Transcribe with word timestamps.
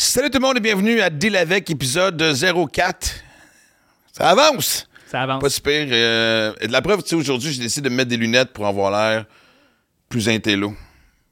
Salut 0.00 0.30
tout 0.30 0.38
le 0.38 0.46
monde 0.46 0.56
et 0.58 0.60
bienvenue 0.60 1.00
à 1.00 1.10
Deal 1.10 1.34
avec 1.36 1.68
épisode 1.70 2.22
04. 2.72 3.16
Ça 4.12 4.28
avance! 4.30 4.88
Ça 5.10 5.22
avance. 5.22 5.42
Pas 5.42 5.50
super. 5.50 5.88
Euh, 5.90 6.52
et 6.60 6.68
de 6.68 6.72
la 6.72 6.80
preuve, 6.82 7.02
tu 7.02 7.08
sais, 7.08 7.14
aujourd'hui, 7.16 7.52
j'ai 7.52 7.60
décidé 7.62 7.88
de 7.88 7.92
me 7.92 7.96
mettre 7.98 8.10
des 8.10 8.16
lunettes 8.16 8.52
pour 8.52 8.68
avoir 8.68 8.92
l'air 8.92 9.24
plus 10.08 10.28
intello. 10.28 10.72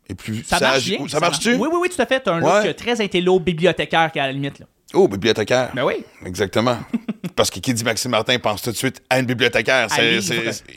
Et 0.08 0.16
plus 0.16 0.42
Ça 0.42 0.58
marche 0.58 0.84
bien. 0.84 0.98
Oh, 1.00 1.06
Ça 1.06 1.20
marche-tu? 1.20 1.54
Oui, 1.54 1.68
oui, 1.70 1.78
oui, 1.82 1.88
tout 1.94 2.02
à 2.02 2.06
fait. 2.06 2.18
T'as 2.18 2.32
un 2.34 2.42
Ouais. 2.42 2.66
look 2.66 2.74
très 2.76 3.00
intello, 3.00 3.38
bibliothécaire 3.38 4.10
à 4.12 4.18
la 4.26 4.32
limite. 4.32 4.58
Là. 4.58 4.66
Oh, 4.94 5.06
bibliothécaire. 5.06 5.70
Ben 5.72 5.84
oui. 5.84 6.04
Exactement. 6.24 6.76
Parce 7.36 7.50
que 7.50 7.60
qui 7.60 7.72
dit 7.72 7.84
Maxime 7.84 8.10
Martin 8.10 8.36
pense 8.40 8.62
tout 8.62 8.72
de 8.72 8.76
suite 8.76 9.00
à 9.10 9.20
une 9.20 9.26
bibliothécaire. 9.26 9.86
Il 9.96 10.04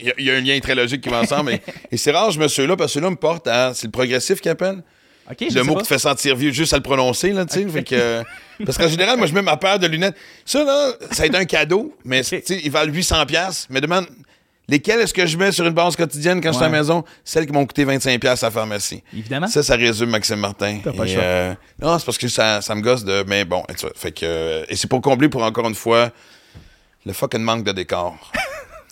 y, 0.06 0.10
a- 0.10 0.14
il 0.16 0.24
y 0.26 0.30
a 0.30 0.34
un 0.36 0.40
lien 0.40 0.60
très 0.60 0.76
logique 0.76 1.00
qui 1.00 1.08
va 1.08 1.22
ensemble. 1.22 1.54
et 1.54 1.62
et 1.90 1.96
c'est 1.96 2.12
rare, 2.12 2.30
je 2.30 2.38
me 2.38 2.46
suis 2.46 2.66
là, 2.68 2.76
parce 2.76 2.94
que 2.94 3.00
là 3.00 3.10
me 3.10 3.16
porte 3.16 3.48
à. 3.48 3.74
C'est 3.74 3.88
le 3.88 3.92
progressif 3.92 4.40
qui 4.40 4.48
appelle? 4.48 4.84
OK, 5.30 5.46
je 5.50 5.54
le 5.54 5.64
mot 5.64 5.74
pas. 5.74 5.80
qui 5.80 5.88
te 5.88 5.94
fait 5.94 5.98
sentir 5.98 6.34
vieux 6.36 6.50
juste 6.52 6.72
à 6.72 6.76
le 6.76 6.82
prononcer, 6.82 7.32
là, 7.32 7.44
tu 7.46 7.54
sais. 7.70 7.84
Euh, 7.92 8.22
parce 8.64 8.76
qu'en 8.78 8.88
général, 8.88 9.16
moi, 9.16 9.26
je 9.26 9.34
mets 9.34 9.42
ma 9.42 9.56
paire 9.56 9.78
de 9.78 9.86
lunettes. 9.86 10.16
Ça, 10.44 10.64
là, 10.64 10.92
ça 11.12 11.22
a 11.22 11.26
été 11.26 11.36
un 11.36 11.44
cadeau, 11.44 11.94
mais, 12.04 12.22
tu 12.22 12.40
sais, 12.44 12.60
ils 12.64 12.70
valent 12.70 12.92
800$. 12.92 13.26
piastres. 13.26 13.66
Mais 13.70 13.80
demande, 13.80 14.06
lesquels 14.68 15.00
est-ce 15.00 15.14
que 15.14 15.26
je 15.26 15.36
mets 15.36 15.52
sur 15.52 15.66
une 15.66 15.72
base 15.72 15.96
quotidienne 15.96 16.40
quand 16.40 16.50
je 16.50 16.56
suis 16.56 16.64
à 16.64 16.68
la 16.68 16.76
maison? 16.78 17.04
Celles 17.24 17.46
qui 17.46 17.52
m'ont 17.52 17.66
coûté 17.66 17.84
25$ 17.84 18.18
piastres 18.18 18.44
à 18.44 18.48
la 18.48 18.52
pharmacie. 18.52 19.02
Évidemment. 19.12 19.46
Ça, 19.46 19.62
ça 19.62 19.76
résume 19.76 20.10
Maxime 20.10 20.36
Martin. 20.40 20.78
T'as 20.82 20.92
pas 20.92 21.04
le 21.04 21.10
Et, 21.10 21.16
euh, 21.18 21.54
non, 21.80 21.98
c'est 21.98 22.04
parce 22.04 22.18
que 22.18 22.28
ça, 22.28 22.60
ça 22.60 22.74
me 22.74 22.80
gosse 22.80 23.04
de. 23.04 23.24
Mais 23.26 23.44
bon, 23.44 23.62
et 23.68 23.74
fait 23.96 24.12
que. 24.12 24.20
euh, 24.24 24.64
et 24.68 24.76
c'est 24.76 24.88
pour 24.88 25.00
combler 25.00 25.28
pour 25.28 25.42
encore 25.42 25.68
une 25.68 25.74
fois 25.74 26.10
le 27.06 27.12
fucking 27.12 27.40
manque 27.42 27.64
de 27.64 27.72
décor. 27.72 28.16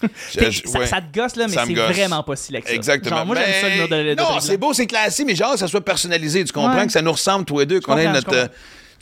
Je- 0.33 0.39
T'es- 0.39 0.51
je- 0.53 0.63
ça, 0.67 0.79
ouais. 0.79 0.87
ça 0.87 1.01
te 1.01 1.13
gosse, 1.19 1.35
là, 1.37 1.47
mais 1.49 1.57
c'est 1.57 1.75
vraiment 1.75 2.23
pas 2.23 2.37
si 2.37 2.53
ça. 2.53 2.59
Exactement. 2.73 3.17
Genre, 3.17 3.27
moi, 3.27 3.37
j'aime 3.37 3.55
ça, 3.61 3.69
le 3.69 3.75
mur 3.77 3.89
de, 3.89 4.11
de 4.11 4.15
Non, 4.15 4.41
c'est 4.41 4.57
beau, 4.57 4.73
c'est 4.73 4.87
classique, 4.87 5.27
mais 5.27 5.35
genre, 5.35 5.59
ça 5.59 5.67
soit 5.67 5.85
personnalisé. 5.85 6.45
Tu 6.45 6.53
comprends 6.53 6.77
Ouais. 6.77 6.87
que 6.87 6.93
ça 6.93 7.03
nous 7.03 7.13
ressemble, 7.13 7.45
tous 7.45 7.59
les 7.59 7.67
deux, 7.67 7.81
qu'on 7.81 7.97
ait 7.99 8.13
notre. 8.13 8.49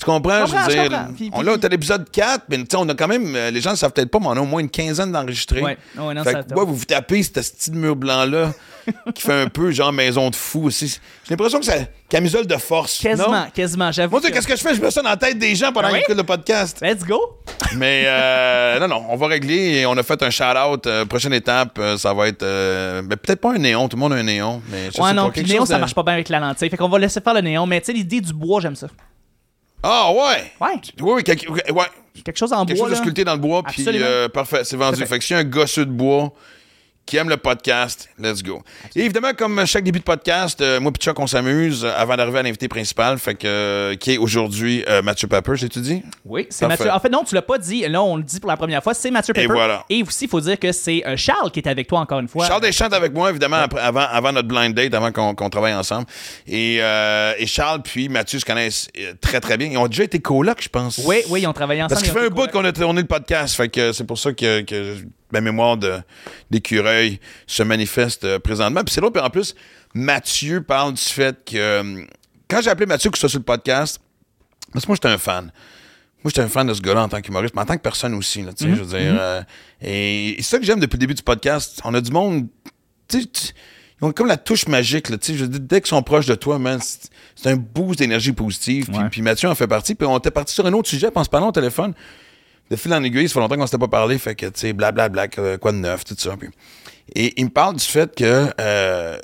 Comprends. 0.05 0.45
Tu 0.45 0.45
comprends? 0.45 0.46
Je 0.46 0.52
comprends, 0.52 0.66
veux 0.66 0.70
je 0.73 0.80
dire, 0.80 0.91
comprends. 0.98 1.14
Puis- 1.16 1.30
on 1.32 1.42
l'a, 1.42 1.59
t'as 1.59 1.68
l'épisode 1.68 2.10
4, 2.10 2.45
mais 2.48 2.59
on 2.77 2.88
a 2.88 2.95
quand 2.95 3.09
même. 3.09 3.34
euh, 3.34 3.50
les 3.50 3.60
gens 3.60 3.71
ne 3.71 3.76
savent 3.76 3.93
peut-être 3.93 4.10
pas, 4.10 4.18
mais 4.18 4.26
on 4.26 4.32
a 4.37 4.40
au 4.40 4.45
moins 4.45 4.60
une 4.60 4.71
quinzaine 4.71 5.12
d'enregistrés. 5.12 5.62
Ouais. 5.62 5.79
Ouais, 5.98 6.15
non, 6.15 6.23
fait 6.24 6.32
ça- 6.32 6.43
que, 6.43 6.54
ouais, 6.54 6.65
vous 6.65 6.74
vous 6.74 6.84
tapez 6.84 7.23
ce 7.23 7.30
petit 7.30 7.71
mur 7.73 7.96
blanc-là 7.96 8.52
qui 9.15 9.23
fait 9.23 9.43
un 9.43 9.48
peu 9.48 9.71
genre 9.71 9.93
maison 9.93 10.29
de 10.30 10.37
fou 10.37 10.65
aussi. 10.66 10.98
J'ai 11.24 11.30
l'impression 11.30 11.59
que 11.59 11.65
c'est 11.65 11.90
camisole 12.09 12.46
de 12.46 12.56
force. 12.56 13.01
Quasiment, 13.01 13.30
non? 13.32 13.46
quasiment. 13.52 13.90
J'avoue. 13.90 14.10
Moi, 14.12 14.21
tu 14.21 14.26
sais, 14.29 14.32
qu'est-ce 14.32 14.46
que 14.46 14.54
je 14.56 14.62
fais? 14.62 14.74
Je 14.74 14.80
mets 14.80 14.90
ça 14.90 15.02
dans 15.02 15.09
la 15.10 15.16
tête 15.16 15.38
des 15.38 15.54
gens 15.56 15.73
pendant 15.73 15.88
Ah 15.88 15.93
qu'ils 15.93 16.01
écoutent 16.02 16.16
le 16.16 16.23
podcast. 16.24 16.78
Let's 16.82 17.04
go. 17.04 17.38
Mais 17.76 18.04
euh, 18.06 18.78
non, 18.78 18.87
non, 18.88 19.06
on 19.09 19.16
va 19.16 19.26
régler 19.26 19.78
et 19.78 19.87
on 19.87 19.96
a 19.96 20.02
fait 20.02 20.23
un 20.23 20.30
shout-out. 20.30 20.87
euh, 20.87 21.04
prochaine 21.04 21.32
étape, 21.32 21.78
euh, 21.78 21.96
ça 21.96 22.15
va 22.15 22.28
être 22.28 22.43
ben, 22.45 23.16
peut-être 23.16 23.40
pas 23.40 23.52
un 23.54 23.59
néon, 23.59 23.88
tout 23.88 23.96
le 23.96 24.01
monde 24.01 24.12
a 24.12 24.16
un 24.16 24.23
néon, 24.23 24.62
mais 24.71 24.90
je 24.95 25.01
Ouais, 25.01 25.09
sais 25.09 25.15
non, 25.15 25.26
pas, 25.26 25.32
puis 25.32 25.43
néon, 25.45 25.66
ça 25.66 25.78
marche 25.78 25.95
pas 25.95 26.02
bien 26.04 26.12
avec 26.15 26.28
la 26.28 26.38
lentille. 26.38 26.71
Fait 26.71 26.76
qu'on 26.76 26.88
va 26.88 26.99
laisser 26.99 27.21
faire 27.21 27.34
le 27.34 27.40
néon, 27.40 27.66
mais 27.66 27.80
tu 27.80 27.87
sais, 27.87 27.93
l'idée 27.93 28.21
du 28.21 28.32
bois, 28.32 28.60
j'aime 28.60 28.76
ça. 28.76 28.87
Ah 29.82 30.10
ouais! 30.13 30.52
Ouais. 30.60 30.80
Oui, 31.01 31.13
oui, 31.16 31.24
quelque, 31.24 31.49
ouais, 31.51 31.85
Quelque 32.24 32.38
chose 32.38 32.52
en 32.52 32.65
quelque 32.65 32.79
bois. 32.79 32.88
chose 32.88 32.99
de 32.99 33.02
sculpté 33.02 33.24
dans 33.24 33.35
le 33.35 33.41
bois, 33.41 33.63
puis 33.63 33.85
euh, 33.87 34.29
parfait, 34.29 34.65
c'est 34.65 34.77
vendu. 34.77 34.99
Fait. 34.99 35.07
Fait 35.07 35.18
que 35.18 35.24
si 35.24 35.35
un 35.35 35.45
gosseux 35.45 35.85
de 35.87 35.91
bois 35.91 36.33
qui 37.07 37.16
aime 37.16 37.29
le 37.29 37.37
podcast, 37.37 38.09
let's 38.18 38.43
go. 38.43 38.62
Et 38.96 39.02
évidemment, 39.02 39.30
comme 39.32 39.65
chaque 39.65 39.85
début 39.85 40.01
de 40.01 40.04
podcast, 40.04 40.60
euh, 40.60 40.80
moi 40.80 40.90
et 40.93 40.99
Chuck, 41.01 41.16
on 41.21 41.29
s'amuse 41.29 41.85
euh, 41.85 41.93
avant 41.96 42.16
d'arriver 42.16 42.40
à 42.40 42.43
l'invité 42.43 42.66
principal, 42.66 43.16
fait 43.21 43.37
que, 43.37 43.46
euh, 43.46 43.95
qui 43.95 44.15
est 44.15 44.18
aujourd'hui 44.18 44.85
euh, 44.88 45.02
Mathieu 45.02 45.29
Pepper, 45.29 45.52
j'ai-tu 45.54 45.79
dit? 45.80 46.02
Oui, 46.24 46.46
c'est. 46.51 46.66
Mathieu. 46.66 46.90
En 46.90 46.99
fait, 46.99 47.09
non, 47.09 47.23
tu 47.23 47.37
l'as 47.37 47.43
pas 47.43 47.59
dit. 47.59 47.87
Là, 47.87 48.02
on 48.02 48.16
le 48.16 48.24
dit 48.24 48.40
pour 48.40 48.51
la 48.51 48.57
première 48.57 48.82
fois. 48.82 48.93
C'est 48.93 49.12
Mathieu 49.12 49.32
Et 49.37 49.43
Pepper. 49.43 49.52
voilà. 49.54 49.84
Et 49.88 50.02
aussi, 50.02 50.24
il 50.24 50.29
faut 50.30 50.40
dire 50.40 50.59
que 50.59 50.73
c'est 50.73 51.04
Charles 51.16 51.52
qui 51.52 51.60
est 51.60 51.68
avec 51.68 51.87
toi 51.87 52.01
encore 52.01 52.18
une 52.18 52.27
fois. 52.29 52.45
Charles 52.46 52.62
Deschamps 52.62 52.88
est 52.90 52.95
avec 52.95 53.15
moi, 53.15 53.30
évidemment, 53.30 53.57
après- 53.59 53.80
avant, 53.80 54.01
avant 54.10 54.32
notre 54.32 54.49
blind 54.49 54.74
date, 54.74 54.93
avant 54.93 55.12
qu'on 55.12 55.49
travaille 55.51 55.74
ensemble. 55.74 56.07
Et, 56.49 56.77
et 56.79 57.46
Charles 57.46 57.82
puis 57.82 58.09
Mathieu 58.09 58.40
se 58.40 58.45
connaissent 58.45 58.88
très, 59.21 59.40
très 59.40 59.57
bien. 59.57 59.68
Ils 59.68 59.79
ont 59.79 59.87
déjà 59.87 60.02
été 60.04 60.18
colocs, 60.18 60.60
je 60.62 60.68
pense. 60.68 61.01
Oui, 61.07 61.18
oui, 61.29 61.43
ils 61.43 61.46
ont 61.46 61.52
travaillé 61.52 61.82
ensemble. 61.82 62.01
Parce 62.01 62.02
qu'il 62.02 62.12
fait 62.21 62.27
un 62.27 62.30
bout 62.30 62.51
qu'on 62.51 62.65
a 62.65 62.73
tourné 62.73 63.01
le 63.02 63.07
podcast, 63.07 63.54
fait 63.54 63.68
que 63.68 63.93
c'est 63.93 64.04
pour 64.04 64.19
ça 64.19 64.32
que, 64.32 64.62
que 64.62 64.97
ma 65.32 65.41
mémoire 65.41 65.77
de, 65.77 65.99
d'écureuil 66.50 67.21
se 67.47 67.62
manifeste 67.62 68.25
euh, 68.25 68.39
présentement. 68.39 68.83
Puis 68.84 68.95
c'est 68.95 69.00
l'autre, 69.00 69.15
puis 69.15 69.23
en 69.23 69.31
plus, 69.31 69.55
Mathieu 69.95 70.62
parle 70.62 70.95
du 70.95 71.03
fait 71.03 71.37
que 71.45 71.56
euh, 71.56 72.03
quand 72.49 72.61
j'ai 72.62 72.71
appelé 72.71 72.87
Mathieu 72.87 73.11
que 73.11 73.17
ce 73.19 73.21
soit 73.23 73.28
sur 73.31 73.39
le 73.39 73.45
podcast, 73.45 74.00
parce 74.73 74.84
que 74.84 74.91
moi 74.91 74.97
j'étais 74.97 75.09
un 75.09 75.19
fan. 75.19 75.50
Moi, 76.25 76.31
j'étais 76.34 76.41
un 76.43 76.49
fan 76.49 76.67
de 76.67 76.75
ce 76.75 76.81
gars-là 76.81 77.05
en 77.05 77.09
tant 77.09 77.21
qu'humoriste, 77.21 77.55
mais 77.55 77.62
en 77.62 77.67
tant 77.67 77.77
que 77.77 77.83
personne 77.83 78.12
aussi, 78.15 78.43
là, 78.43 78.50
sais, 78.56 78.69
je 78.69 78.83
veux 78.83 78.99
dire. 78.99 79.17
euh, 79.17 79.43
et, 79.81 80.31
et 80.31 80.37
c'est 80.43 80.50
ça 80.50 80.59
que 80.59 80.65
j'aime 80.65 80.81
depuis 80.81 80.97
le 80.97 81.00
début 81.00 81.15
du 81.15 81.23
podcast. 81.23 81.81
On 81.84 81.95
a 81.95 82.00
du 82.00 82.11
monde, 82.11 82.49
ils 83.15 83.29
ont 84.03 84.11
comme 84.12 84.27
la 84.27 84.37
touche 84.37 84.67
magique, 84.67 85.09
là, 85.09 85.19
je 85.23 85.45
dès 85.45 85.81
qu'ils 85.81 85.89
sont 85.89 86.03
proches 86.03 86.27
de 86.27 86.34
toi, 86.34 86.59
man, 86.59 86.81
c'est 86.83 87.11
c'est 87.37 87.50
un 87.50 87.56
boost 87.56 87.99
d'énergie 88.00 88.33
positive. 88.33 88.87
Puis, 88.87 88.97
Ouais. 88.99 89.09
puis 89.11 89.23
Mathieu 89.23 89.49
en 89.49 89.55
fait 89.55 89.67
partie. 89.69 89.95
Puis 89.95 90.06
on 90.06 90.19
était 90.19 90.31
parti 90.33 90.53
sur 90.53 90.67
un 90.67 90.73
autre 90.73 90.89
sujet, 90.89 91.09
puis 91.11 91.19
on 91.19 91.25
se 91.25 91.29
parlait 91.29 91.47
au 91.47 91.53
téléphone. 91.53 91.95
De 92.71 92.77
fil 92.77 92.93
en 92.93 93.03
aiguille, 93.04 93.28
ça 93.28 93.34
fait 93.34 93.41
longtemps 93.41 93.56
qu'on 93.56 93.66
s'était 93.66 93.78
pas 93.78 93.88
parlé, 93.88 94.19
fait 94.19 94.34
que, 94.34 94.47
tu 94.47 94.53
sais, 94.60 94.72
blablabla, 94.72 95.28
quoi 95.28 95.72
de 95.72 95.77
neuf, 95.78 96.04
tout 96.04 96.16
ça. 96.19 96.37
Puis- 96.37 96.50
et 97.15 97.34
il 97.41 97.44
me 97.44 97.50
parle 97.50 97.77
du 97.77 97.84
fait 97.84 98.12
que, 98.15 98.50
euh, 98.60 99.19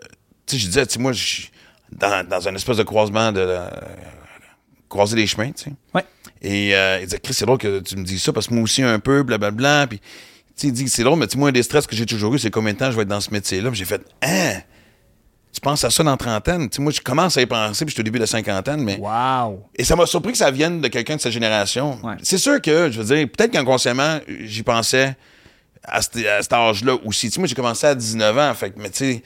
tu 0.47 0.55
sais, 0.57 0.59
je 0.63 0.67
disais, 0.67 0.87
tu 0.87 0.95
sais, 0.95 0.99
moi, 1.01 1.13
je 1.13 1.25
suis 1.25 1.51
dans, 1.91 2.27
dans 2.29 2.49
un 2.49 2.55
espèce 2.55 2.77
de 2.77 2.85
croisement 2.85 3.33
de. 3.33 3.41
euh, 3.41 3.69
croiser 4.89 5.17
les 5.17 5.27
chemins, 5.27 5.51
tu 5.53 5.65
sais. 5.65 5.73
Ouais. 5.95 6.05
Et 6.43 6.75
euh, 6.77 6.99
il 7.01 7.05
disait, 7.07 7.19
Chris, 7.19 7.35
c'est 7.35 7.47
drôle 7.47 7.59
que 7.59 7.81
tu 7.81 7.97
me 7.97 8.05
dises 8.05 8.23
ça 8.23 8.33
parce 8.33 8.47
que 8.47 8.55
moi 8.55 8.63
aussi 8.63 8.83
un 8.83 8.99
peu, 8.99 9.23
blablabla. 9.23 9.87
Puis, 9.89 9.99
tu 9.99 10.05
sais, 10.55 10.67
il 10.69 10.73
dit, 10.73 10.89
c'est 10.89 11.03
drôle, 11.03 11.19
mais 11.19 11.27
tu 11.27 11.33
sais, 11.33 11.39
moi, 11.39 11.49
un 11.49 11.53
des 11.53 11.63
stress 11.63 11.87
que 11.87 11.97
j'ai 11.97 12.07
toujours 12.07 12.35
eu, 12.35 12.39
c'est 12.39 12.51
combien 12.51 12.75
de 12.75 12.79
temps 12.79 12.91
je 12.91 12.97
vais 12.97 13.03
être 13.03 13.09
dans 13.09 13.21
ce 13.21 13.31
métier-là. 13.31 13.71
Puis 13.71 13.79
j'ai 13.79 13.85
fait, 13.87 14.03
hein, 14.23 14.61
tu 15.53 15.61
penses 15.61 15.85
à 15.85 15.91
ça 15.91 16.03
dans 16.03 16.17
trentaine? 16.17 16.69
Tu 16.71 16.77
sais, 16.77 16.83
moi, 16.83 16.93
je 16.93 17.01
commence 17.01 17.37
à 17.37 17.43
y 17.43 17.47
penser, 17.47 17.85
puis 17.85 17.91
je 17.91 17.95
suis 17.97 18.01
au 18.01 18.05
début 18.05 18.19
de 18.19 18.23
la 18.23 18.27
cinquantaine, 18.27 18.81
mais. 18.83 18.97
Wow. 18.99 19.63
Et 19.77 19.85
ça 19.85 19.95
m'a 19.97 20.07
surpris 20.07 20.33
que 20.33 20.39
ça 20.39 20.51
vienne 20.51 20.81
de 20.81 20.89
quelqu'un 20.89 21.17
de 21.17 21.21
sa 21.21 21.31
génération. 21.31 21.99
Ouais. 22.03 22.15
C'est 22.23 22.39
sûr 22.39 22.61
que, 22.63 22.91
je 22.91 23.01
veux 23.01 23.15
dire, 23.17 23.29
peut-être 23.29 23.53
qu'inconsciemment, 23.53 24.19
j'y 24.45 24.63
pensais 24.63 25.15
à, 25.85 26.01
cet- 26.01 26.25
à 26.27 26.41
cet 26.43 26.53
âge-là 26.53 26.97
aussi. 27.05 27.29
Tu 27.29 27.35
sais, 27.35 27.41
moi, 27.41 27.47
j'ai 27.49 27.55
commencé 27.55 27.87
à 27.87 27.95
19 27.95 28.39
ans, 28.39 28.55
fait 28.55 28.71
que, 28.71 28.81
mais 28.81 28.89
tu 28.91 28.99
sais, 28.99 29.23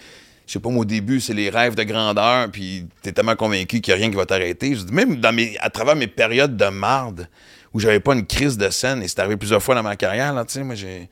je 0.47 0.53
sais 0.53 0.59
pas, 0.61 0.69
moi, 0.69 0.83
au 0.83 0.85
début, 0.85 1.21
c'est 1.21 1.35
les 1.35 1.49
rêves 1.51 1.75
de 1.75 1.83
grandeur, 1.85 2.49
puis 2.51 2.87
t'es 3.03 3.13
tellement 3.13 3.37
convaincu 3.37 3.81
qu'il 3.81 3.93
n'y 3.95 4.01
a 4.01 4.03
rien 4.03 4.11
qui 4.11 4.17
va 4.17 4.27
t'arrêter. 4.27 4.75
Je 4.75 4.83
dis, 4.83 4.93
Même 4.93 5.17
dans 5.17 5.33
mes, 5.33 5.57
à 5.61 5.71
travers 5.71 5.97
mes 5.97 6.07
périodes 6.07 6.57
de 6.57 6.67
marde, 6.67 7.29
où 7.73 7.79
j'avais 7.81 8.01
pas 8.01 8.15
une 8.15 8.27
crise 8.27 8.57
de 8.57 8.71
scène, 8.71 9.03
et 9.03 9.09
c'est 9.09 9.19
arrivé 9.21 9.37
plusieurs 9.37 9.63
fois 9.63 9.75
dans 9.75 9.83
ma 9.83 9.97
carrière, 9.97 10.33
là, 10.33 10.45
tu 10.45 10.55
sais, 10.55 10.63
moi, 10.65 10.75
j'ai... 10.75 11.09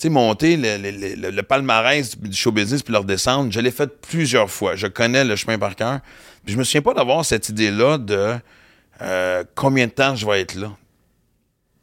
Tu 0.00 0.06
sais, 0.06 0.08
monter 0.08 0.56
le, 0.56 0.78
le- 0.78 1.30
le- 1.30 1.42
palmarès 1.42 2.18
du 2.18 2.34
show 2.34 2.50
business 2.52 2.82
puis 2.82 2.90
le 2.92 2.98
redescendre, 3.00 3.52
je 3.52 3.60
l'ai 3.60 3.70
fait 3.70 4.00
plusieurs 4.00 4.50
fois. 4.50 4.74
Je 4.74 4.86
connais 4.86 5.24
le 5.24 5.36
chemin 5.36 5.58
par 5.58 5.76
cœur. 5.76 6.00
Puis 6.42 6.54
je 6.54 6.58
me 6.58 6.64
souviens 6.64 6.80
pas 6.80 6.94
d'avoir 6.94 7.22
cette 7.22 7.50
idée-là 7.50 7.98
de 7.98 8.36
euh, 9.02 9.44
combien 9.54 9.86
de 9.86 9.92
temps 9.92 10.16
je 10.16 10.24
vais 10.24 10.40
être 10.40 10.54
là. 10.54 10.72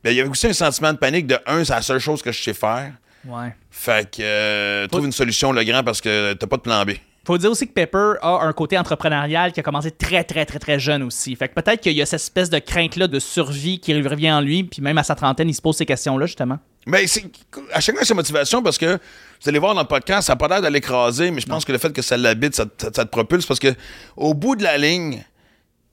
Il 0.06 0.14
y 0.14 0.20
avait 0.22 0.30
aussi 0.30 0.48
un 0.48 0.54
sentiment 0.54 0.94
de 0.94 0.98
panique 0.98 1.28
de 1.28 1.38
un, 1.46 1.64
c'est 1.64 1.74
la 1.74 1.82
seule 1.84 2.00
chose 2.00 2.22
que 2.24 2.32
je 2.32 2.42
sais 2.42 2.54
faire. 2.56 2.92
Ouais. 3.26 3.54
Fait 3.70 4.10
que 4.10 4.22
euh, 4.22 4.88
trouve 4.88 5.06
une 5.06 5.12
solution, 5.12 5.52
le 5.52 5.64
grand, 5.64 5.84
parce 5.84 6.02
que 6.02 6.34
t'as 6.34 6.48
pas 6.48 6.58
de 6.58 6.62
plan 6.62 6.84
B. 6.86 6.92
Faut 7.28 7.38
dire 7.38 7.52
aussi 7.52 7.68
que 7.68 7.74
Pepper 7.74 8.14
a 8.22 8.40
un 8.44 8.54
côté 8.54 8.78
entrepreneurial 8.78 9.52
qui 9.52 9.60
a 9.60 9.64
commencé 9.64 9.92
très, 9.92 10.24
très, 10.24 10.46
très, 10.46 10.60
très 10.60 10.80
jeune 10.80 11.04
aussi. 11.04 11.36
Fait 11.36 11.50
que 11.50 11.54
peut-être 11.54 11.82
qu'il 11.82 11.92
y 11.92 12.02
a 12.02 12.06
cette 12.06 12.22
espèce 12.22 12.50
de 12.50 12.58
crainte-là 12.58 13.08
de 13.08 13.20
survie 13.20 13.80
qui 13.80 13.94
revient 14.02 14.32
en 14.32 14.40
lui, 14.40 14.64
puis 14.64 14.82
même 14.82 14.98
à 14.98 15.04
sa 15.04 15.14
trentaine, 15.14 15.50
il 15.50 15.54
se 15.54 15.62
pose 15.62 15.76
ces 15.76 15.86
questions-là, 15.86 16.26
justement. 16.26 16.58
Mais 16.86 17.06
c'est 17.06 17.26
à 17.74 17.82
chacun 17.82 18.02
sa 18.06 18.14
motivation 18.14 18.64
parce 18.64 18.78
que 18.78 18.94
vous 18.96 19.50
allez 19.50 19.60
voir 19.60 19.76
dans 19.76 19.82
le 19.82 19.88
podcast, 19.88 20.28
ça 20.28 20.34
n'a 20.34 20.38
pas 20.38 20.48
l'air 20.48 20.62
de 20.62 20.70
l'écraser, 20.70 21.30
mais 21.32 21.42
je 21.42 21.48
pense 21.48 21.66
que 21.66 21.74
le 21.74 21.78
fait 21.80 21.92
que 21.92 22.02
ça 22.02 22.16
l'habite, 22.16 22.56
ça, 22.56 22.64
ça- 22.78 22.92
ça 22.96 23.04
te 23.04 23.10
propulse 23.12 23.46
parce 23.46 23.60
que 23.60 23.76
au 24.16 24.34
bout 24.34 24.56
de 24.56 24.64
la 24.64 24.78
ligne, 24.78 25.22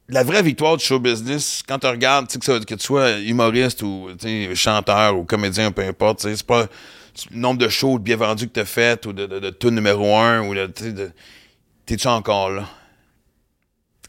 la 0.08 0.22
vraie 0.22 0.42
victoire 0.42 0.76
du 0.76 0.84
show 0.84 1.00
business, 1.00 1.64
quand 1.66 1.80
tu 1.80 1.88
regardes, 1.88 2.28
que, 2.28 2.44
ça- 2.44 2.60
que 2.60 2.74
tu 2.76 2.84
sois 2.84 3.18
humoriste 3.18 3.82
ou 3.82 4.08
chanteur 4.54 5.18
ou 5.18 5.24
comédien, 5.24 5.72
peu 5.72 5.82
importe, 5.82 6.20
c'est 6.20 6.46
pas 6.46 6.66
le 7.30 7.36
nombre 7.38 7.58
de 7.58 7.68
shows 7.68 7.98
bien 7.98 8.16
vendus 8.16 8.48
que 8.48 8.52
tu 8.54 8.60
as 8.60 8.64
fait 8.64 9.04
ou 9.06 9.12
de, 9.12 9.26
de, 9.26 9.38
de 9.38 9.50
tout 9.50 9.70
numéro 9.70 10.16
un 10.16 10.46
ou 10.46 10.54
de, 10.54 10.66
de- 10.66 11.12
t'es-tu 11.86 12.08
encore 12.08 12.50
là? 12.50 12.68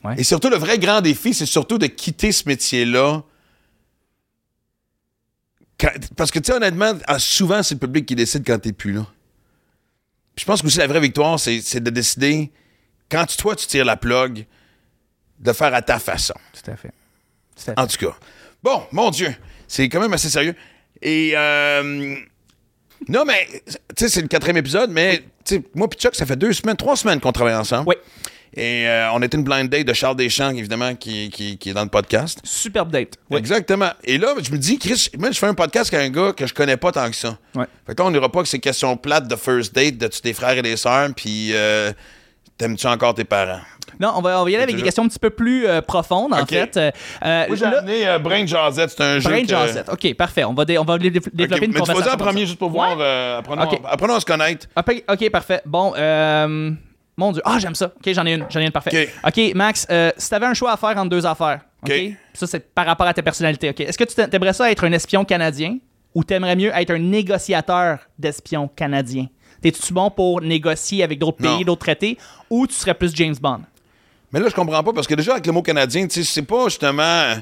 Ouais. 0.03 0.15
Et 0.19 0.23
surtout, 0.23 0.49
le 0.49 0.57
vrai 0.57 0.77
grand 0.79 1.01
défi, 1.01 1.33
c'est 1.33 1.45
surtout 1.45 1.77
de 1.77 1.87
quitter 1.87 2.31
ce 2.31 2.47
métier-là 2.47 3.23
parce 6.15 6.31
que, 6.31 6.39
tu 6.39 6.47
sais, 6.47 6.53
honnêtement, 6.53 6.93
ah, 7.05 7.19
souvent, 7.19 7.61
c'est 7.61 7.75
le 7.75 7.79
public 7.79 8.05
qui 8.05 8.15
décide 8.15 8.45
quand 8.45 8.57
t'es 8.59 8.71
plus 8.71 8.93
là. 8.93 9.05
Puis 10.35 10.43
je 10.43 10.45
pense 10.45 10.61
que 10.61 10.67
aussi 10.67 10.77
la 10.77 10.87
vraie 10.87 10.99
victoire, 11.01 11.39
c'est 11.39 11.61
c'est 11.61 11.81
de 11.81 11.89
décider, 11.89 12.51
quand 13.09 13.25
tu- 13.25 13.37
toi, 13.37 13.55
tu 13.55 13.67
tires 13.67 13.85
la 13.85 13.97
plug, 13.97 14.45
de 15.39 15.53
faire 15.53 15.73
à 15.73 15.81
ta 15.81 15.99
façon. 15.99 16.33
Tout 16.53 16.71
à 16.71 16.75
fait. 16.75 16.89
Tout 17.55 17.61
à 17.71 17.75
fait. 17.75 17.79
En 17.79 17.87
tout 17.87 17.97
cas. 17.97 18.15
Bon, 18.63 18.83
mon 18.91 19.11
Dieu, 19.11 19.35
c'est 19.67 19.87
quand 19.89 19.99
même 19.99 20.13
assez 20.13 20.29
sérieux. 20.29 20.55
Et, 21.01 21.33
euh, 21.35 22.15
non, 23.09 23.23
mais, 23.25 23.47
tu 23.65 23.73
sais, 23.97 24.09
c'est 24.09 24.21
le 24.21 24.27
quatrième 24.27 24.57
épisode, 24.57 24.89
mais, 24.91 25.19
tu 25.45 25.55
sais, 25.57 25.63
moi 25.75 25.87
puis 25.89 25.99
Chuck, 25.99 26.15
ça 26.15 26.25
fait 26.25 26.35
deux 26.35 26.53
semaines, 26.53 26.75
trois 26.77 26.95
semaines 26.95 27.19
qu'on 27.19 27.31
travaille 27.31 27.55
ensemble. 27.55 27.87
Oui. 27.87 27.95
Et 28.57 28.87
euh, 28.87 29.11
on 29.11 29.21
était 29.21 29.35
une 29.35 29.43
blind 29.43 29.69
date 29.69 29.85
de 29.85 29.91
Charles 29.91 30.15
Deschamps, 30.15 30.51
évidemment, 30.51 30.95
qui, 30.95 31.29
qui- 31.29 31.57
qui 31.57 31.69
est 31.71 31.73
dans 31.73 31.83
le 31.83 31.89
podcast. 31.89 32.39
Superbe 32.45 32.89
date. 32.89 33.15
Oui. 33.29 33.37
Exactement. 33.37 33.89
Et 34.05 34.17
là, 34.17 34.33
je 34.41 34.49
me 34.49 34.57
dis, 34.57 34.79
Chris, 34.79 35.09
moi, 35.17 35.29
je 35.31 35.37
fais 35.37 35.47
un 35.47 35.53
podcast 35.53 35.93
avec 35.93 36.07
un 36.07 36.09
gars 36.09 36.31
que 36.31 36.47
je 36.47 36.53
connais 36.53 36.77
pas 36.77 36.93
tant 36.93 37.09
que 37.09 37.15
ça. 37.17 37.37
Ouais. 37.53 37.65
Fait 37.85 37.93
que 37.95 38.01
là, 38.01 38.07
on 38.07 38.11
n'ira 38.11 38.31
pas 38.31 38.41
que 38.43 38.47
ces 38.47 38.59
questions 38.59 38.95
plates 38.95 39.27
de 39.27 39.35
first 39.35 39.75
date, 39.75 39.97
de 39.97 40.07
tu 40.07 40.21
tes 40.21 40.31
frères 40.31 40.57
et 40.57 40.61
des 40.61 40.77
sœurs, 40.77 41.09
puis 41.13 41.49
euh, 41.53 41.91
t'aimes-tu 42.57 42.87
encore 42.87 43.13
tes 43.13 43.25
parents? 43.25 43.59
Non, 43.99 44.13
on 44.15 44.21
va, 44.21 44.41
on 44.41 44.43
va 44.43 44.49
y 44.51 44.55
aller 44.55 44.63
avec 44.63 44.75
des 44.75 44.81
questions 44.81 45.03
un 45.03 45.07
petit 45.07 45.19
peu 45.19 45.29
plus 45.29 45.67
euh, 45.67 45.81
profondes, 45.81 46.33
en 46.33 46.45
fait. 46.45 46.75
Euh, 46.77 46.91
euh, 47.25 47.45
Moi, 47.47 47.55
j'ai 47.55 47.65
là- 47.65 47.79
amené 47.79 48.07
euh, 48.07 48.19
Brain 48.19 48.45
Jazette, 48.45 48.89
c'est 48.91 49.01
un 49.03 49.19
jeu. 49.19 49.29
Brain 49.29 49.41
que- 49.43 49.47
Jazzette. 49.47 49.89
OK, 49.89 50.13
parfait. 50.15 50.43
On 50.43 50.53
va, 50.53 50.65
dé- 50.65 50.77
on 50.77 50.83
va 50.83 50.97
dé- 50.97 51.09
développer 51.09 51.65
une 51.65 51.71
mais 51.71 51.79
tu 51.79 51.79
conversation. 51.79 52.01
vas 52.09 52.13
en 52.13 52.17
premier 52.17 52.41
ça. 52.41 52.45
juste 52.47 52.59
pour 52.59 52.69
Ouais? 52.69 52.73
voir. 52.75 52.97
euh, 52.99 53.39
apprenons, 53.39 53.63
Ok. 53.63 53.79
apprenons 53.85 54.15
à 54.15 54.19
se 54.19 54.25
connaître. 54.25 54.67
Ah, 54.75 54.83
OK, 55.11 55.29
parfait. 55.31 55.61
Bon, 55.65 55.93
mon 57.17 57.31
Dieu. 57.31 57.41
Ah, 57.45 57.57
j'aime 57.59 57.75
ça. 57.75 57.87
OK, 57.95 58.13
j'en 58.13 58.25
ai 58.25 58.33
une. 58.33 58.45
J'en 58.49 58.59
ai 58.59 58.65
une, 58.65 58.71
parfait. 58.71 59.09
OK, 59.25 59.51
Max, 59.55 59.87
si 60.17 60.29
t'avais 60.29 60.45
un 60.47 60.53
choix 60.53 60.71
à 60.73 60.77
faire 60.77 60.97
entre 60.97 61.09
deux 61.09 61.25
affaires, 61.25 61.61
OK? 61.83 61.93
Ça, 62.33 62.47
c'est 62.47 62.73
par 62.73 62.85
rapport 62.85 63.07
à 63.07 63.13
ta 63.13 63.21
personnalité, 63.21 63.69
OK? 63.69 63.79
Est-ce 63.81 63.97
que 63.97 64.03
tu 64.03 64.15
t'aimerais 64.15 64.53
ça 64.53 64.69
être 64.71 64.83
un 64.85 64.91
espion 64.91 65.23
canadien 65.23 65.77
ou 66.13 66.23
t'aimerais 66.23 66.55
mieux 66.55 66.71
être 66.75 66.91
un 66.91 66.97
négociateur 66.99 67.99
d'espions 68.19 68.67
canadiens? 68.75 69.27
T'es-tu 69.61 69.93
bon 69.93 70.11
pour 70.11 70.41
négocier 70.41 71.03
avec 71.03 71.17
d'autres 71.19 71.37
pays, 71.37 71.63
d'autres 71.65 71.81
traités, 71.85 72.17
ou 72.49 72.67
tu 72.67 72.73
serais 72.73 72.93
plus 72.93 73.15
James 73.15 73.35
Bond? 73.41 73.61
Mais 74.35 74.41
là, 74.41 74.49
je 74.49 74.53
comprends 74.53 74.83
pas 74.83 74.91
parce 74.91 75.07
que 75.07 75.15
déjà, 75.15 75.31
avec 75.31 75.45
le 75.47 75.53
mot 75.53 75.61
canadien, 75.61 76.05
tu 76.07 76.21
sais, 76.21 76.29
c'est 76.29 76.41
pas 76.41 76.65
justement. 76.65 77.35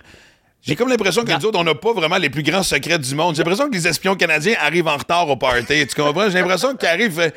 J'ai 0.61 0.75
comme 0.75 0.89
l'impression 0.89 1.23
que 1.25 1.31
nous 1.33 1.45
autres, 1.45 1.59
on 1.59 1.63
n'a 1.63 1.73
pas 1.73 1.91
vraiment 1.91 2.17
les 2.17 2.29
plus 2.29 2.43
grands 2.43 2.61
secrets 2.61 2.99
du 2.99 3.15
monde. 3.15 3.35
J'ai 3.35 3.41
l'impression 3.41 3.67
que 3.67 3.73
les 3.73 3.87
espions 3.87 4.15
canadiens 4.15 4.53
arrivent 4.61 4.87
en 4.87 4.95
retard 4.97 5.27
au 5.27 5.35
party. 5.35 5.87
Tu 5.87 5.95
comprends? 5.99 6.29
J'ai 6.29 6.37
l'impression 6.39 6.75
qu'ils 6.75 6.87
arrivent. 6.87 7.11
fait, 7.19 7.35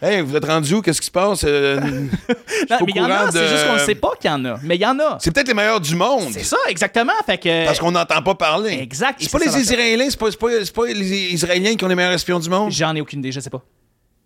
Hey, 0.00 0.20
vous 0.22 0.34
êtes 0.36 0.44
rendu 0.44 0.74
où? 0.74 0.80
Qu'est-ce 0.80 1.00
qui 1.00 1.08
se 1.08 1.10
passe? 1.10 1.42
Euh, 1.44 1.78
Non, 2.70 2.76
mais 2.80 2.86
il 2.88 2.96
y 2.96 3.00
en 3.00 3.10
a, 3.10 3.30
c'est 3.30 3.40
de- 3.42 3.46
juste 3.48 3.66
qu'on 3.66 3.72
ne 3.74 3.78
sait 3.78 3.94
pas 3.96 4.12
qu'il 4.20 4.30
y 4.30 4.32
en 4.32 4.44
a. 4.44 4.54
Mais 4.62 4.76
il 4.76 4.80
y 4.80 4.86
en 4.86 4.98
a. 5.00 5.18
C'est 5.20 5.32
peut-être 5.32 5.48
les 5.48 5.54
meilleurs 5.54 5.80
du 5.80 5.94
monde. 5.96 6.28
C'est 6.32 6.44
ça, 6.44 6.56
exactement. 6.68 7.12
Fait 7.26 7.36
que. 7.36 7.64
Parce 7.66 7.78
qu'on 7.80 7.90
n'entend 7.90 8.22
pas 8.22 8.34
parler. 8.36 8.78
Exact. 8.80 9.18
C'est 9.20 9.30
pas 9.30 9.38
c'est 9.40 9.50
les. 9.56 9.60
Israéliens, 9.60 10.06
c'est 10.08 10.18
pas, 10.18 10.30
c'est 10.30 10.38
pas- 10.38 10.64
c'est 10.64 10.72
pas 10.74 10.86
les 10.86 11.32
Israéliens 11.34 11.74
qui 11.74 11.84
ont 11.84 11.88
les 11.88 11.94
meilleurs 11.96 12.12
espions 12.12 12.38
du 12.38 12.48
monde. 12.48 12.70
J'en 12.72 12.94
ai 12.96 13.00
aucune 13.00 13.18
idée, 13.18 13.32
je 13.32 13.40
sais 13.40 13.50
pas. 13.50 13.62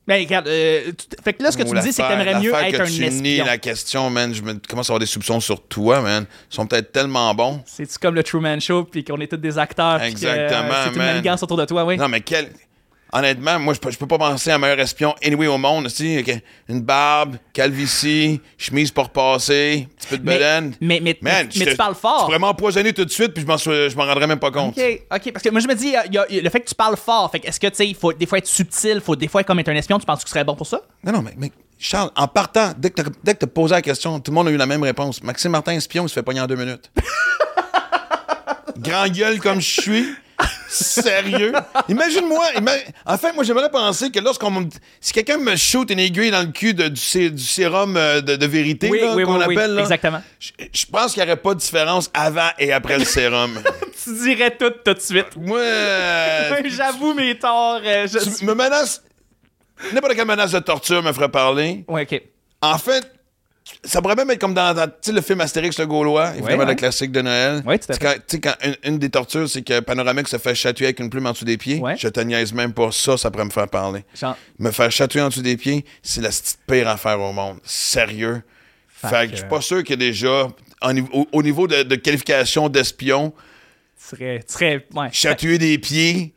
Mais 0.08 0.18
regarde, 0.18 0.48
euh, 0.48 0.90
tu- 0.90 1.06
fait 1.22 1.32
que 1.32 1.42
là, 1.44 1.52
ce 1.52 1.56
que 1.56 1.62
tu 1.62 1.72
me 1.72 1.80
dis, 1.80 1.92
c'est 1.92 2.02
que 2.02 2.08
t'aimerais 2.08 2.40
mieux 2.40 2.52
être 2.52 2.76
que 2.76 2.82
un 2.82 2.86
tu 2.86 2.92
nies 2.92 3.34
espion. 3.36 3.44
la 3.44 3.58
question, 3.58 4.10
man. 4.10 4.34
Je 4.34 4.42
me 4.42 4.54
commence 4.68 4.90
à 4.90 4.92
avoir 4.92 4.98
des 5.00 5.06
soupçons 5.06 5.38
sur 5.38 5.62
toi, 5.62 6.00
man. 6.00 6.26
Ils 6.50 6.54
sont 6.54 6.66
peut-être 6.66 6.90
tellement 6.90 7.32
bons. 7.34 7.62
C'est-tu 7.66 7.98
comme 8.00 8.14
le 8.16 8.24
Truman 8.24 8.58
Show, 8.58 8.82
puis 8.84 9.04
qu'on 9.04 9.20
est 9.20 9.28
tous 9.28 9.36
des 9.36 9.58
acteurs, 9.58 10.00
puis 10.00 10.08
que, 10.08 10.18
Exactement, 10.18 10.72
euh, 10.72 10.84
c'est 10.86 10.90
une 10.90 10.96
man. 10.98 11.06
manigance 11.14 11.42
autour 11.44 11.56
de 11.56 11.64
toi, 11.66 11.84
oui. 11.84 11.96
Non, 11.98 12.08
mais 12.08 12.20
quel. 12.20 12.48
Honnêtement, 13.14 13.58
moi, 13.58 13.74
je 13.74 13.78
peux, 13.78 13.90
je 13.90 13.98
peux 13.98 14.06
pas 14.06 14.16
penser 14.16 14.50
à 14.50 14.54
un 14.54 14.58
meilleur 14.58 14.80
espion 14.80 15.14
anyway 15.22 15.46
au 15.46 15.58
monde. 15.58 15.86
Tu 15.88 16.22
sais, 16.24 16.42
une 16.68 16.80
barbe, 16.80 17.36
calvitie, 17.52 18.40
chemise 18.56 18.90
pour 18.90 19.10
passer, 19.10 19.86
petit 19.98 20.08
peu 20.08 20.16
de 20.18 20.22
bedaine. 20.24 20.74
mais, 20.80 20.98
mais, 21.02 21.18
Man, 21.20 21.48
mais 21.58 21.64
je- 21.66 21.70
tu 21.72 21.76
parles 21.76 21.94
fort. 21.94 22.24
pourrais 22.24 22.38
m'empoisonner 22.38 22.94
tout 22.94 23.04
de 23.04 23.10
suite, 23.10 23.34
puis 23.34 23.42
je 23.42 23.46
m'en 23.46 23.58
je 23.58 23.94
rendrais 23.96 24.26
même 24.26 24.38
pas 24.38 24.50
compte. 24.50 24.78
OK, 24.78 25.02
OK, 25.14 25.30
parce 25.32 25.44
que 25.44 25.50
moi, 25.50 25.60
je 25.60 25.68
me 25.68 25.74
dis, 25.74 25.88
il 25.88 25.92
y 25.92 25.96
a- 25.96 26.06
il 26.06 26.14
y 26.14 26.38
a- 26.38 26.42
le 26.42 26.48
fait 26.50 26.60
que 26.60 26.68
tu 26.68 26.74
parles 26.74 26.96
fort, 26.96 27.30
fait 27.30 27.44
est-ce 27.46 27.60
que, 27.60 27.66
tu 27.66 27.74
sais, 27.76 27.86
il 27.86 27.94
faut 27.94 28.14
des 28.14 28.24
fois 28.24 28.38
être 28.38 28.46
subtil, 28.46 28.92
il 28.94 29.00
faut 29.02 29.14
des 29.14 29.28
fois 29.28 29.42
être 29.42 29.46
comme 29.46 29.58
être 29.58 29.68
un 29.68 29.74
espion, 29.74 29.98
tu 29.98 30.06
penses 30.06 30.20
que 30.20 30.24
tu 30.24 30.30
serais 30.30 30.44
bon 30.44 30.54
pour 30.56 30.66
ça? 30.66 30.80
Non, 31.04 31.12
non, 31.12 31.20
mais, 31.20 31.34
mais 31.36 31.52
Charles, 31.78 32.10
en 32.16 32.28
partant, 32.28 32.72
dès 32.78 32.88
que 32.90 33.02
tu 33.02 33.44
as 33.44 33.46
posé 33.46 33.74
la 33.74 33.82
question, 33.82 34.20
tout 34.20 34.30
le 34.30 34.36
monde 34.36 34.48
a 34.48 34.50
eu 34.52 34.56
la 34.56 34.64
même 34.66 34.82
réponse. 34.84 35.22
Maxime 35.22 35.50
Martin, 35.50 35.72
espion, 35.72 36.06
il 36.06 36.08
se 36.08 36.14
fait 36.14 36.22
pogner 36.22 36.40
en 36.40 36.46
deux 36.46 36.56
minutes. 36.56 36.90
Grand 38.78 39.06
gueule 39.08 39.38
comme 39.38 39.60
je 39.60 39.80
suis. 39.82 40.06
Sérieux? 40.68 41.52
Imagine-moi. 41.88 42.44
ima- 42.56 42.72
En 43.04 43.18
fait, 43.18 43.32
moi, 43.32 43.44
j'aimerais 43.44 43.70
penser 43.70 44.10
que 44.10 44.18
lorsqu'on 44.20 44.50
me- 44.50 44.66
Si 45.00 45.12
quelqu'un 45.12 45.36
me 45.38 45.54
shoot 45.56 45.90
une 45.90 45.98
aiguille 45.98 46.30
dans 46.30 46.40
le 46.40 46.52
cul 46.52 46.72
de- 46.74 46.88
du, 46.88 47.00
sé- 47.00 47.30
du 47.30 47.42
sérum 47.42 47.96
euh, 47.96 48.20
de, 48.20 48.36
de 48.36 48.46
vérité, 48.46 48.88
Oui, 48.90 49.00
oui, 49.14 49.24
qu'on 49.24 49.38
oui, 49.38 49.44
oui, 49.48 49.54
appelle, 49.56 49.74
là, 49.74 49.82
exactement. 49.82 50.22
je, 50.40 50.50
je 50.72 50.86
pense 50.86 51.12
qu'il 51.12 51.22
n'y 51.22 51.28
aurait 51.28 51.40
pas 51.40 51.54
de 51.54 51.60
différence 51.60 52.10
avant 52.14 52.48
et 52.58 52.72
après 52.72 52.98
le 52.98 53.04
sérum. 53.04 53.60
Tu 54.04 54.14
dirais 54.24 54.56
tout 54.58 54.70
tout 54.84 54.94
de 54.94 54.98
suite. 54.98 55.36
moi, 55.36 55.60
euh, 55.60 56.60
J'avoue 56.64 57.14
mes 57.14 57.38
torts. 57.38 57.80
euh, 57.84 58.08
je 58.12 58.18
tu 58.18 58.30
suis- 58.30 58.44
me 58.46 58.52
menaces. 58.54 59.00
N'importe 59.92 60.14
quelle 60.16 60.26
menace 60.26 60.50
de 60.52 60.58
torture 60.58 61.02
me 61.02 61.12
ferait 61.12 61.28
parler. 61.28 61.84
Ouais, 61.86 62.02
OK. 62.10 62.20
En 62.62 62.78
fait, 62.78 63.08
ça 63.84 64.02
pourrait 64.02 64.16
même 64.16 64.30
être 64.30 64.40
comme 64.40 64.54
dans, 64.54 64.90
le 65.08 65.20
film 65.20 65.40
Astérix 65.40 65.78
le 65.78 65.86
Gaulois, 65.86 66.32
évidemment 66.36 66.64
ouais. 66.64 66.66
le 66.70 66.74
classique 66.74 67.12
de 67.12 67.20
Noël. 67.22 67.62
Ouais, 67.64 67.78
Tu 67.78 67.86
sais, 67.92 68.40
quand 68.40 68.54
une, 68.64 68.76
une 68.84 68.98
des 68.98 69.10
tortures, 69.10 69.48
c'est 69.48 69.62
que 69.62 69.80
Panoramique 69.80 70.28
se 70.28 70.38
fait 70.38 70.54
chatouiller 70.54 70.88
avec 70.88 71.00
une 71.00 71.10
plume 71.10 71.26
en 71.26 71.32
dessous 71.32 71.44
des 71.44 71.56
pieds. 71.56 71.78
Ouais. 71.78 71.96
Je 71.96 72.08
te 72.08 72.20
niaise 72.20 72.52
même 72.52 72.72
pas. 72.72 72.90
Ça, 72.90 73.16
ça 73.16 73.30
pourrait 73.30 73.44
me 73.44 73.50
faire 73.50 73.68
parler. 73.68 74.04
Me 74.58 74.70
faire 74.70 74.90
chatouiller 74.90 75.24
en 75.24 75.28
dessous 75.28 75.42
des 75.42 75.56
pieds, 75.56 75.84
c'est 76.02 76.20
la 76.20 76.30
pire 76.66 76.88
affaire 76.88 77.20
au 77.20 77.32
monde. 77.32 77.58
Sérieux. 77.64 78.42
Fait 78.88 79.08
Fait, 79.08 79.26
que 79.26 79.30
que- 79.30 79.30
je 79.32 79.36
suis 79.40 79.48
pas 79.48 79.60
sûr 79.60 79.84
que 79.84 79.94
déjà, 79.94 80.48
en 80.80 80.98
au, 80.98 81.26
au 81.32 81.42
niveau 81.42 81.66
de, 81.66 81.82
de 81.82 81.94
qualification 81.96 82.68
d'espion, 82.68 83.32
serais 83.96 84.86
ouais. 84.94 85.08
chatouiller 85.12 85.58
des 85.58 85.78
pieds 85.78 86.34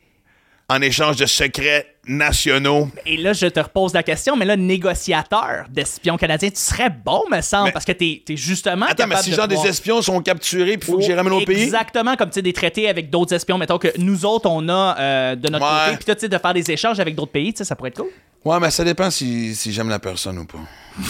en 0.69 0.81
échange 0.81 1.17
de 1.17 1.25
secrets 1.25 1.94
nationaux. 2.07 2.89
Et 3.05 3.17
là, 3.17 3.33
je 3.33 3.47
te 3.47 3.59
repose 3.59 3.93
la 3.93 4.03
question, 4.03 4.35
mais 4.35 4.45
là, 4.45 4.55
négociateur 4.55 5.65
d'espions 5.69 6.17
canadiens, 6.17 6.49
tu 6.49 6.59
serais 6.59 6.89
bon, 6.89 7.23
me 7.31 7.41
semble, 7.41 7.65
Mais- 7.65 7.71
parce 7.71 7.85
que 7.85 7.91
t'es 7.91 8.23
es 8.29 8.35
justement. 8.37 8.85
Attends, 8.87 9.07
mais 9.07 9.15
si 9.17 9.31
de 9.31 9.35
genre 9.35 9.47
pouvoir- 9.47 9.63
des 9.63 9.69
espions 9.69 10.01
sont 10.01 10.21
capturés, 10.21 10.77
puis 10.77 10.89
il 10.89 10.91
faut 10.93 10.97
que 10.99 11.03
j'y 11.05 11.13
ramène 11.13 11.33
au 11.33 11.41
pays? 11.45 11.63
Exactement, 11.63 12.15
comme 12.15 12.29
tu 12.29 12.35
sais, 12.35 12.41
des 12.41 12.53
traités 12.53 12.87
avec 12.89 13.09
d'autres 13.09 13.33
espions, 13.33 13.57
mettons 13.57 13.77
que 13.77 13.89
nous 13.97 14.25
autres, 14.25 14.49
on 14.49 14.67
a 14.69 14.95
euh, 14.99 15.35
de 15.35 15.49
notre 15.49 15.65
Ouais. 15.65 15.85
côté, 15.85 15.95
puis 15.97 16.05
toi, 16.05 16.15
tu 16.15 16.21
sais, 16.21 16.29
de 16.29 16.37
faire 16.37 16.53
des 16.53 16.71
échanges 16.71 16.99
avec 16.99 17.15
d'autres 17.15 17.31
pays, 17.31 17.53
tu 17.53 17.59
sais, 17.59 17.63
ça 17.63 17.75
pourrait 17.75 17.89
être 17.89 17.97
cool. 17.99 18.09
Ouais, 18.43 18.59
mais 18.59 18.69
ça 18.71 18.83
dépend 18.83 19.09
si, 19.09 19.55
si 19.55 19.73
j'aime 19.73 19.89
la 19.89 19.99
personne 19.99 20.37
ou 20.37 20.45
pas. 20.45 20.59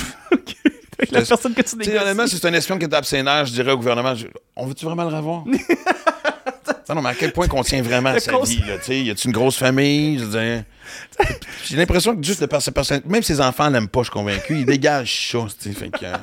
Avec 0.97 1.11
la 1.11 1.21
personne 1.23 1.53
que 1.53 1.61
tu 1.61 1.77
Tu 1.77 1.83
sais, 1.83 1.91
honnêtement, 1.91 2.23
négocies. 2.23 2.35
si 2.35 2.41
c'est 2.41 2.47
un 2.47 2.53
espion 2.53 2.77
qui 2.79 2.85
ses 3.03 3.21
nerfs, 3.21 3.47
je 3.47 3.51
dirais 3.51 3.73
au 3.73 3.77
gouvernement, 3.77 4.15
je- 4.15 4.27
on 4.55 4.65
veut-tu 4.65 4.85
vraiment 4.85 5.03
le 5.03 5.13
revoir? 5.13 5.43
non, 6.89 6.95
non, 6.95 7.01
mais 7.01 7.09
à 7.09 7.13
quel 7.15 7.31
point 7.31 7.47
qu'on 7.47 7.63
tient 7.63 7.81
vraiment 7.81 8.09
à 8.09 8.19
sa 8.19 8.39
vie, 8.39 8.63
là, 8.67 8.77
tu 8.77 8.85
sais? 8.85 9.01
Y 9.01 9.11
a-tu 9.11 9.27
une 9.27 9.33
grosse 9.33 9.57
famille? 9.57 10.19
Je 10.19 10.25
veux 10.25 10.39
dire... 10.39 10.63
J'ai 11.65 11.77
l'impression 11.77 12.15
que 12.15 12.23
juste 12.23 12.41
de 12.41 12.45
par 12.45 12.61
sa 12.61 12.71
personnalité, 12.71 13.09
même 13.09 13.23
ses 13.23 13.41
enfants 13.41 13.69
l'aiment 13.69 13.87
pas, 13.87 14.01
je 14.01 14.05
suis 14.05 14.13
convaincu, 14.13 14.57
il 14.59 14.65
dégage 14.65 15.31
ça, 15.31 15.39
tu 15.61 15.73
sais, 15.73 15.89
que... 15.89 16.05
euh, 16.05 16.13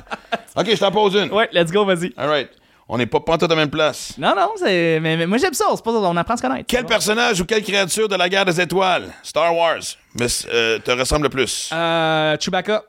OK, 0.55 0.67
je 0.69 0.79
t'en 0.79 0.91
pose 0.91 1.15
une. 1.15 1.31
Ouais, 1.31 1.49
let's 1.51 1.71
go, 1.71 1.85
vas-y. 1.85 2.13
All 2.17 2.29
right. 2.29 2.49
On 2.87 2.97
n'est 2.97 3.05
pas 3.05 3.19
pantoute 3.21 3.49
à 3.49 3.55
la 3.55 3.61
même 3.61 3.69
place. 3.69 4.13
Non, 4.17 4.35
non, 4.35 4.51
c'est. 4.57 4.99
Mais, 4.99 5.15
mais 5.15 5.25
moi, 5.25 5.37
j'aime 5.37 5.53
ça, 5.53 5.65
c'est 5.73 5.83
pas 5.83 5.91
on 5.91 6.17
apprend 6.17 6.33
à 6.33 6.37
se 6.37 6.41
connaître. 6.41 6.65
Quel 6.67 6.85
personnage 6.85 7.39
ou 7.41 7.45
quelle 7.45 7.63
créature 7.63 8.09
de 8.09 8.15
la 8.15 8.27
guerre 8.27 8.45
des 8.45 8.59
étoiles, 8.59 9.05
Star 9.23 9.55
Wars, 9.55 9.79
mais, 10.19 10.27
euh, 10.51 10.79
te 10.79 10.91
ressemble 10.91 11.23
le 11.23 11.29
plus? 11.29 11.69
Euh, 11.73 12.35
Chewbacca. 12.39 12.83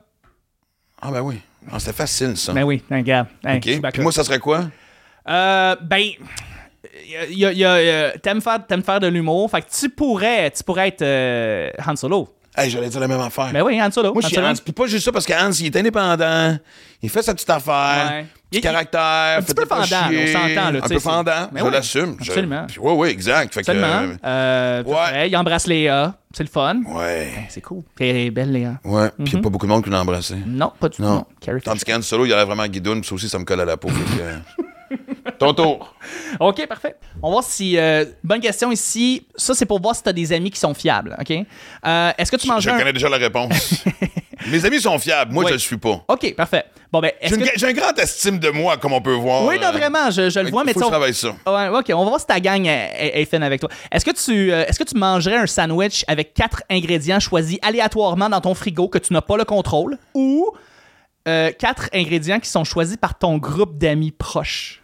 Ah, 1.01 1.11
ben 1.11 1.21
oui. 1.21 1.39
Ah, 1.71 1.79
C'était 1.79 1.93
facile, 1.93 2.35
ça. 2.37 2.53
Ben 2.53 2.63
oui, 2.63 2.83
regarde. 2.91 3.27
Hey, 3.43 3.57
OK. 3.57 3.63
Chewbacca. 3.63 3.93
Puis 3.93 4.01
moi, 4.03 4.11
ça 4.11 4.23
serait 4.23 4.39
quoi? 4.39 4.65
Euh, 5.27 5.75
ben, 5.81 6.09
y 7.29 7.45
a, 7.45 7.51
y 7.51 7.63
a- 7.65 7.73
euh, 7.73 8.11
t'aimes 8.21 8.41
faire, 8.41 8.65
t'aimes 8.67 8.83
faire 8.83 8.99
de 8.99 9.07
l'humour, 9.07 9.49
fait 9.51 9.61
que 9.61 9.67
tu 9.77 9.89
pourrais, 9.89 10.51
tu 10.51 10.63
pourrais 10.63 10.87
être 10.89 11.01
euh, 11.01 11.69
Han 11.85 11.95
Solo. 11.95 12.29
Hey, 12.57 12.69
j'allais 12.69 12.87
dire 12.87 13.01
la 13.01 13.09
même 13.09 13.19
affaire. 13.19 13.49
Ben 13.51 13.61
oui, 13.63 13.81
Han 13.81 13.91
Solo. 13.91 14.13
Moi, 14.13 14.21
je 14.21 14.27
suis. 14.29 14.39
Hans. 14.39 14.53
Puis 14.63 14.71
pas 14.71 14.85
juste 14.87 15.03
ça, 15.03 15.11
parce 15.11 15.25
que 15.25 15.33
Hans, 15.33 15.51
il 15.51 15.65
est 15.65 15.75
indépendant. 15.75 16.57
Il 17.01 17.09
fait 17.09 17.21
sa 17.21 17.33
petite 17.33 17.49
affaire. 17.49 18.07
Ouais. 18.09 18.25
Petit 18.49 18.59
Il- 18.59 18.61
caractère. 18.61 19.39
un 19.39 19.41
petit 19.41 19.53
peu 19.53 19.65
chier, 19.83 19.97
on 19.99 20.27
s'entend, 20.31 20.71
là, 20.71 20.79
Un 20.81 20.87
peu 20.87 20.99
fendant. 20.99 21.31
c'est- 21.35 21.49
je 21.49 21.53
Ben 21.55 21.63
oui, 21.65 21.71
l'assume. 21.73 22.15
Je- 22.21 22.31
absolument. 22.31 22.65
Puis, 22.65 22.79
ouais, 22.79 22.93
ouais, 22.93 23.11
exact. 23.11 23.53
Fait 23.53 23.59
que, 23.59 23.65
Seulement. 23.65 23.87
euh, 23.87 24.15
Euh, 24.25 24.83
ouais. 24.85 25.27
il 25.29 25.35
embrasse 25.35 25.67
Léa. 25.67 26.15
C'est 26.33 26.43
le 26.43 26.49
fun. 26.49 26.77
ouais. 26.95 27.29
C'est 27.49 27.59
cool. 27.59 27.83
Est 27.99 28.29
belle, 28.31 28.53
Léa. 28.53 28.75
Ouais. 28.85 29.09
Puis 29.09 29.23
Mhm. 29.23 29.27
il 29.27 29.33
n'y 29.33 29.39
a 29.39 29.43
pas 29.43 29.49
beaucoup 29.49 29.65
de 29.65 29.71
monde 29.71 29.83
qui 29.83 29.89
l'a 29.89 29.99
embrassé. 29.99 30.35
Non, 30.47 30.71
pas 30.79 30.87
du 30.87 30.95
tout. 30.97 31.03
Non. 31.03 31.25
Tandis 31.63 31.83
qu'Han 31.83 32.01
Solo, 32.01 32.25
il 32.25 32.31
a 32.31 32.45
vraiment 32.45 32.65
guidoune. 32.67 33.01
Puis 33.01 33.09
ça 33.09 33.15
aussi, 33.15 33.27
ça 33.27 33.37
me 33.37 33.43
colle 33.43 33.59
à 33.59 33.65
la 33.65 33.75
peau. 33.75 33.89
Ton 35.39 35.53
tour. 35.53 35.93
OK, 36.39 36.67
parfait. 36.67 36.95
On 37.21 37.27
va 37.29 37.31
voir 37.33 37.43
si. 37.43 37.77
euh, 37.77 38.05
bonne 38.23 38.39
question 38.41 38.71
ici. 38.71 39.25
Ça, 39.35 39.53
c'est 39.53 39.65
pour 39.65 39.81
voir 39.81 39.95
si 39.95 40.03
tu 40.03 40.09
as 40.09 40.13
des 40.13 40.31
amis 40.33 40.51
qui 40.51 40.59
sont 40.59 40.73
fiables. 40.73 41.15
OK? 41.19 41.31
Euh, 41.85 42.11
Est-ce 42.17 42.31
que 42.31 42.35
tu 42.37 42.45
Je 42.47 42.51
manges 42.51 42.67
un. 42.67 42.77
connais 42.77 42.93
déjà 42.93 43.09
la 43.09 43.17
réponse. 43.17 43.83
Mes 44.51 44.63
amis 44.65 44.79
sont 44.79 44.99
fiables. 44.99 45.33
Moi, 45.33 45.45
je 45.47 45.53
le 45.53 45.59
suis 45.59 45.77
pas. 45.77 46.03
OK, 46.07 46.35
parfait. 46.35 46.65
Bon, 46.91 46.99
ben, 46.99 47.11
J'ai 47.23 47.35
une- 47.35 47.41
que. 47.43 47.49
j'ai 47.55 47.67
un 47.67 47.73
grand 47.73 47.97
estime 47.97 48.37
de 48.37 48.49
moi, 48.49 48.77
comme 48.77 48.93
on 48.93 49.01
peut 49.01 49.15
voir. 49.15 49.43
Oui, 49.45 49.57
non, 49.59 49.67
euh, 49.67 49.71
vraiment, 49.71 50.11
je, 50.11 50.29
je 50.29 50.39
le 50.39 50.49
vois, 50.51 50.63
mais 50.63 50.73
faut 50.73 50.81
tu 50.81 50.85
que 50.91 50.91
sais, 50.91 50.91
je 50.91 50.95
on- 50.95 50.99
travaille 50.99 51.13
ça. 51.13 51.71
Ouais, 51.73 51.79
ok, 51.79 51.91
on 51.95 52.03
va 52.03 52.09
voir 52.09 52.19
si 52.19 52.27
ta 52.27 52.39
gang 52.39 52.65
est, 52.65 53.25
fine 53.25 53.41
avec 53.43 53.59
toi. 53.61 53.69
Est-ce 53.91 54.05
que, 54.05 54.11
tu, 54.11 54.51
euh, 54.53 54.65
est-ce 54.67 54.77
que 54.77 54.83
tu 54.83 54.95
mangerais 54.95 55.37
un 55.37 55.47
sandwich 55.47 56.05
avec 56.07 56.33
quatre 56.35 56.61
ingrédients 56.69 57.19
choisis 57.19 57.57
aléatoirement 57.63 58.29
dans 58.29 58.41
ton 58.41 58.53
frigo 58.53 58.87
que 58.87 58.99
tu 58.99 59.11
n'as 59.13 59.21
pas 59.21 59.37
le 59.37 59.45
contrôle 59.45 59.97
ou 60.13 60.51
euh, 61.27 61.51
quatre 61.57 61.89
ingrédients 61.93 62.39
qui 62.39 62.49
sont 62.49 62.63
choisis 62.63 62.97
par 62.97 63.17
ton 63.17 63.37
groupe 63.37 63.77
d'amis 63.79 64.11
proches? 64.11 64.81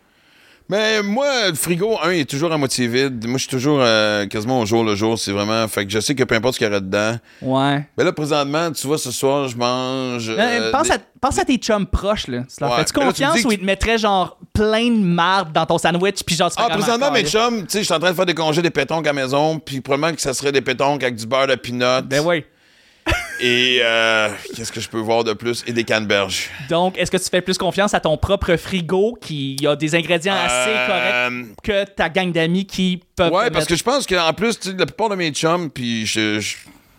Mais 0.72 1.04
moi, 1.04 1.50
le 1.50 1.54
frigo, 1.54 1.98
un, 2.02 2.14
il 2.14 2.22
est 2.22 2.30
toujours 2.30 2.54
à 2.54 2.58
moitié 2.58 2.88
vide. 2.88 3.28
Moi, 3.28 3.38
je 3.38 3.42
suis 3.42 3.50
toujours 3.50 3.80
euh, 3.82 4.26
quasiment 4.28 4.62
au 4.62 4.66
jour 4.66 4.86
le 4.86 4.96
jour. 4.96 5.20
C'est 5.20 5.34
vraiment. 5.34 5.68
Fait 5.68 5.86
que 5.86 5.92
je 5.92 6.00
sais 6.00 6.16
que 6.16 6.24
peu 6.24 6.34
importe 6.34 6.54
ce 6.54 6.60
qu'il 6.60 6.68
y 6.68 6.70
aurait 6.72 6.80
dedans. 6.80 7.18
Ouais. 7.42 7.86
Mais 7.98 8.06
là, 8.06 8.14
présentement, 8.14 8.72
tu 8.72 8.88
vois, 8.88 8.98
ce 8.98 9.12
soir, 9.12 9.50
je 9.50 9.58
mange. 9.58 10.30
Euh, 10.30 10.38
euh, 10.40 10.72
pense, 10.72 10.88
des- 10.88 10.94
à, 10.94 10.98
pense 11.20 11.38
à 11.38 11.44
tes 11.44 11.58
chums 11.58 11.86
proches, 11.86 12.28
là. 12.28 12.44
Tu 12.44 12.56
leur 12.64 12.72
Ouais, 12.72 12.78
fais-tu 12.78 12.94
là, 12.98 13.02
tu 13.02 13.08
confiance 13.08 13.44
ou 13.44 13.52
ils 13.52 13.60
te 13.60 13.66
mettraient 13.66 13.98
genre 13.98 14.38
plein 14.54 14.88
de 14.90 15.04
marde 15.04 15.52
dans 15.52 15.66
ton 15.66 15.78
sandwich 15.78 16.24
puis 16.26 16.38
genre 16.38 16.50
Ah, 16.56 16.70
présentement, 16.70 17.12
mes 17.12 17.18
calisse? 17.24 17.32
chums, 17.34 17.62
tu 17.64 17.66
sais, 17.68 17.80
je 17.80 17.84
suis 17.84 17.94
en 17.94 18.00
train 18.00 18.12
de 18.12 18.16
faire 18.16 18.26
des 18.26 18.34
congés 18.34 18.62
des 18.62 18.70
pétonques 18.70 19.06
à 19.08 19.10
la 19.14 19.22
maison, 19.22 19.60
puis 19.60 19.82
probablement 19.82 20.16
que 20.16 20.22
ça 20.22 20.34
serait 20.34 20.54
des 20.54 20.62
pétonques 20.62 21.04
avec 21.04 21.16
du 21.18 21.26
beurre 21.28 21.48
de 21.48 21.56
peanut. 21.56 22.08
Ben 22.08 22.22
oui. 22.26 22.46
Et 23.42 23.80
euh, 23.82 24.30
qu'est-ce 24.56 24.72
que 24.72 24.80
je 24.80 24.88
peux 24.88 25.00
voir 25.00 25.24
de 25.24 25.34
plus? 25.34 25.64
Et 25.68 25.74
des 25.74 25.84
canneberges. 25.84 26.50
Donc, 26.70 26.98
est-ce 26.98 27.10
que 27.10 27.18
tu 27.18 27.30
fais 27.30 27.42
plus 27.42 27.58
confiance 27.58 27.94
à 27.94 28.00
ton 28.00 28.16
propre 28.18 28.56
frigo 28.56 29.18
qui 29.20 29.58
a 29.68 29.76
des 29.76 29.96
ingrédients 29.96 30.36
assez 30.36 30.70
Euh, 30.70 30.88
corrects 30.88 31.56
que 31.64 31.92
ta 31.92 32.10
gang 32.10 32.32
d'amis 32.32 32.66
qui 32.66 33.02
peuvent. 33.16 33.32
Ouais, 33.34 33.50
parce 33.50 33.66
que 33.66 33.76
je 33.76 33.84
pense 33.84 34.06
qu'en 34.06 34.34
plus, 34.34 34.60
la 34.78 34.86
plupart 34.86 35.10
de 35.10 35.16
mes 35.16 35.32
chums, 35.32 35.70
puis 35.72 36.06
je, 36.06 36.40
je, 36.40 36.56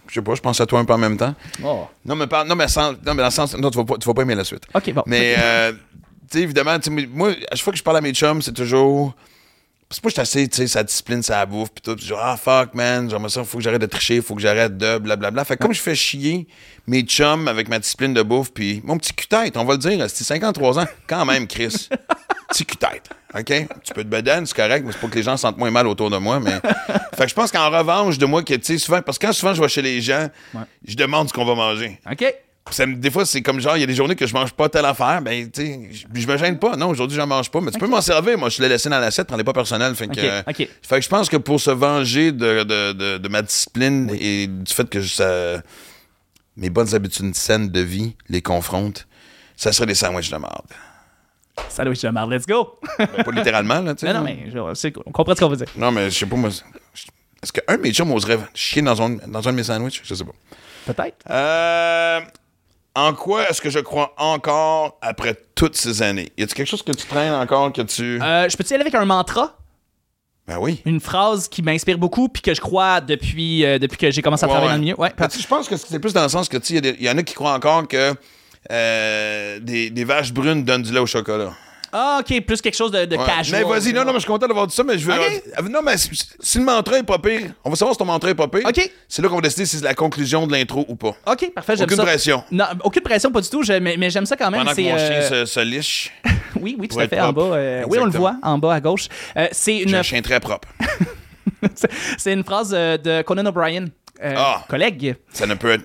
Je 0.09 0.15
sais 0.15 0.23
pas, 0.23 0.35
je 0.35 0.41
pense 0.41 0.61
à 0.61 0.67
toi 0.67 0.81
un 0.81 0.85
peu 0.85 0.93
en 0.93 0.99
même 0.99 1.17
temps. 1.17 1.35
Oh. 1.65 1.87
Non, 2.05 2.17
mais, 2.17 2.27
par- 2.27 2.45
non, 2.45 2.55
mais, 2.57 2.69
sans- 2.69 2.93
non, 2.93 3.15
mais 3.15 3.23
dans 3.23 3.25
le 3.25 3.31
sens. 3.31 3.57
Non, 3.57 3.71
tu 3.71 3.79
vas 3.79 3.85
pas, 3.85 3.95
tu 3.99 4.07
vas 4.07 4.15
pas 4.15 4.23
aimer 4.23 4.35
la 4.35 4.45
suite. 4.45 4.65
OK, 4.75 4.93
bon. 4.93 5.03
Mais, 5.07 5.37
euh, 5.39 5.73
tu 6.31 6.39
sais, 6.39 6.43
évidemment, 6.43 6.77
moi, 7.13 7.31
à 7.31 7.55
chaque 7.55 7.65
fois 7.65 7.73
que 7.73 7.79
je 7.79 7.83
parle 7.85 7.97
à 7.99 8.01
mes 8.01 8.13
chums, 8.13 8.43
c'est 8.43 8.53
toujours. 8.53 9.15
Parce 9.93 10.01
que 10.01 10.09
moi, 10.09 10.23
assez, 10.23 10.49
tu 10.49 10.57
sais, 10.57 10.67
sa 10.69 10.83
discipline, 10.83 11.23
sa 11.23 11.45
bouffe, 11.45 11.71
pis 11.71 11.83
tout. 11.83 11.95
Pis 11.95 12.07
genre, 12.07 12.21
ah, 12.23 12.39
fuck, 12.39 12.73
man, 12.73 13.11
genre, 13.11 13.31
ça, 13.31 13.45
faut 13.45 13.59
que 13.59 13.63
j'arrête 13.63 13.83
de 13.83 13.87
tricher, 13.87 14.23
faut 14.23 14.35
que 14.35 14.41
j'arrête 14.41 14.79
de 14.79 14.97
blablabla. 14.97 15.45
Fait 15.45 15.59
que 15.59 15.63
comme 15.63 15.75
je 15.75 15.83
fais 15.83 15.95
chier 15.95 16.49
mes 16.87 17.03
chums 17.03 17.47
avec 17.47 17.69
ma 17.69 17.79
discipline 17.79 18.15
de 18.15 18.23
bouffe, 18.23 18.55
puis 18.55 18.81
mon 18.85 18.97
petit 18.97 19.13
cul-tête, 19.13 19.55
on 19.59 19.65
va 19.65 19.75
le 19.75 19.79
dire, 19.79 20.03
c'est 20.09 20.25
53 20.25 20.79
ans, 20.79 20.87
quand 21.07 21.27
même, 21.27 21.47
Chris. 21.47 21.91
petit 22.49 22.65
cul-tête, 22.65 23.11
OK? 23.35 23.53
Tu 23.85 23.93
peux 23.93 24.03
te 24.03 24.09
bedaine, 24.09 24.47
c'est 24.47 24.57
correct, 24.57 24.83
mais 24.87 24.93
c'est 24.93 24.99
pour 24.99 25.11
que 25.11 25.17
les 25.17 25.25
gens 25.25 25.37
sentent 25.37 25.59
moins 25.59 25.71
mal 25.71 25.87
autour 25.87 26.09
de 26.09 26.17
moi, 26.17 26.41
mais... 26.41 26.53
fait 27.15 27.25
que 27.25 27.29
je 27.29 27.35
pense 27.35 27.53
qu'en 27.53 27.69
revanche 27.69 28.17
de 28.17 28.25
moi, 28.25 28.43
que, 28.43 28.55
tu 28.55 28.65
sais, 28.65 28.79
souvent, 28.79 29.03
parce 29.03 29.19
que 29.19 29.27
quand 29.27 29.35
souvent 29.35 29.53
je 29.53 29.61
vais 29.61 29.69
chez 29.69 29.83
les 29.83 30.01
gens, 30.01 30.27
je 30.87 30.97
demande 30.97 31.29
ce 31.29 31.35
qu'on 31.35 31.45
va 31.45 31.55
manger. 31.55 32.01
OK. 32.11 32.35
Ça 32.71 32.87
me- 32.87 32.95
des 32.95 33.11
fois, 33.11 33.27
c'est 33.27 33.43
comme 33.43 33.61
genre, 33.61 33.77
il 33.77 33.81
y 33.81 33.83
a 33.83 33.87
des 33.87 33.95
journées 33.95 34.15
que 34.15 34.27
je 34.27 34.33
mange 34.35 34.53
pas 34.53 34.69
telle 34.69 34.85
affaire. 34.85 35.21
Ben, 35.21 35.51
tu 35.51 35.61
sais, 35.63 35.89
je- 35.91 36.21
je 36.21 36.27
me 36.27 36.37
gêne 36.39 36.59
pas. 36.59 36.77
Non, 36.77 36.89
aujourd'hui, 36.91 37.17
j'en 37.17 37.27
mange 37.27 37.51
pas. 37.51 37.61
Mais 37.61 37.71
tu 37.73 37.79
peux 37.79 37.89
m'en 37.89 38.01
servir. 38.01 38.39
Moi, 38.39 38.49
je 38.51 38.63
l'ai 38.63 38.69
laissé 38.69 38.89
dans 38.89 38.99
l'assiette, 39.01 39.27
prenez 39.27 39.45
pas 39.45 39.53
personnel. 39.53 39.95
Fait 39.95 40.07
que, 40.07 40.21
euh, 40.21 40.43
fait 40.83 40.97
que 40.97 41.01
je 41.03 41.09
pense 41.09 41.29
que 41.29 41.37
pour 41.39 41.61
se 41.61 41.71
venger 41.71 42.31
de, 42.33 42.63
de- 42.63 42.93
de- 42.93 43.19
de 43.19 43.29
ma 43.29 43.43
discipline 43.43 44.11
et 44.19 44.47
du 44.47 44.73
fait 44.73 44.89
que 44.89 45.01
je- 45.01 45.13
ça- 45.15 45.63
mes 46.57 46.71
bonnes 46.71 46.95
habitudes 46.95 47.35
saines 47.35 47.69
de 47.69 47.81
vie 47.81 48.15
les 48.29 48.43
confrontent, 48.43 49.07
ça 49.57 49.73
serait 49.73 49.87
des 49.87 49.95
sandwichs 49.97 50.31
de 50.31 50.37
marde. 50.37 50.67
Sandwich 51.69 52.01
de 52.03 52.09
marde, 52.11 52.33
let's 52.33 52.47
go. 52.47 52.79
Ben, 52.99 53.07
pas 53.09 53.31
littéralement, 53.33 53.81
là, 53.81 53.95
tu 53.95 54.07
sais. 54.07 54.13
non, 54.13 54.21
non, 54.21 54.25
mais 54.25 54.51
genre, 54.51 54.73
on 55.05 55.11
comprend 55.13 55.35
ce 55.35 55.41
qu'on 55.41 55.49
veut 55.49 55.57
dire. 55.57 55.67
Non, 55.77 55.91
mais 55.91 56.11
je 56.11 56.19
sais 56.19 56.27
pas, 56.27 56.37
moi. 56.37 56.49
Est-ce 57.43 57.53
qu'un 57.53 57.77
de 57.77 57.83
mes 57.83 57.93
chums 57.93 58.11
oserait 58.13 58.39
chier 58.55 58.83
dans 58.83 59.03
un, 59.03 59.11
dans 59.27 59.47
un 59.49 59.53
de 59.53 59.57
mes 59.57 59.65
sandwichs? 59.65 60.01
Je 60.05 60.15
sais 60.15 60.25
pas. 60.25 60.33
Peut-être. 60.87 61.17
Euh, 61.29 62.21
en 62.95 63.15
quoi 63.15 63.49
est-ce 63.49 63.61
que 63.61 63.71
je 63.71 63.79
crois 63.79 64.15
encore 64.19 64.99
après 65.01 65.37
toutes 65.55 65.77
ces 65.77 66.03
années? 66.03 66.31
Y 66.37 66.43
a-t-il 66.43 66.55
quelque 66.55 66.67
chose 66.69 66.83
que 66.83 66.93
tu 66.93 67.07
traînes 67.07 67.33
encore 67.33 67.73
que 67.73 67.83
tu. 67.83 68.21
Euh, 68.23 68.49
je 68.49 68.57
peux-tu 68.57 68.75
aller 68.75 68.83
avec 68.83 68.95
un 68.95 69.05
mantra? 69.05 69.57
Ben 70.47 70.59
oui. 70.59 70.83
Une 70.85 71.01
phrase 71.01 71.49
qui 71.49 71.63
m'inspire 71.63 71.99
beaucoup 71.99 72.29
puis 72.29 72.43
que 72.43 72.53
je 72.53 72.61
crois 72.61 73.01
depuis, 73.01 73.65
euh, 73.65 73.79
depuis 73.79 73.97
que 73.97 74.11
j'ai 74.11 74.23
commencé 74.23 74.45
à 74.45 74.49
Ouais, 74.49 74.55
travailler 74.55 74.69
ouais. 74.71 74.75
dans 74.75 74.79
le 74.79 74.85
milieu. 74.85 75.01
Ouais, 75.01 75.13
Ben, 75.17 75.29
je 75.31 75.47
pense 75.47 75.69
que 75.69 75.77
c'est 75.77 76.01
plus 76.01 76.13
dans 76.13 76.23
le 76.25 76.29
sens 76.29 76.49
que, 76.49 76.57
il 76.71 76.85
y 77.01 77.05
y, 77.05 77.11
en 77.11 77.17
a 77.17 77.23
qui 77.23 77.35
croient 77.35 77.55
encore 77.55 77.87
que 77.87 78.13
euh, 78.71 79.61
des, 79.61 79.91
des 79.91 80.05
vaches 80.05 80.33
brunes 80.33 80.65
donnent 80.65 80.83
du 80.83 80.93
lait 80.93 80.99
au 80.99 81.07
chocolat. 81.07 81.53
Ah, 81.95 82.21
OK, 82.21 82.41
plus 82.47 82.61
quelque 82.63 82.75
chose 82.77 82.91
de, 82.91 83.05
de 83.05 83.17
Ouais. 83.17 83.25
casual. 83.27 83.63
Mais 83.65 83.69
vas-y, 83.69 83.93
non, 83.93 84.01
non, 84.01 84.07
mais 84.09 84.15
je 84.15 84.19
suis 84.21 84.27
content 84.29 84.47
d'avoir 84.49 84.67
dit 84.67 84.75
ça, 84.75 84.83
mais 84.83 84.97
je 84.99 85.07
veux. 85.07 85.13
Euh, 85.13 85.69
Non, 85.71 85.81
mais 85.85 85.99
si, 85.99 86.09
si 86.41 86.59
le 86.59 86.65
mantra 86.65 86.97
est 86.99 87.03
pas 87.03 87.19
pire, 87.19 87.51
on 87.65 87.71
va 87.71 87.77
savoir 87.77 87.95
si 87.95 87.99
ton 87.99 88.07
mantra 88.07 88.31
est 88.31 88.35
pas 88.35 88.49
pire. 88.49 88.63
Ok. 88.67 88.91
C'est 89.09 89.21
là 89.21 89.29
qu'on 89.29 89.35
va 89.37 89.41
décider 89.43 89.67
si 89.67 89.77
c'est 89.77 89.85
la 89.85 89.95
conclusion 89.95 90.47
de 90.47 90.53
l'intro 90.53 90.87
ou 90.89 90.97
pas. 90.97 91.15
OK, 91.27 91.53
parfait, 91.55 91.77
j'aime 91.77 91.85
Aucune 91.85 91.99
ça. 91.99 92.03
pression. 92.05 92.45
Non, 92.51 92.65
aucune 92.85 93.03
pression, 93.03 93.31
pas 93.31 93.41
du 93.43 93.49
tout, 93.51 93.63
je- 93.63 93.75
mais, 93.75 93.97
mais 93.99 94.09
j'aime 94.09 94.25
ça 94.27 94.37
quand 94.37 94.51
même. 94.51 94.61
Pendant 94.61 94.71
que 94.71 94.77
c'est, 94.77 94.83
mon 94.91 94.97
chien 94.97 95.11
euh, 95.11 95.45
se, 95.45 95.53
se 95.53 95.61
liche, 95.61 96.13
Oui, 96.61 96.77
oui, 96.79 96.89
tout 96.89 96.99
à 96.99 97.07
fait, 97.09 97.21
en 97.21 97.33
bas. 97.33 97.43
euh, 97.43 97.85
oui, 97.89 97.99
on 98.01 98.05
le 98.07 98.11
voit, 98.11 98.37
en 98.43 98.57
bas 98.59 98.73
à 98.75 98.81
gauche. 98.81 99.09
Euh, 99.37 99.49
c'est 99.53 99.79
une, 99.79 99.95
un 99.95 100.03
chien 100.03 100.23
très 100.23 100.41
propre. 100.41 100.69
c'est 102.17 102.33
une 102.33 102.45
phrase 102.45 102.71
de 102.71 103.23
Conan 103.23 103.47
O'Brien, 103.47 103.87
Ah. 104.23 104.65
collègue, 104.69 105.17
Ça 105.33 105.47
ne 105.47 105.55
peut 105.55 105.73
être. 105.73 105.85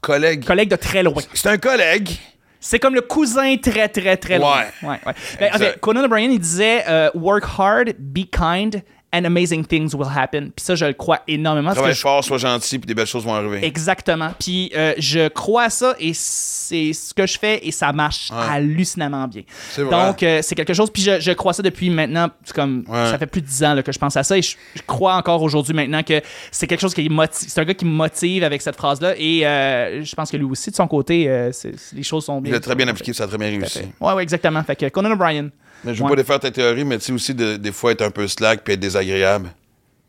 Collègue. 0.00 0.44
collègue 0.44 0.70
de 0.70 0.76
très 0.76 1.02
loin. 1.02 1.20
C'est 1.34 1.48
un 1.48 1.58
collègue. 1.58 2.10
C'est 2.60 2.78
comme 2.78 2.94
le 2.94 3.02
cousin 3.02 3.56
très, 3.56 3.88
très, 3.88 4.16
très 4.16 4.38
loin. 4.38 4.62
Ouais. 4.82 4.88
ouais, 4.88 5.00
ouais. 5.06 5.50
Ben, 5.58 5.74
Conan 5.80 6.04
O'Brien, 6.04 6.30
il 6.30 6.40
disait 6.40 6.84
euh, 6.88 7.10
Work 7.14 7.44
hard, 7.58 7.94
be 7.98 8.24
kind, 8.30 8.82
and 9.12 9.24
amazing 9.24 9.64
things 9.64 9.94
will 9.94 10.06
happen. 10.08 10.50
Puis 10.54 10.64
ça, 10.64 10.74
je 10.74 10.84
le 10.84 10.92
crois 10.92 11.20
énormément. 11.26 11.72
Travaille 11.72 11.92
que 11.92 11.96
je- 11.96 12.00
fort, 12.02 12.22
sois 12.22 12.36
gentil, 12.38 12.78
puis 12.78 12.86
des 12.86 12.94
belles 12.94 13.06
choses 13.06 13.24
vont 13.24 13.34
arriver. 13.34 13.64
Exactement. 13.64 14.30
Puis 14.38 14.70
euh, 14.76 14.92
je 14.98 15.28
crois 15.28 15.64
à 15.64 15.70
ça 15.70 15.94
et 15.98 16.12
c'est 16.14 16.92
ce 16.92 17.14
que 17.14 17.26
je 17.26 17.38
fais 17.38 17.66
et 17.66 17.70
ça 17.72 17.92
marche 17.92 18.30
hallucinamment 18.32 19.26
bien. 19.28 19.42
Vrai. 19.76 19.90
Donc 19.90 20.22
euh, 20.22 20.40
c'est 20.42 20.54
quelque 20.54 20.74
chose. 20.74 20.90
Puis 20.90 21.02
je, 21.02 21.20
je 21.20 21.32
crois 21.32 21.52
ça 21.52 21.62
depuis 21.62 21.88
maintenant. 21.90 22.28
comme 22.54 22.84
Ouais. 22.88 23.10
ça 23.10 23.18
fait 23.18 23.26
plus 23.26 23.40
de 23.40 23.46
10 23.46 23.64
ans 23.64 23.74
là, 23.74 23.82
que 23.82 23.92
je 23.92 23.98
pense 23.98 24.16
à 24.16 24.22
ça 24.22 24.36
et 24.36 24.42
je, 24.42 24.56
je 24.74 24.82
crois 24.86 25.14
encore 25.14 25.42
aujourd'hui 25.42 25.74
maintenant 25.74 26.02
que 26.02 26.20
c'est 26.50 26.66
quelque 26.66 26.80
chose 26.80 26.94
qui 26.94 27.08
motive. 27.08 27.48
C'est 27.48 27.60
un 27.60 27.64
gars 27.64 27.74
qui 27.74 27.84
me 27.84 27.90
motive 27.90 28.44
avec 28.44 28.60
cette 28.62 28.76
phrase 28.76 29.00
là 29.00 29.14
et 29.16 29.46
euh, 29.46 30.04
je 30.04 30.14
pense 30.14 30.30
que 30.30 30.36
lui 30.36 30.44
aussi 30.44 30.70
de 30.70 30.76
son 30.76 30.86
côté, 30.86 31.28
les 31.94 32.02
choses 32.02 32.24
sont 32.26 32.40
bien. 32.40 32.52
Il 32.52 32.56
a 32.56 32.60
très 32.60 32.74
bien 32.74 32.86
appliqué, 32.88 33.12
ça 33.12 33.24
a 33.24 33.26
très 33.26 33.38
bien 33.38 33.48
réussi. 33.48 33.80
Ouais, 34.00 34.12
ouais, 34.12 34.22
exactement. 34.22 34.62
Fait 34.64 34.76
que 34.76 34.88
Conan 34.88 35.10
O'Brien. 35.12 35.48
Mais 35.84 35.94
je 35.94 35.98
veux 35.98 36.04
Ouais. 36.04 36.10
pas 36.10 36.16
défaire 36.16 36.40
ta 36.40 36.50
théorie, 36.50 36.84
mais 36.84 36.98
tu 36.98 37.04
sais 37.06 37.12
aussi 37.12 37.34
de- 37.34 37.56
des 37.56 37.72
fois 37.72 37.92
être 37.92 38.02
un 38.02 38.10
peu 38.10 38.26
slack 38.28 38.62
puis 38.64 38.74
être 38.74 38.80
désagréable. 38.80 39.50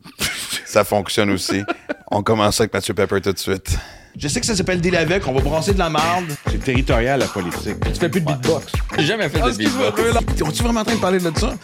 ça 0.66 0.84
fonctionne 0.84 1.30
aussi. 1.30 1.62
On 2.10 2.22
commence 2.22 2.60
avec 2.60 2.72
Mathieu 2.72 2.94
Pepper 2.94 3.20
tout 3.20 3.32
de 3.32 3.38
suite. 3.38 3.76
Je 4.18 4.26
sais 4.26 4.40
que 4.40 4.46
ça 4.46 4.56
s'appelle 4.56 4.80
Deal 4.80 4.96
avec, 4.96 5.26
on 5.28 5.32
va 5.32 5.40
brasser 5.40 5.72
de 5.72 5.78
la 5.78 5.88
marde. 5.88 6.24
C'est 6.50 6.58
territorial, 6.64 7.20
la 7.20 7.26
politique. 7.28 7.76
Tu 7.84 7.94
fais 8.00 8.08
plus 8.08 8.20
de 8.20 8.26
beatbox. 8.26 8.72
J'ai 8.98 9.04
jamais 9.04 9.28
fait 9.28 9.38
de 9.40 9.50
beatbox. 9.56 10.42
On-tu 10.42 10.62
vraiment 10.64 10.80
en 10.80 10.84
train 10.84 10.96
de 10.96 11.00
parler 11.00 11.20
de 11.20 11.30
ça? 11.38 11.54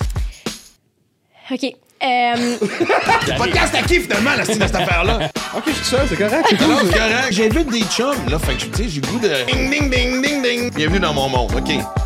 OK. 1.50 1.64
Euh, 2.04 2.56
Podcast 3.36 3.75
à 3.75 3.82
qui 3.82 3.98
finalement, 4.00 4.36
la 4.36 4.44
style 4.44 4.60
de 4.60 4.66
cette 4.66 4.76
affaire-là? 4.76 5.28
Ok, 5.56 5.64
je 5.66 5.72
suis 5.72 5.84
seul, 5.84 6.06
c'est 6.08 6.16
correct. 6.16 6.46
C'est 6.48 6.56
correct. 6.58 7.26
J'invite 7.32 7.70
des 7.70 7.82
chums, 7.82 8.14
là, 8.30 8.38
fait 8.38 8.54
que 8.54 8.64
tu 8.76 8.84
sais, 8.84 8.88
j'ai 8.90 9.00
le 9.00 9.06
goût 9.08 9.18
de. 9.18 9.28
Ding, 9.50 9.68
ding, 9.70 9.90
ding, 9.90 10.22
ding, 10.22 10.42
ding. 10.42 10.72
Bienvenue 10.72 11.00
dans 11.00 11.14
mon 11.14 11.28
monde, 11.28 11.52
OK. 11.56 12.05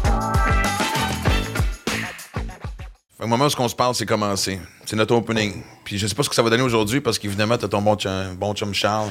Le 3.20 3.26
moment 3.26 3.46
où 3.46 3.62
on 3.62 3.68
se 3.68 3.74
parle, 3.74 3.94
c'est 3.94 4.06
commencé. 4.06 4.58
C'est 4.86 4.96
notre 4.96 5.14
opening. 5.14 5.62
Puis 5.84 5.98
je 5.98 6.06
sais 6.06 6.14
pas 6.14 6.22
ce 6.22 6.30
que 6.30 6.34
ça 6.34 6.42
va 6.42 6.48
donner 6.48 6.62
aujourd'hui 6.62 7.02
parce 7.02 7.18
qu'évidemment, 7.18 7.58
t'as 7.58 7.68
ton 7.68 7.82
bon 7.82 7.94
chum, 7.94 8.34
bon 8.36 8.54
chum 8.54 8.72
Charles 8.72 9.10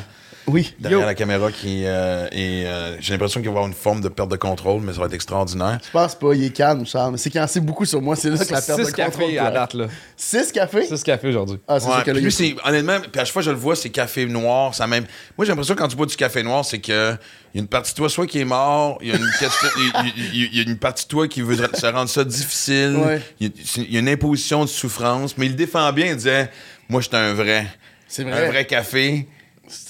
Oui. 0.50 0.74
derrière 0.80 1.06
la 1.06 1.16
caméra 1.16 1.52
qui 1.52 1.84
euh, 1.86 2.28
et 2.32 2.66
euh, 2.66 2.98
j'ai 3.00 3.14
l'impression 3.14 3.40
qu'il 3.42 3.50
va 3.50 3.54
y 3.54 3.58
avoir 3.58 3.68
une 3.68 3.74
forme 3.74 4.02
de 4.02 4.10
perte 4.10 4.30
de 4.30 4.36
contrôle, 4.36 4.82
mais 4.82 4.94
ça 4.94 5.00
va 5.00 5.06
être 5.06 5.14
extraordinaire. 5.14 5.80
Je 5.86 5.92
pense 5.92 6.16
pas, 6.16 6.34
il 6.34 6.44
est 6.44 6.50
calme, 6.50 6.86
Charles. 6.86 7.12
Mais 7.14 7.18
c'est 7.18 7.30
qu'il 7.30 7.40
en 7.42 7.48
sait 7.48 7.60
beaucoup 7.60 7.86
sur 7.86 8.02
moi. 8.02 8.16
C'est 8.16 8.30
là 8.30 8.38
que 8.44 8.52
la 8.52 8.62
perte 8.62 8.80
de 8.80 8.86
6 8.86 8.92
contrôle. 8.94 9.12
cafés 9.26 9.40
à 9.40 9.52
date, 9.52 9.74
là. 9.74 9.88
6 10.18 10.52
cafés? 10.52 10.86
6 10.88 11.04
cafés 11.04 11.28
aujourd'hui. 11.30 11.60
Ah, 11.68 11.80
c'est 11.80 11.88
Ouais, 11.88 11.94
ça 11.96 12.02
que 12.04 12.12
lui, 12.12 12.32
c'est 12.32 12.56
honnêtement, 12.66 13.00
puis 13.00 13.22
à 13.22 13.26
chaque 13.26 13.34
fois 13.34 13.42
que 13.42 13.46
je 13.48 13.52
le 13.52 13.58
vois, 13.58 13.76
c'est 13.76 13.90
café 13.90 14.26
noir, 14.26 14.74
ça 14.76 14.88
même. 14.88 15.06
Moi, 15.38 15.46
j'ai 15.46 15.52
l'impression 15.52 15.76
que 15.76 15.80
quand 15.80 15.88
tu 15.88 15.96
bois 15.96 16.06
du 16.06 16.16
café 16.16 16.44
noir, 16.44 16.66
c'est 16.66 16.80
que 16.80 17.16
il 17.54 17.58
y 17.58 17.60
a 17.60 17.62
une 17.64 17.68
partie 17.68 17.94
de 17.94 17.98
toi 17.98 18.10
soit 18.10 18.28
qui 18.28 18.40
est 18.40 18.46
mort, 18.46 19.00
il 19.02 19.08
y 19.08 19.12
a 19.12 19.16
une, 19.16 19.24
il 19.42 19.44
y 19.44 19.46
a- 19.46 20.04
il 20.06 20.42
y 20.42 20.44
a- 20.44 20.50
il 20.52 20.58
y 20.58 20.60
a 20.60 20.64
une 20.64 20.78
partie 20.78 21.06
de 21.06 21.10
toi 21.10 21.28
qui 21.28 21.42
veut 21.42 21.56
se 21.56 21.86
rendre 21.88 22.10
ça 22.10 22.24
difficile. 22.24 22.96
Ouais. 23.04 23.22
Il, 23.40 23.52
y 23.90 23.98
a, 23.98 24.00
une 24.00 24.10
imposition 24.10 24.64
de 24.64 24.70
souffrance, 24.70 25.36
mais 25.38 25.48
il 25.48 25.54
le 25.54 25.56
défend 25.58 25.92
bien, 25.94 26.08
il 26.08 26.16
disait 26.16 26.50
moi, 26.90 27.02
j'étais 27.02 27.18
un 27.18 27.34
vrai. 27.34 27.66
C'est 28.08 28.24
vrai. 28.24 28.46
Un 28.46 28.50
vrai 28.50 28.66
café. 28.66 29.28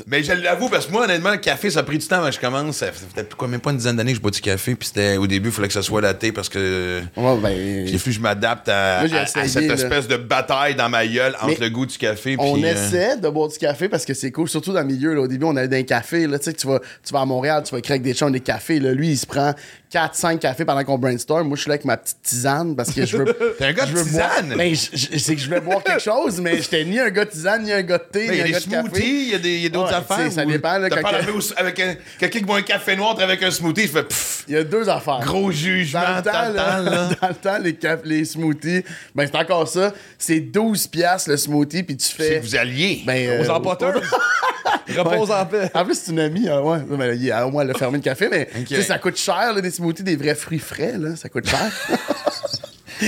Mais 0.07 0.23
je 0.23 0.33
l'avoue, 0.33 0.69
parce 0.69 0.85
que 0.85 0.91
moi, 0.91 1.05
honnêtement, 1.05 1.31
le 1.31 1.37
café, 1.37 1.69
ça 1.69 1.79
a 1.79 1.83
pris 1.83 1.97
du 1.97 2.07
temps 2.07 2.23
que 2.25 2.31
je 2.31 2.39
commence. 2.39 2.77
Ça 2.77 2.91
fait 2.91 3.05
peut-être 3.13 3.35
quoi, 3.35 3.47
même 3.47 3.59
pas 3.59 3.71
une 3.71 3.77
dizaine 3.77 3.95
d'années 3.95 4.11
que 4.11 4.17
je 4.17 4.21
bois 4.21 4.31
du 4.31 4.41
café. 4.41 4.75
Puis 4.75 4.87
c'était 4.89 5.17
au 5.17 5.27
début, 5.27 5.49
il 5.49 5.51
fallait 5.51 5.67
que 5.67 5.73
ça 5.73 5.81
soit 5.81 6.01
latte 6.01 6.31
parce 6.33 6.49
que 6.49 7.01
Ouais, 7.15 7.37
ben, 7.41 7.97
faut 7.97 8.05
que 8.05 8.11
je 8.11 8.19
m'adapte 8.19 8.69
à, 8.69 8.99
Moi, 9.01 9.07
j'ai 9.07 9.47
cette 9.47 9.67
là. 9.67 9.73
espèce 9.73 10.07
de 10.07 10.17
bataille 10.17 10.75
dans 10.75 10.89
ma 10.89 11.05
gueule 11.05 11.35
entre 11.35 11.47
Mais 11.47 11.57
le 11.59 11.69
goût 11.69 11.85
du 11.85 11.97
café. 11.97 12.35
on 12.39 12.53
puis, 12.53 12.65
euh, 12.65 12.73
essaie 12.73 13.17
de 13.17 13.29
boire 13.29 13.47
du 13.49 13.57
café 13.57 13.89
parce 13.89 14.05
que 14.05 14.13
c'est 14.13 14.31
cool, 14.31 14.49
surtout 14.49 14.73
dans 14.73 14.81
le 14.81 14.87
milieu. 14.87 15.13
Là. 15.13 15.21
Au 15.21 15.27
début, 15.27 15.45
on 15.45 15.55
allait 15.55 15.67
dans 15.67 15.77
un 15.77 15.83
café. 15.83 16.27
Là, 16.27 16.39
tu 16.39 16.45
sais, 16.45 16.53
tu 16.53 16.67
vas, 16.67 16.79
tu 16.79 17.13
vas 17.13 17.21
à 17.21 17.25
Montréal, 17.25 17.63
tu 17.65 17.71
vas 17.71 17.81
avec 17.87 18.01
des 18.01 18.13
chums 18.13 18.31
des 18.31 18.39
cafés. 18.39 18.79
Là. 18.79 18.91
Lui, 18.91 19.09
il 19.11 19.17
se 19.17 19.25
prend 19.25 19.53
4-5 19.91 20.37
cafés 20.39 20.65
pendant 20.65 20.83
qu'on 20.83 20.97
brainstorm. 20.97 21.47
Moi, 21.47 21.55
je 21.57 21.61
suis 21.61 21.69
là 21.69 21.73
avec 21.73 21.85
ma 21.85 21.97
petite 21.97 22.21
tisane 22.21 22.75
parce 22.75 22.91
que 22.91 23.05
je 23.05 23.17
veux. 23.17 23.25
T'es 23.57 23.65
un 23.65 23.73
gars 23.73 23.85
de 23.85 23.97
je 23.97 24.03
tisane? 24.03 24.53
Ben, 24.55 24.75
je- 24.75 24.89
je- 24.95 25.17
c'est 25.17 25.35
que 25.35 25.41
je 25.41 25.49
vais 25.49 25.59
boire 25.61 25.83
quelque 25.83 26.01
chose, 26.01 26.39
mais 26.39 26.61
j'étais 26.61 26.85
ni 26.85 26.99
un 26.99 27.09
gars 27.09 27.25
de 27.25 27.29
tisane, 27.31 27.63
ni 27.63 27.71
un 27.71 27.81
gars 27.81 27.97
de 27.97 28.03
thé, 28.03 28.27
Ben, 28.27 28.33
Il 28.33 28.37
y 28.37 28.41
a 28.41 28.45
des 28.45 28.59
smoothies, 28.59 29.31
il 29.33 29.61
y 29.61 29.63
a 29.63 29.65
a 29.65 29.69
d'autres 29.69 29.93
affaires. 29.93 30.31
ça 30.31 30.45
dépend, 30.45 30.77
là, 30.77 30.89
quand 30.89 30.97
avec, 31.07 31.27
avec 31.57 31.79
un, 31.79 31.95
quelqu'un 32.19 32.39
qui 32.39 32.45
boit 32.45 32.57
un 32.57 32.61
café 32.61 32.95
noir 32.95 33.17
avec 33.19 33.41
un 33.41 33.51
smoothie, 33.51 33.83
il 33.83 33.87
fait 33.89 34.03
pfff, 34.03 34.43
Il 34.47 34.53
y 34.53 34.57
a 34.57 34.63
deux 34.63 34.87
affaires. 34.89 35.19
gros 35.21 35.51
jugement. 35.51 36.01
Dans 36.01 36.15
le 36.17 36.21
temps, 36.23 37.33
dans 37.43 37.63
le 37.63 37.63
les, 37.63 37.77
les 38.17 38.25
smoothies, 38.25 38.83
ben 39.15 39.27
c'est 39.27 39.37
encore 39.37 39.67
ça. 39.67 39.91
C'est 40.17 40.39
12 40.39 40.87
piastres 40.87 41.29
le 41.31 41.37
smoothie, 41.37 41.83
puis 41.83 41.97
tu 41.97 42.07
fais... 42.07 42.39
vous 42.39 42.55
alliez. 42.55 43.01
Ben, 43.05 43.27
euh, 43.27 43.43
Aux 43.43 43.49
empoteurs. 43.49 43.99
Repose 44.97 45.31
en 45.31 45.45
paix. 45.45 45.69
En 45.73 45.85
plus, 45.85 45.95
c'est 45.99 46.11
une 46.11 46.19
amie, 46.19 46.47
hein, 46.49 46.61
ouais. 46.61 47.31
A 47.31 47.47
au 47.47 47.51
moins 47.51 47.63
le 47.63 47.73
fermé 47.73 47.97
le 47.99 48.03
café, 48.03 48.27
mais 48.29 48.49
ça 48.81 48.97
coûte 48.97 49.17
cher, 49.17 49.53
là, 49.53 49.61
des 49.61 49.69
smoothies, 49.79 50.03
des 50.03 50.15
vrais 50.15 50.35
fruits 50.35 50.59
frais, 50.59 50.93
là, 50.97 51.15
ça 51.15 51.29
coûte 51.29 51.47
cher. 51.49 51.71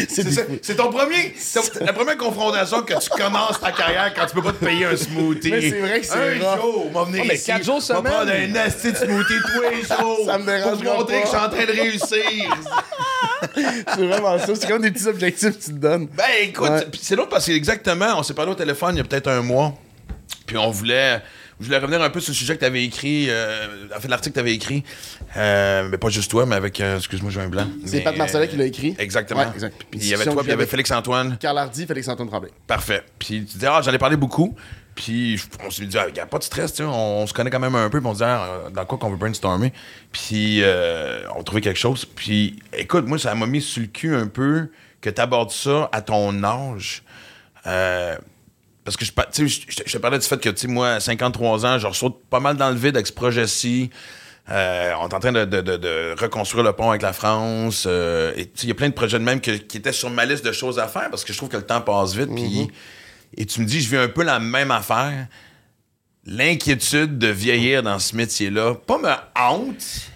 c'est 0.10 0.24
des 0.24 0.76
ton 0.76 0.90
premier, 0.90 1.34
c'est 1.38 1.82
la 1.82 1.92
première 1.92 2.16
confrontation 2.18 2.82
que 2.82 2.94
tu 2.94 3.10
commences 3.10 3.60
ta 3.60 3.72
carrière 3.74 4.14
quand 4.16 4.26
tu 4.26 4.36
peux 4.36 4.42
pas 4.42 4.54
te 4.54 4.64
payer 4.64 4.86
un 4.86 4.96
smoothie. 4.96 5.52
Mais 5.52 5.62
c'est 5.70 5.80
vrai 5.82 6.00
que 6.00 6.06
c'est 6.06 6.14
Un 6.14 6.52
rough. 6.52 6.62
jour, 6.62 6.88
on 6.88 6.98
va 7.00 7.04
venir 7.06 7.22
Ah, 7.24 7.28
mais 7.28 7.36
ici, 7.36 7.46
quatre 7.48 7.66
jours 7.66 7.76
on 7.76 7.80
va 7.80 7.86
semaine. 7.86 8.04
prendre 8.14 8.32
un 8.32 8.56
asti 8.66 8.92
de 8.94 8.98
smoothie 8.98 9.34
tous 9.54 9.62
les 9.62 9.82
jours. 9.82 10.20
Ça 10.26 10.38
me 10.38 10.46
dérangera 10.46 10.72
Pour 10.72 10.82
te 10.82 10.86
montrer 10.86 11.16
pas. 11.16 11.22
que 11.22 11.26
je 11.26 11.30
suis 11.30 11.46
en 11.46 11.50
train 11.50 11.66
de 11.66 11.72
réussir. 11.82 12.58
C'est 13.96 14.08
vraiment 14.08 14.40
ça. 14.40 14.56
C'est 14.56 14.68
comme 14.68 14.82
des 14.82 14.92
petits 14.92 15.08
objectifs 15.08 15.58
que 15.58 15.64
tu 15.64 15.72
te 15.72 15.78
dondes. 15.80 16.08
Ben 16.16 16.24
écoute, 16.44 16.70
Ouais. 16.70 16.86
pis 16.86 17.00
c'est 17.02 17.16
l'autre 17.16 17.30
parce 17.30 17.46
que 17.48 17.52
exactement, 17.52 18.14
on 18.18 18.24
s'est 18.24 18.34
parlé 18.36 18.52
au 18.52 18.56
téléphone 18.56 18.96
il 18.96 19.00
y 19.00 19.02
a 19.02 19.04
peut-être 19.04 19.28
un 19.30 19.42
mois. 19.42 19.74
Puis 20.46 20.58
on 20.58 20.70
voulait, 20.70 21.22
je 21.62 21.66
voulais 21.66 21.78
revenir 21.78 22.02
un 22.02 22.10
peu 22.10 22.20
sur 22.20 22.32
le 22.32 22.36
sujet 22.36 22.56
que 22.56 22.60
tu 22.60 22.66
avais 22.66 22.84
écrit, 22.84 23.28
euh, 23.30 23.88
en 23.96 24.00
fait 24.00 24.08
l'article 24.10 24.34
que 24.34 24.40
tu 24.40 24.40
avais 24.42 24.54
écrit, 24.54 24.84
euh, 25.38 25.88
mais 25.90 25.98
pas 25.98 26.10
juste 26.10 26.30
toi, 26.30 26.46
mais 26.46 26.56
avec, 26.56 26.82
euh, 26.82 26.98
excuse-moi, 26.98 27.32
j'ai 27.32 27.40
un 27.42 27.48
blanc. 27.48 27.68
C'est 27.86 28.02
Pat 28.02 28.16
Marcellet 28.18 28.48
qui 28.48 28.58
l'a 28.58 28.66
écrit. 28.66 28.96
Exactement. 29.00 29.42
Ouais, 29.42 29.48
exact. 29.54 29.86
Puis 29.90 30.00
il 30.02 30.08
y 30.10 30.14
avait 30.14 30.24
toi, 30.26 30.34
puis 30.38 30.42
il 30.46 30.50
y 30.50 30.52
avait 30.52 30.62
j'avais- 30.64 30.66
Félix 30.70 30.92
Antoine. 30.92 31.38
Carl 31.40 31.58
Hardy, 31.58 31.86
Félix-Antoine 31.86 32.28
Tremblay. 32.30 32.52
Parfait. 32.68 33.04
Puis 33.20 33.46
tu 33.46 33.54
disais, 33.54 33.68
ah, 33.70 33.82
j'en 33.82 33.94
ai 33.94 33.98
parlé 33.98 34.18
beaucoup. 34.18 34.56
Puis 34.94 35.40
on 35.66 35.72
s'est 35.72 35.86
dit, 35.86 35.96
il 36.10 36.14
n'y 36.14 36.20
a 36.20 36.26
pas 36.26 36.38
de 36.38 36.44
stress, 36.44 36.72
tu 36.74 36.78
sais, 36.78 36.84
on, 36.84 37.22
on 37.22 37.28
se 37.28 37.34
connaît 37.34 37.50
quand 37.50 37.60
même 37.62 37.76
un 37.76 37.90
peu, 37.90 38.00
puis 38.02 38.10
on 38.10 38.14
se 38.14 38.18
dit, 38.20 38.24
ah, 38.26 38.64
dans 38.74 38.86
quoi 38.86 38.98
qu'on 38.98 39.10
veut 39.10 39.16
brainstormer. 39.18 39.72
Puis 40.12 40.60
euh, 40.64 41.22
on 41.36 41.44
trouvait 41.44 41.62
quelque 41.62 41.80
chose. 41.80 42.04
Puis 42.06 42.60
écoute, 42.74 43.08
moi, 43.08 43.18
ça 43.18 43.34
m'a 43.36 43.46
mis 43.46 43.62
sur 43.62 43.82
le 43.82 43.88
cul 43.88 44.14
un 44.14 44.28
peu 44.28 44.70
que 45.00 45.10
tu 45.10 45.22
abordes 45.22 45.52
ça 45.52 45.90
à 45.94 46.02
ton 46.02 46.44
âge. 46.44 47.04
Euh, 47.68 48.18
parce 48.92 48.98
que 48.98 49.48
je, 49.48 49.62
je, 49.68 49.84
je 49.86 49.92
te- 49.94 49.98
parlais 49.98 50.20
du 50.20 50.26
fait 50.28 50.40
que, 50.40 50.50
tu 50.50 50.62
sais, 50.62 50.68
moi, 50.68 50.94
à 50.94 51.00
53 51.00 51.66
ans, 51.66 51.78
je 51.80 51.88
saute 51.92 52.22
pas 52.30 52.40
mal 52.40 52.58
dans 52.58 52.70
le 52.70 52.76
vide 52.76 52.96
avec 52.96 53.08
ce 53.08 53.14
projet-ci. 53.14 53.90
Euh, 54.50 54.92
on 55.00 55.08
est 55.08 55.14
en 55.14 55.20
train 55.20 55.32
de, 55.32 55.46
de- 55.46 55.62
de- 55.62 55.78
de 55.78 56.16
reconstruire 56.20 56.64
le 56.64 56.74
pont 56.74 56.90
avec 56.90 57.02
la 57.04 57.14
France. 57.14 57.86
euh, 57.88 58.34
et 58.36 58.52
il 58.64 58.70
y 58.70 58.72
a 58.72 58.76
plein 58.76 58.90
de 58.90 58.94
projets 58.94 59.20
de 59.20 59.24
même 59.24 59.40
que- 59.40 59.52
qui 59.52 59.78
étaient 59.78 59.92
sur 59.94 60.10
ma 60.10 60.26
liste 60.26 60.44
de 60.46 60.52
choses 60.52 60.80
à 60.80 60.88
faire 60.88 61.10
parce 61.10 61.24
que 61.24 61.32
je 61.32 61.38
trouve 61.38 61.50
que 61.50 61.58
le 61.58 61.64
temps 61.66 61.82
passe 61.82 62.16
vite. 62.16 62.30
puis- 62.36 62.68
et 63.38 63.46
tu 63.46 63.62
me 63.62 63.66
dis, 63.66 63.80
je 63.82 63.90
vis 63.90 63.98
un 63.98 64.08
peu 64.10 64.24
la 64.24 64.40
même 64.40 64.72
affaire. 64.72 65.28
L'inquiétude 66.26 67.18
de 67.18 67.28
vieillir 67.28 67.82
dans 67.84 67.98
ce 67.98 68.16
métier-là, 68.16 68.76
pas 68.76 68.98
me 69.00 69.10
hante. 69.40 70.12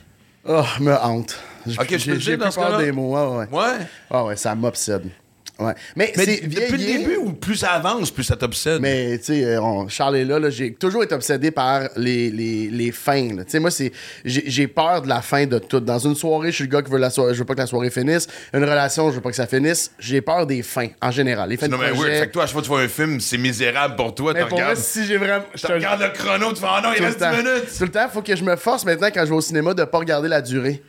Oh, 0.47 0.63
me 0.79 0.93
hante. 0.93 1.35
Ok, 1.79 1.97
je 1.97 2.11
peux 2.11 2.17
dire 2.17 2.37
dans 2.37 2.51
ce 2.51 2.59
cas-là? 2.59 2.77
des 2.83 2.91
mots. 2.91 3.15
Ouais, 3.15 3.47
ouais. 3.47 3.59
Ouais? 3.59 3.87
Ah 4.11 4.23
ouais, 4.25 4.35
ça 4.35 4.53
m'obsède. 4.53 5.09
Ouais. 5.57 5.73
Mais, 5.95 6.11
Mais 6.17 6.25
c'est 6.25 6.47
depuis 6.47 6.71
le 6.71 6.77
début, 6.77 7.15
ou 7.17 7.31
plus 7.31 7.55
ça 7.55 7.71
avance, 7.71 8.11
plus 8.11 8.23
ça 8.23 8.35
t'obsède? 8.35 8.81
Mais, 8.81 9.17
tu 9.19 9.25
sais, 9.25 9.45
euh, 9.45 9.87
Charles 9.87 10.17
est 10.17 10.25
là, 10.25 10.37
là, 10.37 10.49
j'ai 10.49 10.73
toujours 10.73 11.03
été 11.03 11.15
obsédé 11.15 11.51
par 11.51 11.83
les, 11.95 12.29
les, 12.29 12.67
les 12.67 12.91
fins. 12.91 13.29
Tu 13.29 13.43
sais, 13.47 13.59
moi, 13.59 13.71
c'est, 13.71 13.91
j'ai, 14.25 14.67
peur 14.67 15.01
de 15.01 15.07
la 15.07 15.21
fin 15.21 15.45
de 15.45 15.57
tout. 15.59 15.79
Dans 15.79 15.99
une 15.99 16.15
soirée, 16.15 16.51
je 16.51 16.55
suis 16.55 16.63
le 16.65 16.69
gars 16.69 16.81
qui 16.81 16.91
veut 16.91 16.97
la 16.97 17.09
soirée, 17.09 17.33
je 17.33 17.39
veux 17.39 17.45
pas 17.45 17.53
que 17.53 17.59
la 17.59 17.67
soirée 17.67 17.89
finisse. 17.89 18.27
Une 18.53 18.63
relation, 18.63 19.09
je 19.11 19.15
veux 19.15 19.21
pas 19.21 19.29
que 19.29 19.35
ça 19.35 19.47
finisse. 19.47 19.91
J'ai 19.97 20.21
peur 20.21 20.45
des 20.45 20.61
fins, 20.61 20.89
en 21.01 21.11
général. 21.11 21.49
Les 21.49 21.57
fins 21.57 21.67
Non, 21.67 21.77
de 21.77 21.83
mais 21.83 21.91
oui, 21.91 21.97
projet. 21.99 22.19
fait 22.19 22.27
que 22.27 22.33
toi, 22.33 22.43
à 22.43 22.45
chaque 22.47 22.53
fois 22.53 22.61
que 22.61 22.65
tu 22.67 22.71
vois 22.71 22.81
un 22.81 22.87
film, 22.89 23.19
c'est 23.21 23.37
misérable 23.37 23.95
pour 23.95 24.13
toi. 24.13 24.33
Mais 24.33 24.41
pour 24.41 24.49
moi, 24.57 24.59
regardes, 24.59 24.77
si 24.77 25.05
j'ai 25.05 25.17
vraiment... 25.17 25.45
je 25.53 25.67
regardes 25.67 26.01
le 26.01 26.09
chrono, 26.09 26.49
tu 26.53 26.59
fais, 26.59 26.67
oh 26.69 26.81
non, 26.83 26.89
il 26.97 27.03
reste 27.03 27.19
temps. 27.19 27.31
10 27.31 27.37
minutes. 27.37 27.77
Tout 27.77 27.83
le 27.85 27.91
temps, 27.91 28.09
faut 28.09 28.21
que 28.21 28.35
je 28.35 28.43
me 28.43 28.55
force 28.57 28.83
maintenant 28.85 29.07
quand 29.13 29.21
je 29.21 29.29
vais 29.29 29.35
au 29.35 29.41
cinéma 29.41 29.73
de 29.73 29.83
pas 29.85 29.99
regarder 29.99 30.27
la 30.27 30.41
durée. 30.41 30.81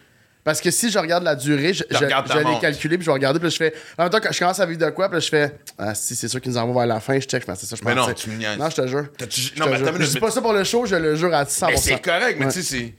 Parce 0.47 0.61
que 0.61 0.71
si 0.71 0.93
je 0.93 0.99
regarde 1.00 1.25
la 1.25 1.35
durée, 1.35 1.75
je, 1.75 1.83
je, 1.91 1.97
je 1.99 2.05
l'ai 2.05 2.61
calculé, 2.61 2.97
puis 2.97 3.05
je 3.05 3.11
vais 3.11 3.15
regarder, 3.15 3.41
puis 3.41 3.50
je 3.50 3.57
fais. 3.57 3.75
En 3.99 4.05
même 4.05 4.11
temps, 4.12 4.21
quand 4.23 4.31
je 4.31 4.38
commence 4.38 4.61
à 4.61 4.65
vivre 4.67 4.79
de 4.79 4.91
quoi, 4.91 5.11
puis 5.11 5.21
je 5.21 5.29
fais. 5.29 5.53
Ah, 5.76 5.93
si, 5.93 6.15
c'est 6.15 6.29
sûr 6.29 6.41
qu'ils 6.41 6.53
nous 6.53 6.57
envoient 6.59 6.85
vers 6.87 6.95
la 6.95 7.00
fin, 7.00 7.15
je 7.19 7.26
check, 7.26 7.43
je 7.43 7.47
fais, 7.47 7.59
c'est 7.59 7.67
ça, 7.67 7.75
je 7.75 7.85
Mais 7.85 7.97
pensais. 7.97 8.09
non, 8.11 8.15
tu 8.15 8.31
me. 8.31 8.57
Non, 8.57 8.71
je 8.71 8.76
te 8.76 8.87
jure. 8.87 9.07
Je 9.19 9.25
non, 9.59 9.67
te 9.67 9.71
mais 9.71 9.76
jure. 9.79 9.87
Je 9.99 10.05
dis 10.07 10.15
mais- 10.15 10.21
pas 10.21 10.31
ça 10.31 10.41
pour 10.41 10.53
le 10.53 10.62
show, 10.62 10.87
je 10.87 10.95
le 10.95 11.17
jure 11.17 11.35
à 11.35 11.45
100%. 11.45 11.67
Mais 11.71 11.76
c'est 11.79 12.00
correct, 12.00 12.37
mais 12.38 12.47
Ouais. 12.47 12.53
tu 12.53 12.62
sais, 12.62 12.93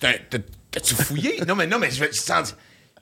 c'est. 0.00 0.06
un- 0.06 0.38
T'as-tu 0.70 0.94
fouillé? 0.94 1.40
Non, 1.44 1.56
mais 1.56 1.66
non, 1.66 1.80
mais 1.80 1.90
je 1.90 1.98
vais. 2.04 2.10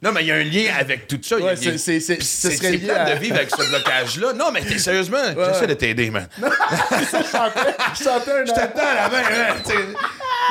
Non, 0.00 0.12
mais 0.12 0.22
il 0.22 0.28
y 0.28 0.32
a 0.32 0.36
un 0.36 0.44
lien 0.44 0.72
avec 0.80 1.06
tout 1.06 1.18
ça. 1.22 1.36
Ouais, 1.38 1.54
c'est- 1.54 1.76
c'est- 1.76 2.00
c'est- 2.00 2.22
ce 2.22 2.50
serait 2.50 2.70
lié 2.72 2.88
à- 2.88 3.14
de 3.14 3.18
vivre 3.20 3.36
avec 3.36 3.50
ce 3.50 3.68
blocage-là. 3.68 4.32
Non, 4.32 4.50
mais 4.50 4.62
t'es- 4.62 4.78
sérieusement, 4.78 5.18
j'essaie 5.52 5.66
de 5.66 5.74
t'aider, 5.74 6.08
man. 6.10 6.26
je 6.40 7.04
chantais, 7.30 7.76
je 7.98 8.04
chantais 8.04 8.32
un 8.32 8.44
Je 8.46 8.52
t'attends 8.54 8.80
à 8.86 8.94
la 8.94 9.08
main, 9.10 9.22
hein, 9.28 9.54
tu 9.62 9.72
sais. 9.72 9.78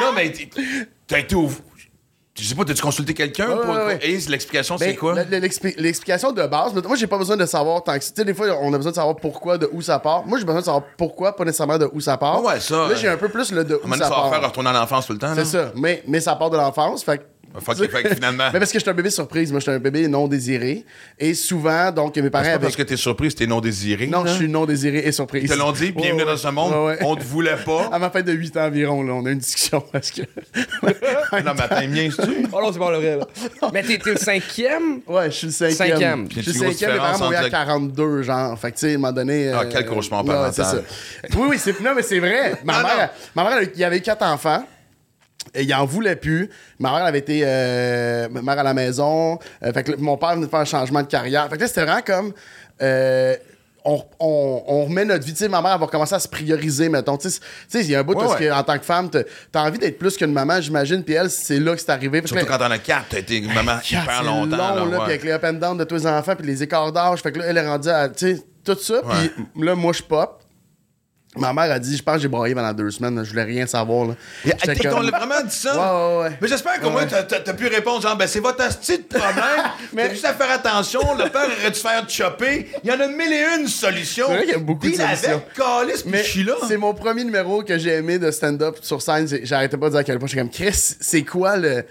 Non, 0.02 0.12
mais 0.14 0.32
t'es- 0.32 0.50
t'as 1.08 1.20
été 1.20 1.34
au. 1.34 1.50
Je 2.40 2.44
sais 2.48 2.56
pas, 2.56 2.64
t'as-tu 2.66 2.82
consulté 2.84 3.14
quelqu'un 3.14 3.50
Ouais, 3.50 3.62
pour. 3.66 3.74
ouais. 3.76 4.00
Et 4.02 4.18
l'explication, 4.30 4.78
c'est 4.78 4.88
Ben, 4.90 4.96
quoi? 4.96 5.16
L'explication 5.78 6.32
de 6.32 6.46
base, 6.46 6.74
moi, 6.74 6.96
j'ai 6.96 7.08
pas 7.08 7.18
besoin 7.18 7.36
de 7.36 7.46
savoir 7.46 7.84
tant 7.84 7.94
que. 7.98 8.04
Tu 8.04 8.12
sais, 8.16 8.24
des 8.26 8.34
fois, 8.34 8.48
on 8.62 8.72
a 8.74 8.78
besoin 8.78 8.92
de 8.92 8.96
savoir 8.96 9.16
pourquoi, 9.16 9.58
de 9.58 9.68
où 9.72 9.82
ça 9.82 9.98
part. 10.00 10.26
Moi, 10.26 10.38
j'ai 10.38 10.46
besoin 10.46 10.60
de 10.62 10.66
savoir 10.66 10.84
pourquoi, 10.98 11.36
pas 11.36 11.46
nécessairement 11.46 11.78
de 11.78 11.90
où 11.92 12.00
ça 12.00 12.16
part. 12.18 12.44
Ouais, 12.44 12.60
ça, 12.60 12.88
Là, 12.88 12.96
j'ai 12.96 13.08
euh, 13.08 13.14
un 13.14 13.18
peu 13.18 13.30
plus 13.30 13.52
le 13.52 13.64
de 13.64 13.76
où 13.76 13.80
moment 13.84 13.96
donné, 13.96 14.04
ça 14.04 14.10
ça 14.10 14.16
va 14.16 14.22
part. 14.30 14.30
faire 14.40 14.48
retourner 14.50 14.70
à 14.70 14.74
l'enfance 14.74 15.08
tout 15.08 15.14
le 15.14 15.20
temps. 15.20 15.34
C'est 15.36 15.46
ça. 15.46 15.72
Mais, 15.76 16.04
mais 16.08 16.20
ça 16.20 16.36
part 16.36 16.50
de 16.52 16.58
l'enfance. 16.58 17.04
Fait 17.04 17.22
Fait 17.60 17.74
que- 17.74 17.88
fait 17.88 18.16
finalement. 18.16 18.50
Mais 18.54 18.60
parce 18.60 18.72
que 18.72 18.78
je 18.80 18.84
suis 18.84 18.90
un 18.90 18.94
bébé 18.94 19.10
surprise. 19.10 19.52
Moi, 19.52 19.60
je 19.60 19.64
suis 19.64 19.72
un 19.72 19.80
bébé 19.80 20.08
non 20.08 20.28
désiré. 20.28 20.86
Et 21.18 21.34
souvent, 21.34 21.92
donc, 21.92 22.16
mes 22.16 22.30
parents 22.30 22.44
C'est 22.44 22.50
pas 22.52 22.56
avec. 22.56 22.62
parce 22.62 22.76
que 22.76 22.84
t'es 22.84 22.98
surpris, 22.98 23.32
c'était 23.32 23.48
non 23.48 23.62
désiré. 23.62 24.08
Non, 24.08 24.24
là? 24.24 24.32
je 24.32 24.38
suis 24.38 24.48
non 24.48 24.66
désiré 24.66 25.00
et 25.00 25.12
surprise. 25.12 25.44
Ils 25.46 25.50
te 25.50 25.56
l'ont 25.56 25.72
dit, 25.72 25.92
bienvenue 25.92 26.20
Ouais, 26.20 26.26
dans 26.26 26.32
ouais. 26.32 26.38
ce 26.38 26.48
monde. 26.50 26.72
Ouais, 26.74 26.86
ouais. 26.86 26.98
On 27.02 27.16
te 27.16 27.24
voulait 27.24 27.56
pas. 27.66 27.90
À 27.92 28.00
ma 28.00 28.10
fête 28.10 28.26
de 28.26 28.34
8 28.34 28.58
ans 28.58 28.66
environ, 28.68 29.02
là, 29.04 29.14
on 29.14 29.26
a 29.26 29.30
eu 29.30 29.34
une 29.34 29.40
discussion 29.40 29.82
parce 29.92 30.12
que. 30.12 30.22
non, 30.22 30.26
mais 31.32 31.62
attends, 31.62 31.88
mien, 31.88 32.10
tu 32.10 32.48
Oh 32.52 32.60
non, 32.62 32.72
c'est 32.72 32.80
pas 32.80 32.92
le 32.92 32.98
vrai, 32.98 33.18
là. 33.18 33.28
Mais 33.74 33.82
t'es 33.84 33.98
t'es 33.98 34.12
le 34.12 34.18
cinquième? 34.18 35.02
Ouais, 35.08 35.32
je 35.32 35.36
suis 35.36 35.48
le 35.48 35.54
cinquième. 35.54 35.90
Cinquième. 35.90 36.28
Je 36.36 36.42
suis 36.42 36.60
le 36.60 36.68
cinquième, 36.72 36.92
mes 36.92 36.98
parents 36.98 37.18
m'ont 37.20 37.26
à 37.32 37.36
entre 37.36 37.44
le- 37.44 37.50
42, 37.50 38.22
genre. 38.24 38.60
Fait 38.60 38.72
que, 38.72 38.78
tu 38.78 38.82
sais, 38.82 38.92
à 38.92 38.96
un 38.96 38.98
moment 38.98 39.14
donné. 39.14 39.50
Ah, 39.50 39.62
euh, 39.62 39.70
quel 39.72 39.86
cauchemar 39.86 40.24
parental. 40.24 40.54
c'est 40.54 40.64
ça. 40.64 40.78
Oui, 41.38 41.48
oui, 41.52 41.58
c'est. 41.60 41.80
Non, 41.82 41.92
mais 41.96 42.04
c'est 42.04 42.20
vrai. 42.20 42.60
Ma 42.64 42.84
mère, 43.36 43.62
il 43.74 43.80
y 43.80 43.84
avait 43.84 44.02
quatre 44.02 44.24
enfants. 44.24 44.64
Et 45.54 45.64
il 45.64 45.74
en 45.74 45.86
voulait 45.86 46.16
plus. 46.16 46.50
Ma 46.80 46.92
mère 46.92 47.02
elle 47.02 47.08
avait 47.08 47.20
été 47.20 47.42
euh, 47.46 48.28
mère 48.30 48.60
à 48.60 48.64
la 48.64 48.74
maison. 48.74 49.40
Euh, 49.64 49.74
fait 49.74 49.84
que 49.84 49.96
mon 49.98 50.18
père 50.18 50.34
venait 50.36 50.46
de 50.46 50.52
faire 50.52 50.60
un 50.60 50.66
changement 50.66 51.02
de 51.02 51.08
carrière. 51.08 51.48
Fait 51.50 51.56
que 51.56 51.62
là, 51.62 51.68
c'était 51.68 51.84
vraiment 51.84 52.02
comme. 52.06 52.34
euh, 52.82 53.36
on, 53.90 54.04
on, 54.20 54.64
on 54.68 54.84
remet 54.86 55.06
notre 55.06 55.24
vie. 55.26 55.32
Tu 55.32 55.40
sais, 55.40 55.48
ma 55.48 55.62
mère, 55.62 55.76
elle 55.76 55.80
va 55.80 55.88
commencer 55.88 56.14
à 56.16 56.20
se 56.20 56.28
prioriser, 56.28 56.90
mettons. 56.90 57.16
Tu 57.18 57.30
sais, 57.30 57.40
il 57.76 57.90
y 57.90 57.96
a 57.96 58.00
un 58.00 58.04
bout 58.04 58.16
Ouais, 58.16 58.26
parce 58.26 58.38
ouais. 58.38 58.48
que, 58.48 58.52
en 58.52 58.62
tant 58.62 58.78
que 58.78 58.84
femme, 58.84 59.10
t'as 59.10 59.62
envie 59.64 59.80
d'être 59.80 59.98
plus 59.98 60.18
qu'une 60.18 60.34
maman, 60.34 60.60
j'imagine. 60.60 61.02
Puis 61.06 61.14
elle, 61.16 61.30
c'est 61.30 61.58
là 61.58 61.74
que 61.74 61.80
c'est 61.80 61.92
arrivé. 61.92 62.22
Que 62.22 62.28
Surtout 62.28 62.44
là- 62.44 62.50
quand 62.52 62.58
t'en 62.66 62.72
as 62.72 62.80
quatre, 62.80 63.06
t'as 63.12 63.20
été 63.20 63.40
maman 63.40 63.78
Quatre, 63.82 64.04
hyper 64.04 64.24
longtemps. 64.24 64.58
long, 64.58 64.58
là, 64.58 64.76
là, 64.76 64.84
ouais. 64.84 64.90
puis 64.98 65.02
avec 65.14 65.24
les 65.24 65.32
up 65.32 65.44
and 65.46 65.54
down 65.54 65.78
de 65.78 65.86
tous 65.86 65.96
les 65.96 66.08
enfants, 66.08 66.36
puis 66.36 66.46
les 66.46 66.62
écarts 66.62 66.92
d'âge. 66.92 67.22
Fait 67.22 67.32
que 67.32 67.40
là, 67.40 67.46
elle 67.48 67.58
est 67.58 67.66
rendue 67.66 67.88
à, 67.88 68.10
tu 68.10 68.36
sais, 68.36 68.44
tout 68.66 68.78
ça. 68.78 69.02
Puis 69.10 69.64
là, 69.64 69.74
moi, 69.76 69.94
je 69.94 70.04
pop. 70.04 70.44
Ma 71.40 71.54
mère 71.54 71.72
a 71.72 71.80
dit, 71.80 71.96
je 71.98 72.04
pense 72.04 72.16
que 72.16 72.22
j'ai 72.22 72.28
broyé 72.28 72.54
pendant 72.56 72.74
deux 72.74 72.90
semaines. 72.92 73.24
Je 73.24 73.30
voulais 73.30 73.44
rien 73.44 73.66
savoir. 73.66 74.08
Là. 74.08 74.14
Comme- 74.84 74.98
On 74.98 75.02
l'a 75.02 75.18
vraiment 75.18 75.42
dit 75.44 75.56
ça? 75.56 75.74
Ouais, 75.76 76.18
ouais, 76.18 76.24
ouais. 76.30 76.38
Mais 76.42 76.48
j'espère 76.48 76.80
qu'au 76.80 76.90
moins 76.90 77.06
t'as- 77.06 77.54
pu 77.54 77.68
répondre 77.68 78.02
genre, 78.02 78.16
ben 78.18 78.28
c'est 78.28 78.40
votre 78.40 78.62
asti 78.64 78.98
de 79.00 79.04
problème. 79.04 79.44
Mais- 79.94 80.04
T'as 80.08 80.14
juste 80.14 80.26
à 80.26 80.34
faire 80.34 80.52
attention. 80.52 81.00
Le 81.18 81.30
père 81.30 81.46
aurait 81.60 81.72
dû 81.72 81.80
faire 81.80 82.10
chopper. 82.10 82.68
Il 82.84 82.90
y 82.90 82.94
en 82.94 83.00
a 83.00 83.08
mille 83.08 83.32
et 83.34 83.46
une 83.60 83.68
solutions. 83.68 84.26
C'est 84.28 84.34
vrai 84.34 84.44
qu'il 84.44 84.52
y 84.54 84.56
a 84.56 84.60
beaucoup 84.60 84.88
de 84.90 84.96
solutions. 84.96 85.30
avec, 85.30 85.54
calice, 85.54 86.02
puis 86.04 86.12
Mais 86.12 86.24
je 86.24 86.30
suis 86.30 86.44
là. 86.44 86.54
c'est 86.68 86.78
mon 86.78 86.94
premier 86.94 87.24
numéro 87.24 87.64
que 87.64 87.78
j'ai 87.78 87.94
aimé 87.96 88.20
de 88.20 88.30
stand-up 88.32 88.78
sur 88.82 89.02
scène. 89.02 89.28
J'arrêtais 89.44 89.78
pas 89.78 89.88
de 89.88 89.92
dire 89.92 90.00
à 90.00 90.04
quel 90.04 90.20
point. 90.20 90.28
J'étais 90.28 90.42
comme, 90.42 90.50
Chris, 90.52 90.72
c'est 91.00 91.24
quoi 91.24 91.58
le. 91.58 91.84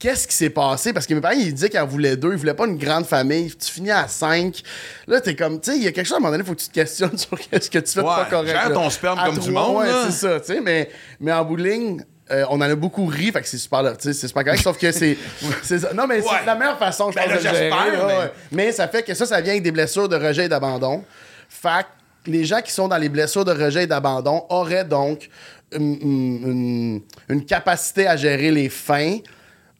Qu'est-ce 0.00 0.26
qui 0.26 0.34
s'est 0.34 0.50
passé? 0.50 0.92
Parce 0.92 1.06
que 1.06 1.12
mes 1.14 1.20
parents, 1.20 1.34
ils 1.38 1.52
disaient 1.54 1.68
qu'ils 1.68 1.78
en 1.78 1.86
voulaient 1.86 2.16
deux. 2.16 2.32
Ils 2.32 2.38
voulaient 2.38 2.54
pas 2.54 2.66
une 2.66 2.78
grande 2.78 3.04
famille. 3.06 3.54
Tu 3.54 3.70
finis 3.70 3.90
à 3.90 4.08
cinq. 4.08 4.62
Là, 5.06 5.20
t'es 5.20 5.36
comme, 5.36 5.60
tu 5.60 5.70
sais, 5.70 5.76
il 5.76 5.84
y 5.84 5.86
a 5.86 5.92
quelque 5.92 6.06
chose 6.06 6.14
à 6.14 6.16
un 6.16 6.20
moment 6.20 6.32
donné, 6.32 6.42
faut 6.42 6.54
que 6.54 6.60
tu 6.60 6.68
te 6.68 6.74
questionnes 6.74 7.16
sur 7.18 7.38
qu'est-ce 7.38 7.70
que 7.70 7.78
tu 7.78 7.92
fais 7.92 8.00
de 8.00 8.06
Ouais, 8.06 8.14
pas 8.16 8.24
correct. 8.24 8.48
gère 8.50 8.72
ton 8.72 8.88
sperme 8.90 9.18
À 9.18 9.26
comme 9.26 9.38
du 9.38 9.50
trois, 9.52 9.66
monde, 9.68 9.76
Ouais, 9.76 9.88
c'est 10.06 10.12
ça, 10.12 10.40
tu 10.40 10.46
sais. 10.54 10.60
Mais, 10.62 10.88
mais 11.20 11.32
en 11.32 11.54
ligne, 11.54 12.02
euh, 12.30 12.44
on 12.48 12.56
en 12.56 12.60
a 12.62 12.74
beaucoup 12.76 13.04
ri, 13.06 13.30
fait 13.30 13.42
que 13.42 13.46
c'est 13.48 13.58
super, 13.58 13.82
c'est 13.98 14.14
super 14.14 14.42
correct, 14.44 14.62
sauf 14.62 14.78
que 14.78 14.90
c'est. 14.90 15.18
Non, 15.94 16.06
mais 16.06 16.16
Ouais. 16.20 16.24
c'est 16.40 16.46
la 16.46 16.54
meilleure 16.54 16.78
façon, 16.78 17.10
je 17.10 17.16
Ben 17.16 17.24
pense, 17.24 17.34
de 17.34 17.40
gérer, 17.42 17.70
mais-. 17.70 18.30
Mais 18.52 18.72
ça 18.72 18.88
fait 18.88 19.02
que 19.02 19.12
ça, 19.14 19.26
ça 19.26 19.40
vient 19.42 19.52
avec 19.52 19.62
des 19.62 19.72
blessures 19.72 20.08
de 20.08 20.16
rejet 20.16 20.46
et 20.46 20.48
d'abandon. 20.48 21.04
Fait 21.48 21.84
que 22.24 22.30
les 22.30 22.44
gens 22.44 22.62
qui 22.62 22.72
sont 22.72 22.88
dans 22.88 22.96
les 22.96 23.08
blessures 23.10 23.44
de 23.44 23.52
rejet 23.52 23.82
et 23.82 23.86
d'abandon 23.86 24.44
auraient 24.48 24.84
donc 24.84 25.28
une, 25.72 25.98
une- 26.00 26.50
une- 26.50 27.02
une 27.28 27.44
capacité 27.44 28.06
à 28.06 28.16
gérer 28.16 28.50
les 28.50 28.68
fins 28.70 29.18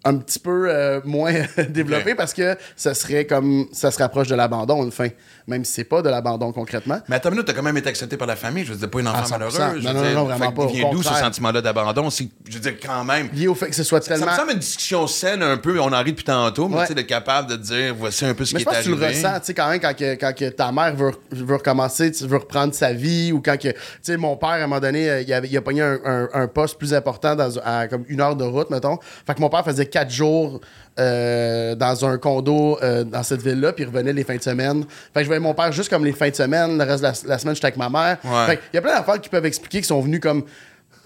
un 0.04 0.16
petit 0.16 0.38
peu 0.38 0.66
euh, 0.70 1.00
moins 1.04 1.32
développée 1.68 2.12
Ok. 2.12 2.16
parce 2.16 2.32
que 2.34 2.56
ça 2.76 2.94
serait 2.94 3.26
comme 3.26 3.66
ça 3.72 3.90
se 3.90 3.98
rapproche 3.98 4.28
de 4.28 4.34
l'abandon 4.34 4.82
une 4.84 4.90
fin 4.92 5.08
même 5.46 5.64
si 5.64 5.72
c'est 5.72 5.84
pas 5.84 6.00
de 6.00 6.08
l'abandon 6.08 6.52
concrètement 6.52 7.00
Mais 7.08 7.16
à 7.16 7.20
ta 7.20 7.28
minute, 7.28 7.44
t'as 7.44 7.54
quand 7.54 7.62
même 7.62 7.76
été 7.76 7.88
accepté 7.88 8.16
par 8.16 8.28
la 8.28 8.36
famille. 8.36 8.64
Je 8.64 8.72
veux 8.72 8.78
dire, 8.78 8.88
pas 8.88 9.00
une 9.00 9.08
enfant 9.08 9.18
À 9.18 9.24
100%. 9.26 9.30
malheureuse. 9.32 9.82
je 9.82 9.88
Non, 9.88 9.94
non, 9.94 10.02
dire, 10.02 10.14
non, 10.14 10.24
vraiment 10.24 10.52
pas, 10.52 10.66
vient 10.66 10.90
d'où 10.92 11.02
ce 11.02 11.08
contraire. 11.08 11.24
sentiment-là 11.24 11.60
d'abandon? 11.60 12.08
C'est- 12.08 12.28
Je 12.48 12.54
veux 12.54 12.60
dire, 12.60 12.74
quand 12.80 13.02
même? 13.04 13.28
lié 13.32 13.48
au 13.48 13.54
fait 13.56 13.68
que 13.68 13.74
ce 13.74 13.82
soit 13.82 14.00
Ça 14.00 14.14
me 14.14 14.18
tellement 14.20 14.36
semble 14.36 14.52
une 14.52 14.58
discussion 14.58 15.08
saine 15.08 15.42
un 15.42 15.56
peu, 15.56 15.80
on 15.80 15.92
en 15.92 16.02
rit 16.04 16.12
depuis 16.12 16.24
tantôt, 16.24 16.68
mais 16.68 16.76
Ouais. 16.76 16.82
tu 16.82 16.88
sais, 16.88 16.94
d'être 16.94 17.06
capable 17.08 17.50
de 17.50 17.56
dire 17.56 17.94
voici 17.98 18.24
un 18.24 18.34
peu 18.34 18.44
ce 18.44 18.54
Mais 18.54 18.60
qui 18.60 18.64
je 18.64 18.68
est 18.70 18.72
pense 18.72 18.84
que 18.84 18.90
tu 18.92 18.96
le 18.96 19.06
ressens, 19.06 19.40
tu 19.40 19.46
sais, 19.46 19.54
quand 19.54 19.68
même, 19.68 19.80
quand, 19.80 19.94
que, 19.96 20.14
quand 20.14 20.32
que 20.36 20.48
ta 20.50 20.70
mère 20.70 20.94
veut, 20.94 21.12
veut 21.32 21.56
recommencer, 21.56 22.12
tu 22.12 22.26
veux 22.28 22.36
reprendre 22.36 22.72
sa 22.72 22.92
vie, 22.92 23.32
ou 23.32 23.40
quand 23.44 23.56
que, 23.60 23.68
tu 23.70 23.74
sais, 24.02 24.16
mon 24.16 24.36
père, 24.36 24.50
à 24.50 24.54
un 24.56 24.60
moment 24.68 24.78
donné, 24.80 25.10
euh, 25.10 25.22
il, 25.22 25.32
avait, 25.34 25.48
il 25.48 25.56
a 25.56 25.62
pogné 25.62 25.82
un, 25.82 25.98
un- 26.04 26.28
un 26.32 26.46
poste 26.46 26.78
plus 26.78 26.94
important 26.94 27.34
dans, 27.34 27.50
à 27.64 27.88
comme 27.88 28.04
une 28.08 28.20
heure 28.20 28.36
de 28.36 28.44
route, 28.44 28.70
mettons. 28.70 28.98
Fait 29.26 29.34
que 29.34 29.40
mon 29.40 29.48
père 29.48 29.64
faisait 29.64 29.86
quatre 29.90 30.10
jours 30.10 30.60
euh, 30.98 31.74
dans 31.74 32.04
un 32.04 32.18
condo 32.18 32.78
euh, 32.82 33.04
dans 33.04 33.22
cette 33.22 33.42
ville-là, 33.42 33.72
puis 33.72 33.84
revenait 33.84 34.12
les 34.12 34.24
fins 34.24 34.36
de 34.36 34.42
semaine. 34.42 34.84
Fait 35.14 35.20
que 35.20 35.22
je 35.22 35.26
voyais 35.26 35.40
mon 35.40 35.54
père 35.54 35.72
juste 35.72 35.88
comme 35.88 36.04
les 36.04 36.12
fins 36.12 36.30
de 36.30 36.34
semaine, 36.34 36.76
le 36.76 36.84
reste 36.84 36.98
de 36.98 37.08
la, 37.08 37.12
la 37.26 37.38
semaine, 37.38 37.54
j'étais 37.54 37.66
avec 37.66 37.76
ma 37.76 37.88
mère. 37.88 38.18
Ouais. 38.24 38.46
Fait 38.46 38.60
il 38.72 38.76
y 38.76 38.78
a 38.78 38.82
plein 38.82 38.94
d'affaires 38.94 39.20
qui 39.20 39.28
peuvent 39.28 39.46
expliquer 39.46 39.80
qui 39.80 39.86
sont 39.86 40.00
venus 40.00 40.20
comme 40.20 40.44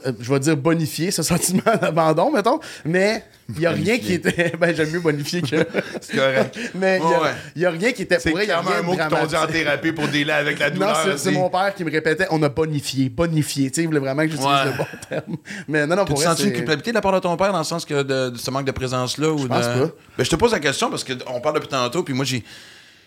euh, 0.06 0.12
je 0.20 0.32
vais 0.32 0.40
dire 0.40 0.56
bonifier 0.56 1.10
ce 1.10 1.22
sentiment 1.32 1.62
d'abandon, 1.80 2.30
mettons, 2.32 2.60
mais 2.84 3.24
il 3.50 3.58
n'y 3.60 3.66
a 3.66 3.70
rien 3.70 3.98
qui 3.98 4.14
était. 4.14 4.52
Ben, 4.60 4.74
j'aime 4.74 4.90
mieux 4.90 5.00
bonifier 5.00 5.42
que. 5.42 5.56
C'est 6.00 6.16
correct. 6.16 6.58
mais 6.74 6.98
il 6.98 7.02
Ouais, 7.04 7.30
n'y 7.56 7.64
a, 7.64 7.70
rien 7.70 7.92
qui 7.92 8.02
était 8.02 8.18
C'est 8.18 8.30
pour 8.30 8.38
a 8.40 8.44
clairement 8.44 8.70
un 8.70 8.82
mot 8.82 8.92
qu'ils 8.96 9.06
t'ont 9.08 9.26
dit 9.26 9.36
en 9.36 9.46
thérapie 9.46 9.92
pour 9.92 10.08
dealer 10.08 10.32
avec 10.32 10.58
la 10.58 10.70
Non, 10.70 10.74
douleur. 10.76 11.02
c'est- 11.04 11.18
c'est 11.18 11.30
mon 11.32 11.50
père 11.50 11.74
qui 11.74 11.84
me 11.84 11.90
répétait 11.90 12.26
on 12.30 12.42
a 12.42 12.48
bonifié, 12.48 13.08
bonifié. 13.08 13.70
Tu 13.70 13.76
sais, 13.76 13.82
il 13.82 13.86
voulait 13.86 13.98
vraiment 14.00 14.22
que 14.22 14.28
j'utilise 14.30 14.48
Ouais. 14.50 14.64
le 14.66 14.72
bon 14.78 14.86
terme. 15.08 15.36
Mais 15.68 15.86
non, 15.86 15.96
non, 15.96 16.04
pour 16.04 16.18
Tu 16.18 16.24
sens-tu 16.24 16.44
une 16.44 16.48
c'est- 16.50 16.54
culpabilité 16.56 16.90
de 16.90 16.94
la 16.94 17.00
part 17.02 17.12
de 17.12 17.18
ton 17.20 17.36
père 17.36 17.52
dans 17.52 17.58
le 17.58 17.64
sens 17.64 17.84
que 17.84 18.02
de, 18.02 18.30
de 18.30 18.38
ce 18.38 18.50
manque 18.50 18.64
de 18.66 18.72
présence-là? 18.72 19.30
ou 19.30 19.46
pense 19.46 19.66
de... 19.68 19.80
pas. 19.84 19.90
Ben, 20.18 20.24
je 20.24 20.30
te 20.30 20.36
pose 20.36 20.52
la 20.52 20.60
question 20.60 20.88
parce 20.90 21.04
qu'on 21.04 21.40
parle 21.40 21.56
depuis 21.56 21.68
tantôt, 21.68 22.02
puis 22.02 22.14
moi, 22.14 22.24
j'ai. 22.24 22.42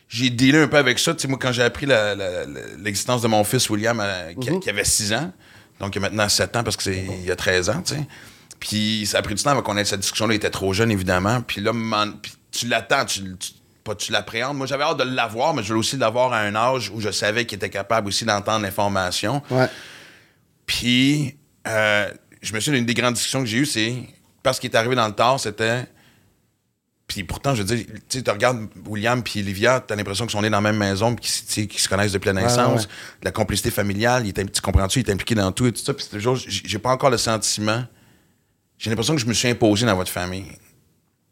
J'ai 0.10 0.30
dealé 0.30 0.60
un 0.60 0.68
peu 0.70 0.78
avec 0.78 1.00
ça. 1.00 1.14
Tu 1.14 1.20
sais, 1.24 1.28
moi, 1.28 1.38
quand 1.42 1.52
j'ai 1.52 1.64
appris 1.64 1.86
l'existence 2.78 3.22
de 3.22 3.28
mon 3.28 3.44
fils 3.44 3.70
William, 3.70 4.00
euh, 4.02 4.34
qui, 4.40 4.52
Mhm. 4.52 4.60
qui 4.62 4.70
avait 4.70 4.84
6 4.86 5.14
ans, 5.14 5.32
donc 5.80 5.96
il 5.96 6.02
y 6.02 6.06
a 6.06 6.10
maintenant 6.10 6.28
7 6.30 6.56
ans 6.56 6.64
parce 6.64 6.76
que 6.78 6.84
c'est 6.84 7.06
il 7.06 7.26
y 7.26 7.32
a 7.32 7.36
13 7.36 7.70
ans, 7.70 7.82
tu 7.86 7.96
sais. 7.96 8.08
Puis 8.60 9.06
ça 9.06 9.20
a 9.20 9.22
pris 9.22 9.36
du 9.36 9.44
temps 9.44 9.52
avant 9.52 9.62
qu'on 9.62 9.78
ait 9.78 9.86
cette 9.86 10.00
discussion-là. 10.00 10.34
Il 10.34 10.38
était 10.38 10.50
trop 10.50 10.74
jeune, 10.74 10.90
évidemment. 10.92 11.42
Puis 11.42 11.62
là, 11.62 11.74
man- 11.74 12.16
puis 12.22 12.34
tu 12.52 12.68
l'attends, 12.68 13.06
tu, 13.06 13.22
tu- 13.38 13.52
pas 13.84 13.94
tu 13.96 14.12
l'appréhendes. 14.12 14.58
Moi, 14.58 14.66
j'avais 14.66 14.84
hâte 14.84 14.98
de 14.98 15.04
l'avoir, 15.04 15.54
mais 15.54 15.62
je 15.62 15.68
voulais 15.70 15.80
aussi 15.80 15.96
l'avoir 15.96 16.34
à 16.34 16.40
un 16.40 16.56
âge 16.56 16.92
où 16.94 17.00
je 17.00 17.12
savais 17.12 17.46
qu'il 17.46 17.56
était 17.58 17.70
capable 17.70 18.08
aussi 18.08 18.26
d'entendre 18.26 18.64
l'information. 18.64 19.42
Ouais. 19.52 19.68
Puis, 20.66 21.36
euh, 21.68 22.10
je 22.42 22.54
me 22.54 22.60
souviens 22.60 22.80
d'une 22.80 22.86
des 22.86 22.94
grandes 22.94 23.14
discussions 23.14 23.40
que 23.42 23.46
j'ai 23.46 23.58
eues, 23.60 23.66
c'est 23.66 23.96
parce 24.44 24.60
qu'il 24.60 24.70
est 24.72 24.76
arrivé 24.76 24.96
dans 24.96 25.08
le 25.08 25.14
tard, 25.14 25.40
c'était. 25.40 25.86
Puis 27.08 27.24
pourtant, 27.24 27.56
je 27.56 27.64
veux 27.64 27.76
dire, 27.76 27.86
tu 28.10 28.18
sais, 28.18 28.22
tu 28.22 28.30
regardes 28.30 28.68
William 28.86 29.24
puis 29.24 29.42
Livia, 29.42 29.80
t'as 29.80 29.96
l'impression 29.96 30.26
qu'ils 30.26 30.34
sont 30.34 30.42
nés 30.42 30.50
dans 30.50 30.58
la 30.58 30.72
même 30.74 30.78
maison 30.78 31.16
puis 31.16 31.26
qu'ils 31.68 31.80
se 31.80 31.88
connaissent 31.88 32.12
depuis 32.12 32.28
la 32.28 32.34
naissance. 32.34 32.82
ouais. 32.82 32.88
De 33.22 33.26
La 33.26 33.32
complicité 33.32 33.72
familiale, 33.72 34.28
il 34.28 34.38
est, 34.38 34.52
tu 34.52 34.62
comprends-tu, 34.62 35.00
il 35.00 35.08
est 35.08 35.12
impliqué 35.14 35.34
dans 35.34 35.52
tout 35.54 35.68
et 35.68 35.72
tout 35.72 35.82
ça. 35.82 35.94
Puis 35.94 36.06
toujours, 36.12 36.36
j'ai 36.36 36.80
pas 36.80 36.90
encore 36.90 37.10
le 37.10 37.18
sentiment. 37.18 37.86
J'ai 38.78 38.90
l'impression 38.90 39.16
que 39.16 39.22
je 39.22 39.26
me 39.26 39.34
suis 39.34 39.48
imposé 39.48 39.86
dans 39.86 39.96
votre 39.96 40.12
famille. 40.12 40.52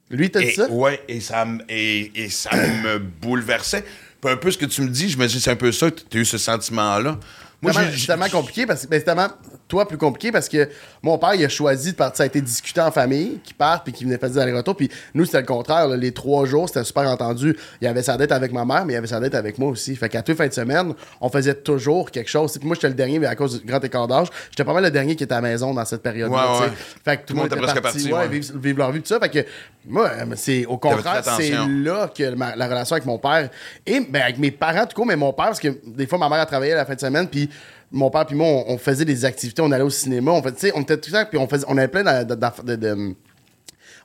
Lui, 0.09 0.29
t'as 0.31 0.39
dit 0.39 0.51
ça? 0.53 0.69
ouais, 0.69 1.03
et 1.09 1.19
ça, 1.19 1.45
et, 1.67 2.23
et 2.23 2.29
ça 2.29 2.55
me 2.55 2.97
bouleversait. 3.21 3.83
Puis 4.21 4.31
un 4.31 4.37
peu 4.37 4.51
ce 4.51 4.57
que 4.57 4.65
tu 4.65 4.81
me 4.81 4.87
dis, 4.87 5.09
je 5.09 5.17
me 5.17 5.27
dis, 5.27 5.41
c'est 5.41 5.51
un 5.51 5.55
peu 5.55 5.71
ça, 5.71 5.91
tu 5.91 6.17
as 6.17 6.21
eu 6.21 6.25
ce 6.25 6.37
sentiment-là. 6.37 7.19
Moi, 7.61 7.73
c'est 7.73 8.05
tellement 8.07 8.29
compliqué 8.29 8.65
parce 8.65 8.83
que 8.83 8.87
ben, 8.87 8.99
c'est 8.99 9.05
tellement 9.05 9.29
toi 9.67 9.87
plus 9.87 9.97
compliqué 9.97 10.31
parce 10.31 10.47
que 10.47 10.69
mon 11.01 11.17
père 11.17 11.33
il 11.33 11.43
a 11.43 11.49
choisi 11.49 11.91
de 11.93 11.95
partir. 11.97 12.17
Ça 12.17 12.23
a 12.23 12.25
été 12.27 12.39
discuté 12.41 12.79
en 12.81 12.91
famille 12.91 13.39
qui 13.43 13.53
part 13.53 13.83
puis 13.83 13.91
qui 13.93 14.03
venait 14.05 14.17
faire 14.17 14.29
des 14.29 14.37
allers-retours. 14.37 14.75
Puis 14.75 14.89
nous 15.13 15.25
c'était 15.25 15.39
le 15.39 15.45
contraire 15.47 15.87
là. 15.87 15.97
les 15.97 16.11
trois 16.11 16.45
jours 16.45 16.67
c'était 16.69 16.83
super 16.83 17.09
entendu. 17.09 17.55
Il 17.81 17.87
avait 17.87 18.03
sa 18.03 18.15
dette 18.17 18.31
avec 18.31 18.51
ma 18.51 18.63
mère 18.65 18.85
mais 18.85 18.93
il 18.93 18.97
avait 18.97 19.07
sa 19.07 19.19
dette 19.19 19.33
avec 19.35 19.57
moi 19.57 19.69
aussi. 19.71 19.95
Fait 19.95 20.07
qu'à 20.09 20.19
toutes 20.21 20.29
les 20.29 20.35
fins 20.35 20.47
de 20.47 20.53
semaine 20.53 20.93
on 21.19 21.29
faisait 21.29 21.55
toujours 21.55 22.11
quelque 22.11 22.29
chose. 22.29 22.57
Puis 22.57 22.67
moi 22.67 22.75
j'étais 22.75 22.89
le 22.89 22.93
dernier 22.93 23.17
mais 23.19 23.27
à 23.27 23.35
cause 23.35 23.59
du 23.59 23.65
grand 23.65 23.83
écart 23.83 24.07
d'âge 24.07 24.27
j'étais 24.51 24.63
pas 24.63 24.73
mal 24.73 24.83
le 24.83 24.91
dernier 24.91 25.15
qui 25.15 25.23
était 25.23 25.33
à 25.33 25.41
la 25.41 25.49
maison 25.49 25.73
dans 25.73 25.85
cette 25.85 26.03
période 26.03 26.31
là 26.31 26.59
Ouais, 26.59 26.65
ouais. 26.67 26.71
fait 27.03 27.17
que 27.17 27.25
tout 27.25 27.33
le 27.33 27.39
monde 27.39 27.47
était 27.47 27.55
presque 27.57 27.81
parti, 27.81 28.09
parti, 28.09 28.13
ouais, 28.13 28.27
vivre, 28.27 28.57
vivre 28.57 28.77
leur 28.79 28.91
vie 28.91 29.01
tout 29.01 29.07
ça. 29.07 29.19
Fait 29.19 29.29
que 29.29 29.45
moi 29.87 30.09
euh, 30.11 30.25
c'est 30.35 30.65
au 30.65 30.77
contraire 30.77 31.23
c'est 31.37 31.51
là 31.67 32.09
que 32.15 32.35
ma- 32.35 32.55
la 32.55 32.67
relation 32.67 32.95
avec 32.95 33.05
mon 33.05 33.17
père 33.17 33.49
et 33.85 33.99
ben, 34.01 34.21
avec 34.21 34.37
mes 34.37 34.51
parents 34.51 34.85
tout 34.85 34.95
court 34.95 35.05
mais 35.05 35.15
mon 35.15 35.33
père 35.33 35.45
parce 35.47 35.59
que 35.59 35.69
des 35.87 36.05
fois 36.07 36.17
ma 36.19 36.29
mère 36.29 36.39
a 36.39 36.45
travaillé 36.45 36.73
à 36.73 36.77
la 36.77 36.85
fin 36.85 36.93
de 36.95 36.99
semaine 36.99 37.27
puis 37.27 37.49
mon 37.91 38.09
père 38.09 38.25
puis 38.25 38.35
moi 38.35 38.47
on, 38.47 38.73
on 38.73 38.77
faisait 38.77 39.05
des 39.05 39.25
activités 39.25 39.61
on 39.61 39.71
allait 39.71 39.83
au 39.83 39.89
cinéma 39.89 40.31
on 40.31 40.41
fait 40.41 40.71
on 40.75 40.81
était 40.81 40.97
tout 40.97 41.09
ça 41.11 41.25
puis 41.25 41.37
on 41.37 41.47
faisait 41.47 41.65
on 41.67 41.77
avait 41.77 41.87
plein 41.87 42.03
de, 42.23 42.33
de- 42.33 42.35
de- 42.35 42.63
de- 42.63 42.75
de- 42.75 43.15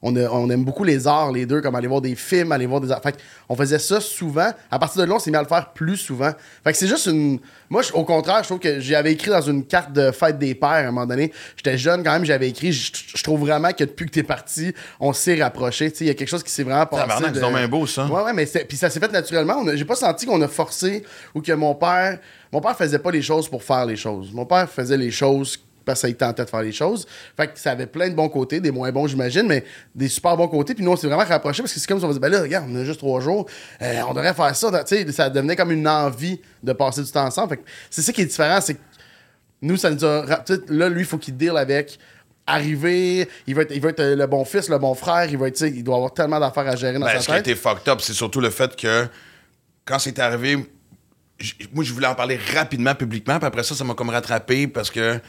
on, 0.02 0.16
a- 0.16 0.30
on 0.30 0.48
aime 0.48 0.64
beaucoup 0.64 0.82
les 0.84 1.06
arts, 1.06 1.30
les 1.30 1.44
deux, 1.44 1.60
comme 1.60 1.74
aller 1.74 1.86
voir 1.86 2.00
des 2.00 2.14
films, 2.14 2.52
aller 2.52 2.64
voir 2.64 2.80
des 2.80 2.90
arts. 2.90 3.02
Fait 3.02 3.16
on 3.50 3.54
faisait 3.54 3.78
ça 3.78 4.00
souvent. 4.00 4.50
À 4.70 4.78
partir 4.78 5.02
de 5.02 5.06
là, 5.06 5.16
on 5.16 5.18
s'est 5.18 5.30
mis 5.30 5.36
à 5.36 5.42
le 5.42 5.46
faire 5.46 5.74
plus 5.74 5.98
souvent. 5.98 6.30
Fait 6.64 6.72
que 6.72 6.78
c'est 6.78 6.86
juste 6.86 7.04
une. 7.04 7.38
Moi, 7.68 7.82
au 7.92 8.02
contraire, 8.06 8.38
je 8.40 8.44
trouve 8.48 8.60
que 8.60 8.80
j'avais 8.80 9.12
écrit 9.12 9.30
dans 9.30 9.42
une 9.42 9.62
carte 9.62 9.92
de 9.92 10.10
fête 10.10 10.38
des 10.38 10.54
pères 10.54 10.70
à 10.70 10.78
un 10.78 10.84
moment 10.86 11.04
donné. 11.04 11.34
J'étais 11.54 11.76
jeune 11.76 12.02
quand 12.02 12.12
même, 12.12 12.24
j'avais 12.24 12.48
écrit. 12.48 12.72
Je 12.72 13.22
trouve 13.22 13.40
vraiment 13.40 13.72
que 13.72 13.84
depuis 13.84 14.06
que 14.06 14.12
t'es 14.12 14.22
parti, 14.22 14.72
on 15.00 15.12
s'est 15.12 15.38
rapproché. 15.42 15.90
Tu 15.90 15.98
sais, 15.98 16.04
il 16.04 16.08
y 16.08 16.10
a 16.10 16.14
quelque 16.14 16.30
chose 16.30 16.42
qui 16.42 16.50
s'est 16.50 16.62
vraiment 16.62 16.86
passé. 16.86 17.02
C'est 17.34 17.40
bien 17.58 17.68
beau, 17.68 17.86
ça. 17.86 18.06
Ouais, 18.06 18.22
ouais, 18.22 18.32
mais 18.32 18.46
puis 18.46 18.78
ça 18.78 18.88
s'est 18.88 19.00
fait 19.00 19.12
naturellement. 19.12 19.62
J'ai 19.74 19.84
pas 19.84 19.96
senti 19.96 20.24
qu'on 20.24 20.40
a 20.40 20.48
forcé 20.48 21.04
ou 21.34 21.42
que 21.42 21.52
mon 21.52 21.74
père. 21.74 22.18
Mon 22.52 22.60
père 22.60 22.76
faisait 22.76 22.98
pas 22.98 23.10
les 23.10 23.22
choses 23.22 23.48
pour 23.48 23.62
faire 23.62 23.86
les 23.86 23.96
choses. 23.96 24.32
Mon 24.32 24.44
père 24.44 24.68
faisait 24.68 24.96
les 24.96 25.10
choses 25.10 25.58
parce 25.84 26.02
qu'il 26.02 26.16
tentait 26.16 26.44
de 26.44 26.50
faire 26.50 26.62
les 26.62 26.72
choses. 26.72 27.06
Fait 27.36 27.48
que 27.48 27.58
ça 27.58 27.72
avait 27.72 27.86
plein 27.86 28.08
de 28.08 28.14
bons 28.14 28.28
côtés, 28.28 28.60
des 28.60 28.70
moins 28.70 28.90
bons, 28.92 29.06
j'imagine, 29.06 29.46
mais 29.46 29.64
des 29.94 30.08
super 30.08 30.36
bons 30.36 30.48
côtés. 30.48 30.74
Puis 30.74 30.84
nous, 30.84 30.92
on 30.92 30.96
s'est 30.96 31.06
vraiment 31.06 31.24
rapprochés 31.24 31.62
parce 31.62 31.72
que 31.72 31.80
c'est 31.80 31.86
comme 31.86 31.98
si 31.98 32.04
on 32.04 32.08
se 32.08 32.18
disait, 32.18 32.20
ben 32.20 32.32
là, 32.32 32.42
regarde, 32.42 32.66
on 32.70 32.76
a 32.76 32.84
juste 32.84 33.00
trois 33.00 33.20
jours, 33.20 33.46
euh, 33.82 34.00
on 34.08 34.14
devrait 34.14 34.34
faire 34.34 34.54
ça. 34.54 34.84
Tu 34.84 34.96
sais, 34.96 35.12
ça 35.12 35.30
devenait 35.30 35.56
comme 35.56 35.70
une 35.70 35.88
envie 35.88 36.40
de 36.62 36.72
passer 36.72 37.02
du 37.02 37.10
temps 37.10 37.24
ensemble. 37.24 37.50
Fait 37.50 37.56
que 37.58 37.62
c'est 37.88 38.02
ça 38.02 38.12
qui 38.12 38.22
est 38.22 38.26
différent, 38.26 38.60
c'est 38.60 38.74
que 38.74 38.80
nous, 39.62 39.76
ça 39.76 39.90
nous 39.90 40.04
a. 40.04 40.24
Là, 40.68 40.88
lui, 40.88 41.00
il 41.00 41.06
faut 41.06 41.18
qu'il 41.18 41.36
deal 41.36 41.56
avec. 41.56 41.98
Arriver, 42.46 43.28
il 43.46 43.54
veut, 43.54 43.62
être, 43.62 43.72
il 43.72 43.80
veut 43.80 43.90
être 43.90 44.02
le 44.02 44.26
bon 44.26 44.44
fils, 44.44 44.68
le 44.68 44.78
bon 44.78 44.94
frère, 44.94 45.26
il 45.30 45.38
va 45.38 45.46
être, 45.46 45.60
il 45.60 45.84
doit 45.84 45.96
avoir 45.96 46.12
tellement 46.12 46.40
d'affaires 46.40 46.66
à 46.66 46.74
gérer 46.74 46.94
dans 46.94 47.06
Ben, 47.06 47.12
sa 47.12 47.20
ce 47.20 47.26
qui 47.26 47.32
a 47.32 47.38
été 47.38 47.54
fucked 47.54 47.86
up, 47.86 48.00
c'est 48.00 48.14
surtout 48.14 48.40
le 48.40 48.50
fait 48.50 48.74
que 48.74 49.06
quand 49.84 50.00
c'est 50.00 50.18
arrivé, 50.18 50.56
moi, 51.72 51.84
je 51.84 51.92
voulais 51.92 52.06
en 52.06 52.14
parler 52.14 52.38
rapidement, 52.54 52.94
publiquement, 52.94 53.38
puis 53.38 53.46
après 53.46 53.62
ça, 53.62 53.74
ça 53.74 53.84
m'a 53.84 53.94
comme 53.94 54.10
rattrapé 54.10 54.66
parce 54.66 54.90
que 54.90 55.20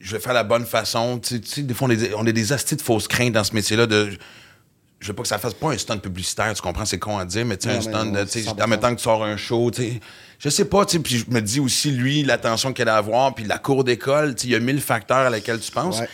je 0.00 0.12
vais 0.16 0.20
faire 0.22 0.32
la 0.32 0.44
bonne 0.44 0.64
façon. 0.64 1.18
Tu 1.18 1.34
sais- 1.36 1.40
tu 1.40 1.48
sais, 1.48 1.62
des 1.62 1.74
fois, 1.74 1.86
on 1.88 1.94
des, 1.94 2.14
on 2.14 2.24
des 2.24 2.52
astis 2.52 2.76
de 2.76 2.82
fausses 2.82 3.08
craintes 3.08 3.32
dans 3.32 3.44
ce 3.44 3.54
métier-là 3.54 3.86
de. 3.86 4.10
Je 5.00 5.06
veux 5.06 5.12
pas 5.12 5.22
que 5.22 5.28
ça 5.28 5.38
fasse 5.38 5.54
pas 5.54 5.70
un 5.70 5.78
stunt 5.78 5.98
publicitaire, 5.98 6.52
tu 6.54 6.60
comprends, 6.62 6.84
c'est 6.84 6.98
con 6.98 7.18
à 7.18 7.24
dire, 7.24 7.46
mais 7.46 7.56
tu 7.56 7.68
sais, 7.68 7.76
un 7.76 7.80
stunt, 7.80 8.12
tu 8.24 8.28
sais, 8.28 8.40
100%. 8.48 8.62
en 8.64 8.66
même 8.66 8.80
temps 8.80 8.90
que 8.90 8.96
tu 8.98 9.04
sors 9.04 9.22
un 9.24 9.36
show, 9.36 9.70
tu 9.70 9.82
sais. 9.82 10.00
Je 10.40 10.48
sais 10.48 10.64
pas, 10.64 10.84
tu 10.86 10.96
sais, 10.96 11.02
puis 11.02 11.18
je 11.18 11.30
me 11.30 11.40
dis 11.40 11.60
aussi, 11.60 11.90
lui, 11.92 12.22
l'attention 12.24 12.72
qu'elle 12.72 12.88
a 12.88 12.94
à 12.96 12.98
avoir, 12.98 13.32
puis 13.34 13.44
la 13.44 13.58
cour 13.58 13.84
d'école, 13.84 14.34
tu 14.34 14.42
sais, 14.42 14.48
il 14.48 14.50
y 14.52 14.54
a 14.56 14.60
mille 14.60 14.80
facteurs 14.80 15.18
à 15.18 15.30
laquelle 15.30 15.60
tu 15.60 15.70
penses. 15.70 16.00
Ouais. 16.00 16.08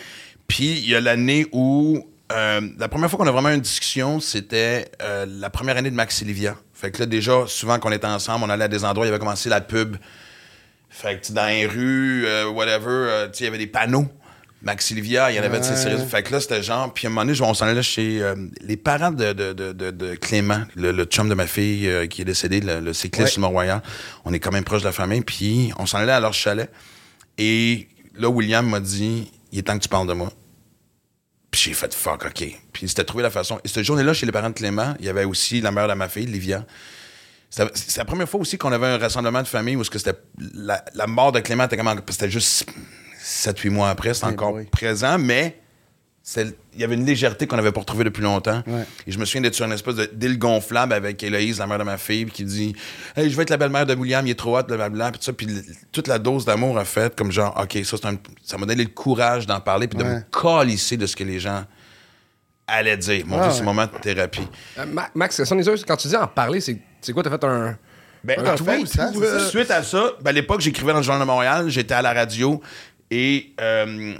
Puis 0.48 0.72
il 0.72 0.88
y 0.88 0.94
a 0.94 1.00
l'année 1.00 1.46
où. 1.52 2.06
euh, 2.32 2.60
la 2.78 2.88
première 2.88 3.08
fois 3.08 3.18
qu'on 3.18 3.26
a 3.26 3.30
vraiment 3.32 3.50
eu 3.50 3.54
une 3.54 3.60
discussion, 3.60 4.20
c'était 4.20 4.90
euh, 5.02 5.24
la 5.28 5.48
première 5.50 5.76
année 5.78 5.90
de 5.90 5.94
Max 5.94 6.20
et 6.20 6.24
Livia. 6.26 6.54
Fait 6.84 6.90
que 6.90 6.98
là, 7.00 7.06
déjà, 7.06 7.44
souvent 7.46 7.78
qu'on 7.78 7.92
était 7.92 8.06
ensemble, 8.06 8.44
on 8.44 8.50
allait 8.50 8.64
à 8.64 8.68
des 8.68 8.84
endroits, 8.84 9.06
il 9.06 9.08
y 9.08 9.10
avait 9.10 9.18
commencé 9.18 9.48
la 9.48 9.62
pub. 9.62 9.96
Fait 10.90 11.18
que 11.18 11.32
dans 11.32 11.46
les 11.46 11.64
rues, 11.66 12.26
euh, 12.26 12.46
whatever, 12.50 12.86
euh, 12.88 13.28
il 13.40 13.44
y 13.44 13.46
avait 13.46 13.56
des 13.56 13.66
panneaux. 13.66 14.06
Max 14.60 14.90
et 14.90 14.94
Livia, 14.94 15.30
il 15.30 15.36
y 15.36 15.40
en 15.40 15.42
avait, 15.44 15.60
tu 15.60 15.66
sais, 15.68 15.76
sérieux. 15.76 15.96
Fait 15.98 16.22
que 16.22 16.32
là, 16.32 16.40
c'était 16.40 16.62
genre. 16.62 16.92
Puis 16.92 17.06
à 17.06 17.08
un 17.08 17.12
moment 17.14 17.24
donné, 17.24 17.40
on 17.40 17.54
s'en 17.54 17.64
allait 17.66 17.82
chez 17.82 18.22
euh, 18.22 18.34
les 18.60 18.76
parents 18.76 19.12
de, 19.12 19.32
de, 19.32 19.54
de, 19.54 19.72
de, 19.72 19.90
de 19.90 20.14
Clément, 20.14 20.60
le, 20.76 20.92
le 20.92 21.04
chum 21.04 21.26
de 21.28 21.34
ma 21.34 21.46
fille 21.46 21.88
euh, 21.88 22.06
qui 22.06 22.20
est 22.20 22.26
décédé, 22.26 22.60
le, 22.60 22.80
le 22.80 22.92
cycliste 22.92 23.28
Ouais. 23.28 23.32
sur 23.32 23.40
Mont-Royal. 23.40 23.82
On 24.26 24.34
est 24.34 24.40
quand 24.40 24.52
même 24.52 24.64
proche 24.64 24.82
de 24.82 24.86
la 24.86 24.92
famille. 24.92 25.22
Puis 25.22 25.72
on 25.78 25.86
s'en 25.86 25.98
allait 25.98 26.12
à 26.12 26.20
leur 26.20 26.34
chalet. 26.34 26.70
Et 27.38 27.88
là, 28.14 28.28
William 28.28 28.68
m'a 28.68 28.80
dit 28.80 29.30
il 29.52 29.58
est 29.58 29.62
temps 29.62 29.78
que 29.78 29.82
tu 29.82 29.88
parles 29.88 30.06
de 30.06 30.12
moi. 30.12 30.30
Puis 31.54 31.62
j'ai 31.66 31.74
fait 31.74 31.94
fuck, 31.94 32.24
OK. 32.26 32.44
Puis 32.72 32.88
c'était 32.88 33.04
trouvé 33.04 33.22
la 33.22 33.30
façon. 33.30 33.60
Et 33.62 33.68
cette 33.68 33.84
journée-là, 33.84 34.12
chez 34.12 34.26
les 34.26 34.32
parents 34.32 34.48
de 34.50 34.54
Clément, 34.54 34.96
il 34.98 35.06
y 35.06 35.08
avait 35.08 35.22
aussi 35.22 35.60
la 35.60 35.70
mère 35.70 35.86
de 35.86 35.94
ma 35.94 36.08
fille, 36.08 36.26
Livia. 36.26 36.66
C'était 37.48 37.70
c'est 37.74 37.98
la 37.98 38.04
première 38.04 38.28
fois 38.28 38.40
aussi 38.40 38.58
qu'on 38.58 38.72
avait 38.72 38.88
un 38.88 38.98
rassemblement 38.98 39.40
de 39.40 39.46
famille 39.46 39.76
où 39.76 39.84
c'était 39.84 40.18
la, 40.54 40.84
la 40.94 41.06
mort 41.06 41.30
de 41.30 41.38
Clément 41.38 41.62
était 41.66 41.76
comme 41.76 41.88
c'était 42.10 42.28
juste 42.28 42.66
7-8 43.22 43.70
mois 43.70 43.90
après, 43.90 44.14
c'est 44.14 44.26
Eh 44.26 44.30
encore 44.30 44.50
boy. 44.54 44.64
présent, 44.66 45.16
mais 45.16 45.60
il 46.36 46.54
y 46.80 46.84
avait 46.84 46.94
une 46.94 47.04
légèreté 47.04 47.46
qu'on 47.46 47.56
n'avait 47.56 47.70
pas 47.72 47.80
retrouvée 47.80 48.04
depuis 48.04 48.22
longtemps. 48.22 48.62
Ouais. 48.66 48.84
Et 49.06 49.12
je 49.12 49.18
me 49.18 49.24
souviens 49.26 49.42
d'être 49.42 49.54
sur 49.54 49.66
une 49.66 49.72
espèce 49.72 49.96
d'île 50.12 50.38
gonflable 50.38 50.94
avec 50.94 51.22
Héloïse, 51.22 51.58
la 51.58 51.66
mère 51.66 51.78
de 51.78 51.84
ma 51.84 51.98
fille, 51.98 52.24
qui 52.26 52.44
dit 52.44 52.74
Hey, 53.14 53.28
je 53.28 53.36
veux 53.36 53.42
être 53.42 53.50
la 53.50 53.58
belle-mère 53.58 53.84
de 53.84 53.94
William, 53.94 54.26
il 54.26 54.30
est 54.30 54.34
trop 54.38 54.58
hot, 54.58 54.62
blablabla. 54.62 55.10
Puis 55.10 55.18
tout 55.18 55.24
ça. 55.26 55.32
Puis 55.34 55.46
toute 55.92 56.08
la 56.08 56.18
dose 56.18 56.44
d'amour 56.46 56.78
a 56.78 56.84
fait 56.86 57.14
comme 57.14 57.30
genre, 57.30 57.54
OK, 57.62 57.78
ça, 57.84 57.96
un- 58.08 58.16
ça 58.42 58.56
m'a 58.56 58.64
donné 58.66 58.84
le 58.84 58.90
courage 58.90 59.46
d'en 59.46 59.60
parler, 59.60 59.86
puis 59.86 59.98
de 59.98 60.04
me 60.04 60.20
calisser 60.32 60.96
de 60.96 61.04
ce 61.06 61.14
que 61.14 61.24
les 61.24 61.38
gens 61.40 61.64
allaient 62.66 62.96
dire. 62.96 63.24
Mon 63.26 63.36
Ah 63.36 63.42
Dieu, 63.42 63.50
ouais. 63.50 63.56
c'est 63.58 63.62
moment 63.64 63.84
de 63.84 63.98
thérapie. 64.00 64.48
Euh, 64.78 64.86
Ma- 64.86 65.10
Max, 65.14 65.42
quand 65.86 65.96
tu 65.96 66.08
dis 66.08 66.16
en 66.16 66.26
parler, 66.26 66.60
c'est 66.62 66.80
quoi? 67.12 67.22
T'as 67.22 67.30
fait 67.30 67.44
un. 67.44 67.76
Ben, 68.24 68.40
Un 68.40 68.54
en 68.54 68.56
fait, 68.56 68.78
tweet, 68.78 68.98
hein, 68.98 69.12
euh, 69.20 69.48
suite 69.50 69.70
à 69.70 69.82
ça, 69.82 70.12
ben, 70.22 70.30
à 70.30 70.32
l'époque, 70.32 70.62
j'écrivais 70.62 70.92
dans 70.92 70.98
le 71.00 71.04
Journal 71.04 71.20
de 71.20 71.26
Montréal, 71.26 71.68
j'étais 71.68 71.92
à 71.92 72.00
la 72.00 72.14
radio 72.14 72.62
et 73.10 73.52
euh, 73.60 74.14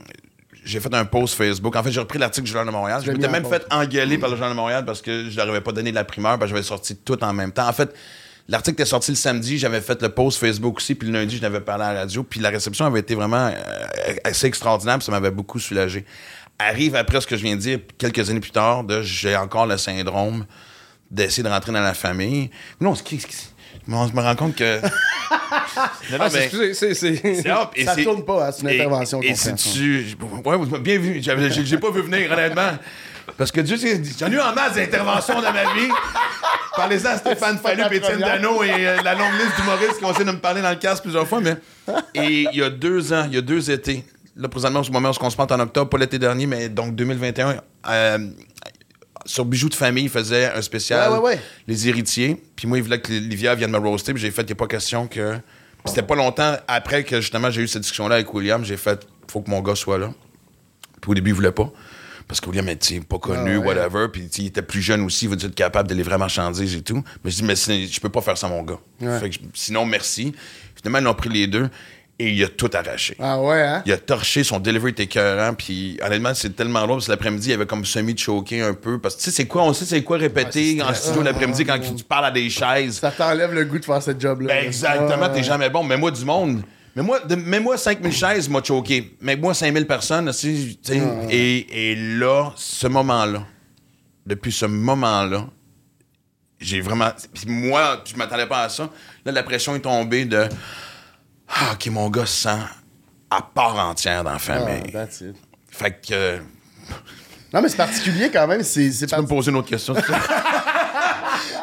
j'ai 0.64 0.81
fait 0.81 0.92
un 0.94 1.05
post 1.05 1.35
Facebook. 1.35 1.77
En 1.77 1.83
fait, 1.83 1.90
j'ai 1.90 2.00
repris 2.00 2.18
l'article 2.18 2.46
du 2.46 2.53
Journal 2.53 2.66
de 2.66 2.72
Montréal. 2.72 3.03
Je 3.05 3.11
m'étais 3.11 3.29
même 3.29 3.44
fait 3.44 3.64
engueuler 3.70 4.18
par 4.18 4.31
le 4.31 4.37
Journal 4.37 4.53
de 4.53 4.57
Montréal 4.57 4.85
parce 4.85 5.03
que 5.03 5.29
je 5.29 5.37
leur 5.37 5.48
avais 5.48 5.61
pas 5.61 5.72
donné 5.72 5.90
de 5.90 5.94
la 5.94 6.05
primeur, 6.05 6.38
parce 6.38 6.50
que 6.50 6.57
j'avais 6.57 6.66
sorti 6.66 6.96
tout 6.96 7.22
en 7.22 7.33
même 7.33 7.53
temps. 7.53 7.68
En 7.68 7.72
fait, 7.72 7.94
l'article 8.48 8.74
était 8.74 8.88
sorti 8.88 9.11
le 9.11 9.16
samedi, 9.16 9.59
j'avais 9.59 9.81
fait 9.81 10.00
le 10.03 10.09
post 10.09 10.38
Facebook 10.38 10.79
aussi, 10.79 10.94
puis 10.94 11.09
le 11.09 11.18
lundi, 11.18 11.37
je 11.37 11.42
l'avais 11.42 11.61
parlé 11.61 11.85
à 11.85 11.92
la 11.92 12.00
radio, 12.00 12.22
puis 12.22 12.40
la 12.40 12.50
réception 12.50 12.87
avait 12.87 13.00
été 13.00 13.14
vraiment 13.14 13.48
euh, 13.48 14.14
assez 14.24 14.46
extraordinaire, 14.46 14.98
puis 14.98 15.05
ça 15.05 15.12
m'avait 15.12 15.31
beaucoup 15.31 15.59
soulagé. 15.59 16.05
Arrive 16.59 16.96
après 16.96 17.20
ce 17.20 17.27
que 17.27 17.37
je 17.37 17.42
viens 17.42 17.57
de 17.57 17.61
dire, 17.61 17.81
quelques 17.98 18.31
années 18.31 18.40
plus 18.40 18.53
tard, 18.53 18.85
de 18.85 19.03
j'ai 19.03 19.37
encore 19.37 19.66
le 19.66 19.77
syndrome 19.77 20.46
d'essayer 21.11 21.42
de 21.42 21.48
rentrer 21.48 21.72
dans 21.72 21.81
la 21.81 21.94
famille. 21.94 22.50
Non, 22.81 22.94
ce 22.94 23.03
qui, 23.03 23.20
je 23.87 23.90
me 23.90 24.20
rends 24.20 24.37
compte 24.37 24.57
que. 24.57 24.81
Non, 26.11 26.19
non, 26.19 26.25
Ah, 26.25 26.29
mais- 26.33 26.49
c'est- 26.51 26.75
c'est- 26.75 26.95
c'est- 26.95 27.21
c'est 27.43 27.51
hop, 27.53 27.73
et 27.75 27.85
Ça 27.85 27.97
tourne 27.97 28.25
pas, 28.25 28.49
hein, 28.49 28.53
c'est 28.53 28.63
une 28.63 28.69
et- 28.71 28.81
intervention 28.81 29.21
Et, 29.23 29.29
fait, 29.29 29.35
c'est-tu. 29.35 30.17
Ouais, 30.45 30.57
vous 30.57 30.67
m'avez 30.67 30.83
bien 30.83 30.99
vu. 30.99 31.21
J'ai 31.23 31.65
j'ai 31.65 31.79
pas 31.79 31.91
vu 31.91 32.03
venir, 32.03 32.31
honnêtement. 32.33 32.73
Parce 33.39 33.51
que 33.51 33.61
Dieu 33.63 33.77
sait, 33.79 34.01
j'en 34.19 34.27
ai 34.31 34.35
eu 34.35 34.41
en 34.41 34.53
masse 34.55 34.75
d'interventions 34.75 35.41
dans 35.41 35.53
ma 35.53 35.63
vie. 35.75 35.89
Parlez-en 36.77 37.07
à 37.11 37.17
Stéphane 37.17 37.59
Fallu, 37.59 37.83
Étienne. 37.97 38.19
Dano 38.21 38.63
et 38.63 38.71
euh, 38.87 39.03
la 39.03 39.15
longue 39.15 39.33
liste 39.41 39.57
d'humoristes 39.59 39.99
qui 39.99 40.05
ont 40.05 40.11
essayé 40.11 40.25
de 40.27 40.33
me 40.33 40.39
parler 40.39 40.61
dans 40.61 40.71
le 40.71 40.77
casque 40.77 41.03
plusieurs 41.05 41.27
fois. 41.27 41.41
Mais... 41.41 41.57
Et 42.15 42.47
il 42.53 42.59
y 42.59 42.63
a 42.63 42.69
deux 42.71 43.13
ans, 43.13 43.25
il 43.27 43.35
y 43.35 43.39
a 43.39 43.41
deux 43.41 43.71
étés, 43.71 44.05
là, 44.37 44.49
présentement, 44.49 44.81
au 44.83 44.91
moment 44.93 45.11
où 45.11 45.15
on 45.25 45.31
se 45.31 45.37
parle 45.37 45.53
en 45.53 45.61
octobre, 45.61 45.89
pas 45.89 45.99
l'été 45.99 46.19
dernier, 46.19 46.47
mais 46.47 46.69
donc 46.69 46.95
2021, 46.95 47.57
euh, 47.89 48.19
sur 49.25 49.45
Bijoux 49.47 49.69
de 49.71 49.75
famille, 49.75 50.05
il 50.05 50.11
faisait 50.11 50.53
un 50.53 50.61
spécial 50.61 51.11
Ouais, 51.13 51.17
ouais, 51.19 51.25
ouais. 51.25 51.41
Les 51.67 51.89
héritiers. 51.89 52.37
Puis 52.57 52.67
moi, 52.69 52.77
il 52.77 52.85
voulait 52.85 53.01
que 53.01 53.11
Livia 53.11 53.55
vienne 53.55 53.71
me 53.71 53.79
roaster. 53.79 54.13
Puis 54.13 54.21
j'ai 54.21 54.31
fait, 54.31 54.43
il 54.43 54.47
n'y 54.47 54.53
a 54.53 54.57
pas 54.57 54.67
question 54.67 55.07
que. 55.07 55.37
C'était 55.87 56.03
pas 56.03 56.14
longtemps 56.14 56.57
après 56.66 57.05
que 57.05 57.20
justement 57.20 57.51
j'ai 57.51 57.62
eu 57.62 57.68
cette 57.68 57.83
discussion-là 57.83 58.16
avec 58.16 58.33
William. 58.33 58.64
J'ai 58.64 58.77
fait, 58.77 59.07
faut 59.31 59.40
que 59.42 59.51
mon 59.51 59.61
gars 59.61 59.75
soit 59.75 59.99
là. 59.99 60.12
Puis 61.01 61.11
au 61.11 61.14
début, 61.14 61.31
il 61.31 61.35
voulait 61.35 61.53
pas. 61.53 61.70
Parce 62.27 62.40
que 62.40 62.49
William 62.49 62.66
était 62.70 63.01
pas 63.01 63.18
connu, 63.18 63.57
Ah 63.57 63.59
ouais. 63.59 63.66
whatever. 63.66 64.07
Puis 64.11 64.31
il 64.38 64.47
était 64.47 64.62
plus 64.62 64.81
jeune 64.81 65.03
aussi, 65.03 65.27
il 65.27 65.31
veut 65.31 65.37
être 65.37 65.55
capable 65.55 65.90
de 65.90 65.94
livrer 65.94 66.12
la 66.12 66.18
marchandise 66.18 66.75
et 66.75 66.81
tout. 66.81 67.05
Mais 67.23 67.31
je 67.31 67.37
dis, 67.37 67.42
mais 67.42 67.55
je 67.55 68.01
peux 68.01 68.09
pas 68.09 68.23
faire 68.23 68.38
ça, 68.38 68.49
mon 68.49 68.62
gars. 68.62 68.79
Ouais. 69.03 69.20
Fait 69.20 69.29
que 69.31 69.37
sinon, 69.53 69.85
merci. 69.85 70.35
Finalement, 70.75 71.01
ils 71.01 71.05
l'ont 71.05 71.14
pris 71.14 71.29
les 71.29 71.47
deux 71.47 71.68
et 72.18 72.31
il 72.31 72.44
a 72.44 72.48
tout 72.48 72.70
arraché. 72.72 73.16
Ah 73.18 73.40
ouais, 73.40 73.61
hein? 73.61 73.83
Il 73.87 73.92
a 73.92 73.96
torché, 73.98 74.44
son 74.44 74.61
delivery 74.61 74.90
était 74.92 75.03
écœurant, 75.05 75.53
puis 75.55 75.98
honnêtement, 76.05 76.33
c'est 76.35 76.55
tellement 76.55 76.81
drôle, 76.83 76.96
parce 76.96 77.07
que 77.07 77.11
l'après-midi, 77.12 77.50
il 77.50 77.53
avait 77.55 77.66
comme 77.66 77.85
semi-choqué 77.85 78.61
un 78.62 78.74
peu, 78.74 79.00
parce 79.00 79.16
que 79.16 79.20
tu 79.20 79.24
sais, 79.27 79.31
c'est 79.33 79.46
quoi, 79.46 79.64
on 79.64 79.72
sait 79.72 79.85
c'est 79.85 80.03
quoi 80.05 80.16
répéter 80.18 80.81
en 80.83 80.94
studio 80.94 81.22
l'après-midi 81.22 81.64
quand 81.64 81.79
tu 81.79 82.05
parles 82.05 82.27
à 82.27 82.31
des 82.31 82.48
chaises. 82.50 82.98
Ça 83.00 83.11
t'enlève 83.11 83.53
le 83.53 83.64
goût 83.64 83.79
de 83.81 83.85
faire 83.85 84.03
ce 84.03 84.12
job-là. 84.18 84.55
Ben 84.55 84.64
exactement, 84.66 85.22
Ah, 85.24 85.29
t'es 85.31 85.42
jamais 85.42 85.70
bon. 85.70 85.83
Mais 85.83 85.96
moi, 85.96 86.11
du 86.12 86.24
monde, 86.24 86.62
Mais 86.96 87.03
moi, 87.03 87.18
de- 87.18 87.35
mais 87.35 87.59
moi 87.59 87.77
5000 87.77 88.12
chaises 88.12 88.48
m'a 88.48 88.62
choqué. 88.62 89.16
Mais 89.20 89.35
moi, 89.35 89.53
5000 89.53 89.85
personnes, 89.85 90.29
aussi, 90.29 90.79
tu 90.81 90.92
sais, 90.92 91.03
et, 91.29 91.90
et 91.92 91.96
là, 91.96 92.53
ce 92.55 92.87
moment-là, 92.87 93.44
depuis 94.24 94.53
ce 94.53 94.66
moment-là, 94.66 95.46
j'ai 96.61 96.81
vraiment. 96.81 97.11
Puis 97.35 97.46
moi, 97.48 98.03
je 98.07 98.16
m'attendais 98.16 98.46
pas 98.46 98.62
à 98.62 98.68
ça. 98.68 98.88
Là, 99.24 99.33
la 99.33 99.42
pression 99.42 99.74
est 99.74 99.81
tombée 99.81 100.24
de. 100.24 100.46
Ah, 101.57 101.73
OK, 101.75 101.87
mon 101.87 102.11
gars 102.11 102.27
se 102.27 102.43
sent 102.43 102.59
à 103.31 103.43
part 103.43 103.77
entière 103.79 104.25
dans 104.25 104.31
la 104.31 104.37
Ah, 104.37 104.38
famille. 104.40 104.93
that's 104.93 105.21
it. 105.21 105.37
Fait 105.71 105.90
que. 105.93 106.12
euh, 106.12 106.38
Non, 107.53 107.62
mais 107.62 107.69
c'est 107.69 107.77
particulier 107.77 108.31
quand 108.33 108.47
même. 108.47 108.62
C'est 108.62 108.90
c'est 108.90 109.07
tu 109.07 109.14
peux 109.14 109.23
me 109.23 109.27
poser 109.27 109.51
une 109.51 109.57
autre 109.57 109.69
question? 109.69 109.95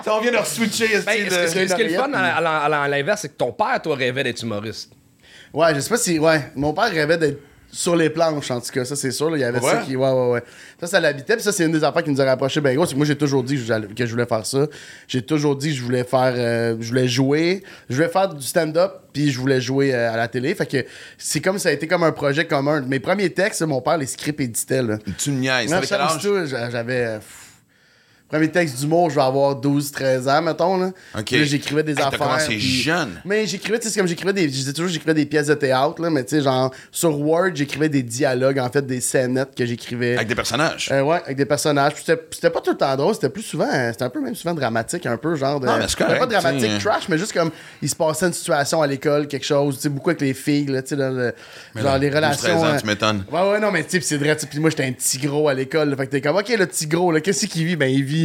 Ça, 0.03 0.15
on 0.15 0.21
vient 0.21 0.31
de 0.31 0.37
re-switcher. 0.37 0.99
Ben, 1.05 1.25
de- 1.25 1.29
ce- 1.29 1.47
ce 1.47 1.75
qui 1.75 1.81
est 1.81 1.87
le 1.89 1.95
fun 1.95 2.07
Mariette, 2.07 2.35
à, 2.37 2.37
à- 2.37 2.65
à- 2.65 2.83
à 2.83 2.87
l'inverse, 2.87 3.21
c'est 3.21 3.29
que 3.29 3.33
ton 3.37 3.51
père, 3.51 3.79
toi, 3.81 3.95
rêvait 3.95 4.23
d'être 4.23 4.41
humoriste? 4.41 4.91
Ouais, 5.53 5.75
je 5.75 5.79
sais 5.79 5.89
pas 5.89 5.97
si. 5.97 6.17
Ouais, 6.17 6.51
mon 6.55 6.73
père 6.73 6.89
rêvait 6.89 7.17
d'être 7.17 7.39
sur 7.71 7.95
les 7.95 8.09
planches, 8.09 8.51
en 8.51 8.59
tout 8.59 8.71
cas, 8.71 8.83
ça 8.85 8.95
c'est 8.95 9.11
sûr. 9.11 9.29
là, 9.29 9.37
il 9.37 9.41
y 9.41 9.43
avait 9.43 9.59
Ouais? 9.59 9.71
ça 9.71 9.77
qui. 9.85 9.95
Ouais, 9.95 10.09
ouais, 10.11 10.29
ouais. 10.31 10.43
Ça, 10.79 10.87
ça 10.87 10.99
l'habitait. 10.99 11.35
Puis 11.35 11.43
ça, 11.43 11.51
c'est 11.51 11.65
une 11.65 11.71
des 11.71 11.83
affaires 11.83 12.03
qui 12.03 12.09
nous 12.11 12.19
a 12.21 12.25
rapprochés. 12.25 12.59
Ben, 12.61 12.75
gros, 12.75 12.85
c'est 12.85 12.91
que 12.93 12.97
moi, 12.97 13.05
j'ai 13.05 13.15
toujours 13.17 13.43
dit 13.43 13.55
que 13.95 14.05
je 14.05 14.11
voulais 14.11 14.25
faire 14.25 14.45
ça. 14.45 14.67
J'ai 15.07 15.21
toujours 15.21 15.55
dit 15.55 15.69
que 15.69 15.75
je 15.75 15.81
voulais 15.83 16.03
faire. 16.03 16.33
euh, 16.35 16.75
je 16.79 16.87
voulais 16.89 17.07
jouer. 17.07 17.63
Je 17.89 17.95
voulais 17.95 18.09
faire 18.09 18.29
du 18.33 18.45
stand-up, 18.45 18.93
puis 19.13 19.31
je 19.31 19.39
voulais 19.39 19.61
jouer 19.61 19.93
euh, 19.95 20.11
à 20.13 20.17
la 20.17 20.27
télé. 20.27 20.53
Fait 20.55 20.65
que 20.65 20.85
c'est 21.17 21.39
comme 21.41 21.57
ça 21.59 21.69
a 21.69 21.71
été 21.71 21.87
comme 21.87 22.03
un 22.03 22.11
projet 22.11 22.45
commun. 22.45 22.81
Mes 22.81 22.99
premiers 22.99 23.29
textes, 23.29 23.61
mon 23.61 23.81
père 23.81 23.97
les 23.97 24.05
scripts 24.07 24.39
éditait, 24.41 24.81
là. 24.83 24.97
Tu 25.17 25.31
me 25.31 25.39
niaises. 25.39 25.69
J'avais. 26.71 27.19
Premier 28.31 28.49
texte 28.49 28.79
d'humour, 28.79 29.09
je 29.09 29.15
vais 29.15 29.21
avoir 29.21 29.55
12-13 29.59 30.29
ans, 30.29 30.41
mettons. 30.41 30.77
Là. 30.77 30.91
OK. 31.17 31.25
Puis 31.25 31.37
là, 31.39 31.43
j'écrivais 31.43 31.83
des 31.83 31.91
Hey, 31.93 31.99
affaires. 32.01 32.19
commencé 32.19 32.47
puis- 32.47 32.59
jeune. 32.81 33.21
Mais 33.25 33.45
j'écrivais, 33.45 33.77
tu 33.79 33.87
sais, 33.87 33.93
c'est 33.93 33.99
comme 33.99 34.07
j'écrivais 34.07 34.33
des. 34.33 34.43
Je 34.43 34.47
disais 34.47 34.73
toujours, 34.73 34.89
j'écrivais 34.89 35.13
des 35.13 35.25
pièces 35.25 35.47
de 35.47 35.53
théâtre, 35.53 36.01
là, 36.01 36.09
mais 36.09 36.23
tu 36.23 36.37
sais, 36.37 36.41
genre, 36.41 36.71
sur 36.91 37.19
Word, 37.19 37.49
j'écrivais 37.55 37.89
des 37.89 38.03
dialogues, 38.03 38.59
en 38.59 38.69
fait, 38.69 38.85
des 38.85 39.01
scénettes 39.01 39.53
que 39.55 39.65
j'écrivais. 39.65 40.15
Avec 40.15 40.27
des 40.27 40.35
personnages. 40.35 40.89
Euh, 40.91 41.01
ouais, 41.01 41.21
avec 41.25 41.35
des 41.37 41.45
personnages. 41.45 41.93
Puis 41.93 42.03
C'était 42.31 42.49
pas 42.49 42.61
tout 42.61 42.71
le 42.71 42.77
temps 42.77 42.95
drôle, 42.95 43.13
c'était 43.13 43.29
plus 43.29 43.41
souvent, 43.43 43.67
c'était 43.91 44.03
un 44.03 44.09
peu 44.09 44.21
même 44.21 44.35
souvent 44.35 44.53
dramatique, 44.53 45.05
un 45.05 45.17
peu 45.17 45.35
genre 45.35 45.59
de. 45.59 45.65
Non, 45.65 45.77
mais 45.77 45.85
c'est 45.87 45.97
correct, 45.97 46.19
pas 46.19 46.25
dramatique 46.25 46.79
trash, 46.79 47.09
mais 47.09 47.17
juste 47.17 47.33
comme 47.33 47.51
il 47.81 47.89
se 47.89 47.95
passait 47.95 48.27
une 48.27 48.33
situation 48.33 48.81
à 48.81 48.87
l'école, 48.87 49.27
quelque 49.27 49.45
chose, 49.45 49.75
tu 49.75 49.81
sais, 49.83 49.89
beaucoup 49.89 50.09
avec 50.09 50.21
les 50.21 50.33
filles, 50.33 50.65
là, 50.67 50.81
tu 50.81 50.89
sais, 50.89 50.95
le- 50.95 51.33
Mais 51.75 51.81
genre 51.81 51.91
là, 51.93 51.97
les 51.97 52.07
12, 52.09 52.15
relations. 52.15 52.43
13 52.43 52.63
ans, 52.63 52.65
euh, 52.75 52.79
tu 52.79 52.85
m'étonnes. 52.87 53.23
Ouais, 53.31 53.51
ouais, 53.51 53.59
non, 53.59 53.71
mais 53.71 53.83
tu 53.83 53.89
sais, 53.91 54.01
c'est 54.01 54.17
vrai, 54.17 54.35
puis 54.49 54.59
moi, 54.59 54.69
j'étais 54.69 54.85
un 54.85 54.91
petit 54.93 55.17
gros 55.17 55.47
à 55.49 55.53
l'école, 55.53 55.95
fait 55.97 56.05
que 56.05 56.11
t'es 56.11 56.21
comme, 56.21 56.35
ok, 56.37 56.49
le 56.57 56.65
petit 56.65 56.87
gros, 56.87 57.11
là, 57.11 57.19
qu'est-ce 57.21 57.45
qu'il 57.47 57.65
vit? 57.65 57.75
Ben, 57.75 57.87
il 57.91 58.03
vit 58.03 58.20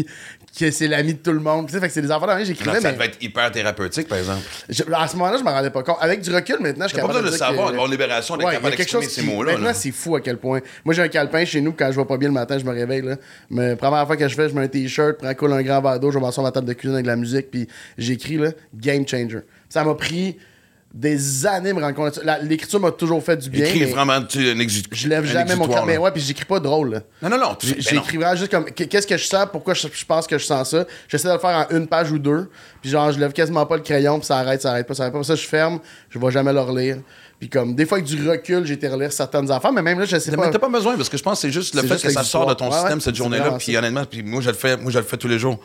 que 0.58 0.70
c'est 0.70 0.88
l'ami 0.88 1.12
de 1.14 1.18
tout 1.18 1.32
le 1.32 1.40
monde, 1.40 1.66
tu 1.66 1.72
sais, 1.74 1.80
fait 1.80 1.88
que 1.88 1.92
c'est 1.92 2.00
des 2.02 2.10
enfants 2.10 2.26
dans 2.26 2.36
Non, 2.38 2.42
j'écrivais, 2.44 2.80
ça 2.80 2.88
mais. 2.88 2.92
devait 2.94 3.04
être 3.06 3.22
hyper 3.22 3.52
thérapeutique, 3.52 4.08
par 4.08 4.16
exemple. 4.18 4.40
je- 4.68 4.82
à 4.92 5.06
ce 5.06 5.14
moment-là, 5.16 5.36
je 5.38 5.44
m'en 5.44 5.52
rendais 5.52 5.68
pas 5.70 5.82
compte. 5.82 5.98
Avec 6.00 6.22
du 6.22 6.34
recul, 6.34 6.56
maintenant, 6.60 6.84
je 6.84 6.88
suis 6.88 6.96
T'as 6.96 7.02
pas 7.02 7.08
capable 7.08 7.24
besoin 7.24 7.30
de 7.32 7.36
dire 7.36 7.46
savoir, 7.46 7.66
que- 7.66 7.72
d'avoir 7.72 7.88
libération, 7.90 8.34
Ouais, 8.36 8.40
il 8.40 8.44
y 8.44 8.48
a 8.48 8.52
capable 8.52 8.68
quelque 8.76 8.78
d'exprimer 8.78 9.04
chose 9.04 9.12
ces 9.12 9.20
qui... 9.22 9.26
mots-là. 9.28 9.52
Maintenant, 9.52 9.72
c'est 9.74 9.90
fou 9.92 10.16
à 10.16 10.20
quel 10.22 10.38
point. 10.38 10.60
Moi, 10.84 10.94
j'ai 10.94 11.02
un 11.02 11.08
calepin 11.08 11.44
chez 11.44 11.60
nous, 11.60 11.72
quand 11.72 11.90
je 11.92 11.96
vais 12.00 12.06
pas 12.06 12.16
bien 12.16 12.28
le 12.28 12.34
matin, 12.34 12.58
je 12.58 12.64
me 12.64 12.70
réveille, 12.72 13.02
là. 13.02 13.16
Mais 13.50 13.76
première 13.76 14.06
fois 14.06 14.16
que 14.16 14.26
je 14.26 14.34
fais, 14.34 14.48
je 14.48 14.54
mets 14.54 14.62
un 14.62 14.68
t-shirt, 14.68 15.18
prends 15.18 15.34
cool 15.34 15.52
un 15.52 15.62
grand 15.62 15.82
verre 15.82 16.00
d'eau, 16.00 16.10
je 16.10 16.18
vais 16.18 16.24
m'asseoir 16.24 16.46
à 16.46 16.48
ma 16.48 16.52
table 16.52 16.66
de 16.68 16.72
cuisine 16.72 16.94
avec 16.94 17.04
de 17.04 17.10
la 17.10 17.16
musique, 17.16 17.50
puis 17.50 17.68
j'écris, 17.98 18.36
là, 18.38 18.50
game 18.74 19.06
changer. 19.06 19.40
Ça 19.68 19.84
m'a 19.84 19.94
pris 19.94 20.38
des 20.96 21.44
années 21.44 21.74
me 21.74 21.80
rendre 21.82 21.94
compte 21.94 22.18
L'écriture 22.42 22.80
m'a 22.80 22.90
toujours 22.90 23.22
fait 23.22 23.36
du 23.36 23.50
bien. 23.50 23.66
Écris 23.66 23.80
mais 23.80 23.86
vraiment 23.86 24.22
tu 24.22 24.38
un 24.48 24.56
Je 24.90 25.08
lève 25.08 25.24
un 25.24 25.26
jamais 25.26 25.54
mon 25.54 25.68
cœur. 25.68 25.84
Mais 25.84 25.98
ouais, 25.98 26.10
puis 26.10 26.22
j'écris 26.22 26.46
pas 26.46 26.58
drôle, 26.58 26.90
là. 26.94 27.00
Non, 27.20 27.28
non, 27.28 27.38
non. 27.38 27.56
J'écris 27.60 28.16
vraiment 28.16 28.34
juste 28.34 28.50
comme 28.50 28.64
qu- 28.64 28.86
qu'est-ce 28.86 29.06
que 29.06 29.16
je 29.18 29.24
sens, 29.24 29.46
pourquoi 29.52 29.74
je, 29.74 29.88
je 29.92 30.04
pense 30.06 30.26
que 30.26 30.38
je 30.38 30.44
sens 30.46 30.70
ça? 30.70 30.86
J'essaie 31.06 31.28
de 31.28 31.34
le 31.34 31.38
faire 31.38 31.66
en 31.70 31.76
une 31.76 31.86
page 31.86 32.10
ou 32.12 32.18
deux. 32.18 32.48
Puis 32.80 32.90
genre, 32.90 33.12
je 33.12 33.18
lève 33.20 33.32
quasiment 33.34 33.66
pas 33.66 33.76
le 33.76 33.82
crayon, 33.82 34.18
puis 34.18 34.26
ça 34.26 34.38
arrête, 34.38 34.62
ça 34.62 34.70
arrête 34.70 34.86
pas, 34.86 34.94
ça 34.94 35.02
arrête 35.02 35.12
pas. 35.14 35.22
Ça, 35.22 35.34
je 35.34 35.46
ferme, 35.46 35.80
je 36.08 36.18
vais 36.18 36.30
jamais 36.30 36.52
le 36.54 36.60
relire. 36.60 36.96
Puis 37.38 37.50
comme, 37.50 37.74
des 37.74 37.84
fois, 37.84 37.98
avec 37.98 38.08
du 38.08 38.26
recul, 38.26 38.64
j'ai 38.64 38.74
été 38.74 38.88
relire 38.88 39.12
certaines 39.12 39.50
affaires, 39.50 39.72
mais 39.72 39.82
même 39.82 39.98
là, 39.98 40.06
je 40.06 40.16
sais 40.18 40.30
Mais 40.30 40.38
pas. 40.38 40.48
t'as 40.48 40.58
pas 40.58 40.70
besoin 40.70 40.96
parce 40.96 41.10
que 41.10 41.18
je 41.18 41.22
pense 41.22 41.34
que 41.42 41.42
c'est 41.48 41.52
juste 41.52 41.74
le 41.74 41.82
fait 41.82 41.88
juste 41.88 42.04
que 42.06 42.10
ça 42.10 42.24
sort 42.24 42.46
de 42.46 42.54
ton. 42.54 42.68
Ouais, 42.70 42.72
système 42.72 42.94
ouais, 42.94 43.00
cette 43.04 43.16
journée-là. 43.16 43.56
Puis 43.58 43.76
honnêtement, 43.76 44.04
puis 44.06 44.22
moi 44.22 44.40
je 44.40 44.48
le 44.48 44.54
fais, 44.56 44.78
moi 44.78 44.90
je 44.90 44.98
le 44.98 45.04
fais 45.04 45.18
tous 45.18 45.28
les 45.28 45.38
jours. 45.38 45.60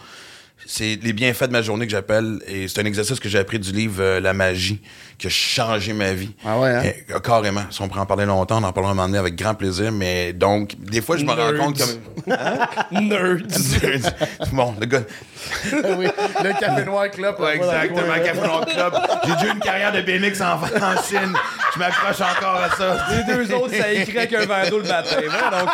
C'est 0.68 1.00
les 1.02 1.12
bienfaits 1.14 1.46
de 1.48 1.52
ma 1.52 1.62
journée 1.62 1.86
que 1.86 1.92
j'appelle 1.92 2.40
et 2.48 2.68
c'est 2.68 2.80
un 2.82 2.86
exercice 2.86 3.20
que 3.20 3.28
j'ai 3.28 3.40
appris 3.40 3.60
du 3.60 3.72
livre 3.72 3.96
euh, 4.00 4.20
La 4.20 4.34
magie 4.34 4.80
qui 5.18 5.28
a 5.28 5.30
changé 5.30 5.94
ma 5.94 6.14
vie. 6.14 6.34
Ah 6.46 6.60
ouais, 6.60 6.70
hein? 6.70 6.82
Et, 6.84 7.06
euh, 7.14 7.20
carrément. 7.20 7.64
Si 7.70 7.82
on 7.82 7.88
pourrait 7.88 8.02
en 8.02 8.06
parler 8.06 8.26
longtemps, 8.26 8.60
on 8.60 8.64
en 8.64 8.72
parlera 8.74 8.92
un 8.94 8.96
moment 8.96 9.08
donné 9.08 9.20
avec 9.20 9.36
grand 9.36 9.54
plaisir. 9.54 9.92
Mais 9.92 10.34
donc, 10.34 10.76
des 10.80 11.02
fois, 11.02 11.18
je 11.18 11.26
me 11.26 11.32
rends 11.32 11.52
Nerds. 11.52 11.58
compte 11.58 11.78
comme. 11.78 12.36
Nerds. 13.08 13.38
bon, 14.52 14.74
le 14.80 14.86
gars. 14.88 15.02
oui, 15.98 16.08
le 16.44 16.60
café 16.60 16.86
noir 16.86 17.10
club. 17.12 17.40
Ouais, 17.40 17.56
exactement, 17.58 18.14
Café 18.24 18.42
Noir 18.42 18.66
Club. 18.66 18.94
J'ai 19.26 19.34
déjà 19.34 19.46
eu 19.46 19.52
une 19.54 19.60
carrière 19.60 19.92
de 19.92 20.02
BMX 20.02 20.42
en, 20.42 20.54
en 20.54 21.02
Chine. 21.04 21.34
Je 21.74 21.80
m'accroche 21.80 22.22
encore 22.22 22.56
à 22.56 22.70
ça. 22.76 23.08
Les 23.12 23.34
deux 23.34 23.54
autres, 23.54 23.76
ça 23.76 23.92
écrit 23.92 24.18
avec 24.18 24.34
un 24.34 24.46
verre 24.46 24.70
d'eau 24.70 24.80
le 24.80 24.88
matin. 24.88 25.18
Va 25.28 25.60
donc. 25.60 25.70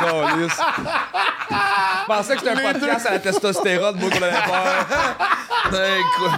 Je 1.49 2.05
pensais 2.07 2.35
que 2.35 2.39
c'était 2.41 2.67
un 2.67 2.73
podcast 2.73 3.05
à 3.05 3.11
la 3.11 3.19
testostérone, 3.19 3.97
moi, 3.97 4.09
qu'on 4.09 4.17
allait 4.17 4.31
faire. 4.31 4.66
Écoute. 5.67 6.31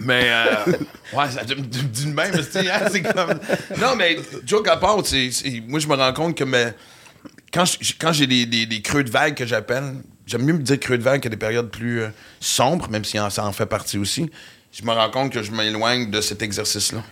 Mais, 0.00 0.28
euh, 0.30 0.72
ouais, 1.14 1.30
ça 1.30 1.42
me 1.42 1.60
dit 1.62 2.06
de 2.06 2.12
même, 2.12 2.32
c'est 2.50 2.70
hein, 2.70 2.88
c'est 2.90 3.02
comme. 3.02 3.38
Non, 3.78 3.96
mais, 3.96 4.18
joke 4.44 4.68
à 4.68 4.76
part, 4.76 4.98
c'est- 5.04 5.30
moi, 5.66 5.80
je 5.80 5.86
me 5.86 5.94
rends 5.94 6.12
compte 6.12 6.36
que 6.36 6.44
mais, 6.44 6.74
quand 7.52 8.12
j'ai 8.12 8.26
des, 8.26 8.82
creux 8.82 9.04
de 9.04 9.10
vague 9.10 9.34
que 9.34 9.46
j'appelle, 9.46 9.94
j'aime 10.26 10.42
mieux 10.42 10.54
me 10.54 10.62
dire 10.62 10.78
creux 10.78 10.98
de 10.98 11.02
vague 11.02 11.20
que 11.22 11.28
des 11.28 11.36
périodes 11.36 11.70
plus 11.70 12.02
euh, 12.02 12.08
sombres, 12.40 12.90
même 12.90 13.04
si 13.04 13.18
ça 13.30 13.44
en 13.44 13.52
fait 13.52 13.66
partie 13.66 13.98
aussi. 13.98 14.30
Je 14.72 14.84
me 14.84 14.92
rends 14.92 15.10
compte 15.10 15.32
que 15.32 15.42
je 15.42 15.52
m'éloigne 15.52 16.10
de 16.10 16.20
cet 16.20 16.42
exercice-là. 16.42 17.02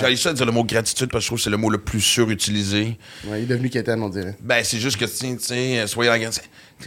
J'ai 0.00 0.16
ça 0.16 0.32
de 0.32 0.36
dire 0.36 0.46
le 0.46 0.50
mot 0.50 0.64
gratitude 0.64 1.08
parce 1.08 1.20
que 1.20 1.24
je 1.24 1.28
trouve 1.28 1.38
que 1.38 1.44
c'est 1.44 1.50
le 1.50 1.56
mot 1.56 1.70
le 1.70 1.78
plus 1.78 2.00
surutilisé. 2.00 2.98
Ouais, 3.26 3.40
il 3.40 3.44
est 3.44 3.46
devenu 3.46 3.70
quétaine, 3.70 4.02
on 4.02 4.08
dirait. 4.08 4.36
Ben, 4.40 4.64
c'est 4.64 4.80
juste 4.80 4.96
que, 4.96 5.04
tu 5.04 5.38
sais, 5.38 5.86
soyez 5.86 6.10
en. 6.10 6.30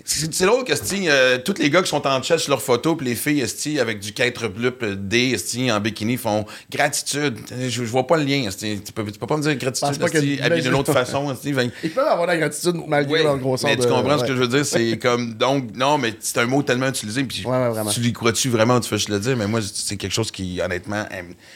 C'est 0.05 0.45
drôle 0.45 0.63
que, 0.63 0.73
euh, 0.73 1.37
tous 1.39 1.55
les 1.59 1.69
gars 1.69 1.81
qui 1.81 1.89
sont 1.89 2.05
en 2.05 2.21
chat 2.21 2.37
sur 2.37 2.51
leurs 2.51 2.61
photos, 2.61 2.97
puis 2.97 3.07
les 3.07 3.15
filles, 3.15 3.41
esti, 3.41 3.79
avec 3.79 3.99
du 3.99 4.13
4 4.13 4.47
blup 4.47 4.83
D, 4.85 5.31
esti, 5.33 5.71
en 5.71 5.79
bikini, 5.79 6.17
font 6.17 6.45
gratitude. 6.71 7.37
Je, 7.59 7.67
je 7.69 7.83
vois 7.83 8.05
pas 8.05 8.17
le 8.17 8.23
lien, 8.23 8.43
esti. 8.47 8.81
Tu 8.85 8.91
peux, 8.91 9.09
tu 9.11 9.17
peux 9.17 9.27
pas 9.27 9.37
me 9.37 9.41
dire 9.41 9.55
gratitude, 9.55 10.01
esti, 10.01 10.39
habillé 10.41 10.61
d'une 10.61 10.75
autre 10.75 10.93
façon, 10.93 11.31
esti. 11.31 11.53
Ben, 11.53 11.71
Ils 11.83 11.91
peuvent 11.91 12.07
avoir 12.07 12.27
la 12.27 12.37
gratitude 12.37 12.75
malgré 12.87 13.13
oui, 13.19 13.23
leur 13.23 13.37
grosseur. 13.37 13.69
mais 13.69 13.77
tu 13.77 13.87
comprends 13.87 14.19
ce 14.19 14.23
que 14.25 14.35
je 14.35 14.41
veux 14.41 14.47
dire? 14.47 14.65
C'est 14.65 14.99
comme, 14.99 15.33
donc, 15.33 15.75
non, 15.75 15.97
mais 15.97 16.13
c'est 16.19 16.37
un 16.39 16.45
mot 16.45 16.61
tellement 16.63 16.89
utilisé, 16.89 17.23
puis 17.23 17.43
Ouais, 17.45 17.51
ouais, 17.51 17.69
vraiment. 17.69 17.89
tu 17.91 18.01
l'y 18.01 18.13
crois-tu 18.13 18.49
vraiment, 18.49 18.79
tu 18.79 18.89
fais 18.89 18.97
juste 18.97 19.09
le 19.09 19.19
dire, 19.19 19.35
mais 19.37 19.47
moi, 19.47 19.61
c'est 19.73 19.97
quelque 19.97 20.13
chose 20.13 20.31
qui, 20.31 20.61
honnêtement, 20.61 21.05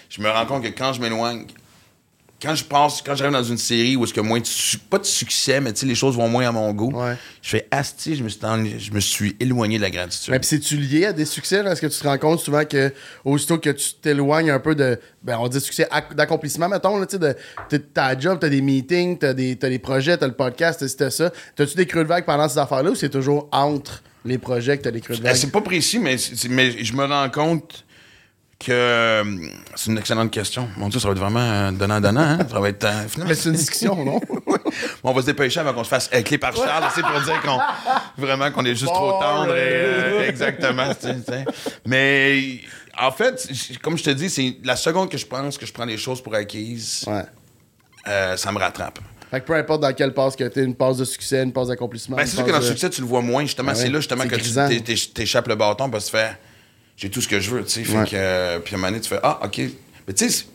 je 0.10 0.22
me 0.22 0.30
rends 0.30 0.46
compte 0.46 0.64
que 0.64 0.70
quand 0.70 0.94
je 0.94 1.02
m'éloigne, 1.02 1.46
quand 2.42 2.56
je 2.56 2.64
passe, 2.64 3.02
quand 3.06 3.14
j'arrive 3.16 3.34
dans 3.34 3.44
une 3.44 3.58
série 3.58 3.96
où 3.96 4.04
est-ce 4.04 4.14
que 4.14 4.22
moins 4.22 4.40
de 4.40 4.46
pas 4.90 4.98
de 4.98 5.06
succès, 5.06 5.60
mais 5.62 5.74
tu 5.74 5.82
sais, 5.82 5.86
les 5.86 5.96
choses 5.96 6.16
vont 6.16 6.28
moins 6.28 6.48
à 6.48 6.52
mon 6.52 6.72
goût, 6.74 6.92
Ouais. 6.94 7.16
je 7.42 7.50
fais 7.50 7.68
asti, 7.70 8.16
je 8.16 8.24
me 8.24 8.30
suis, 8.30 8.40
je 8.80 8.92
me 8.92 9.00
suis 9.00 9.36
éloigné 9.40 9.78
de 9.78 9.82
la 9.84 9.90
gratitude. 9.92 10.32
Mais 10.32 10.40
puis 10.40 10.48
c'est-tu 10.48 10.78
lié 10.78 11.06
à 11.06 11.14
des 11.14 11.26
succès? 11.26 11.58
Est-ce 11.66 11.82
que 11.82 11.88
tu 11.88 12.00
te 12.00 12.08
rends 12.08 12.18
compte 12.18 12.40
souvent 12.40 12.66
que 12.66 12.92
aussitôt 13.26 13.58
que 13.60 13.70
tu 13.70 13.94
t'éloignes 14.02 14.50
un 14.50 14.60
peu 14.60 14.74
de, 14.76 15.00
ben 15.24 15.38
on 15.40 15.48
dit 15.48 15.60
succès 15.62 15.88
ac- 15.92 16.16
d'accomplissement, 16.16 16.68
mettons, 16.68 16.98
là, 16.98 17.06
tu 17.06 17.18
sais, 17.18 17.20
de 17.20 17.36
t'as 17.70 17.80
ta 18.14 18.20
job, 18.20 18.40
t'as 18.42 18.50
des 18.50 18.62
meetings, 18.62 19.18
t'as 19.20 19.34
des, 19.34 19.56
t'as 19.56 19.70
des 19.70 19.80
projets, 19.80 20.18
t'as 20.18 20.28
le 20.28 20.34
podcast, 20.34 20.84
t'as 20.98 21.10
ça. 21.12 21.32
T'as-tu 21.56 21.76
des 21.76 21.86
creux 21.86 22.04
de 22.04 22.08
vague 22.10 22.26
pendant 22.26 22.50
ces 22.50 22.58
affaires-là 22.58 22.92
ou 22.92 22.96
c'est 22.96 23.10
toujours 23.10 23.48
entre 23.52 24.02
les 24.26 24.38
projets 24.38 24.78
que 24.78 24.84
t'as 24.84 24.92
des 24.92 25.02
creux 25.02 25.16
de 25.16 25.22
Euh, 25.22 25.24
vague? 25.26 25.36
C'est 25.36 25.52
pas 25.52 25.62
précis, 25.62 26.00
mais, 26.00 26.16
mais 26.50 26.84
je 26.84 26.94
me 26.94 27.06
rends 27.06 27.30
compte 27.30 27.86
que 28.66 28.72
euh, 28.72 29.24
c'est 29.76 29.92
une 29.92 29.98
excellente 29.98 30.32
question. 30.32 30.68
Mon 30.78 30.90
Dieu, 30.90 31.00
ça 31.00 31.08
va 31.08 31.14
être 31.14 31.20
vraiment 31.20 31.40
euh, 31.40 31.72
donnant-donnant. 31.72 32.22
Hein? 32.22 32.40
Ça 32.50 32.60
va 32.60 32.70
être. 32.70 32.84
euh, 32.86 33.08
finalement, 33.10 33.34
c'est 33.36 33.50
une 33.50 33.56
discussion, 33.56 33.96
non? 34.06 34.20
Bon, 35.04 35.10
on 35.10 35.14
va 35.14 35.22
se 35.22 35.26
dépêcher 35.26 35.60
avant 35.60 35.74
qu'on 35.74 35.84
se 35.84 35.90
fasse 35.90 36.10
écler 36.14 36.38
par 36.38 36.56
Charles, 36.56 36.86
c'est 36.96 37.02
pour 37.02 37.20
dire 37.22 37.42
qu'on 37.42 37.60
vraiment 38.18 38.52
qu'on 38.52 38.64
est 38.64 38.74
juste 38.76 38.86
trop 38.94 39.20
tendre. 39.20 39.50
et, 39.54 39.60
euh, 39.60 40.30
exactement. 40.30 40.94
tu 40.94 41.08
tu. 41.08 41.34
Mais 41.86 42.60
en 42.98 43.12
fait, 43.12 43.50
comme 43.82 43.98
je 43.98 44.04
te 44.04 44.10
dis, 44.12 44.30
c'est 44.30 44.58
la 44.64 44.76
seconde 44.78 45.10
que 45.10 45.18
je 45.18 45.26
pense 45.26 45.58
que 45.58 45.66
je 45.66 45.74
prends 45.74 45.84
les 45.86 45.98
choses 45.98 46.22
pour 46.22 46.34
acquises, 46.36 47.04
ouais. 47.08 47.24
euh, 48.08 48.38
ça 48.38 48.52
me 48.54 48.60
rattrape. 48.60 49.00
Fait 49.30 49.42
que 49.42 49.46
peu 49.46 49.56
importe 49.56 49.82
dans 49.82 49.94
quelle 49.94 50.14
passe 50.14 50.36
que 50.36 50.44
t'es, 50.46 50.64
une 50.64 50.76
passe 50.76 50.98
de 50.98 51.06
succès, 51.06 51.44
une 51.44 51.52
passe 51.54 51.68
d'accomplissement. 51.68 52.16
Ben, 52.18 52.26
c'est 52.26 52.36
sûr 52.36 52.46
que 52.46 52.52
dans 52.52 52.58
le 52.60 52.64
de- 52.64 52.70
succès, 52.70 52.90
tu 52.90 53.02
le 53.02 53.08
vois 53.08 53.22
moins. 53.22 53.42
Justement, 53.44 53.72
Ah 53.72 53.76
c'est 53.76 53.90
là 53.90 54.00
justement 54.00 54.24
que 54.24 54.36
tu 54.36 54.42
grisant. 54.42 54.68
t'échappes 55.14 55.48
le 55.48 55.56
bâton 55.56 55.90
parce 55.90 56.10
que 56.10 56.18
tu 56.18 56.24
j'ai 57.02 57.10
tout 57.10 57.20
ce 57.22 57.28
que 57.28 57.40
je 57.40 57.50
veux. 57.50 57.64
tu 57.64 57.72
sais. 57.72 57.84
Fait 57.84 57.98
Ouais. 57.98 58.06
que, 58.06 58.16
euh, 58.16 58.60
puis 58.60 58.76
à 58.76 58.78
un 58.78 58.80
moment 58.82 58.92
donné, 58.92 59.02
tu 59.02 59.10
fais 59.10 59.20
Ah, 59.24 59.40
OK. 59.44 59.60
Mais 60.08 60.14
tu 60.14 60.30
sais, 60.30 60.46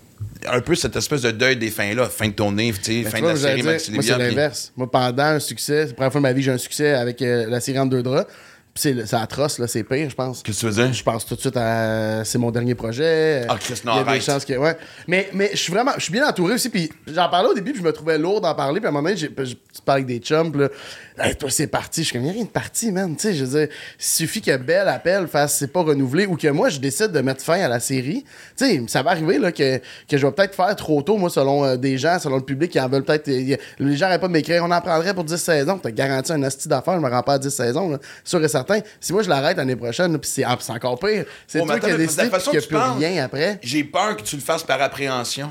un 0.49 0.61
peu 0.61 0.75
cette 0.75 0.95
espèce 0.97 1.23
de 1.23 1.31
deuil 1.33 1.57
des 1.57 1.71
fins-là, 1.71 2.09
fin 2.09 2.29
de 2.29 2.33
tournée, 2.33 2.73
tu 2.73 2.83
sais, 2.83 2.93
Mais 3.05 3.11
fin 3.11 3.21
de 3.21 3.27
la 3.27 3.37
série 3.37 3.57
dire, 3.63 3.65
Maxi 3.73 3.93
Moi, 3.93 4.03
c'est 4.03 4.13
puis- 4.15 4.23
l'inverse. 4.23 4.73
Moi, 4.77 4.91
pendant 4.91 5.23
un 5.25 5.39
succès, 5.41 5.83
c'est 5.83 5.89
la 5.89 5.95
première 5.95 6.13
fois 6.13 6.21
de 6.21 6.23
ma 6.23 6.33
vie 6.33 6.41
que 6.41 6.45
j'ai 6.47 6.53
un 6.53 6.59
succès 6.59 6.95
avec 6.95 7.21
euh, 7.23 7.47
la 7.49 7.61
série 7.61 7.79
entre 7.79 7.91
deux 7.91 8.03
draps. 8.03 8.31
c'est 8.79 8.93
le- 8.93 9.07
c'est 9.07 9.17
atroce, 9.17 9.59
là, 9.59 9.67
c'est 9.67 9.85
pire, 9.85 10.11
je 10.11 10.15
pense. 10.15 10.43
Qu'est-ce 10.43 10.61
que 10.61 10.61
tu 10.61 10.67
veux 10.75 10.85
dire? 10.85 10.93
Je 10.93 11.03
pense 11.03 11.25
tout 11.25 11.35
de 11.35 11.41
suite 11.41 11.57
à. 11.57 12.23
C'est 12.27 12.37
mon 12.37 12.51
dernier 12.51 12.75
projet. 12.75 13.47
Ah, 13.49 13.57
Chris, 13.59 13.81
non, 13.87 13.95
Il 14.03 14.07
y 14.07 14.11
a 14.11 14.13
des 14.13 14.21
chances 14.21 14.45
que. 14.45 14.53
Ouais. 14.53 14.77
Mais, 15.09 15.31
mais 15.33 15.49
je 15.53 15.57
suis 15.57 15.73
vraiment. 15.73 15.93
Je 15.97 16.03
suis 16.03 16.13
bien 16.13 16.29
entouré 16.29 16.53
aussi. 16.55 16.69
Puis 16.69 16.91
j'en 17.07 17.31
parlais 17.31 17.49
au 17.49 17.55
début, 17.55 17.73
puis 17.73 17.81
je 17.81 17.87
me 17.87 17.93
trouvais 17.93 18.19
lourd 18.19 18.43
d'en 18.43 18.55
parler. 18.55 18.79
Puis 18.81 18.87
à 18.87 18.91
un 18.91 18.93
moment 18.93 19.09
donné, 19.09 19.19
tu 19.19 19.31
parles 19.83 20.01
avec 20.01 20.07
des 20.07 20.19
chums. 20.19 20.53
Puis 20.53 20.61
là, 20.61 20.69
Hey, 21.19 21.35
toi, 21.35 21.49
c'est 21.51 21.67
parti. 21.67 22.03
Je 22.03 22.09
suis 22.09 22.13
comme, 22.13 22.25
il 22.25 22.27
y 22.27 22.31
a 22.31 22.33
rien 22.35 22.45
de 22.45 22.49
parti, 22.51 22.93
man. 22.93 23.17
Tu 23.17 23.23
sais, 23.23 23.35
je 23.35 23.45
veux 23.45 23.59
dire, 23.59 23.69
il 23.99 24.05
suffit 24.05 24.43
que 24.43 24.55
Belle 24.59 24.87
appelle, 24.89 25.27
fasse 25.27 25.57
c'est 25.59 25.73
pas 25.73 25.81
renouvelé 25.83 26.27
ou 26.27 26.37
que 26.37 26.49
moi, 26.49 26.69
je 26.69 26.79
décide 26.79 27.09
de 27.13 27.21
mettre 27.21 27.43
fin 27.43 27.59
à 27.59 27.69
la 27.69 27.81
série. 27.81 28.23
Tu 28.57 28.67
sais, 28.67 28.83
ça 28.87 29.03
va 29.03 29.13
arriver, 29.13 29.39
là, 29.39 29.51
que, 29.51 29.79
que 29.79 30.19
je 30.19 30.27
vais 30.27 30.33
peut-être 30.33 30.55
faire 30.55 30.77
trop 30.77 31.01
tôt, 31.01 31.17
moi, 31.17 31.31
selon 31.31 31.65
euh, 31.65 31.77
des 31.77 31.97
gens, 31.97 32.19
selon 32.19 32.37
le 32.37 32.43
public 32.45 32.71
qui 32.71 32.79
en 32.79 32.89
veulent 32.89 33.05
peut-être. 33.05 33.29
Les 33.29 33.57
gens 33.97 34.07
n'arrêtent 34.07 34.21
pas 34.21 34.29
de 34.29 34.33
m'écrire, 34.33 34.63
on 34.63 34.71
en 34.71 34.81
prendrait 34.83 35.15
pour 35.15 35.25
10 35.25 35.37
saisons. 35.39 35.79
T'as 35.79 35.91
garanti 35.91 36.33
un 36.33 36.43
asti 36.43 36.69
d'affaires, 36.69 36.97
je 36.97 37.01
me 37.01 37.09
rends 37.09 37.23
pas 37.23 37.35
à 37.35 37.39
10 37.39 37.49
saisons, 37.51 37.89
là. 37.89 37.99
Sûr 38.23 38.45
et 38.45 38.49
certain. 38.49 38.81
Si 39.01 39.15
moi, 39.15 39.23
je 39.23 39.31
l'arrête 39.31 39.57
l'année 39.57 39.77
prochaine, 39.77 40.13
là, 40.13 40.19
puis 40.19 40.29
c'est 40.31 40.45
ah, 40.45 40.55
puis 40.57 40.67
c'est 40.67 40.73
encore 40.73 40.99
pire. 40.99 41.25
C'est 41.47 41.61
mais 41.61 41.67
toi 41.67 41.81
qui 41.81 41.87
as 41.87 41.97
décidé, 41.97 42.29
qu'il 42.29 42.53
n'y 42.53 42.59
a 42.59 42.61
tu 42.61 42.69
plus 42.69 42.77
parles- 42.77 42.99
rien 42.99 43.25
après. 43.25 43.59
J'ai 43.63 43.85
peur 43.85 44.17
que 44.19 44.23
tu 44.23 44.37
le 44.37 44.43
fasses 44.43 44.65
par 44.65 44.83
appréhension. 44.83 45.51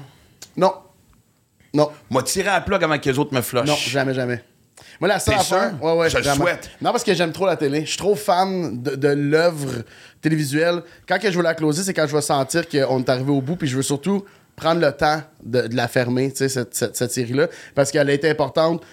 Non. 0.56 0.73
Non. 1.73 1.89
Moi, 2.10 2.21
tirer 2.21 2.49
à 2.49 2.62
plat 2.62 2.78
avant 2.82 2.99
que 2.99 3.10
les 3.10 3.17
autres 3.17 3.34
me 3.34 3.41
flushent. 3.41 3.65
Non, 3.65 3.75
jamais, 3.75 4.13
jamais. 4.13 4.43
Moi, 4.99 5.07
la 5.07 5.19
seule 5.19 5.35
affaire. 5.35 5.71
sûr? 5.71 5.83
Ouais, 5.83 5.93
ouais, 5.97 6.09
Je 6.09 6.17
le 6.17 6.23
vraiment. 6.23 6.43
souhaite. 6.45 6.69
Non, 6.81 6.91
parce 6.91 7.03
que 7.03 7.13
j'aime 7.13 7.31
trop 7.31 7.45
la 7.45 7.55
télé. 7.55 7.81
Je 7.81 7.89
suis 7.89 7.97
trop 7.97 8.15
fan 8.15 8.81
de, 8.81 8.95
de 8.95 9.07
l'œuvre 9.09 9.83
télévisuelle. 10.21 10.81
Quand 11.07 11.19
que 11.19 11.31
je 11.31 11.38
veux 11.38 11.43
la 11.43 11.53
closer, 11.53 11.83
c'est 11.83 11.93
quand 11.93 12.07
je 12.07 12.15
vais 12.15 12.21
sentir 12.21 12.67
qu'on 12.67 12.99
est 12.99 13.09
arrivé 13.09 13.31
au 13.31 13.41
bout, 13.41 13.55
puis 13.55 13.67
je 13.67 13.75
veux 13.77 13.83
surtout 13.83 14.23
prendre 14.55 14.79
le 14.81 14.91
temps 14.91 15.21
de, 15.43 15.67
de 15.67 15.75
la 15.75 15.88
fermer, 15.88 16.31
cette, 16.33 16.73
cette- 16.73 16.95
cette 16.95 17.11
série-là, 17.11 17.47
parce 17.73 17.91
qu'elle 17.91 18.09
a 18.09 18.13
été 18.13 18.29
importante 18.29 18.83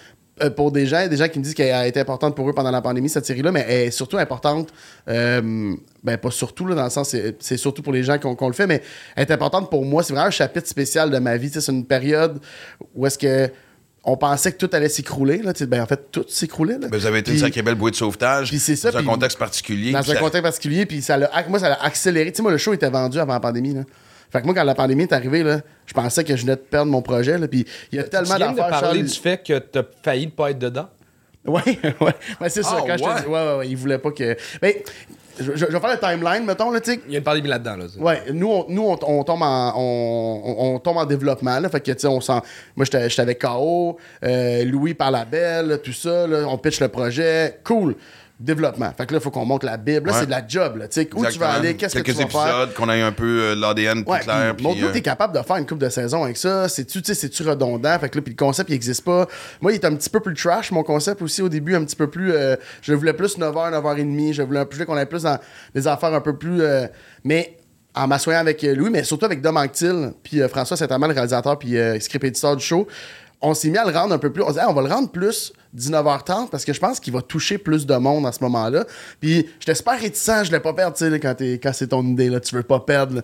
euh, 0.41 0.49
pour 0.49 0.71
des 0.71 0.85
gens, 0.87 1.07
des 1.07 1.15
gens 1.15 1.27
qui 1.29 1.37
me 1.39 1.43
disent 1.43 1.53
qu'elle 1.53 1.73
a 1.73 1.87
été 1.87 1.99
importante 1.99 2.35
pour 2.35 2.49
eux 2.49 2.53
pendant 2.53 2.71
la 2.71 2.81
pandémie, 2.81 3.07
cette 3.07 3.25
série-là, 3.25 3.51
mais 3.51 3.63
elle 3.67 3.87
est 3.87 3.91
surtout 3.91 4.17
importante, 4.17 4.69
euh, 5.07 5.73
ben 6.03 6.17
pas 6.17 6.31
surtout, 6.31 6.65
là, 6.65 6.75
dans 6.75 6.83
le 6.83 6.89
sens, 6.89 7.09
c'est 7.09 7.35
c'est 7.39 7.55
surtout 7.57 7.81
pour 7.83 7.93
les 7.93 8.03
gens 8.03 8.17
qu'on 8.17 8.35
qu'on 8.35 8.47
le 8.47 8.53
fait, 8.53 8.67
mais 8.67 8.81
elle 9.15 9.23
est 9.27 9.31
importante 9.31 9.69
pour 9.69 9.85
moi. 9.85 10.01
C'est 10.03 10.11
vraiment 10.13 10.27
un 10.27 10.31
chapitre 10.31 10.67
spécial 10.67 11.09
de 11.11 11.19
ma 11.19 11.37
vie. 11.37 11.49
C'est 11.53 11.71
une 11.71 11.85
période 11.85 12.39
où 12.95 13.05
est-ce 13.05 13.17
que 13.19 13.49
on 14.05 14.17
pensait 14.17 14.51
que 14.51 14.57
tout 14.57 14.69
allait 14.73 14.89
s'écrouler. 14.89 15.37
Là, 15.37 15.53
tu 15.53 15.65
ben, 15.65 15.81
en 15.81 15.85
fait, 15.85 16.11
tout 16.11 16.25
s'écroulait. 16.27 16.77
là. 16.77 16.87
Ben, 16.89 16.97
vous 16.97 17.05
avez 17.05 17.19
été 17.19 17.31
Puis- 17.31 17.39
une 17.39 17.45
sacrée 17.45 17.61
belle 17.61 17.75
bouée 17.75 17.91
de 17.91 17.95
sauvetage. 17.95 18.49
Puis 18.49 18.59
c'est 18.59 18.75
ça, 18.75 18.91
Dans 18.91 18.99
un 18.99 19.03
contexte 19.03 19.37
particulier. 19.39 19.91
dans 19.91 19.99
un 19.99 20.03
ça- 20.03 20.15
contexte 20.15 20.43
particulier, 20.43 20.85
puis 20.85 21.01
ça 21.01 21.17
l'a, 21.17 21.29
moi, 21.47 21.59
ça 21.59 21.69
l'a 21.69 21.81
accéléré. 21.83 22.31
Tu 22.31 22.37
sais, 22.37 22.41
moi, 22.43 22.51
le 22.51 22.57
show 22.57 22.73
était 22.73 22.89
vendu 22.89 23.19
avant 23.19 23.33
la 23.33 23.39
pandémie. 23.39 23.73
Là. 23.73 23.81
Fait 24.31 24.41
que 24.41 24.45
moi, 24.45 24.55
quand 24.55 24.63
la 24.63 24.75
pandémie 24.75 25.03
est 25.03 25.13
arrivée, 25.13 25.43
là, 25.43 25.61
je 25.85 25.93
pensais 25.93 26.23
que 26.23 26.35
je 26.35 26.41
venais 26.41 26.55
de 26.55 26.61
perdre 26.61 26.91
mon 26.91 27.01
projet. 27.01 27.37
Là, 27.37 27.47
puis 27.47 27.65
il 27.91 27.97
y 27.97 27.99
a 27.99 28.03
Tu 28.03 28.09
tellement 28.09 28.35
viens 28.35 28.51
de 28.51 28.57
d'affaires. 28.57 28.79
parler 28.81 28.99
Charles- 28.99 29.09
du 29.11 29.19
fait 29.19 29.41
que 29.45 29.59
t'as 29.59 29.83
failli 30.03 30.25
ne 30.25 30.31
pas 30.31 30.49
être 30.51 30.59
dedans? 30.59 30.89
Ouais, 31.45 31.61
ouais. 32.01 32.15
Ouais, 32.41 32.49
c'est 32.49 32.63
ça. 32.63 32.77
Ah, 32.79 32.83
quand 32.87 32.97
je 32.97 33.03
ouais? 33.03 33.15
te 33.15 33.21
dis, 33.21 33.27
ouais, 33.27 33.33
ouais, 33.47 33.57
ouais, 33.57 33.67
il 33.69 33.75
voulait 33.77 33.97
pas 33.99 34.11
que. 34.11 34.35
Ben, 34.61 34.73
je, 35.39 35.51
je- 35.53 35.55
je 35.57 35.65
vais 35.65 35.79
faire 35.79 35.91
le 35.93 35.99
timeline, 35.99 36.45
mettons, 36.45 36.71
là, 36.71 36.79
tu 36.79 36.93
sais. 36.93 36.99
Il 37.07 37.11
y 37.11 37.15
a 37.15 37.19
une 37.19 37.23
pandémie 37.23 37.47
là-dedans. 37.47 37.75
Là, 37.77 37.85
Ouais, 37.99 38.21
nous, 38.33 38.49
on, 38.51 38.65
nous 38.69 38.83
on, 38.83 38.97
on 39.07 39.23
tombe 39.23 39.41
en, 39.41 39.73
on, 39.75 40.55
on- 40.75 40.79
tombe 40.79 40.97
en 40.97 41.05
développement. 41.05 41.59
Là, 41.59 41.69
fait 41.69 41.79
que, 41.81 41.91
tu 41.91 41.99
sais, 41.99 42.07
on 42.07 42.21
s'en. 42.21 42.41
Moi, 42.75 42.85
j'étais 42.85 43.09
j'étais 43.09 43.21
avec 43.21 43.39
KO, 43.41 43.97
euh, 44.23 44.63
Louis 44.65 44.93
par 44.93 45.11
la 45.11 45.25
belle, 45.25 45.79
tout 45.83 45.93
ça. 45.93 46.27
Là, 46.27 46.45
on 46.47 46.57
pitch 46.57 46.79
le 46.81 46.87
projet. 46.89 47.59
Cool. 47.63 47.95
Développement. 48.39 48.91
Fait 48.97 49.05
que 49.05 49.13
là, 49.13 49.19
il 49.19 49.23
faut 49.23 49.29
qu'on 49.31 49.45
monte 49.45 49.63
la 49.63 49.77
Bible. 49.77 50.07
Là, 50.07 50.13
Ouais. 50.13 50.19
c'est 50.19 50.25
de 50.25 50.31
la 50.31 50.45
job. 50.45 50.77
Là, 50.77 50.85
où 51.15 51.25
tu 51.25 51.39
vas 51.39 51.51
aller, 51.51 51.75
qu'est-ce 51.75 51.95
que 51.95 52.01
tu 52.01 52.11
vas 52.11 52.27
faire? 52.27 52.41
épisodes, 52.41 52.73
qu'on 52.73 52.89
ait 52.89 53.01
un 53.01 53.11
peu 53.11 53.23
euh, 53.41 53.55
l'ADN 53.55 54.03
plus 54.03 54.11
Ouais, 54.11 54.19
clair. 54.19 54.55
montre-nous 54.61 54.85
euh, 54.85 54.89
que 54.89 54.93
t'es 54.93 55.01
capable 55.01 55.37
de 55.37 55.43
faire 55.43 55.55
une 55.57 55.65
coupe 55.67 55.77
de 55.77 55.87
saison 55.89 56.23
avec 56.23 56.35
ça. 56.37 56.67
C'est-tu, 56.67 56.99
c'est-tu 57.03 57.43
redondant? 57.43 57.97
Fait 57.99 58.09
que 58.09 58.17
là, 58.17 58.21
puis 58.21 58.33
le 58.33 58.37
concept, 58.45 58.69
il 58.69 58.73
existe 58.73 59.05
pas. 59.05 59.27
Moi, 59.61 59.71
il 59.71 59.75
est 59.75 59.85
un 59.85 59.95
petit 59.95 60.09
peu 60.09 60.19
plus 60.19 60.33
trash, 60.33 60.71
mon 60.71 60.83
concept 60.83 61.21
aussi, 61.21 61.41
au 61.41 61.49
début, 61.49 61.75
un 61.75 61.85
petit 61.85 61.95
peu 61.95 62.09
plus... 62.09 62.33
euh, 62.33 62.55
je 62.81 62.93
voulais 62.93 63.13
plus 63.13 63.37
9h, 63.37 63.71
9h30. 63.71 64.33
Je 64.33 64.41
voulais, 64.41 64.59
un- 64.61 64.67
voulais 64.69 64.85
qu'on 64.85 64.97
ait 64.97 65.05
plus 65.05 65.23
dans 65.23 65.37
des 65.75 65.87
affaires 65.87 66.13
un 66.13 66.21
peu 66.21 66.35
plus... 66.35 66.61
euh, 66.61 66.87
mais 67.23 67.57
en 67.95 68.07
m'assoyant 68.07 68.39
avec 68.39 68.63
euh, 68.63 68.73
Louis, 68.75 68.89
mais 68.89 69.03
surtout 69.03 69.25
avec 69.25 69.39
Dom 69.41 69.55
Anctil, 69.55 70.13
puis 70.23 70.41
euh, 70.41 70.47
François 70.47 70.75
Saint-Amand, 70.75 71.05
le 71.05 71.13
réalisateur, 71.13 71.59
puis 71.59 71.77
euh, 71.77 71.99
script 71.99 72.25
éditeur 72.25 72.55
du 72.55 72.65
show, 72.65 72.87
on 73.43 73.53
s'est 73.53 73.69
mis 73.69 73.77
à 73.77 73.85
le 73.85 73.91
rendre 73.91 74.15
un 74.15 74.17
peu 74.17 74.31
plus... 74.31 74.41
On 74.41 74.51
dit, 74.51 74.57
Hey, 74.57 74.65
on 74.67 74.73
va 74.73 74.81
le 74.81 74.87
rendre 74.87 75.09
plus 75.11 75.53
19h30 75.77 76.49
parce 76.49 76.63
que 76.65 76.71
je 76.73 76.79
pense 76.79 76.99
qu'il 76.99 77.13
va 77.13 77.21
toucher 77.21 77.57
plus 77.57 77.85
de 77.85 77.95
monde 77.95 78.25
à 78.25 78.31
ce 78.31 78.41
moment-là. 78.43 78.85
Puis 79.19 79.47
j'étais 79.59 79.75
super 79.75 79.99
réticent, 79.99 80.43
je 80.43 80.47
voulais 80.47 80.61
pas 80.61 80.73
perdre, 80.73 80.95
tu 80.95 81.09
sais, 81.09 81.19
quand, 81.19 81.73
c'est 81.73 81.87
ton 81.87 82.03
idée, 82.05 82.29
là, 82.29 82.39
tu 82.39 82.55
veux 82.55 82.63
pas 82.63 82.79
perdre. 82.79 83.21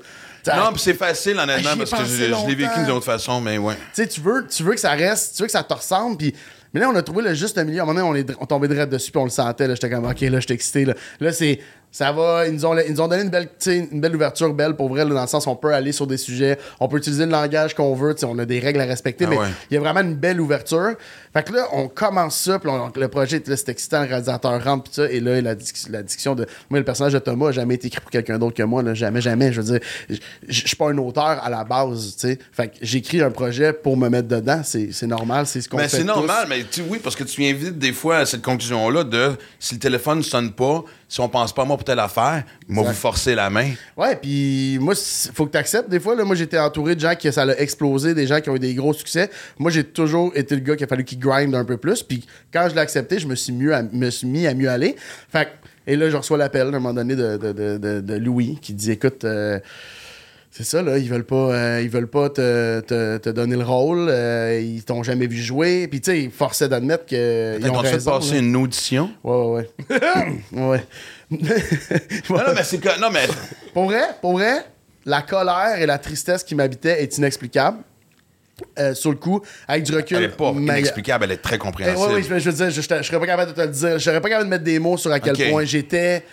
Non, 0.47 0.71
puis 0.73 0.82
c'est 0.82 0.93
facile, 0.93 1.38
honnêtement, 1.38 1.77
parce 1.77 1.91
que 1.91 2.05
je, 2.05 2.34
je 2.34 2.47
l'ai 2.47 2.55
vécu 2.55 2.79
d'une 2.79 2.91
autre 2.91 3.05
façon, 3.05 3.39
mais 3.39 3.58
ouais. 3.58 3.75
tu 3.75 3.79
sais, 3.93 4.08
tu 4.08 4.19
veux, 4.19 4.45
tu 4.47 4.63
veux 4.63 4.73
que 4.73 4.79
ça 4.79 4.91
reste, 4.91 5.36
tu 5.36 5.43
veux 5.43 5.47
que 5.47 5.51
ça 5.51 5.63
te 5.63 5.73
ressemble, 5.73 6.17
puis... 6.17 6.36
Mais 6.71 6.79
là, 6.79 6.89
on 6.89 6.95
a 6.95 7.01
trouvé 7.01 7.23
le 7.23 7.34
juste 7.34 7.58
milieu. 7.58 7.79
À 7.79 7.84
un 7.84 7.86
moment 7.88 8.12
donné, 8.12 8.27
on 8.27 8.32
est 8.32 8.38
on 8.39 8.45
tombé 8.45 8.67
direct 8.67 8.91
dessus, 8.91 9.12
puis 9.12 9.19
on 9.19 9.23
le 9.23 9.32
sentait. 9.32 9.67
Là, 9.67 9.73
j'étais 9.73 9.89
comme, 9.89 10.05
OK, 10.05 10.21
là, 10.21 10.39
j'étais 10.39 10.53
excité. 10.53 10.86
Là, 10.86 10.93
là 11.19 11.32
c'est... 11.32 11.60
Ça 11.91 12.12
va, 12.12 12.45
ils 12.47 12.54
nous 12.54 12.65
ont, 12.67 12.78
ils 12.78 12.93
nous 12.93 13.02
ont 13.02 13.08
donné 13.08 13.23
une 13.23 13.30
belle, 13.30 13.49
une 13.65 13.99
belle 13.99 14.15
ouverture, 14.15 14.54
belle 14.54 14.75
pour 14.75 14.89
vrai, 14.89 15.04
là, 15.06 15.13
dans 15.15 15.21
le 15.21 15.28
sens 15.28 15.47
on 15.47 15.56
peut 15.56 15.73
aller 15.73 15.91
sur 15.91 16.06
des 16.06 16.17
sujets, 16.17 16.60
on 16.80 16.88
peut 16.88 16.97
utiliser 16.97 17.25
le 17.25 17.32
langage 17.32 17.73
qu'on 17.73 17.95
veut, 17.95 18.15
on 18.23 18.38
a 18.38 18.45
des 18.45 18.60
règles 18.60 18.80
à 18.82 18.86
respecter, 18.86 19.25
Ah 19.25 19.30
mais 19.32 19.38
ouais. 19.39 19.47
il 19.71 19.73
y 19.73 19.78
a 19.78 19.80
vraiment 19.80 20.02
une 20.02 20.13
belle 20.15 20.39
ouverture. 20.39 20.91
Fait 21.34 21.44
que 21.44 21.54
là, 21.54 21.68
on 21.74 21.88
commence 21.88 22.38
ça, 22.38 22.60
puis 22.60 22.70
on- 22.70 22.92
le 22.96 23.08
projet, 23.08 23.42
là, 23.46 23.56
c'est 23.58 23.70
excitant, 23.70 24.02
le 24.02 24.08
réalisateur 24.10 24.63
rentre, 24.63 24.84
puis 24.86 24.94
ça, 24.94 25.10
et 25.12 25.20
là, 25.20 25.42
la, 25.42 25.56
la 25.89 26.04
diction 26.04 26.36
de. 26.36 26.46
Moi, 26.70 26.80
le 26.80 26.86
personnage 26.86 27.13
de 27.13 27.20
Thomas 27.20 27.50
a 27.50 27.52
jamais 27.52 27.76
été 27.76 27.88
écrit 27.88 28.02
pour 28.02 28.12
quelqu'un 28.12 28.39
d'autre 28.39 28.56
que 28.56 28.63
moi, 28.63 28.82
là, 28.84 28.94
jamais, 28.94 29.22
jamais. 29.22 29.52
Je 29.54 29.62
veux 29.62 29.78
dire, 29.80 29.88
je 30.10 30.15
je 30.48 30.68
suis 30.68 30.76
pas 30.76 30.89
un 30.89 30.98
auteur 30.98 31.24
à 31.44 31.50
la 31.50 31.63
base, 31.63 32.15
tu 32.20 32.28
sais. 32.28 32.39
Fait 32.52 32.68
que 32.70 32.76
j'écris 32.82 33.22
un 33.22 33.32
projet 33.32 33.74
pour 33.74 33.96
me 33.98 34.10
mettre 34.10 34.28
dedans, 34.28 34.62
c'est 34.63 34.92
c'est 34.92 35.08
normal, 35.08 35.46
c'est 35.48 35.62
ce 35.62 35.70
qu'on 35.70 35.78
fait. 35.78 35.84
Mais 35.84 35.89
c'est 35.89 36.00
tous. 36.00 36.06
normal, 36.06 36.46
mais 36.50 36.63
tu, 36.70 36.82
oui, 36.88 37.00
parce 37.04 37.15
que 37.15 37.24
tu 37.24 37.42
viens 37.42 37.54
vite 37.54 37.78
des 37.78 37.94
fois 37.94 38.18
à 38.18 38.26
cette 38.26 38.42
conclusion-là 38.42 39.04
de 39.04 39.32
si 39.60 39.76
le 39.76 39.80
téléphone 39.80 40.20
ne 40.20 40.24
sonne 40.24 40.52
pas, 40.52 40.84
si 41.08 41.20
on 41.22 41.30
pense 41.30 41.54
pas 41.54 41.62
à 41.63 41.65
moi 41.65 41.78
pour 41.78 41.84
telle 41.86 42.00
affaire, 42.00 42.44
moi 42.68 42.84
vous 42.84 42.94
forcer 42.94 43.34
la 43.36 43.50
main. 43.50 43.72
Ouais, 43.98 44.15
puis 44.15 44.78
moi, 44.80 44.94
il 44.94 45.32
faut 45.34 45.46
que 45.46 45.52
tu 45.52 45.58
acceptes. 45.58 45.89
Des 45.89 46.00
fois, 46.00 46.15
là, 46.15 46.24
moi, 46.24 46.36
j'étais 46.36 46.60
entouré 46.60 46.96
de 46.96 47.00
gens 47.00 47.15
qui 47.15 47.32
ça 47.34 47.46
l'a 47.46 47.60
explosé, 47.60 48.13
des 48.13 48.28
gens 48.28 48.42
qui 48.42 48.50
ont 48.50 48.56
eu 48.56 48.60
des 48.60 48.74
gros 48.76 48.94
succès. 48.94 49.30
Moi, 49.58 49.72
j'ai 49.72 49.84
toujours 49.84 50.32
été 50.36 50.56
le 50.56 50.62
gars 50.62 50.76
qui 50.76 50.84
a 50.84 50.88
fallu 50.88 51.04
qu'il 51.04 51.18
grind 51.19 51.53
un 51.53 51.65
peu 51.65 51.77
plus. 51.77 52.01
Puis 52.03 52.25
quand 52.51 52.67
je 52.69 52.75
l'ai 52.75 52.82
accepté, 52.82 53.19
je 53.19 53.27
me 53.27 53.36
suis, 53.36 53.53
mieux 53.53 53.75
à- 53.75 53.84
me 53.84 54.10
suis 54.10 54.27
mis 54.27 54.47
à 54.47 54.53
mieux 54.53 54.69
aller. 54.69 54.95
Fait 55.32 55.49
et 55.88 55.95
là, 55.95 56.10
je 56.10 56.17
reçois 56.17 56.38
l'appel 56.38 56.63
à 56.63 56.67
un 56.67 56.71
moment 56.71 56.93
donné 56.93 57.15
de, 57.15 57.38
de- 57.38 57.51
de- 57.77 57.99
de- 58.01 58.13
Louis 58.15 58.58
qui 58.62 58.73
dit 58.73 58.91
Écoute, 58.91 59.23
euh, 59.25 59.60
c'est 60.51 60.63
ça, 60.63 60.82
là, 60.82 60.97
ils 60.97 61.10
veulent 61.10 61.23
pas, 61.25 61.36
euh, 61.53 61.82
ils 61.82 61.89
veulent 61.89 62.08
pas 62.10 62.29
te, 62.29 62.79
te- 62.82 63.17
te 63.17 63.29
donner 63.29 63.55
le 63.55 63.63
rôle, 63.63 64.08
euh, 64.10 64.60
ils 64.62 64.84
t'ont 64.84 65.03
jamais 65.03 65.25
vu 65.27 65.38
jouer. 65.38 65.88
Puis, 65.88 66.01
tu 66.01 66.12
sais, 66.12 66.21
ils 66.23 66.32
forçaient 66.32 66.67
d'admettre 66.69 67.05
qu'ils 67.05 67.17
Ils 67.62 67.69
ont 67.69 67.75
raison. 67.77 68.12
passer 68.12 68.34
là. 68.34 68.39
une 68.39 68.55
audition? 68.55 69.10
Ouais, 69.23 69.45
ouais, 69.45 69.69
ouais. 69.89 70.01
ouais. 70.69 70.84
Non, 71.32 72.38
non, 72.38 72.53
mais 72.55 72.63
c'est 72.63 72.79
que. 72.79 72.99
Non, 72.99 73.10
mais. 73.12 73.27
Pour 73.73 73.86
vrai, 73.86 74.01
pour 74.21 74.34
vrai, 74.34 74.65
la 75.05 75.21
colère 75.21 75.79
et 75.79 75.86
la 75.86 75.97
tristesse 75.97 76.43
qui 76.43 76.55
m'habitaient 76.55 77.01
est 77.03 77.17
inexplicable. 77.17 77.77
Euh, 78.78 78.93
sur 78.93 79.12
le 79.12 79.17
coup, 79.17 79.41
avec 79.67 79.84
du 79.84 79.93
recul. 79.95 80.17
Elle 80.17 80.24
est 80.26 80.28
pas 80.30 80.52
inexplicable, 80.52 81.26
elle 81.26 81.32
est 81.34 81.38
très 81.38 81.56
Eh, 81.56 81.60
compréhensible. 81.60 82.00
ouais, 82.10 82.15
ouais, 82.15 82.22
je, 82.24 82.39
je 82.39 82.50
veux 82.50 82.56
dire, 82.56 82.69
je, 82.69 82.82
je, 82.82 82.82
serais 82.82 83.19
pas 83.19 83.26
capable 83.26 83.52
de 83.52 83.56
te 83.56 83.62
le 83.62 83.67
dire. 83.67 83.93
Je 84.00 84.04
serais 84.04 84.22
pas 84.22 84.30
capable 84.30 84.45
de 84.45 84.50
mettre 84.50 84.63
des 84.63 84.80
mots 84.80 84.98
sur 84.98 85.12
à 85.12 85.19
quel 85.19 85.50
point 85.52 85.65
j'étais. 85.65 86.24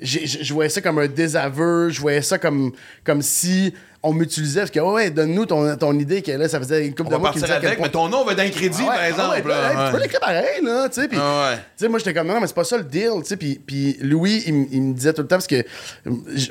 je 0.00 0.52
voyais 0.54 0.70
ça 0.70 0.80
comme 0.80 0.98
un 0.98 1.06
désaveu. 1.08 1.90
Je 1.90 2.00
voyais 2.00 2.22
ça 2.22 2.38
comme, 2.38 2.72
comme 3.04 3.22
si 3.22 3.74
on 4.02 4.12
m'utilisait. 4.14 4.60
Parce 4.60 4.70
que, 4.70 4.80
ouais, 4.80 4.92
ouais, 4.92 5.10
donne-nous 5.10 5.46
ton, 5.46 5.76
ton 5.76 5.98
idée. 5.98 6.22
Que 6.22 6.32
là, 6.32 6.48
ça 6.48 6.58
faisait 6.58 6.86
une 6.86 6.94
couple 6.94 7.10
On 7.12 7.16
de 7.16 7.20
mois 7.20 7.32
qui 7.32 7.40
disait 7.40 7.52
avec, 7.52 7.76
point- 7.76 7.86
mais 7.86 7.90
ton 7.92 8.08
nom 8.08 8.24
va 8.24 8.32
être 8.32 8.40
un 8.40 8.48
crédit, 8.48 8.78
Ah 8.80 8.82
ouais, 8.82 8.86
par 8.88 8.98
ah 9.00 9.08
exemple. 9.08 9.46
ouais, 9.46 9.48
là, 9.54 9.70
hey, 9.70 9.70
Tu 9.70 9.90
peux 9.90 9.96
ouais. 9.96 10.02
l'écrire 10.02 10.20
pareil, 10.20 10.64
là, 10.64 10.88
tu 10.88 11.00
sais. 11.02 11.08
Puis, 11.08 11.18
Ah 11.20 11.50
ouais. 11.50 11.56
tu 11.56 11.62
sais, 11.76 11.88
moi, 11.88 11.98
j'étais 11.98 12.14
comme, 12.14 12.26
non, 12.28 12.40
mais 12.40 12.46
c'est 12.46 12.54
pas 12.54 12.64
ça 12.64 12.76
le 12.78 12.84
deal, 12.84 13.10
tu 13.20 13.24
sais. 13.26 13.36
Puis, 13.36 13.60
puis 13.64 13.96
Louis, 14.00 14.42
il, 14.46 14.66
il 14.72 14.82
me 14.82 14.94
disait 14.94 15.12
tout 15.12 15.22
le 15.22 15.28
temps, 15.28 15.36
parce 15.36 15.46
que 15.46 15.62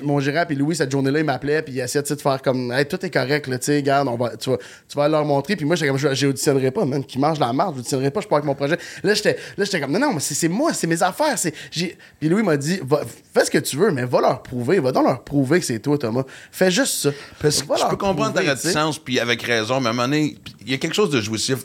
mon 0.04 0.20
gérant, 0.20 0.46
puis 0.46 0.56
Louis, 0.56 0.76
cette 0.76 0.92
journée-là, 0.92 1.20
il 1.20 1.26
m'appelait, 1.26 1.62
puis 1.62 1.74
il 1.74 1.80
essayait, 1.80 2.04
de 2.04 2.14
faire 2.22 2.42
comme, 2.42 2.72
hey, 2.72 2.86
tout 2.86 3.04
est 3.06 3.10
correct, 3.10 3.48
là, 3.48 3.58
tu 3.60 3.66
sais, 3.66 3.76
regarde, 3.78 4.08
on 4.08 4.16
va, 4.16 4.36
tu, 4.38 4.50
vas, 4.50 4.58
tu 4.58 4.96
vas 4.98 5.08
leur 5.08 5.26
montrer. 5.26 5.56
Puis 5.56 5.66
moi, 5.66 5.76
j'étais 5.76 5.88
comme, 5.90 5.98
je- 5.98 6.14
j'auditionnerai 6.14 6.72
pas, 6.72 6.86
man, 6.86 7.04
qui 7.04 7.20
mange 7.20 7.40
la 7.40 7.52
marde, 7.54 7.76
j'auditionnerai 7.78 8.12
pas, 8.12 8.22
je 8.22 8.28
pars 8.28 8.38
avec 8.38 8.46
mon 8.46 8.56
projet. 8.56 8.78
Là, 9.04 9.14
j'étais 9.14 9.38
là, 9.58 9.66
j'étais 9.66 9.80
comme, 9.82 9.92
non, 9.92 10.00
non, 10.00 10.14
mais 10.14 10.20
c'est 10.20 10.48
moi, 10.48 10.74
c'est 10.74 10.88
mes 10.88 11.02
affaires. 11.04 11.38
c'est 11.38 11.54
Puis 11.72 11.96
Louis 12.30 12.44
m'a 12.44 12.58
dit, 12.58 12.80
Va- 12.84 13.02
fais 13.34 13.46
ce 13.46 13.52
que 13.52 13.58
tu 13.58 13.78
veux, 13.78 13.92
mais 13.92 14.06
va 14.06 14.22
leur 14.22 14.44
prouver, 14.44 14.80
va 14.80 14.92
donc 14.92 15.06
leur 15.06 15.24
prouver 15.24 15.60
que 15.60 15.66
c'est 15.66 15.80
toi, 15.80 15.98
Thomas. 15.98 16.24
Fais 16.52 16.72
juste 16.72 16.94
ça. 17.04 17.10
Parce 17.42 17.62
que 17.62 17.68
Va 17.68 17.76
je 17.78 17.86
peux 17.88 17.96
comprendre 17.98 18.34
ta 18.34 18.42
réticence, 18.42 19.00
puis 19.00 19.20
avec 19.20 19.42
raison, 19.44 19.80
mais 19.80 19.88
à 19.88 19.90
un 19.92 19.94
moment 19.94 20.08
donné, 20.08 20.38
il 20.62 20.72
y 20.72 20.74
a 20.74 20.78
quelque 20.78 20.96
chose 20.96 21.10
de 21.10 21.22
jouissif. 21.22 21.60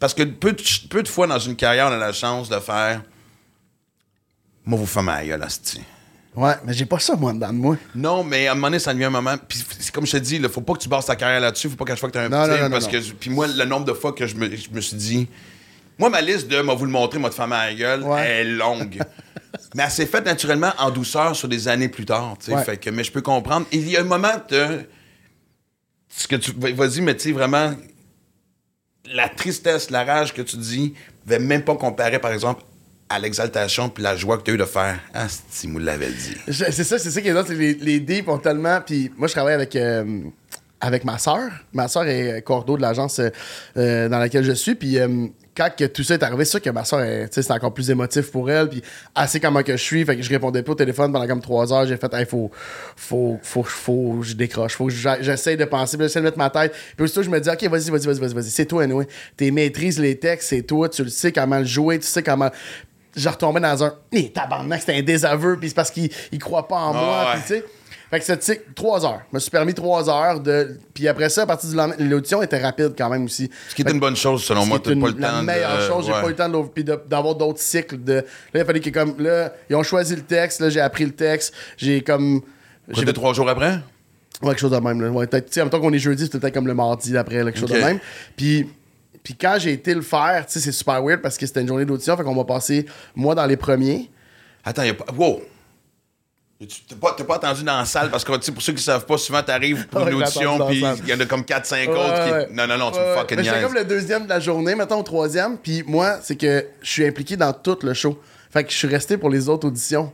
Parce 0.00 0.14
que 0.14 0.22
peu 0.24 0.52
de, 0.52 0.62
peu 0.90 1.02
de 1.02 1.08
fois 1.08 1.26
dans 1.28 1.38
une 1.38 1.54
carrière, 1.54 1.86
on 1.88 1.92
a 1.92 1.96
la 1.96 2.12
chance 2.12 2.48
de 2.48 2.58
faire. 2.58 3.02
Moi, 4.64 4.78
vous 4.78 4.86
faites 4.86 5.02
ma 5.02 5.24
gueule. 5.24 5.44
Ouais, 6.34 6.54
mais 6.64 6.72
j'ai 6.72 6.86
pas 6.86 6.98
ça, 6.98 7.14
moi, 7.14 7.32
dedans 7.32 7.48
de 7.52 7.58
moi. 7.58 7.76
Non, 7.94 8.24
mais 8.24 8.46
à 8.46 8.52
un 8.52 8.54
moment 8.54 8.68
donné, 8.68 8.78
ça 8.78 8.94
devient 8.94 9.04
un 9.04 9.10
moment. 9.10 9.34
Puis 9.46 9.62
c'est 9.78 9.92
comme 9.92 10.06
je 10.06 10.12
te 10.12 10.16
dis, 10.16 10.36
il 10.36 10.48
faut 10.48 10.60
pas 10.62 10.72
que 10.72 10.78
tu 10.78 10.88
bases 10.88 11.04
ta 11.06 11.14
carrière 11.14 11.40
là-dessus. 11.40 11.68
Faut 11.68 11.76
pas 11.76 11.84
qu'à 11.84 11.92
chaque 11.92 12.00
fois 12.00 12.08
que 12.08 12.14
tu 12.14 12.18
as 12.18 12.22
un 12.22 12.28
Non, 12.28 12.44
petit. 12.46 12.56
non, 12.62 12.68
non, 12.68 12.70
parce 12.70 12.88
que. 12.88 12.96
Puis 13.12 13.30
moi, 13.30 13.46
le 13.46 13.64
nombre 13.64 13.84
de 13.84 13.92
fois 13.92 14.12
que 14.12 14.26
je 14.26 14.34
me, 14.36 14.48
je 14.56 14.70
me 14.70 14.80
suis 14.80 14.96
dit. 14.96 15.28
Moi, 15.98 16.08
ma 16.08 16.22
liste 16.22 16.48
de 16.48 16.60
m'a 16.62 16.74
vous 16.74 16.86
le 16.86 16.90
montrer, 16.90 17.18
moi, 17.18 17.28
de 17.28 17.34
femme 17.34 17.52
à 17.52 17.66
la 17.66 17.74
gueule, 17.74 18.02
Ouais. 18.02 18.26
est 18.40 18.44
longue. 18.44 18.98
mais 19.74 19.82
elle 19.84 19.90
s'est 19.90 20.06
faite 20.06 20.24
naturellement 20.24 20.72
en 20.78 20.90
douceur 20.90 21.36
sur 21.36 21.48
des 21.48 21.68
années 21.68 21.88
plus 21.88 22.06
tard. 22.06 22.34
Ouais. 22.48 22.64
Fait 22.64 22.78
que, 22.78 22.88
mais 22.88 23.04
je 23.04 23.12
peux 23.12 23.20
comprendre. 23.20 23.66
Il 23.70 23.88
y 23.88 23.96
a 23.96 24.00
un 24.00 24.04
moment 24.04 24.32
de. 24.48 24.80
Ce 26.14 26.28
que 26.28 26.36
tu. 26.36 26.52
Vas-y, 26.56 27.00
mais 27.00 27.16
tu 27.16 27.28
sais, 27.28 27.32
vraiment. 27.32 27.74
La 29.06 29.28
tristesse, 29.28 29.90
la 29.90 30.04
rage 30.04 30.32
que 30.32 30.42
tu 30.42 30.56
dis, 30.56 30.94
ne 31.26 31.32
va 31.32 31.38
même 31.40 31.64
pas 31.64 31.74
comparer, 31.74 32.20
par 32.20 32.32
exemple, 32.32 32.62
à 33.08 33.18
l'exaltation 33.18 33.88
puis 33.88 34.02
la 34.02 34.16
joie 34.16 34.38
que 34.38 34.42
tu 34.42 34.52
as 34.52 34.54
eu 34.54 34.58
de 34.58 34.64
faire. 34.64 34.98
Ah, 35.12 35.26
si 35.50 35.66
vous 35.66 35.78
l'avez 35.78 36.10
dit. 36.10 36.36
C'est 36.48 36.84
ça, 36.84 36.98
c'est 36.98 37.10
ça 37.10 37.20
qui 37.20 37.28
est 37.28 37.46
c'est 37.46 37.54
les, 37.54 37.74
les 37.74 38.24
ont 38.26 38.38
tellement. 38.38 38.80
Puis 38.80 39.10
moi, 39.16 39.28
je 39.28 39.32
travaille 39.32 39.54
avec, 39.54 39.74
euh, 39.76 40.20
avec 40.80 41.04
ma 41.04 41.18
soeur. 41.18 41.50
Ma 41.72 41.88
soeur 41.88 42.06
est 42.06 42.42
cordeau 42.42 42.76
de 42.76 42.82
l'agence 42.82 43.18
euh, 43.18 43.28
euh, 43.76 44.08
dans 44.08 44.18
laquelle 44.18 44.44
je 44.44 44.52
suis. 44.52 44.74
Puis 44.74 44.98
euh, 44.98 45.26
quand 45.56 45.68
que 45.76 45.84
tout 45.84 46.02
ça 46.02 46.14
est 46.14 46.22
arrivé, 46.22 46.44
c'est 46.44 46.52
sûr 46.52 46.62
que 46.62 46.70
ma 46.70 46.84
soeur, 46.84 47.28
c'est 47.30 47.50
encore 47.50 47.74
plus 47.74 47.90
émotif 47.90 48.30
pour 48.30 48.50
elle. 48.50 48.68
Puis 48.68 48.82
elle 49.14 49.28
sait 49.28 49.40
comment 49.40 49.62
que 49.62 49.72
je 49.76 49.82
suis. 49.82 50.04
Fait 50.04 50.16
que 50.16 50.22
je 50.22 50.28
répondais 50.30 50.62
pas 50.62 50.72
au 50.72 50.74
téléphone 50.74 51.12
pendant 51.12 51.26
comme 51.26 51.42
trois 51.42 51.72
heures. 51.72 51.86
J'ai 51.86 51.96
fait, 51.96 52.10
il 52.18 52.26
faut, 52.26 52.50
faut, 52.96 53.38
faut, 53.42 53.62
faut 53.62 54.22
je 54.22 54.32
décroche. 54.34 54.76
Faut 54.76 54.86
que 54.86 54.92
j'essaie 55.20 55.56
de 55.56 55.64
penser. 55.64 55.96
Puis 55.96 56.06
j'essaie 56.06 56.20
de 56.20 56.24
mettre 56.24 56.38
ma 56.38 56.50
tête. 56.50 56.72
Puis 56.96 57.04
aussitôt, 57.04 57.22
je 57.22 57.30
me 57.30 57.38
dis, 57.38 57.50
OK, 57.50 57.62
vas-y, 57.64 57.90
vas-y, 57.90 58.06
vas-y, 58.06 58.18
vas-y, 58.18 58.34
vas-y. 58.34 58.50
C'est 58.50 58.66
toi, 58.66 58.82
anyway. 58.84 59.06
Tu 59.36 59.50
maîtrises 59.52 59.98
les 59.98 60.18
textes, 60.18 60.48
c'est 60.48 60.62
toi. 60.62 60.88
Tu 60.88 61.04
le 61.04 61.10
sais 61.10 61.32
comment 61.32 61.58
le 61.58 61.64
jouer. 61.66 61.98
Tu 61.98 62.06
sais 62.06 62.22
comment 62.22 62.50
je 63.14 63.28
retombais 63.28 63.60
dans 63.60 63.84
un 63.84 63.94
Eh, 64.12 64.30
tabarnak, 64.32 64.80
c'était 64.80 64.96
un 64.96 65.02
désaveu, 65.02 65.58
puis 65.58 65.68
c'est 65.68 65.74
parce 65.74 65.90
qu'il 65.90 66.10
il 66.32 66.38
croit 66.38 66.66
pas 66.66 66.76
en 66.76 66.90
Ah 66.90 66.92
moi, 66.94 67.24
ouais. 67.24 67.32
puis 67.34 67.42
tu 67.42 67.48
sais. 67.60 67.64
Fait 68.12 68.20
que 68.20 68.26
c'est 68.26 68.74
trois 68.74 69.06
heures. 69.06 69.22
Je 69.30 69.36
me 69.36 69.40
suis 69.40 69.50
permis 69.50 69.72
trois 69.72 70.10
heures 70.10 70.38
de. 70.38 70.78
Puis 70.92 71.08
après 71.08 71.30
ça, 71.30 71.44
à 71.44 71.46
partir 71.46 71.70
du 71.70 71.74
lendemain, 71.76 71.96
l'audition 71.98 72.42
était 72.42 72.60
rapide 72.60 72.92
quand 72.96 73.08
même 73.08 73.24
aussi. 73.24 73.48
Ce 73.70 73.74
qui 73.74 73.80
est 73.80 73.90
une 73.90 74.00
bonne 74.00 74.16
chose, 74.16 74.44
selon 74.44 74.66
moi. 74.66 74.78
T'as 74.78 74.90
pas 74.90 75.06
le 75.06 75.14
temps 75.14 75.18
la 75.18 75.40
de- 75.40 75.46
meilleure 75.46 75.80
chose. 75.88 76.04
J'ai 76.04 76.12
ouais. 76.12 76.20
pas 76.20 76.26
eu 76.26 76.30
le 76.30 76.36
temps 76.36 76.98
d'avoir 77.08 77.34
d'autres 77.34 77.60
cycles. 77.60 77.96
De... 78.04 78.12
Là, 78.12 78.22
il 78.60 78.64
fallait 78.66 78.80
que 78.80 78.90
comme. 78.90 79.14
Là, 79.18 79.54
ils 79.70 79.76
ont 79.76 79.82
choisi 79.82 80.14
le 80.14 80.20
texte, 80.20 80.60
là, 80.60 80.68
j'ai 80.68 80.80
appris 80.80 81.06
le 81.06 81.12
texte. 81.12 81.54
J'ai 81.78 82.02
comme. 82.02 82.42
J'ai 82.88 83.10
trois 83.14 83.32
jours 83.32 83.48
après? 83.48 83.78
Ouais, 84.42 84.50
quelque 84.50 84.58
chose 84.58 84.72
de 84.72 84.76
même. 84.76 85.00
Là. 85.00 85.08
Ouais, 85.08 85.26
peut-être, 85.26 85.46
tu 85.46 85.54
sais, 85.54 85.60
en 85.62 85.64
même 85.64 85.70
temps 85.70 85.80
qu'on 85.80 85.92
est 85.94 85.98
jeudi, 85.98 86.28
c'est 86.30 86.38
peut-être 86.38 86.52
comme 86.52 86.66
le 86.66 86.74
mardi 86.74 87.12
d'après, 87.12 87.42
là, 87.42 87.44
quelque 87.44 87.60
chose 87.60 87.70
de 87.70 87.78
même. 87.78 87.98
Puis, 88.36 88.68
puis 89.22 89.36
quand 89.40 89.56
j'ai 89.58 89.72
été 89.72 89.94
le 89.94 90.02
faire, 90.02 90.44
tu 90.44 90.52
sais, 90.52 90.60
c'est 90.60 90.72
super 90.72 91.02
weird 91.02 91.22
parce 91.22 91.38
que 91.38 91.46
c'était 91.46 91.62
une 91.62 91.68
journée 91.68 91.86
d'audition, 91.86 92.14
fait 92.14 92.24
qu'on 92.24 92.34
va 92.34 92.44
passer, 92.44 92.84
moi, 93.14 93.34
dans 93.34 93.46
les 93.46 93.56
premiers. 93.56 94.10
Attends, 94.64 94.82
y 94.82 94.90
a 94.90 94.94
pas. 94.94 95.06
Wow! 95.16 95.40
Tu- 96.68 96.82
T'as 96.88 96.96
pas, 96.96 97.14
t'as 97.16 97.24
pas 97.24 97.36
attendu 97.36 97.62
dans 97.64 97.78
la 97.78 97.84
salle 97.84 98.10
parce 98.10 98.24
que 98.24 98.50
pour 98.50 98.62
ceux 98.62 98.72
qui 98.72 98.82
savent 98.82 99.04
pas, 99.06 99.18
souvent 99.18 99.42
t'arrives 99.42 99.86
pour 99.88 100.06
une 100.06 100.14
audition 100.14 100.66
puis 100.66 100.84
il 101.04 101.08
y 101.08 101.14
en 101.14 101.20
a 101.20 101.26
comme 101.26 101.42
4-5 101.42 101.88
Ouais, 101.88 101.96
autres 101.96 102.46
qui. 102.48 102.54
Non, 102.54 102.66
non, 102.66 102.78
non, 102.78 102.90
tu 102.90 102.98
Ouais, 102.98 103.10
me 103.10 103.14
fucking 103.16 103.36
Mais 103.38 103.44
J'étais 103.44 103.62
comme 103.62 103.74
le 103.74 103.84
deuxième 103.84 104.24
de 104.24 104.28
la 104.28 104.40
journée, 104.40 104.74
mettons 104.74 105.00
au 105.00 105.02
troisième. 105.02 105.58
Puis 105.58 105.82
moi, 105.86 106.18
c'est 106.22 106.36
que 106.36 106.66
je 106.82 106.90
suis 106.90 107.06
impliqué 107.06 107.36
dans 107.36 107.52
tout 107.52 107.78
le 107.82 107.94
show. 107.94 108.20
Fait 108.52 108.64
que 108.64 108.70
je 108.70 108.76
suis 108.76 108.88
resté 108.88 109.16
pour 109.16 109.30
les 109.30 109.48
autres 109.48 109.66
auditions. 109.68 110.12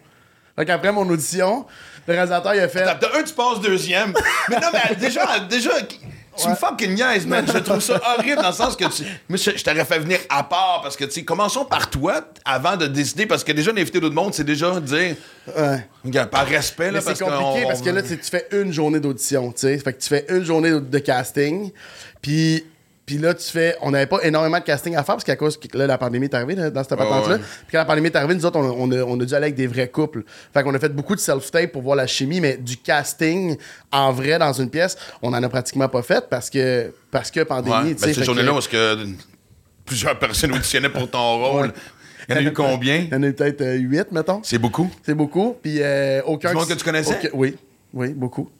Fait 0.56 0.64
qu'après 0.64 0.90
mon 0.92 1.08
audition, 1.08 1.66
le 2.06 2.14
réalisateur, 2.14 2.54
il 2.54 2.60
a 2.60 2.68
fait. 2.68 2.84
T'as 2.84 3.18
un, 3.18 3.22
tu 3.22 3.34
passes 3.34 3.60
deuxième. 3.60 4.12
mais 4.48 4.56
non, 4.56 4.68
mais 4.72 4.94
déjà, 4.96 5.40
déjà, 5.48 5.70
tu 6.42 6.48
me 6.48 6.54
fucking 6.54 6.94
niaises, 6.94 7.26
man. 7.26 7.46
Je 7.46 7.58
trouve 7.58 7.80
ça 7.80 8.00
horrible 8.16 8.40
dans 8.42 8.48
le 8.48 8.54
sens 8.54 8.76
que 8.76 8.84
tu. 8.84 9.02
Moi, 9.28 9.36
je, 9.36 9.56
je 9.56 9.64
t'aurais 9.64 9.84
fait 9.84 9.98
venir 9.98 10.18
à 10.28 10.42
part 10.44 10.80
parce 10.82 10.96
que, 10.96 11.04
tu 11.04 11.12
sais, 11.12 11.24
commençons 11.24 11.64
par 11.64 11.90
toi 11.90 12.20
avant 12.44 12.76
de 12.76 12.86
décider 12.86 13.26
parce 13.26 13.44
que 13.44 13.52
déjà, 13.52 13.72
l'invité 13.72 14.00
d'autres 14.00 14.14
monde, 14.14 14.34
c'est 14.34 14.44
déjà 14.44 14.78
dire. 14.80 15.16
Ouais. 15.56 16.24
Par 16.30 16.46
respect, 16.46 16.86
là, 16.86 16.98
Mais 16.98 17.04
parce 17.04 17.18
c'est 17.18 17.24
compliqué 17.24 17.66
parce 17.66 17.82
que 17.82 17.90
là, 17.90 18.02
tu 18.02 18.16
fais 18.22 18.46
une 18.52 18.72
journée 18.72 19.00
d'audition, 19.00 19.50
tu 19.52 19.60
sais. 19.60 19.78
Fait 19.78 19.92
que 19.92 20.00
tu 20.00 20.08
fais 20.08 20.26
une 20.28 20.44
journée 20.44 20.70
de 20.70 20.98
casting. 20.98 21.70
Puis, 22.22 22.64
puis 23.08 23.16
là, 23.16 23.32
tu 23.32 23.50
fais. 23.50 23.74
On 23.80 23.90
n'avait 23.90 24.04
pas 24.06 24.18
énormément 24.22 24.58
de 24.58 24.64
casting 24.64 24.94
à 24.94 24.98
faire 25.02 25.14
parce 25.14 25.24
qu'à 25.24 25.34
cause 25.34 25.56
que 25.58 25.78
là, 25.78 25.86
la 25.86 25.96
pandémie 25.96 26.26
est 26.26 26.34
arrivée 26.34 26.54
là, 26.54 26.68
dans 26.68 26.82
cette 26.84 26.90
patente-là. 26.98 27.36
ouais. 27.36 27.40
Puis 27.40 27.72
quand 27.72 27.78
la 27.78 27.86
pandémie 27.86 28.08
est 28.08 28.16
arrivée, 28.16 28.34
nous 28.34 28.44
autres, 28.44 28.58
on, 28.58 28.70
on 28.82 28.92
a, 28.92 29.02
on 29.02 29.18
a 29.18 29.24
dû 29.24 29.34
aller 29.34 29.44
avec 29.46 29.54
des 29.54 29.66
vrais 29.66 29.88
couples. 29.88 30.24
Fait 30.52 30.62
qu'on 30.62 30.74
a 30.74 30.78
fait 30.78 30.90
beaucoup 30.90 31.14
de 31.14 31.20
self-tape 31.20 31.72
pour 31.72 31.80
voir 31.80 31.96
la 31.96 32.06
chimie, 32.06 32.42
mais 32.42 32.58
du 32.58 32.76
casting 32.76 33.56
en 33.90 34.12
vrai 34.12 34.38
dans 34.38 34.52
une 34.52 34.68
pièce, 34.68 34.98
on 35.22 35.32
en 35.32 35.42
a 35.42 35.48
pratiquement 35.48 35.88
pas 35.88 36.02
fait 36.02 36.24
parce 36.28 36.50
que, 36.50 36.92
parce 37.10 37.30
que 37.30 37.40
pandémie, 37.44 37.74
Ouais, 37.74 37.94
tu 37.94 37.98
sais. 38.00 38.06
ben, 38.08 38.14
cette 38.14 38.24
journée-là, 38.24 38.52
parce 38.52 38.68
que 38.68 39.06
plusieurs 39.86 40.18
personnes 40.18 40.52
auditionnaient 40.52 40.90
pour 40.90 41.10
ton 41.10 41.38
rôle. 41.38 41.66
Ouais. 41.68 41.72
Il 42.28 42.34
y 42.34 42.38
en 42.38 42.40
a 42.40 42.42
eu 42.42 42.52
combien? 42.52 42.96
Il 42.96 43.08
y 43.10 43.14
en 43.14 43.22
a 43.22 43.26
eu 43.26 43.32
peut-être 43.32 43.62
euh, 43.62 43.74
huit, 43.76 44.12
mettons. 44.12 44.40
C'est 44.44 44.58
beaucoup? 44.58 44.90
C'est 45.02 45.14
beaucoup. 45.14 45.56
Puis 45.62 45.78
euh, 45.80 46.20
aucun. 46.26 46.50
Du 46.50 46.56
monde 46.56 46.68
que 46.68 46.74
tu 46.74 46.84
connaissais? 46.84 47.16
aucun- 47.18 47.28
Oui. 47.32 47.56
Oui, 47.94 48.12
beaucoup. 48.12 48.50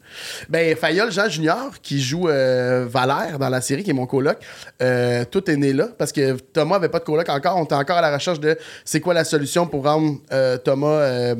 Ben, 0.49 0.75
Fayol 0.75 1.11
Jean 1.11 1.29
Junior, 1.29 1.79
qui 1.83 2.01
joue 2.01 2.27
euh, 2.29 2.87
Valère 2.89 3.37
dans 3.37 3.49
la 3.49 3.61
série, 3.61 3.83
qui 3.83 3.91
est 3.91 3.93
mon 3.93 4.07
coloc, 4.07 4.37
euh, 4.81 5.23
tout 5.29 5.49
est 5.51 5.55
né 5.55 5.71
là, 5.71 5.87
parce 5.97 6.11
que 6.11 6.33
Thomas 6.33 6.77
avait 6.77 6.89
pas 6.89 6.97
de 6.97 7.03
coloc 7.03 7.29
encore. 7.29 7.55
On 7.57 7.63
était 7.65 7.75
encore 7.75 7.97
à 7.97 8.01
la 8.01 8.11
recherche 8.15 8.39
de 8.39 8.57
c'est 8.83 8.99
quoi 9.01 9.13
la 9.13 9.23
solution 9.23 9.67
pour 9.67 9.83
rendre 9.83 10.17
euh, 10.31 10.57
Thomas. 10.57 11.35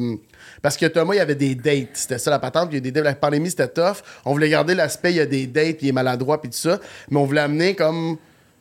parce 0.61 0.77
que 0.77 0.85
Thomas, 0.85 1.15
il 1.15 1.17
y 1.17 1.19
avait 1.21 1.33
des 1.33 1.55
dates. 1.55 1.89
C'était 1.93 2.19
ça 2.19 2.29
la 2.29 2.37
patente. 2.37 2.69
Il 2.71 2.75
y 2.75 2.77
a 2.77 2.81
des 2.81 2.91
dates. 2.91 3.03
La 3.05 3.15
pandémie, 3.15 3.49
c'était 3.49 3.67
tough. 3.67 4.03
On 4.23 4.33
voulait 4.33 4.49
garder 4.49 4.75
l'aspect, 4.75 5.11
il 5.11 5.17
y 5.17 5.21
a 5.21 5.25
des 5.25 5.47
dates, 5.47 5.77
il 5.81 5.87
est 5.89 5.91
maladroit, 5.91 6.39
puis 6.39 6.51
tout 6.51 6.57
ça. 6.57 6.79
Mais 7.09 7.17
on 7.17 7.25
voulait 7.25 7.41
amener 7.41 7.73
comme 7.75 8.17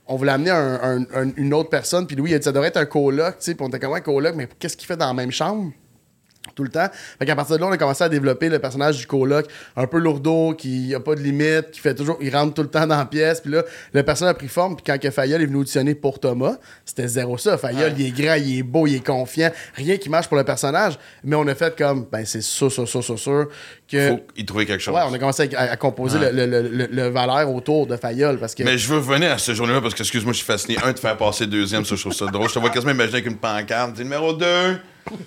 on 0.07 0.16
voulait 0.16 0.33
amener 0.33 0.51
un- 0.53 0.81
un- 0.83 1.07
un- 1.14 1.33
une 1.37 1.53
autre 1.53 1.68
personne. 1.68 2.07
Puis 2.07 2.16
lui, 2.16 2.31
il 2.31 2.35
a 2.35 2.39
dit 2.39 2.45
ça 2.45 2.53
devrait 2.53 2.68
être 2.68 2.79
un 2.79 2.87
coloc. 2.87 3.37
Puis 3.45 3.55
on 3.61 3.68
était 3.68 3.79
comme 3.79 3.93
un 3.93 4.01
coloc, 4.01 4.35
mais 4.37 4.49
qu'est-ce 4.59 4.74
qu'il 4.76 4.87
fait 4.87 4.97
dans 4.97 5.09
la 5.09 5.12
même 5.12 5.31
chambre? 5.33 5.70
Tout 6.59 6.65
le 6.65 6.71
temps. 6.71 6.89
Fait 7.21 7.25
qu'à 7.25 7.37
partir 7.37 7.55
de 7.55 7.61
là, 7.61 7.69
on 7.69 7.71
a 7.71 7.77
commencé 7.79 8.03
à 8.03 8.09
développer 8.09 8.49
le 8.49 8.59
personnage 8.59 8.99
du 8.99 9.07
coloc, 9.07 9.47
un 9.77 9.87
peu 9.87 9.99
lourdeau, 9.99 10.55
qui 10.59 10.93
a 10.93 10.99
pas 10.99 11.15
de 11.15 11.21
limite, 11.21 11.71
qui 11.71 11.79
fait 11.79 11.95
toujours, 11.95 12.19
il 12.21 12.35
rentre 12.35 12.53
tout 12.53 12.63
le 12.63 12.69
temps 12.69 12.85
dans 12.85 12.97
la 12.99 13.05
pièce. 13.05 13.41
Puis 13.41 13.53
là, 13.53 13.63
le 13.93 14.03
personnage 14.03 14.33
a 14.33 14.35
pris 14.35 14.49
forme. 14.49 14.75
Puis 14.75 14.83
quand 14.85 14.99
que 15.01 15.09
Fayol 15.13 15.41
est 15.41 15.47
venu 15.47 15.59
auditionner 15.59 15.95
pour 15.95 16.19
Thomas, 16.19 16.57
c'était 16.85 17.07
zéro 17.07 17.39
ça. 17.39 17.57
Fayol, 17.59 17.93
il 17.97 18.07
est 18.07 18.11
grand, 18.11 18.35
il 18.35 18.59
est 18.59 18.63
beau, 18.65 18.89
il 18.89 18.97
est 18.97 19.07
confiant. 19.07 19.53
Rien 19.77 19.99
qui 19.99 20.09
marche 20.11 20.27
pour 20.27 20.37
le 20.37 20.43
personnage. 20.43 20.99
Mais 21.23 21.37
on 21.37 21.47
a 21.47 21.55
fait 21.55 21.79
comme, 21.79 22.07
ben 22.11 22.25
c'est 22.27 22.41
sûr, 22.43 22.73
sûr, 22.73 22.89
sûr, 22.89 23.05
sûr, 23.05 23.17
sûr 23.21 23.47
que. 23.89 24.09
Faut 24.09 24.21
y 24.37 24.45
trouver 24.45 24.67
quelque 24.67 24.81
chose. 24.83 24.97
Ouais, 24.97 25.03
on 25.09 25.15
a 25.15 25.19
commencé 25.21 25.49
à, 25.55 25.61
à 25.71 25.77
composer 25.77 26.19
Ouais. 26.19 26.33
le, 26.33 26.45
le, 26.47 26.63
le, 26.63 26.69
le- 26.69 26.89
le 26.91 27.09
Valère 27.11 27.49
autour 27.55 27.87
de 27.87 27.97
Fayol 27.97 28.39
parce 28.41 28.57
que. 28.57 28.65
Mais 28.65 28.77
je 28.79 28.89
veux 28.89 28.97
revenir 28.99 29.31
à 29.31 29.39
cette 29.39 29.55
journée-là 29.55 29.81
parce 29.81 29.95
que, 29.95 30.01
excuse-moi, 30.03 30.33
je 30.33 30.39
suis 30.39 30.47
fasciné. 30.47 30.77
Un, 30.83 30.93
de 30.93 30.99
faire 30.99 31.17
passer 31.17 31.47
deuxième, 31.47 31.85
ça, 31.85 31.95
je 31.95 32.01
trouve 32.01 32.13
ça 32.15 32.27
drôle. 32.27 32.49
Je 32.49 32.55
te 32.55 32.59
vois 32.59 32.71
quasiment 32.71 32.91
imaginer 32.93 33.19
avec 33.19 33.31
une 33.31 33.37
pancarte. 33.39 33.97
Numéro 33.99 34.33
2. 34.33 34.47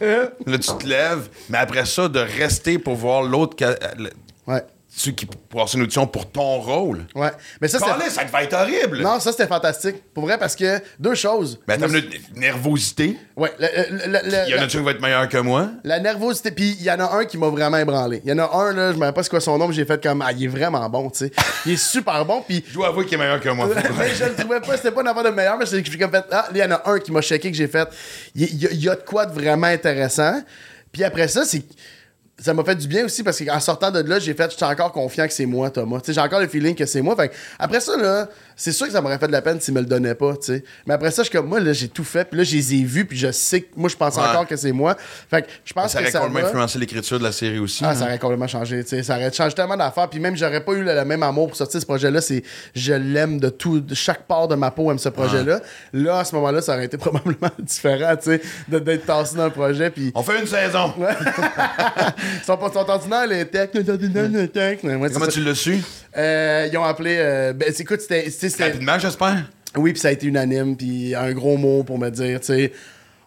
Là, 0.01 0.57
tu 0.57 0.77
te 0.77 0.87
lèves. 0.87 1.29
Mais 1.49 1.57
après 1.57 1.85
ça, 1.85 2.07
de 2.07 2.19
rester 2.19 2.79
pour 2.79 2.95
voir 2.95 3.23
l'autre. 3.23 3.55
Ouais. 4.47 4.63
Ceux 4.93 5.11
qui 5.11 5.25
avoir 5.53 5.73
une 5.73 5.83
audition 5.83 6.05
pour 6.05 6.29
ton 6.29 6.59
rôle? 6.59 7.05
Ouais. 7.15 7.29
Mais 7.61 7.69
ça, 7.69 7.79
c'est. 7.79 7.85
Calais, 7.85 8.09
ça 8.09 8.25
devait 8.25 8.43
être 8.43 8.53
horrible. 8.53 9.01
Non, 9.01 9.21
ça, 9.21 9.31
c'était 9.31 9.47
fantastique. 9.47 9.95
Pour 10.13 10.25
vrai, 10.25 10.37
parce 10.37 10.53
que 10.53 10.81
deux 10.99 11.15
choses. 11.15 11.61
Mais 11.65 11.75
attends, 11.75 11.87
Je 11.87 11.93
me 11.93 11.99
une 12.01 12.21
nervosité. 12.35 13.17
Ouais, 13.37 13.53
le- 13.57 13.67
le- 13.67 14.07
le- 14.07 14.29
le- 14.29 14.47
Il 14.47 14.51
y 14.51 14.53
en 14.53 14.57
la, 14.57 14.63
a-tu 14.63 14.77
qui 14.79 14.83
va 14.83 14.91
être 14.91 15.01
meilleur 15.01 15.29
que 15.29 15.37
moi? 15.37 15.69
la 15.85 15.99
nervosité. 16.01 16.51
Puis 16.51 16.75
il 16.77 16.83
y 16.83 16.91
en 16.91 16.99
a 16.99 17.09
un 17.15 17.23
qui 17.23 17.37
m'a 17.37 17.47
vraiment 17.47 17.77
ébranlé. 17.77 18.21
Il 18.25 18.29
y 18.29 18.33
en 18.33 18.39
a 18.39 18.53
un, 18.53 18.73
là, 18.73 18.91
je 18.91 18.97
me 18.97 19.05
rappelle 19.05 19.13
pas 19.13 19.23
c'est 19.23 19.29
quoi 19.29 19.39
son 19.39 19.57
nom, 19.57 19.69
mais 19.69 19.73
j'ai 19.73 19.85
fait 19.85 20.03
comme, 20.03 20.21
ah, 20.21 20.33
il 20.33 20.43
est 20.43 20.47
vraiment 20.47 20.89
bon, 20.89 21.09
tu 21.09 21.19
sais. 21.19 21.31
Il 21.65 21.71
est 21.71 21.77
super 21.77 22.25
bon, 22.25 22.43
puis. 22.45 22.61
Je 22.67 22.73
dois 22.73 22.87
avouer 22.89 23.05
qu'il 23.05 23.13
est 23.13 23.17
meilleur 23.17 23.39
que 23.39 23.47
moi. 23.49 23.69
mais 23.97 24.09
je 24.13 24.25
le 24.25 24.35
trouvais 24.35 24.59
pas, 24.59 24.75
c'était 24.75 24.91
pas 24.91 25.01
une 25.01 25.07
affaire 25.07 25.23
de 25.23 25.29
meilleur, 25.29 25.57
mais 25.57 25.65
j'ai 25.65 25.81
comme 25.97 26.11
fait, 26.11 26.25
ah, 26.31 26.35
là, 26.35 26.47
il 26.53 26.57
y 26.57 26.63
en 26.63 26.71
a 26.71 26.81
un 26.91 26.99
qui 26.99 27.13
m'a 27.13 27.21
checké 27.21 27.49
que 27.49 27.55
j'ai 27.57 27.67
fait. 27.69 27.87
Il 28.35 28.41
il 28.43 28.61
y, 28.61 28.67
a- 28.67 28.71
il 28.71 28.83
y 28.83 28.89
a 28.89 28.95
de 28.95 29.01
quoi 29.03 29.25
de 29.25 29.33
vraiment 29.33 29.67
intéressant. 29.67 30.41
Puis 30.91 31.05
après 31.05 31.29
ça, 31.29 31.45
c'est. 31.45 31.63
Ça 32.41 32.55
m'a 32.55 32.63
fait 32.63 32.75
du 32.75 32.87
bien 32.87 33.05
aussi 33.05 33.21
parce 33.21 33.43
qu'en 33.43 33.59
sortant 33.59 33.91
de 33.91 33.99
là, 33.99 34.17
j'ai 34.17 34.33
fait, 34.33 34.49
je 34.51 34.55
suis 34.55 34.65
encore 34.65 34.91
confiant 34.91 35.27
que 35.27 35.33
c'est 35.33 35.45
moi, 35.45 35.69
Thomas. 35.69 35.99
J'ai 36.07 36.19
encore 36.19 36.39
le 36.39 36.47
feeling 36.47 36.73
que 36.73 36.87
c'est 36.87 37.01
moi. 37.01 37.15
Fait 37.15 37.31
après 37.59 37.79
ça, 37.79 37.95
là, 37.97 38.27
c'est 38.63 38.71
sûr 38.71 38.85
que 38.87 38.93
ça 38.93 39.01
m'aurait 39.01 39.17
fait 39.17 39.27
de 39.27 39.31
la 39.31 39.41
peine 39.41 39.59
s'il 39.59 39.73
me 39.73 39.79
le 39.79 39.85
donnait 39.85 40.13
pas, 40.15 40.33
tu 40.35 40.53
sais. 40.53 40.63
Mais 40.85 40.93
après 40.93 41.09
ça, 41.11 41.23
je 41.23 41.29
suis 41.29 41.37
comme, 41.37 41.47
moi, 41.47 41.59
là, 41.59 41.73
j'ai 41.73 41.87
tout 41.87 42.03
fait. 42.03 42.25
Puis 42.25 42.37
là, 42.37 42.43
je 42.43 42.55
les 42.55 42.75
ai 42.75 42.83
vus, 42.83 43.05
puis 43.05 43.17
je 43.17 43.31
sais 43.31 43.61
que 43.61 43.67
moi, 43.75 43.89
je 43.89 43.95
pense 43.95 44.15
Ouais. 44.15 44.21
encore 44.23 44.45
que 44.47 44.55
c'est 44.55 44.71
moi. 44.71 44.95
Fait 45.29 45.41
que 45.41 45.47
je 45.65 45.73
pense 45.73 45.91
Ça 45.91 45.99
que 45.99 46.03
aurait 46.03 46.11
ça 46.11 46.19
complètement 46.19 46.41
va. 46.41 46.47
influencé 46.49 46.79
l'écriture 46.79 47.17
de 47.19 47.23
la 47.23 47.31
série 47.31 47.59
aussi. 47.59 47.83
Ah, 47.83 47.89
hein. 47.89 47.95
ça 47.95 48.03
aurait 48.05 48.19
complètement 48.19 48.47
changé. 48.47 48.83
tu 48.83 48.89
sais. 48.89 49.03
Ça 49.03 49.15
aurait 49.15 49.31
changé 49.33 49.55
tellement 49.55 49.77
d'affaires. 49.77 50.09
Puis 50.09 50.19
même, 50.19 50.35
j'aurais 50.37 50.63
pas 50.63 50.73
eu 50.73 50.83
le, 50.83 50.93
le 50.93 51.05
même 51.05 51.23
amour 51.23 51.47
pour 51.47 51.57
sortir 51.57 51.79
ce 51.81 51.85
projet-là. 51.85 52.21
C'est, 52.21 52.43
je 52.75 52.93
l'aime 52.93 53.39
de 53.39 53.49
tout. 53.49 53.79
De 53.79 53.95
chaque 53.95 54.27
part 54.27 54.47
de 54.47 54.55
ma 54.55 54.69
peau 54.71 54.91
aime 54.91 54.99
ce 54.99 55.09
projet-là. 55.09 55.59
Là, 55.93 56.19
à 56.19 56.23
ce 56.25 56.35
moment-là, 56.35 56.61
ça 56.61 56.75
aurait 56.75 56.85
été 56.85 56.97
probablement 56.99 57.49
différent, 57.59 58.15
tu 58.15 58.29
sais, 58.31 58.41
de- 58.67 58.79
d'être 58.79 59.05
tassé 59.05 59.35
dans 59.37 59.45
le 59.45 59.51
projet. 59.51 59.89
Puis. 59.89 60.11
On 60.13 60.21
fait 60.23 60.39
une 60.39 60.47
saison. 60.47 60.93
Ordinaires, 62.91 63.27
les 63.27 63.45
techs. 64.47 64.83
Ouais, 64.83 64.97
c'est 65.07 65.13
Comment 65.13 65.25
ça. 65.25 65.31
tu 65.31 65.43
l'as 65.43 65.55
su? 65.55 65.77
Euh, 66.17 66.67
ils 66.71 66.77
ont 66.77 66.83
appelé. 66.83 67.15
euh, 67.19 67.53
ben, 67.53 67.69
c'est- 67.73 67.83
écoute, 67.83 68.01
c'était. 68.01 68.29
C'était- 68.51 68.65
Rapidement, 68.65 68.99
j'espère. 68.99 69.43
oui, 69.77 69.93
puis 69.93 69.99
ça 70.01 70.09
a 70.09 70.11
été 70.11 70.27
unanime, 70.27 70.75
puis 70.77 71.15
un 71.15 71.31
gros 71.33 71.57
mot 71.57 71.83
pour 71.83 71.97
me 71.97 72.09
dire, 72.09 72.39
tu 72.39 72.47
sais, 72.47 72.71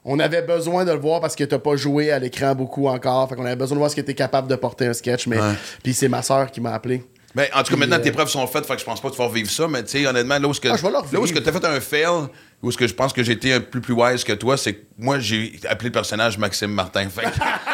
on 0.05 0.19
avait 0.19 0.43
besoin 0.43 0.85
de 0.85 0.93
le 0.93 0.99
voir 0.99 1.21
parce 1.21 1.35
que 1.35 1.45
t'as 1.45 1.59
pas 1.59 1.77
joué 1.77 2.13
à 2.13 2.19
l'écran 2.19 2.55
beaucoup 2.55 2.87
encore, 2.89 3.29
fait 3.29 3.35
qu'on 3.37 3.47
avait 3.47 3.57
besoin 3.57 3.75
de 3.77 3.79
voir 3.81 3.91
ce 3.91 3.97
que 3.97 4.03
t'es 4.03 4.15
capable 4.15 4.49
de 4.49 4.57
porter 4.57 4.87
un 4.87 4.93
sketch, 4.93 5.27
mais 5.27 5.39
Ouais. 5.41 5.55
puis 5.83 5.95
c'est 5.95 6.09
ma 6.09 6.23
soeur 6.23 6.51
qui 6.51 6.61
m'a 6.61 6.75
appelé. 6.75 7.03
Ben, 7.35 7.47
en 7.53 7.65
tout 7.65 7.73
cas, 7.73 7.79
maintenant, 7.81 7.97
euh, 7.97 8.01
tes 8.01 8.13
preuves 8.13 8.29
sont 8.29 8.47
faites, 8.47 8.65
fait 8.65 8.75
que 8.75 8.81
je 8.81 8.85
pense 8.85 9.01
pas 9.01 9.09
que 9.11 9.17
tu 9.17 9.21
vas 9.21 9.29
vivre 9.29 9.51
ça, 9.51 9.67
mais 9.67 9.83
tu 9.83 9.91
sais, 9.99 10.07
honnêtement, 10.07 10.39
là 10.39 10.47
où 10.47 10.51
est-ce 10.53 10.61
que, 10.61 10.69
Ah, 10.69 10.77
là 11.13 11.19
où 11.19 11.25
est-ce 11.25 11.33
que 11.33 11.41
t'as 11.41 11.51
fait 11.51 11.65
un 11.65 11.81
fail, 11.81 12.29
où 12.63 12.69
est-ce 12.69 12.79
que 12.79 12.87
je 12.87 12.95
pense 12.95 13.13
que 13.13 13.25
j'ai 13.25 13.33
été 13.33 13.53
un 13.55 13.61
peu 13.61 13.81
plus 13.81 13.93
wise 13.95 14.23
que 14.23 14.35
toi, 14.35 14.57
c'est 14.57 14.75
que 14.75 14.83
moi, 14.99 15.19
j'ai 15.19 15.59
appelé 15.69 15.89
le 15.89 15.93
personnage 15.95 16.39
Maxime 16.39 16.71
Martin. 16.71 17.09
Fait 17.09 17.23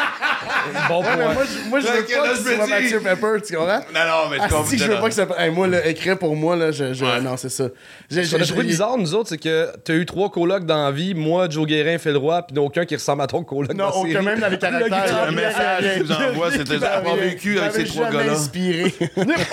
Bon 0.87 1.01
point. 1.01 1.15
moi, 1.17 1.43
je, 1.45 1.69
moi, 1.69 1.79
je 1.79 1.85
Fait 1.87 1.97
veux 1.97 2.03
que 2.03 2.13
pas 2.13 2.29
que 2.29 2.35
je 2.35 2.41
tu 2.43 2.49
me 2.49 2.55
sois 2.55 2.65
dis- 2.65 2.71
Mathieu 2.71 2.99
Pepper, 3.01 3.27
tu 3.45 3.55
comprends? 3.55 3.79
non, 3.79 3.99
non, 4.07 4.29
mais 4.29 4.37
je 4.37 4.41
Ah, 4.43 4.47
comprends. 4.49 4.65
si 4.65 4.77
je 4.77 4.83
veux 4.85 4.99
pas 4.99 5.09
que 5.09 5.13
ça. 5.15 5.27
Hey, 5.37 5.49
moi, 5.51 5.67
là, 5.67 5.85
écrire 5.87 6.17
pour 6.17 6.35
moi, 6.35 6.55
là, 6.55 6.71
je. 6.71 6.93
je- 6.93 7.05
Ouais. 7.05 7.21
Non, 7.21 7.37
c'est 7.37 7.49
ça. 7.49 7.65
J'ai- 8.09 8.23
Ce 8.25 8.35
a 8.35 8.39
trouvé 8.39 8.61
j'ai- 8.63 8.67
bizarre, 8.67 8.97
nous 8.97 9.13
autres, 9.15 9.29
c'est 9.29 9.37
que 9.37 9.69
t'as 9.83 9.93
eu 9.93 10.05
trois 10.05 10.29
colocs 10.29 10.65
dans 10.65 10.83
la 10.85 10.91
vie, 10.91 11.13
moi, 11.13 11.47
Joe 11.49 11.65
Guérin, 11.67 11.97
Phil 11.97 12.17
Roy, 12.17 12.41
puis 12.43 12.57
aucun 12.59 12.85
qui 12.85 12.95
ressemble 12.95 13.21
à 13.23 13.27
ton 13.27 13.43
coloc 13.43 13.71
Non, 13.73 13.77
dans 13.77 13.89
la 13.89 13.95
aucun 13.95 14.11
série. 14.11 14.25
même 14.25 14.39
dans 14.39 14.47
les 14.49 14.57
caractères. 14.59 15.23
Un 15.27 15.31
message 15.31 15.83
que 15.83 15.99
je 15.99 16.03
vous 16.03 16.11
envoie, 16.13 16.51
c'était 16.51 16.83
avoir 16.85 17.15
vécu 17.15 17.59
avec 17.59 17.73
ces 17.73 17.83
trois 17.85 18.09
gars-là. 18.09 18.33
inspiré. 18.33 18.93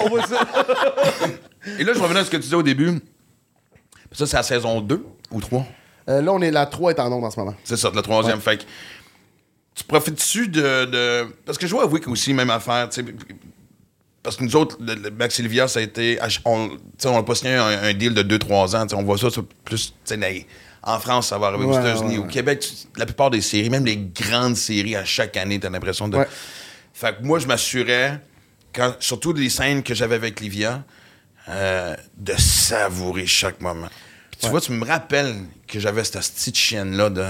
On 0.04 0.08
voit 0.08 0.26
ça. 0.26 0.46
Et 1.78 1.84
là, 1.84 1.92
je 1.94 2.00
revenais 2.00 2.20
à 2.20 2.24
ce 2.24 2.30
que 2.30 2.36
tu 2.36 2.42
disais 2.42 2.56
au 2.56 2.62
début. 2.62 2.98
Ça, 4.12 4.26
c'est 4.26 4.36
la 4.36 4.42
saison 4.42 4.80
2 4.80 5.04
ou 5.30 5.40
3? 5.40 5.66
Euh, 6.08 6.22
là, 6.22 6.32
on 6.32 6.40
est 6.40 6.50
la 6.50 6.64
3 6.64 6.92
est 6.92 7.00
en 7.00 7.12
onde 7.12 7.24
en 7.24 7.30
ce 7.30 7.38
moment. 7.38 7.54
C'est 7.64 7.76
ça, 7.76 7.90
le 7.94 8.00
troisième. 8.00 8.40
Fait 8.40 8.56
que 8.56 8.62
tu 9.78 9.84
profites-tu 9.84 10.48
de, 10.48 10.84
de- 10.86 11.26
Parce 11.46 11.56
que 11.56 11.66
je 11.66 11.72
vois 11.72 11.84
à 11.84 11.86
Wick 11.86 12.06
aussi, 12.08 12.34
même 12.34 12.50
affaire, 12.50 12.88
tu 12.88 13.02
sais. 13.04 13.14
Parce 14.22 14.36
que 14.36 14.44
nous 14.44 14.56
autres, 14.56 14.76
le, 14.80 14.94
le 14.94 15.10
Max 15.10 15.36
Sylvia, 15.36 15.68
ça 15.68 15.78
a 15.78 15.82
été. 15.82 16.18
On 16.44 16.68
n'a 17.04 17.22
pas 17.22 17.34
signé 17.34 17.54
un, 17.54 17.66
un 17.84 17.94
deal 17.94 18.12
de 18.14 18.22
2-3 18.36 18.76
ans. 18.76 18.86
On 18.94 19.02
voit 19.04 19.16
ça, 19.16 19.30
ça 19.30 19.40
plus. 19.64 19.94
En 20.82 20.98
France, 20.98 21.28
ça 21.28 21.38
va 21.38 21.48
arriver 21.48 21.64
aux 21.64 21.72
Ouais, 21.72 21.80
États-Unis. 21.80 22.18
ouais. 22.18 22.24
Au 22.24 22.26
Québec, 22.26 22.60
tu- 22.60 22.98
la 22.98 23.06
plupart 23.06 23.30
des 23.30 23.40
séries, 23.40 23.70
même 23.70 23.84
les 23.86 23.96
grandes 23.96 24.56
séries, 24.56 24.96
à 24.96 25.04
chaque 25.04 25.36
année, 25.36 25.58
t'as 25.60 25.70
l'impression 25.70 26.08
de. 26.08 26.18
Ouais. 26.18 26.26
Fait 26.92 27.16
que 27.16 27.22
moi, 27.22 27.38
je 27.38 27.46
m'assurais, 27.46 28.20
quand, 28.74 28.94
surtout 29.00 29.32
des 29.32 29.48
scènes 29.48 29.82
que 29.82 29.94
j'avais 29.94 30.16
avec 30.16 30.40
Livia, 30.40 30.84
euh, 31.48 31.94
de 32.16 32.34
savourer 32.36 33.26
chaque 33.26 33.60
moment. 33.60 33.88
Puis 34.30 34.40
tu 34.42 34.48
vois, 34.48 34.60
tu 34.60 34.72
me 34.72 34.84
rappelles 34.84 35.34
que 35.66 35.78
j'avais 35.80 36.04
cette 36.04 36.20
petite 36.32 36.56
chienne-là 36.56 37.10
de. 37.10 37.24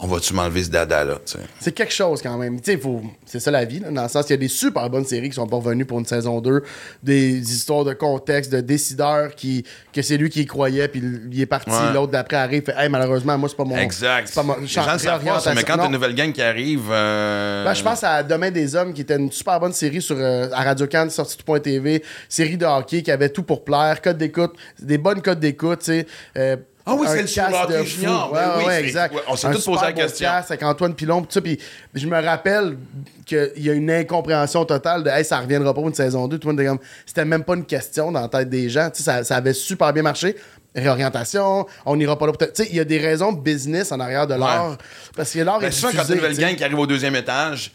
On 0.00 0.06
va-tu 0.06 0.32
m'enlever 0.32 0.62
ce 0.62 0.70
dada-là. 0.70 1.18
C'est 1.58 1.72
quelque 1.72 1.92
chose 1.92 2.22
quand 2.22 2.36
même. 2.38 2.60
Tu 2.60 2.70
sais, 2.72 2.78
faut... 2.78 3.02
c'est 3.26 3.40
ça 3.40 3.50
la 3.50 3.64
vie, 3.64 3.80
là, 3.80 3.90
dans 3.90 4.04
le 4.04 4.08
sens 4.08 4.24
qu'il 4.26 4.34
y 4.34 4.38
a 4.38 4.40
des 4.40 4.46
super 4.46 4.88
bonnes 4.88 5.04
séries 5.04 5.28
qui 5.28 5.34
sont 5.34 5.46
pas 5.48 5.56
revenues 5.56 5.84
pour 5.86 5.98
une 5.98 6.04
saison 6.06 6.40
2, 6.40 6.62
des 7.02 7.52
histoires 7.52 7.84
de 7.84 7.94
contexte, 7.94 8.52
de 8.52 8.60
décideurs 8.60 9.34
qui 9.34 9.64
que 9.92 10.00
c'est 10.02 10.16
lui 10.16 10.30
qui 10.30 10.42
y 10.42 10.46
croyait, 10.46 10.86
puis 10.86 11.02
il 11.32 11.40
est 11.40 11.46
parti, 11.46 11.70
Ouais. 11.70 11.92
l'autre 11.92 12.12
d'après 12.12 12.36
arrive, 12.36 12.62
fait 12.62 12.74
Hey, 12.78 12.88
malheureusement, 12.88 13.36
moi, 13.36 13.48
c'est 13.48 13.56
pas 13.56 13.64
mon. 13.64 13.76
Exact. 13.76 14.32
Pas 14.32 14.42
mon. 14.44 14.56
Les 14.60 14.66
gens 14.68 14.90
le 14.92 14.98
savent 14.98 15.24
pas, 15.24 15.40
ça, 15.40 15.54
mais 15.54 15.64
quand 15.64 15.76
t'as 15.76 15.86
une 15.86 15.92
nouvelle 15.92 16.14
gang 16.14 16.32
qui 16.32 16.42
arrive. 16.42 16.84
euh, 16.92 17.64
Ben, 17.64 17.74
je 17.74 17.82
pense 17.82 18.04
à 18.04 18.22
Demain 18.22 18.52
des 18.52 18.76
Hommes, 18.76 18.92
qui 18.94 19.00
était 19.00 19.16
une 19.16 19.32
super 19.32 19.58
bonne 19.58 19.72
série 19.72 20.00
sur 20.00 20.16
euh, 20.18 20.48
à 20.52 20.62
Radio 20.62 20.86
Cannes, 20.86 21.10
sortie 21.10 21.36
tout 21.36 21.44
point 21.44 21.58
TV, 21.60 22.04
série 22.28 22.56
de 22.56 22.64
hockey 22.66 23.02
qui 23.02 23.10
avait 23.10 23.30
tout 23.30 23.42
pour 23.42 23.64
plaire, 23.64 24.00
code 24.00 24.18
d'écoute, 24.18 24.52
des 24.80 24.98
bonnes 24.98 25.22
codes 25.22 25.40
d'écoute, 25.40 25.80
tu 25.80 25.86
sais. 25.86 26.06
euh, 26.36 26.56
Ah 26.88 26.94
oui, 26.94 27.06
c'est 27.10 27.20
le 27.22 27.26
sur 27.26 27.42
cast 27.42 27.52
le 27.54 27.58
hockey 27.64 27.72
de 27.78 27.78
fou. 27.84 28.00
junior. 28.00 28.32
Ouais, 28.32 28.38
Ben 28.40 28.48
ouais, 28.48 28.54
oui, 28.58 28.64
ouais, 28.64 28.74
c'est- 28.80 28.84
exact. 28.84 29.14
ouais, 29.14 29.20
on 29.28 29.36
s'est 29.36 29.50
tous 29.52 29.64
posé 29.64 29.82
la 29.84 29.92
question. 29.92 30.28
avec 30.30 30.62
Antoine 30.62 30.94
Pilon, 30.94 31.22
pis 31.22 31.34
ça, 31.34 31.40
puis 31.40 31.58
je 31.94 32.06
me 32.06 32.20
rappelle 32.24 32.76
qu'il 33.26 33.52
y 33.58 33.70
a 33.70 33.74
une 33.74 33.90
incompréhension 33.90 34.64
totale 34.64 35.04
de 35.04 35.10
hey, 35.10 35.24
ça 35.24 35.38
reviendra 35.38 35.70
pas 35.74 35.80
pour 35.80 35.88
une 35.88 35.94
saison 35.94 36.26
2. 36.28 36.38
Tout 36.38 36.48
le 36.48 36.52
monde 36.54 36.60
était 36.60 36.68
comme 36.68 36.78
c'était 37.06 37.24
même 37.24 37.44
pas 37.44 37.54
une 37.54 37.64
question 37.66 38.10
dans 38.10 38.20
la 38.22 38.28
tête 38.28 38.48
des 38.48 38.68
gens. 38.70 38.88
Tu 38.90 38.98
sais, 38.98 39.10
ça, 39.10 39.22
ça 39.24 39.36
avait 39.36 39.52
super 39.52 39.92
bien 39.92 40.02
marché. 40.02 40.34
Réorientation, 40.74 41.66
on 41.86 41.96
n'ira 41.96 42.16
pas 42.18 42.26
là. 42.26 42.32
Tu 42.38 42.46
sais, 42.54 42.68
il 42.70 42.76
y 42.76 42.80
a 42.80 42.84
des 42.84 42.98
raisons 42.98 43.32
business 43.32 43.90
en 43.92 44.00
arrière 44.00 44.26
de 44.26 44.34
l'art. 44.34 44.76
Parce 45.16 45.32
que 45.32 45.40
l'art 45.40 45.58
Ben, 45.60 45.68
est 45.68 45.70
souvent, 45.72 45.92
quand 45.96 46.08
une 46.08 46.14
nouvelle 46.16 46.36
gang 46.38 46.54
qui 46.54 46.64
arrive 46.64 46.78
au 46.78 46.86
deuxième 46.86 47.16
étage, 47.16 47.72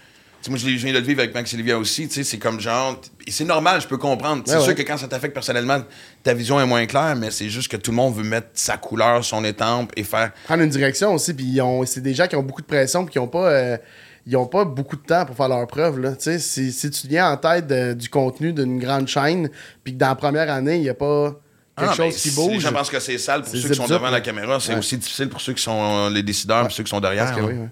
moi, 0.50 0.58
je 0.60 0.66
viens 0.68 0.94
de 0.94 0.98
le 1.00 1.04
vivre 1.06 1.20
avec 1.22 1.34
Max 1.34 1.50
Sylvia 1.50 1.78
aussi, 1.78 2.08
c'est 2.10 2.38
comme 2.38 2.60
genre. 2.60 3.00
c'est 3.28 3.46
normal, 3.46 3.80
je 3.82 3.88
peux 3.88 3.98
comprendre. 3.98 4.44
C'est 4.46 4.56
Ouais, 4.56 4.60
sûr 4.60 4.70
ouais. 4.70 4.76
que 4.76 4.82
quand 4.82 4.98
ça 4.98 5.08
t'affecte 5.08 5.34
personnellement, 5.34 5.82
ta 6.24 6.34
vision 6.34 6.60
est 6.60 6.66
moins 6.66 6.86
claire, 6.86 7.16
mais 7.16 7.32
c'est 7.32 7.50
juste 7.50 7.70
que 7.72 7.78
tout 7.78 7.92
le 7.92 7.98
monde 7.98 8.16
veut 8.16 8.24
mettre 8.24 8.48
sa 8.54 8.78
couleur, 8.78 9.24
son 9.24 9.44
étampe 9.46 9.92
et 9.96 10.04
faire. 10.04 10.32
prendre 10.46 10.64
une 10.64 10.70
direction 10.70 11.14
aussi. 11.14 11.34
Puis 11.34 11.60
c'est 11.86 12.02
des 12.02 12.14
gens 12.14 12.28
qui 12.28 12.36
ont 12.36 12.44
beaucoup 12.44 12.62
de 12.62 12.68
pression 12.68 13.06
puis 13.06 13.14
qui 13.14 13.20
ont 13.20 13.28
pas. 13.28 13.50
euh, 13.50 13.78
ils 14.26 14.38
ont 14.38 14.46
pas 14.48 14.64
beaucoup 14.64 14.96
de 14.96 15.02
temps 15.02 15.26
pour 15.26 15.36
faire 15.36 15.50
leurs 15.50 15.68
preuves. 15.68 16.00
Là. 16.00 16.12
Tu 16.16 16.24
sais, 16.24 16.40
Si, 16.40 16.72
si 16.72 16.90
tu 16.90 17.08
viens 17.10 17.30
en 17.32 17.36
tête 17.36 17.68
de- 17.68 17.92
du 17.94 18.08
contenu 18.10 18.54
d'une 18.54 18.80
grande 18.80 19.06
chaîne, 19.08 19.50
puis 19.84 19.94
que 19.94 19.98
dans 20.00 20.08
la 20.08 20.16
première 20.16 20.50
année, 20.50 20.76
il 20.78 20.82
n'y 20.84 20.88
a 20.90 20.94
pas 20.94 21.32
quelque 21.78 21.90
Ah, 21.92 21.94
chose 21.94 22.16
qui 22.16 22.30
si 22.30 22.36
bouge. 22.36 22.54
Les 22.54 22.60
gens 22.62 22.72
pensent 22.72 22.90
que 22.90 23.02
c'est 23.02 23.18
sale 23.18 23.42
pour 23.42 23.52
ceux 23.54 23.68
qui 23.68 23.76
sont 23.76 23.86
devant 23.86 24.10
la 24.10 24.22
caméra, 24.22 24.60
c'est 24.62 24.72
Ouais. 24.74 24.80
aussi 24.80 24.96
difficile 24.98 25.28
pour 25.28 25.42
ceux 25.42 25.52
qui 25.54 25.62
sont 25.62 25.78
euh, 25.78 26.10
les 26.10 26.24
décideurs 26.24 26.66
et 26.66 26.70
ceux 26.70 26.84
qui 26.84 26.90
sont 26.90 26.98
Je 26.98 27.02
derrière. 27.02 27.26
pense 27.26 27.36
que 27.36 27.42
hein. 27.42 27.48
oui. 27.50 27.54
ouais. 27.60 27.70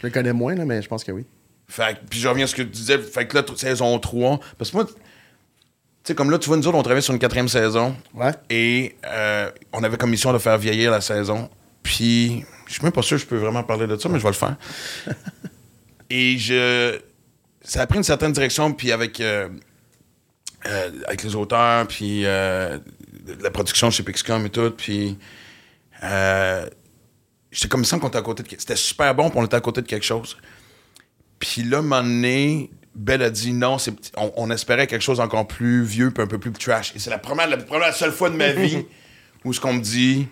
Je 0.00 0.06
le 0.08 0.12
connais 0.12 0.32
moins, 0.32 0.56
là, 0.56 0.64
mais 0.64 0.82
je 0.82 0.88
pense 0.88 1.04
que 1.04 1.12
oui. 1.12 1.24
Fait 1.72 1.94
que- 1.94 2.04
puis 2.10 2.20
je 2.20 2.28
reviens 2.28 2.44
à 2.44 2.46
ce 2.46 2.54
que 2.54 2.60
tu 2.60 2.68
disais. 2.68 2.98
Fait 2.98 3.26
que 3.26 3.34
là, 3.34 3.42
saison 3.56 3.98
3. 3.98 4.38
Parce 4.58 4.70
que 4.70 4.76
moi, 4.76 4.84
tu 4.84 4.92
sais, 6.04 6.14
comme 6.14 6.30
là, 6.30 6.38
tu 6.38 6.48
vois, 6.48 6.58
nous 6.58 6.66
autres, 6.68 6.76
on 6.76 6.82
travaille 6.82 7.02
sur 7.02 7.14
une 7.14 7.18
quatrième 7.18 7.48
saison. 7.48 7.96
Ouais. 8.12 8.32
Et 8.50 8.94
euh, 9.06 9.50
on 9.72 9.82
avait 9.82 9.96
comme 9.96 10.10
mission 10.10 10.34
de 10.34 10.38
faire 10.38 10.58
vieillir 10.58 10.90
la 10.90 11.00
saison. 11.00 11.48
Puis, 11.82 12.44
je 12.66 12.74
suis 12.74 12.82
même 12.82 12.92
pas 12.92 13.00
sûr 13.00 13.16
que 13.16 13.22
je 13.22 13.26
peux 13.26 13.38
vraiment 13.38 13.62
parler 13.62 13.86
de 13.86 13.96
ça, 13.96 14.10
mais 14.10 14.18
je 14.18 14.22
vais 14.22 14.28
le 14.28 14.34
faire. 14.34 14.56
et 16.10 16.36
je. 16.36 16.98
Ça 17.62 17.80
a 17.80 17.86
pris 17.86 17.96
une 17.96 18.04
certaine 18.04 18.32
direction, 18.32 18.70
puis 18.74 18.92
avec. 18.92 19.18
euh, 19.20 19.48
euh, 20.66 20.90
avec 21.06 21.22
les 21.24 21.34
auteurs, 21.34 21.86
puis 21.88 22.22
la 22.24 22.80
production 23.50 23.90
chez 23.90 24.02
Pixcom 24.02 24.44
et 24.44 24.50
tout, 24.50 24.70
puis. 24.72 25.16
J'étais 27.50 27.68
comme 27.68 27.84
ça 27.84 27.98
qu'on 27.98 28.08
était 28.08 28.18
à 28.18 28.22
côté 28.22 28.42
de. 28.42 28.48
C'était 28.50 28.76
super 28.76 29.14
bon, 29.14 29.30
puis 29.30 29.38
on 29.38 29.44
était 29.46 29.56
à 29.56 29.60
côté 29.60 29.80
de 29.80 29.86
quelque 29.86 30.04
chose. 30.04 30.36
Puis 31.42 31.64
là, 31.64 31.78
un 31.78 31.82
moment 31.82 32.02
donné, 32.04 32.70
Belle 32.94 33.22
a 33.22 33.30
dit 33.30 33.52
non, 33.52 33.78
c'est, 33.78 33.92
on, 34.16 34.32
on 34.36 34.50
espérait 34.52 34.86
quelque 34.86 35.02
chose 35.02 35.18
encore 35.18 35.48
plus 35.48 35.82
vieux 35.82 36.12
puis 36.12 36.22
un 36.22 36.28
peu 36.28 36.38
plus 36.38 36.52
trash. 36.52 36.92
Et 36.94 37.00
c'est 37.00 37.10
la 37.10 37.18
première, 37.18 37.48
la, 37.48 37.92
seule 37.92 38.12
fois 38.12 38.30
de 38.30 38.36
ma 38.36 38.52
vie 38.52 38.86
où 39.44 39.52
ce 39.52 39.58
qu'on 39.58 39.72
me 39.72 39.80
dit, 39.80 40.28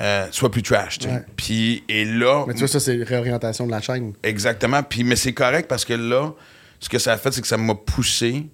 euh, 0.00 0.26
soit 0.30 0.50
plus 0.50 0.62
trash. 0.62 1.00
Puis, 1.36 1.84
et 1.86 2.06
là, 2.06 2.44
Mais 2.48 2.54
tu 2.54 2.60
vois, 2.60 2.68
ça, 2.68 2.80
c'est 2.80 3.02
réorientation 3.02 3.66
de 3.66 3.72
la 3.72 3.82
chaîne. 3.82 4.14
exactement. 4.22 4.82
Puis, 4.82 5.04
mais 5.04 5.16
c'est 5.16 5.34
correct 5.34 5.68
parce 5.68 5.84
que 5.84 5.92
là, 5.92 6.32
ce 6.80 6.88
que 6.88 6.98
ça 6.98 7.12
a 7.12 7.18
fait, 7.18 7.30
c'est 7.30 7.42
que 7.42 7.46
ça 7.46 7.58
m'a 7.58 7.74
poussé. 7.74 8.46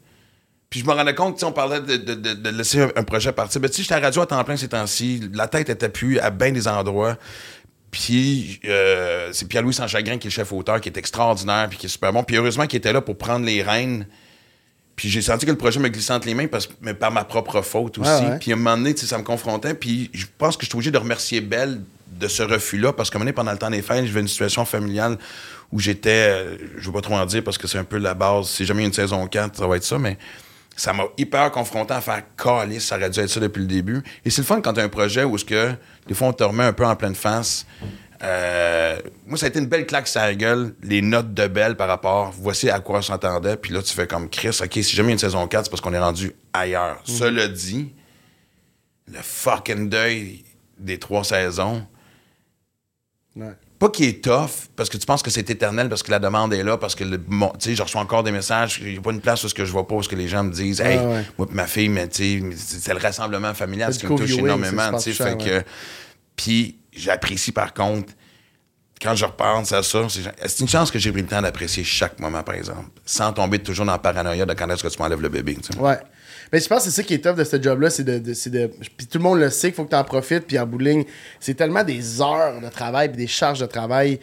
Puis 0.68 0.80
je 0.80 0.84
me 0.86 0.92
rendais 0.92 1.14
compte, 1.14 1.38
sais, 1.38 1.44
on 1.46 1.52
parlait 1.52 1.80
de, 1.80 1.96
de- 1.96 2.14
de- 2.14 2.34
de 2.34 2.50
laisser 2.50 2.80
un, 2.80 2.90
un 2.96 3.02
projet 3.04 3.30
partir. 3.32 3.60
Ben, 3.60 3.68
tu 3.68 3.76
sais, 3.76 3.82
j'étais 3.82 3.94
à 3.94 4.00
la 4.00 4.06
radio 4.06 4.22
à 4.22 4.26
temps 4.26 4.42
plein 4.44 4.56
ces 4.56 4.68
temps-ci. 4.68 5.28
La 5.32 5.46
tête 5.48 5.68
était 5.68 5.88
plus 5.88 6.18
à 6.18 6.30
bien 6.30 6.50
des 6.52 6.66
endroits. 6.66 7.16
Puis 7.90 8.60
euh, 8.66 9.30
c'est 9.32 9.48
Pierre-Louis 9.48 9.74
Sanchagrin 9.74 10.18
qui 10.18 10.28
est 10.28 10.30
le 10.30 10.34
chef-auteur, 10.34 10.80
qui 10.80 10.88
est 10.88 10.96
extraordinaire, 10.96 11.68
puis 11.68 11.78
qui 11.78 11.86
est 11.86 11.90
super 11.90 12.12
bon. 12.12 12.22
Puis 12.22 12.36
heureusement 12.36 12.66
qu'il 12.66 12.76
était 12.78 12.92
là 12.92 13.00
pour 13.00 13.18
prendre 13.18 13.44
les 13.44 13.62
rênes. 13.62 14.06
Puis 14.94 15.08
j'ai 15.08 15.22
senti 15.22 15.46
que 15.46 15.50
le 15.50 15.56
projet 15.56 15.80
me 15.80 15.88
glissait 15.88 16.12
entre 16.12 16.26
les 16.26 16.34
mains, 16.34 16.46
parce, 16.46 16.68
mais 16.82 16.94
par 16.94 17.10
ma 17.10 17.24
propre 17.24 17.62
faute 17.62 17.98
aussi. 17.98 18.10
Ouais. 18.10 18.38
Puis 18.38 18.52
à 18.52 18.54
un 18.54 18.58
moment 18.58 18.76
donné, 18.76 18.94
ça 18.96 19.18
me 19.18 19.24
confrontait. 19.24 19.74
Puis 19.74 20.10
je 20.12 20.26
pense 20.38 20.56
que 20.56 20.64
je 20.64 20.68
suis 20.68 20.76
obligé 20.76 20.90
de 20.90 20.98
remercier 20.98 21.40
Belle 21.40 21.80
de 22.06 22.28
ce 22.28 22.42
refus-là, 22.42 22.92
parce 22.92 23.08
qu'à 23.08 23.16
un 23.16 23.20
moment 23.20 23.26
donné, 23.26 23.34
pendant 23.34 23.52
le 23.52 23.58
temps 23.58 23.70
des 23.70 23.82
fêtes, 23.82 24.02
je 24.02 24.08
vivais 24.08 24.20
une 24.20 24.28
situation 24.28 24.64
familiale 24.64 25.16
où 25.72 25.78
j'étais, 25.80 26.10
euh, 26.10 26.56
je 26.76 26.86
veux 26.86 26.92
pas 26.92 27.00
trop 27.00 27.14
en 27.14 27.24
dire, 27.24 27.42
parce 27.42 27.56
que 27.56 27.66
c'est 27.66 27.78
un 27.78 27.84
peu 27.84 27.96
la 27.98 28.14
base. 28.14 28.48
Si 28.48 28.66
jamais 28.66 28.80
il 28.80 28.82
y 28.82 28.86
a 28.86 28.88
une 28.88 28.94
saison 28.94 29.26
4, 29.26 29.56
ça 29.56 29.66
va 29.66 29.76
être 29.76 29.84
ça, 29.84 29.98
mais 29.98 30.18
ça 30.80 30.94
m'a 30.94 31.04
hyper 31.18 31.50
confronté 31.50 31.92
à 31.92 32.00
faire 32.00 32.22
calice, 32.42 32.86
ça 32.86 32.96
aurait 32.96 33.10
dû 33.10 33.20
être 33.20 33.28
ça 33.28 33.38
depuis 33.38 33.60
le 33.60 33.66
début. 33.66 34.02
Et 34.24 34.30
c'est 34.30 34.40
le 34.40 34.46
fun 34.46 34.62
quand 34.62 34.72
t'as 34.72 34.82
un 34.82 34.88
projet 34.88 35.24
où 35.24 35.36
ce 35.36 35.44
que 35.44 35.74
des 36.06 36.14
fois 36.14 36.28
on 36.28 36.32
te 36.32 36.42
remet 36.42 36.64
un 36.64 36.72
peu 36.72 36.86
en 36.86 36.96
pleine 36.96 37.14
face. 37.14 37.66
Euh, 38.22 38.98
moi, 39.26 39.36
ça 39.36 39.44
a 39.44 39.48
été 39.50 39.58
une 39.58 39.66
belle 39.66 39.84
claque 39.86 40.08
sur 40.08 40.22
la 40.22 40.34
gueule, 40.34 40.74
les 40.82 41.02
notes 41.02 41.34
de 41.34 41.46
Belle 41.48 41.76
par 41.76 41.88
rapport, 41.88 42.32
voici 42.32 42.70
à 42.70 42.80
quoi 42.80 42.98
on 42.98 43.02
s'entendait, 43.02 43.56
puis 43.56 43.74
là 43.74 43.82
tu 43.82 43.92
fais 43.94 44.06
comme 44.06 44.30
Chris, 44.30 44.58
ok, 44.62 44.72
si 44.72 44.96
jamais 44.96 45.08
il 45.08 45.10
y 45.10 45.12
a 45.12 45.12
une 45.12 45.18
saison 45.18 45.46
4, 45.46 45.64
c'est 45.64 45.70
parce 45.70 45.82
qu'on 45.82 45.92
est 45.92 45.98
rendu 45.98 46.32
ailleurs. 46.54 47.02
Cela 47.04 47.46
dit, 47.48 47.92
le 49.06 49.18
fucking 49.20 49.90
deuil 49.90 50.44
des 50.78 50.98
trois 50.98 51.24
saisons, 51.24 51.86
Ouais. 53.36 53.52
Pas 53.80 53.88
qu'il 53.88 54.04
est 54.04 54.22
tough, 54.22 54.68
parce 54.76 54.90
que 54.90 54.98
tu 54.98 55.06
penses 55.06 55.22
que 55.22 55.30
c'est 55.30 55.48
éternel, 55.48 55.88
parce 55.88 56.02
que 56.02 56.10
la 56.10 56.18
demande 56.18 56.52
est 56.52 56.62
là, 56.62 56.76
parce 56.76 56.94
que, 56.94 57.02
tu 57.02 57.18
sais, 57.58 57.74
je 57.74 57.82
reçois 57.82 58.02
encore 58.02 58.22
des 58.22 58.30
messages, 58.30 58.78
il 58.82 58.92
n'y 58.92 58.98
a 58.98 59.00
pas 59.00 59.10
une 59.10 59.22
place 59.22 59.42
où 59.42 59.48
ce 59.48 59.54
que 59.54 59.64
je 59.64 59.72
vois 59.72 59.88
pas, 59.88 59.94
où 59.94 60.02
ce 60.02 60.08
que 60.08 60.16
les 60.16 60.28
gens 60.28 60.44
me 60.44 60.52
disent, 60.52 60.82
hey, 60.82 60.98
ouais. 60.98 61.24
moi 61.38 61.48
ma 61.50 61.66
fille, 61.66 61.88
mais 61.88 62.06
tu 62.06 62.52
sais, 62.54 62.80
c'est 62.80 62.92
le 62.92 63.00
rassemblement 63.00 63.54
familial, 63.54 63.94
C'est 63.94 64.00
ce 64.00 64.06
qui 64.06 64.12
me 64.12 64.18
touche 64.18 64.36
énormément, 64.36 64.92
tu 64.98 65.14
sais, 65.14 65.24
fait 65.24 65.38
que... 65.38 65.64
Puis 66.36 66.76
j'apprécie 66.92 67.52
par 67.52 67.72
contre, 67.72 68.12
quand 69.00 69.14
je 69.14 69.24
repense 69.24 69.72
à 69.72 69.82
ça, 69.82 70.06
c'est 70.10 70.20
c'est 70.46 70.60
une 70.60 70.68
chance 70.68 70.90
que 70.90 70.98
j'ai 70.98 71.10
pris 71.10 71.22
le 71.22 71.28
temps 71.28 71.40
d'apprécier 71.40 71.82
chaque 71.82 72.18
moment, 72.18 72.42
par 72.42 72.56
exemple, 72.56 72.90
sans 73.06 73.32
tomber 73.32 73.60
toujours 73.60 73.86
dans 73.86 73.92
la 73.92 73.98
paranoïa 73.98 74.44
de 74.44 74.52
quand 74.52 74.68
est-ce 74.68 74.82
que 74.82 74.88
tu 74.88 74.98
m'enlèves 75.00 75.22
le 75.22 75.30
bébé, 75.30 75.56
tu 75.56 75.72
sais. 75.72 75.78
Ouais. 75.78 75.98
Mais 76.52 76.58
je 76.60 76.68
pense 76.68 76.78
que 76.84 76.90
c'est 76.90 76.96
ça 76.96 77.02
qui 77.02 77.14
est 77.14 77.18
tough 77.24 77.36
de 77.36 77.44
ce 77.44 77.60
job-là, 77.62 77.90
c'est 77.90 78.04
de, 78.04 78.18
de- 78.18 78.48
de- 78.50 78.66
Puis 78.96 79.06
tout 79.06 79.18
le 79.18 79.22
monde 79.24 79.38
le 79.38 79.50
sait 79.50 79.68
qu'il 79.68 79.76
faut 79.76 79.84
que 79.84 79.90
tu 79.90 79.96
en 79.96 80.04
profites, 80.04 80.46
puis 80.46 80.58
en 80.58 80.66
ligne, 80.78 81.04
c'est 81.38 81.54
tellement 81.54 81.84
des 81.84 82.20
heures 82.20 82.60
de 82.60 82.68
travail, 82.68 83.08
puis 83.08 83.18
des 83.18 83.26
charges 83.26 83.60
de 83.60 83.66
travail 83.66 84.18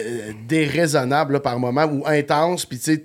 euh, 0.00 0.32
déraisonnables 0.48 1.34
là, 1.34 1.40
par 1.40 1.58
moment, 1.58 1.84
ou 1.84 2.04
intenses, 2.06 2.64
puis 2.64 2.78
tu 2.78 2.84
sais, 2.94 3.04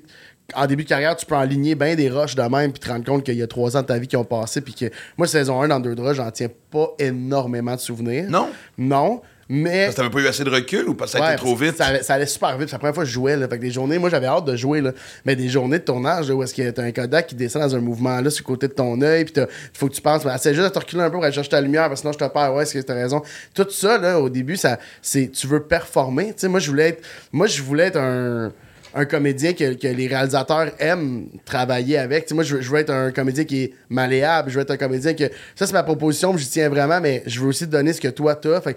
en 0.55 0.65
début 0.65 0.83
de 0.85 0.89
carrière, 0.89 1.13
tu 1.17 1.25
peux 1.25 1.35
aligner 1.35 1.75
bien 1.75 1.95
des 1.95 2.09
rushs 2.09 2.35
de 2.35 2.41
même, 2.43 2.71
puis 2.71 2.79
te 2.79 2.87
rendre 2.87 3.03
compte 3.03 3.23
qu'il 3.25 3.35
y 3.35 3.43
a 3.43 3.47
trois 3.47 3.75
ans 3.75 3.81
de 3.81 3.87
ta 3.87 3.97
vie 3.99 4.07
qui 4.07 4.15
ont 4.15 4.23
passé, 4.23 4.61
puis 4.61 4.73
que 4.73 4.85
moi, 5.17 5.27
saison 5.27 5.61
1 5.61 5.67
dans 5.67 5.79
deux 5.81 5.93
draps, 5.95 6.15
j'en 6.15 6.31
tiens 6.31 6.47
pas 6.71 6.87
énormément 6.99 7.75
de 7.75 7.81
souvenirs. 7.81 8.29
Non? 8.29 8.47
Non, 8.77 9.21
mais. 9.49 9.85
Parce 9.85 9.95
que 9.95 10.01
t'avais 10.01 10.09
pas 10.09 10.19
eu 10.19 10.27
assez 10.27 10.43
de 10.43 10.49
recul 10.49 10.89
ou 10.89 10.93
parce 10.93 11.11
que 11.13 11.17
ça 11.17 11.23
a 11.23 11.27
Ouais, 11.27 11.33
été 11.35 11.41
trop 11.43 11.55
vite? 11.55 11.77
Ça, 11.77 11.85
allait- 11.87 12.03
ça 12.03 12.13
allait 12.15 12.25
super 12.25 12.57
vite. 12.57 12.69
C'est 12.69 12.73
la 12.75 12.79
première 12.79 12.95
fois 12.95 13.03
que 13.03 13.09
je 13.09 13.13
jouais. 13.13 13.35
Là. 13.35 13.47
Fait 13.47 13.57
que 13.57 13.61
des 13.61 13.71
journées, 13.71 13.97
moi, 13.97 14.09
j'avais 14.09 14.27
hâte 14.27 14.45
de 14.45 14.55
jouer. 14.55 14.81
Là. 14.81 14.91
Mais 15.25 15.35
des 15.35 15.49
journées 15.49 15.79
de 15.79 15.83
tournage 15.83 16.27
là, 16.29 16.35
où 16.35 16.43
est-ce 16.43 16.53
que 16.53 16.69
t'as 16.69 16.83
un 16.83 16.91
Kodak 16.91 17.27
qui 17.27 17.35
descend 17.35 17.61
dans 17.61 17.75
un 17.75 17.79
mouvement 17.79 18.19
là 18.21 18.29
sur 18.29 18.43
le 18.43 18.47
côté 18.47 18.67
de 18.67 18.73
ton 18.73 19.01
œil. 19.01 19.25
Puis 19.25 19.33
il 19.37 19.47
faut 19.73 19.87
que 19.87 19.93
tu 19.93 20.01
penses, 20.01 20.23
ben, 20.23 20.35
essaie 20.35 20.53
juste 20.53 20.67
de 20.67 20.73
te 20.73 20.79
reculer 20.79 21.01
un 21.01 21.05
peu 21.09 21.13
pour 21.13 21.23
aller 21.23 21.33
chercher 21.33 21.49
ta 21.49 21.61
lumière 21.61 21.87
parce 21.87 22.01
que 22.01 22.09
sinon 22.09 22.13
je 22.13 22.17
te 22.19 22.31
perds. 22.31 22.53
Ouais, 22.53 22.63
est-ce 22.63 22.73
que 22.73 22.79
t'as 22.83 22.93
raison? 22.93 23.21
Tout 23.53 23.67
ça, 23.69 23.97
là, 23.97 24.19
au 24.19 24.29
début, 24.29 24.57
ça, 24.57 24.79
c'est, 25.01 25.29
tu 25.31 25.47
veux 25.47 25.61
performer. 25.63 26.27
Tu 26.27 26.33
sais, 26.41 26.47
moi, 26.47 26.59
je 26.59 26.69
voulais 26.69 26.89
être, 26.89 27.03
moi, 27.31 27.47
je 27.47 27.61
voulais 27.61 27.85
être 27.87 27.97
un 27.99 28.51
un 28.93 29.05
comédien 29.05 29.53
que, 29.53 29.73
que 29.73 29.87
les 29.87 30.07
réalisateurs 30.07 30.71
aiment 30.79 31.27
travailler 31.45 31.97
avec. 31.97 32.31
Moi, 32.31 32.43
je 32.43 32.55
veux, 32.55 32.61
je 32.61 32.69
veux 32.69 32.79
être 32.79 32.89
un 32.89 33.11
comédien 33.11 33.43
qui 33.43 33.63
est 33.63 33.73
malléable. 33.89 34.49
Je 34.49 34.55
veux 34.55 34.61
être 34.61 34.71
un 34.71 34.77
comédien 34.77 35.13
que... 35.13 35.25
Ça, 35.55 35.67
c'est 35.67 35.73
ma 35.73 35.83
proposition, 35.83 36.35
j'y 36.37 36.47
tiens 36.47 36.69
vraiment, 36.69 36.99
mais 37.01 37.23
je 37.25 37.39
veux 37.39 37.47
aussi 37.47 37.65
te 37.65 37.71
donner 37.71 37.93
ce 37.93 38.01
que 38.01 38.07
toi, 38.07 38.35
t'as. 38.35 38.61
Fait 38.61 38.75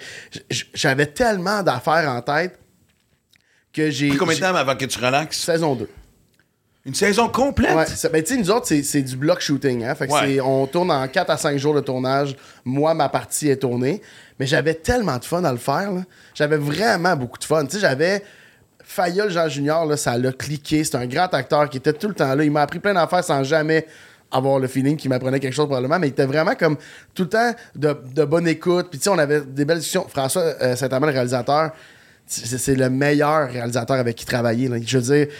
j'avais 0.74 1.06
tellement 1.06 1.62
d'affaires 1.62 2.10
en 2.10 2.20
tête 2.22 2.58
que 3.72 3.90
j'ai... 3.90 4.10
Combien 4.16 4.36
de 4.36 4.40
temps 4.40 4.54
avant 4.54 4.76
que 4.76 4.84
tu 4.84 4.98
relaxes? 4.98 5.38
Saison 5.38 5.74
2. 5.74 5.88
Une 6.86 6.94
saison 6.94 7.28
complète? 7.28 7.74
Ouais, 7.76 7.84
ben, 8.10 8.22
tu 8.22 8.34
sais, 8.34 8.40
nous 8.40 8.50
autres, 8.50 8.66
c'est, 8.66 9.02
du 9.02 9.16
block 9.16 9.40
shooting. 9.40 9.84
Hein? 9.84 9.94
Fait 9.94 10.06
que 10.06 10.12
Ouais. 10.12 10.40
on 10.40 10.66
tourne 10.66 10.90
en 10.90 11.06
4 11.06 11.30
à 11.30 11.36
5 11.36 11.58
jours 11.58 11.74
de 11.74 11.80
tournage. 11.80 12.34
Moi, 12.64 12.94
ma 12.94 13.10
partie 13.10 13.50
est 13.50 13.58
tournée. 13.58 14.00
Mais 14.38 14.46
j'avais 14.46 14.72
tellement 14.74 15.18
de 15.18 15.24
fun 15.24 15.44
à 15.44 15.52
le 15.52 15.58
faire. 15.58 15.90
J'avais 16.34 16.56
vraiment 16.56 17.14
beaucoup 17.16 17.38
de 17.38 17.44
fun. 17.44 17.66
Tu 17.66 17.72
sais, 17.72 17.80
j'avais. 17.80 18.24
Fayol 18.92 19.30
Jean 19.30 19.48
Junior, 19.48 19.96
ça 19.96 20.18
l'a 20.18 20.32
cliqué. 20.32 20.82
C'est 20.82 20.96
un 20.96 21.06
grand 21.06 21.32
acteur 21.32 21.70
qui 21.70 21.76
était 21.76 21.92
tout 21.92 22.08
le 22.08 22.14
temps 22.14 22.34
là. 22.34 22.42
Il 22.42 22.50
m'a 22.50 22.62
appris 22.62 22.80
plein 22.80 22.92
d'affaires 22.92 23.22
sans 23.22 23.44
jamais 23.44 23.86
avoir 24.32 24.58
le 24.58 24.66
feeling 24.66 24.96
qu'il 24.96 25.10
m'apprenait 25.10 25.38
quelque 25.38 25.54
chose 25.54 25.66
probablement, 25.66 26.00
mais 26.00 26.08
il 26.08 26.10
était 26.10 26.26
vraiment 26.26 26.56
comme 26.56 26.76
tout 27.14 27.22
le 27.22 27.28
temps 27.28 27.54
de, 27.76 28.24
bonne 28.24 28.48
écoute. 28.48 28.88
Puis 28.90 28.98
tu 28.98 29.04
sais, 29.04 29.10
on 29.10 29.18
avait 29.18 29.42
des 29.42 29.64
belles 29.64 29.78
discussions. 29.78 30.08
François 30.08 30.42
euh, 30.42 30.74
Saint-Amand, 30.74 31.06
le 31.06 31.12
réalisateur, 31.12 31.70
c'est 32.26 32.74
le 32.74 32.90
meilleur 32.90 33.48
réalisateur 33.48 33.96
avec 33.96 34.16
qui 34.16 34.24
travailler. 34.24 34.68
Je 34.84 34.98
veux 34.98 35.16
dire, 35.16 35.34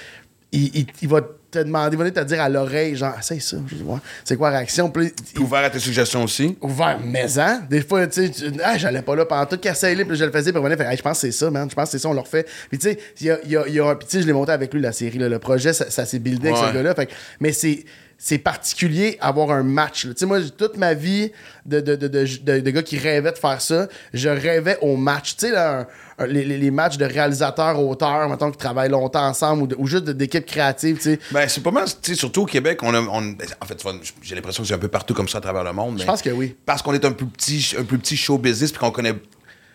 il, 0.52 0.76
il- 0.76 0.86
il 1.02 1.08
va 1.08 1.20
te 1.50 1.58
demander, 1.58 1.94
il 1.94 1.98
va 1.98 2.04
venir 2.04 2.14
te 2.22 2.26
dire 2.28 2.40
à 2.40 2.48
l'oreille, 2.48 2.94
genre, 2.94 3.14
c'est 3.22 3.40
ça, 3.40 3.56
je 3.66 3.74
veux 3.74 3.82
voir. 3.84 3.98
C'est 4.24 4.36
quoi 4.36 4.50
la 4.50 4.58
réaction? 4.58 4.88
Puis 4.90 5.12
il- 5.34 5.40
ouvert 5.40 5.64
à 5.64 5.70
tes 5.70 5.80
suggestions 5.80 6.22
aussi? 6.24 6.56
ouvert 6.60 6.98
maison. 7.00 7.60
Des 7.68 7.82
fois, 7.82 8.06
tu 8.06 8.26
sais, 8.32 8.52
ah, 8.64 8.78
j'allais 8.78 9.02
pas 9.02 9.16
là 9.16 9.24
pendant 9.26 9.46
tout 9.46 9.56
casser 9.58 9.94
les 9.94 10.04
puis 10.04 10.16
je 10.16 10.24
le 10.24 10.30
faisais, 10.30 10.52
puis 10.52 10.62
fait, 10.76 10.84
Hey, 10.84 10.96
je 10.96 11.02
pense 11.02 11.20
que 11.20 11.26
c'est 11.26 11.32
ça, 11.32 11.50
man. 11.50 11.68
Je 11.68 11.74
pense 11.74 11.86
que 11.86 11.90
c'est 11.92 11.98
ça, 11.98 12.08
on 12.08 12.12
le 12.14 12.20
refait. 12.20 12.46
Puis 12.68 12.78
tu 12.78 12.88
sais, 12.90 12.98
il 13.20 13.26
y 13.26 13.30
a, 13.30 13.38
il 13.44 13.50
y 13.50 13.56
a- 13.56 13.64
il 13.66 13.74
y 13.74 13.80
a- 13.80 13.94
puis 13.96 14.06
tu 14.08 14.16
sais, 14.16 14.22
je 14.22 14.26
l'ai 14.28 14.32
monté 14.32 14.52
avec 14.52 14.72
lui, 14.72 14.80
la 14.80 14.92
série, 14.92 15.18
là. 15.18 15.28
le 15.28 15.38
projet, 15.40 15.72
ça, 15.72 15.90
ça 15.90 16.04
s'est 16.06 16.18
buildé 16.20 16.48
avec 16.50 16.60
Ouais. 16.60 16.68
ce 16.68 16.74
gars-là. 16.74 16.94
Fait 16.94 17.08
mais 17.40 17.52
c'est. 17.52 17.84
C'est 18.22 18.36
particulier 18.36 19.16
avoir 19.22 19.50
un 19.50 19.62
match. 19.62 20.02
Tu 20.02 20.12
sais, 20.14 20.26
moi, 20.26 20.40
toute 20.42 20.76
ma 20.76 20.92
vie 20.92 21.32
de, 21.64 21.80
de, 21.80 21.96
de, 21.96 22.06
de, 22.06 22.70
gars 22.70 22.82
qui 22.82 22.98
rêvaient 22.98 23.32
de 23.32 23.38
faire 23.38 23.62
ça, 23.62 23.88
je 24.12 24.28
rêvais 24.28 24.76
au 24.82 24.96
match. 24.96 25.36
Tu 25.36 25.46
sais, 25.46 25.52
là, 25.52 25.86
un- 26.18 26.24
un- 26.24 26.26
les, 26.26 26.44
les- 26.44 26.70
matchs 26.70 26.98
de 26.98 27.06
réalisateurs-auteurs, 27.06 28.28
mettons, 28.28 28.50
qui 28.50 28.58
travaillent 28.58 28.90
longtemps 28.90 29.26
ensemble 29.26 29.62
ou, 29.62 29.66
de- 29.68 29.76
ou 29.78 29.86
juste 29.86 30.04
d'équipes 30.04 30.44
créatives, 30.44 30.96
tu 30.96 31.02
sais. 31.14 31.18
Ben, 31.30 31.48
c'est 31.48 31.62
pas 31.62 31.70
mal, 31.70 31.86
tu 31.86 31.92
sais, 32.02 32.14
surtout 32.14 32.42
au 32.42 32.46
Québec, 32.46 32.80
on 32.82 32.92
a. 32.92 33.00
on- 33.00 33.22
ben, 33.22 33.46
en 33.58 33.64
fait, 33.64 33.82
j'ai 34.20 34.34
l'impression 34.34 34.62
que 34.64 34.68
c'est 34.68 34.74
un 34.74 34.78
peu 34.78 34.88
partout 34.88 35.14
comme 35.14 35.28
ça 35.28 35.38
à 35.38 35.40
travers 35.40 35.64
le 35.64 35.72
monde. 35.72 35.98
Je 35.98 36.04
pense 36.04 36.20
que 36.20 36.28
oui. 36.28 36.54
Parce 36.66 36.82
qu'on 36.82 36.92
est 36.92 37.04
un 37.06 37.12
plus 37.12 37.26
petit, 37.26 37.74
un 37.78 37.84
plus 37.84 37.98
petit 37.98 38.18
show 38.18 38.36
business 38.36 38.70
puis 38.70 38.80
qu'on 38.80 38.90
connaît 38.90 39.14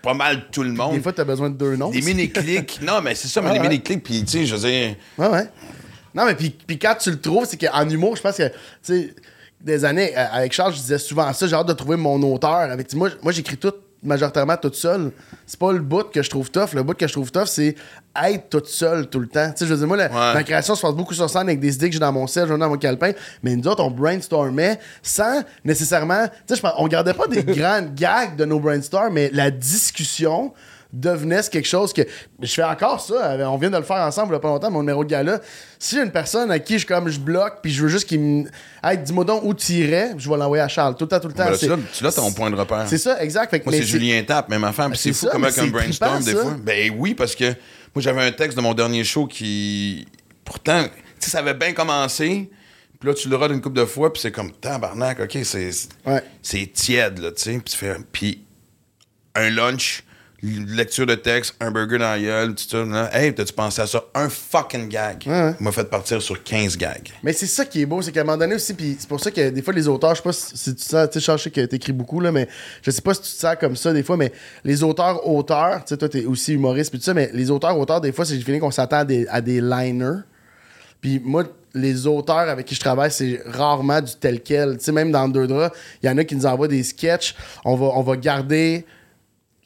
pas 0.03 0.13
mal 0.13 0.45
tout 0.51 0.61
le 0.61 0.71
monde. 0.71 0.93
Des 0.93 1.01
fois, 1.01 1.13
t'as 1.13 1.23
besoin 1.23 1.49
de 1.49 1.55
deux 1.57 1.75
noms. 1.77 1.89
Des 1.89 2.01
mini-clics. 2.01 2.79
non, 2.83 3.01
mais 3.01 3.15
c'est 3.15 3.27
ça, 3.27 3.41
mais 3.41 3.47
Ah 3.49 3.53
les 3.53 3.59
ouais. 3.59 3.67
mini-clics, 3.69 4.03
puis 4.03 4.23
tu 4.23 4.31
sais, 4.31 4.45
je 4.45 4.55
veux 4.55 4.69
dire. 4.69 4.95
Ouais, 5.17 5.27
ouais. 5.29 5.47
Non, 6.15 6.25
mais 6.25 6.33
puis, 6.35 6.49
puis 6.49 6.79
quand 6.79 6.95
tu 6.95 7.11
le 7.11 7.19
trouves, 7.19 7.45
c'est 7.45 7.57
qu'en 7.57 7.87
humour, 7.89 8.15
je 8.15 8.21
pense 8.21 8.37
que, 8.37 8.47
tu 8.47 8.53
sais, 8.81 9.13
des 9.61 9.83
années, 9.83 10.17
euh, 10.17 10.25
avec 10.31 10.53
Charles, 10.53 10.73
je 10.73 10.79
disais 10.79 10.97
souvent 10.97 11.31
ça, 11.33 11.45
j'ai 11.45 11.55
hâte 11.55 11.67
de 11.67 11.73
trouver 11.73 11.97
mon 11.97 12.21
auteur. 12.23 12.55
Avec, 12.55 12.93
moi, 12.93 13.09
moi 13.21 13.31
j'écris 13.31 13.57
tout, 13.57 13.73
majoritairement 14.03 14.55
toute 14.55 14.75
seule. 14.75 15.11
C'est 15.45 15.59
pas 15.59 15.73
le 15.73 15.79
bout 15.79 16.09
que 16.11 16.21
je 16.21 16.29
trouve 16.29 16.49
tough. 16.51 16.73
Le 16.73 16.83
bout 16.83 16.93
que 16.95 17.07
je 17.07 17.11
trouve 17.11 17.31
tough, 17.31 17.47
c'est 17.47 17.75
être 18.23 18.49
toute 18.49 18.67
seule 18.67 19.07
tout 19.07 19.19
le 19.19 19.27
temps. 19.27 19.49
Tu 19.51 19.57
sais, 19.57 19.65
je 19.65 19.73
veux 19.73 19.77
dire, 19.79 19.87
moi, 19.87 19.97
la, 19.97 20.05
Ouais. 20.07 20.33
ma 20.35 20.43
création 20.43 20.75
se 20.75 20.81
passe 20.81 20.93
beaucoup 20.93 21.13
sur 21.13 21.29
scène 21.29 21.43
avec 21.49 21.59
des 21.59 21.73
idées 21.75 21.87
que 21.89 21.93
j'ai 21.93 21.99
dans 21.99 22.13
mon 22.13 22.25
ai 22.27 22.45
dans 22.45 22.69
mon 22.69 22.77
calepin. 22.77 23.11
Mais 23.43 23.55
nous 23.55 23.67
autres, 23.67 23.83
on 23.83 23.91
brainstormait 23.91 24.79
sans 25.01 25.41
nécessairement. 25.63 26.27
Tu 26.47 26.55
sais, 26.55 26.61
on 26.77 26.87
gardait 26.87 27.13
pas 27.13 27.27
des 27.27 27.43
grandes 27.55 27.93
gags 27.95 28.35
de 28.37 28.45
nos 28.45 28.59
brainstorms, 28.59 29.13
mais 29.13 29.29
la 29.33 29.51
discussion 29.51 30.53
devenait 30.99 31.41
quelque 31.51 31.67
chose 31.67 31.93
que 31.93 32.01
je 32.41 32.53
fais 32.53 32.63
encore 32.63 33.01
ça 33.01 33.31
euh, 33.33 33.45
on 33.45 33.57
vient 33.57 33.69
de 33.69 33.77
le 33.77 33.83
faire 33.83 33.97
ensemble 33.97 34.29
il 34.29 34.33
y 34.33 34.37
a 34.37 34.39
pas 34.39 34.47
longtemps 34.47 34.71
mon 34.71 34.79
numéro 34.79 35.03
de 35.03 35.09
gala 35.09 35.39
si 35.77 35.97
une 35.97 36.11
personne 36.11 36.49
à 36.51 36.59
qui 36.59 36.79
je 36.79 36.85
comme 36.85 37.09
je 37.09 37.19
bloque 37.19 37.59
puis 37.61 37.71
je 37.71 37.83
veux 37.83 37.89
juste 37.89 38.07
qu'il 38.07 38.19
me 38.19 38.43
hey, 38.83 38.97
dis-moi 38.97 39.25
donc 39.25 39.43
où 39.43 39.53
tu 39.53 39.73
irais 39.73 40.11
je 40.17 40.29
vais 40.29 40.37
l'envoyer 40.37 40.63
à 40.63 40.67
Charles 40.67 40.95
tout 40.95 41.03
le 41.05 41.09
temps 41.09 41.19
tout 41.19 41.27
le 41.27 41.33
temps 41.33 41.43
Ben 41.45 41.51
là, 41.51 41.57
tu 41.57 41.67
l'as- 41.67 41.77
tu 41.93 42.03
l'as 42.03 42.11
ton 42.11 42.31
point 42.31 42.49
de 42.49 42.55
repère. 42.55 42.85
c'est 42.87 42.97
ça 42.97 43.21
exact 43.21 43.49
Fait 43.51 43.59
que- 43.59 43.65
Moi, 43.65 43.73
c'est 43.73 43.83
Julien 43.83 44.23
Tape, 44.23 44.49
même 44.49 44.63
affaire. 44.63 44.85
Puis 44.89 44.93
Ben, 44.93 45.13
c'est 45.13 45.13
fou 45.13 45.27
comme 45.31 45.43
un 45.45 45.67
brainstorm 45.67 46.23
des 46.23 46.31
ça. 46.33 46.41
fois. 46.41 46.55
Ben 46.63 46.91
oui, 46.97 47.13
parce 47.13 47.35
que 47.35 47.45
moi, 47.45 48.01
j'avais 48.01 48.21
un 48.23 48.31
texte 48.31 48.57
de 48.57 48.61
mon 48.61 48.73
dernier 48.73 49.03
show 49.03 49.25
qui. 49.27 50.05
Pourtant, 50.43 50.83
tu 50.83 50.89
sais, 51.19 51.31
ça 51.31 51.39
avait 51.39 51.53
bien 51.53 51.73
commencé. 51.73 52.49
Puis 52.99 53.09
là, 53.09 53.13
tu 53.15 53.27
l'auras 53.29 53.47
d'une 53.49 53.61
couple 53.61 53.77
de 53.79 53.85
fois, 53.85 54.11
puis 54.13 54.21
c'est 54.21 54.31
comme 54.31 54.51
tabarnak, 54.51 55.19
OK, 55.19 55.37
c'est. 55.43 55.69
Ouais. 56.05 56.23
C'est 56.41 56.71
tiède, 56.73 57.19
là, 57.19 57.31
tu 57.31 57.41
sais. 57.41 57.51
Puis 57.53 57.63
tu 57.73 57.77
fais. 57.77 57.95
Puis 58.11 58.43
un 59.35 59.49
lunch, 59.49 60.03
lecture 60.45 61.05
de 61.05 61.15
texte, 61.15 61.55
un 61.59 61.71
burger 61.71 61.97
dans 61.97 62.11
la 62.11 62.19
gueule, 62.19 62.55
tout 62.55 62.63
ça. 62.67 62.83
Là. 62.83 63.09
Hey, 63.13 63.33
t'as-tu 63.33 63.53
pensé 63.53 63.81
à 63.81 63.87
ça? 63.87 64.03
Un 64.13 64.29
fucking 64.29 64.89
gag. 64.89 65.23
Ouais. 65.25 65.55
m'a 65.59 65.71
fait 65.71 65.89
partir 65.89 66.21
sur 66.21 66.41
15 66.43 66.77
gags. 66.77 67.09
Mais 67.23 67.33
c'est 67.33 67.47
ça 67.47 67.65
qui 67.65 67.81
est 67.81 67.85
beau, 67.85 68.01
c'est 68.01 68.11
qu'à 68.11 68.21
un 68.21 68.23
moment 68.23 68.37
donné 68.37 68.55
aussi, 68.55 68.73
puis 68.73 68.95
c'est 68.99 69.09
pour 69.09 69.19
ça 69.19 69.31
que 69.31 69.49
des 69.49 69.61
fois 69.61 69.73
les 69.73 69.87
auteurs, 69.87 70.11
je 70.11 70.17
sais 70.17 70.23
pas 70.23 70.33
si 70.33 70.75
tu 70.75 70.83
sens, 70.83 71.09
tu 71.09 71.19
sais, 71.19 71.31
je 71.37 71.43
sais 71.43 71.51
que 71.51 71.65
t'écris 71.65 71.93
beaucoup, 71.93 72.19
là, 72.19 72.31
mais 72.31 72.47
je 72.81 72.91
sais 72.91 73.01
pas 73.01 73.13
si 73.13 73.21
tu 73.21 73.29
te 73.29 73.39
sens 73.39 73.55
comme 73.59 73.75
ça 73.75 73.93
des 73.93 74.03
fois, 74.03 74.17
mais 74.17 74.31
les 74.63 74.83
auteurs, 74.83 75.27
auteurs, 75.27 75.83
tu 75.85 75.89
sais, 75.89 75.97
toi 75.97 76.09
t'es 76.09 76.25
aussi 76.25 76.53
humoriste, 76.53 76.91
puis 76.91 76.99
tout 76.99 77.05
ça, 77.05 77.13
mais 77.13 77.29
les 77.33 77.51
auteurs, 77.51 77.77
auteurs, 77.77 78.01
des 78.01 78.11
fois, 78.11 78.25
c'est 78.25 78.39
fini 78.39 78.59
qu'on 78.59 78.71
s'attend 78.71 78.97
à 78.97 79.05
des, 79.05 79.27
à 79.27 79.41
des 79.41 79.61
liners. 79.61 80.21
Puis 81.01 81.21
moi, 81.23 81.43
les 81.75 82.07
auteurs 82.07 82.49
avec 82.49 82.65
qui 82.65 82.73
je 82.73 82.79
travaille, 82.79 83.11
c'est 83.11 83.41
rarement 83.45 84.01
du 84.01 84.13
tel 84.15 84.41
quel. 84.41 84.77
Tu 84.77 84.85
sais, 84.85 84.91
même 84.91 85.11
dans 85.11 85.27
Deux 85.27 85.45
Draps, 85.45 85.77
il 86.01 86.07
y 86.07 86.09
en 86.09 86.17
a 86.17 86.23
qui 86.23 86.35
nous 86.35 86.45
envoient 86.45 86.67
des 86.67 86.83
sketchs. 86.83 87.35
On 87.63 87.75
va, 87.75 87.87
on 87.87 88.01
va 88.01 88.15
garder 88.15 88.85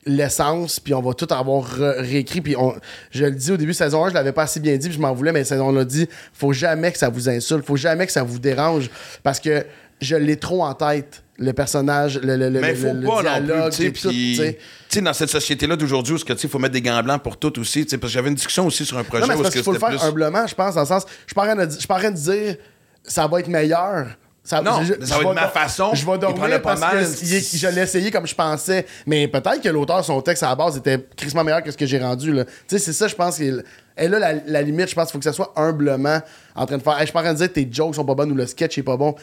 l'essence, 0.09 0.79
puis 0.79 0.93
on 0.93 1.01
va 1.01 1.13
tout 1.13 1.27
avoir 1.31 1.65
réécrit. 1.65 2.41
Puis 2.41 2.55
on, 2.57 2.73
je 3.11 3.25
le 3.25 3.31
dis 3.31 3.51
au 3.51 3.57
début, 3.57 3.73
saison 3.73 4.05
1, 4.05 4.09
je 4.09 4.13
l'avais 4.13 4.31
pas 4.31 4.43
assez 4.43 4.59
bien 4.59 4.75
dit, 4.77 4.87
puis 4.89 4.97
je 4.97 5.01
m'en 5.01 5.13
voulais, 5.13 5.31
mais 5.31 5.43
saison 5.43 5.71
l'a 5.71 5.85
dit, 5.85 6.07
faut 6.33 6.53
jamais 6.53 6.91
que 6.91 6.97
ça 6.97 7.09
vous 7.09 7.29
insulte, 7.29 7.65
faut 7.65 7.75
jamais 7.77 8.05
que 8.05 8.11
ça 8.11 8.23
vous 8.23 8.39
dérange, 8.39 8.89
parce 9.23 9.39
que 9.39 9.65
je 10.01 10.15
l'ai 10.15 10.37
trop 10.37 10.63
en 10.63 10.73
tête, 10.73 11.23
le 11.37 11.53
personnage, 11.53 12.19
le, 12.21 12.35
le, 12.35 12.49
le, 12.49 12.59
Mais 12.59 12.73
le- 12.73 12.75
faut 12.75 12.93
le 12.93 13.01
pas 13.07 13.15
non 13.15 13.21
dialogue, 13.21 13.73
plus, 13.73 13.91
tu 13.93 14.35
sais, 14.35 14.47
et 14.49 14.57
tout, 14.91 15.01
dans 15.01 15.13
cette 15.13 15.29
société-là 15.29 15.75
d'aujourd'hui 15.75 16.13
où 16.15 16.17
sais, 16.17 16.47
faut 16.47 16.59
mettre 16.59 16.73
des 16.73 16.81
gants 16.81 17.01
blancs 17.03 17.21
pour 17.21 17.37
tout 17.37 17.57
aussi, 17.59 17.85
parce 17.85 17.99
que 18.01 18.07
j'avais 18.07 18.29
une 18.29 18.35
discussion 18.35 18.65
aussi 18.65 18.85
sur 18.85 18.97
un 18.97 19.03
projet 19.03 19.21
Non, 19.21 19.27
mais 19.29 19.35
où 19.39 19.43
parce 19.43 19.53
que 19.53 19.61
faut 19.63 19.71
le 19.71 19.79
faire 19.79 19.89
plus... 19.89 20.03
humblement, 20.03 20.45
je 20.47 20.55
pense, 20.55 20.75
dans 20.75 20.81
le 20.81 20.87
sens, 20.87 21.03
je 21.07 21.27
suis 21.27 21.35
pas 21.35 21.43
en 21.43 21.55
train 21.55 21.65
de, 21.65 21.71
je 21.71 21.77
suis 21.77 21.87
pas 21.87 21.95
en 21.95 21.99
train 21.99 22.11
de 22.11 22.17
dire 22.17 22.55
ça 23.03 23.27
va 23.27 23.39
être 23.39 23.47
meilleur. 23.47 24.07
Ça, 24.43 24.61
Non, 24.61 24.81
je- 24.81 25.05
ça 25.05 25.17
va 25.17 25.23
être 25.23 25.33
ma 25.33 25.47
façon. 25.49 25.91
Je 25.93 26.05
vais 26.05 26.17
dormir 26.17 26.61
parce 26.61 26.79
mal. 26.79 26.97
que 27.03 27.03
est- 27.35 27.57
je 27.57 27.67
l'ai 27.67 27.81
essayé 27.81 28.09
comme 28.09 28.25
je 28.25 28.33
pensais. 28.33 28.85
Mais 29.05 29.27
peut-être 29.27 29.61
que 29.61 29.69
l'auteur, 29.69 30.03
son 30.03 30.21
texte 30.21 30.41
à 30.43 30.49
la 30.49 30.55
base 30.55 30.77
était 30.77 30.97
crissement 31.15 31.43
meilleur 31.43 31.61
que 31.61 31.69
ce 31.71 31.77
que 31.77 31.85
j'ai 31.85 31.99
rendu. 31.99 32.31
Tu 32.33 32.43
sais, 32.67 32.79
c'est 32.79 32.93
ça, 32.93 33.07
je 33.07 33.15
pense. 33.15 33.35
qu'il- 33.37 33.63
Et 33.97 34.07
là, 34.07 34.17
la, 34.17 34.33
la 34.47 34.61
limite, 34.61 34.89
je 34.89 34.95
pense 34.95 35.05
qu'il 35.07 35.13
faut 35.13 35.19
que 35.19 35.25
ça 35.25 35.33
soit 35.33 35.51
humblement 35.55 36.21
en 36.55 36.65
train 36.65 36.77
de 36.77 36.81
faire. 36.83 36.93
Hey, 36.93 36.99
je 37.01 37.05
suis 37.07 37.13
pas 37.13 37.19
en 37.19 37.23
train 37.23 37.33
de 37.33 37.37
dire 37.37 37.51
tes 37.51 37.67
jokes 37.69 37.95
sont 37.95 38.05
pas 38.05 38.15
bonnes 38.15 38.31
ou 38.31 38.35
le 38.35 38.47
sketch 38.47 38.77
est 38.77 38.83
pas 38.83 38.97
bon. 38.97 39.13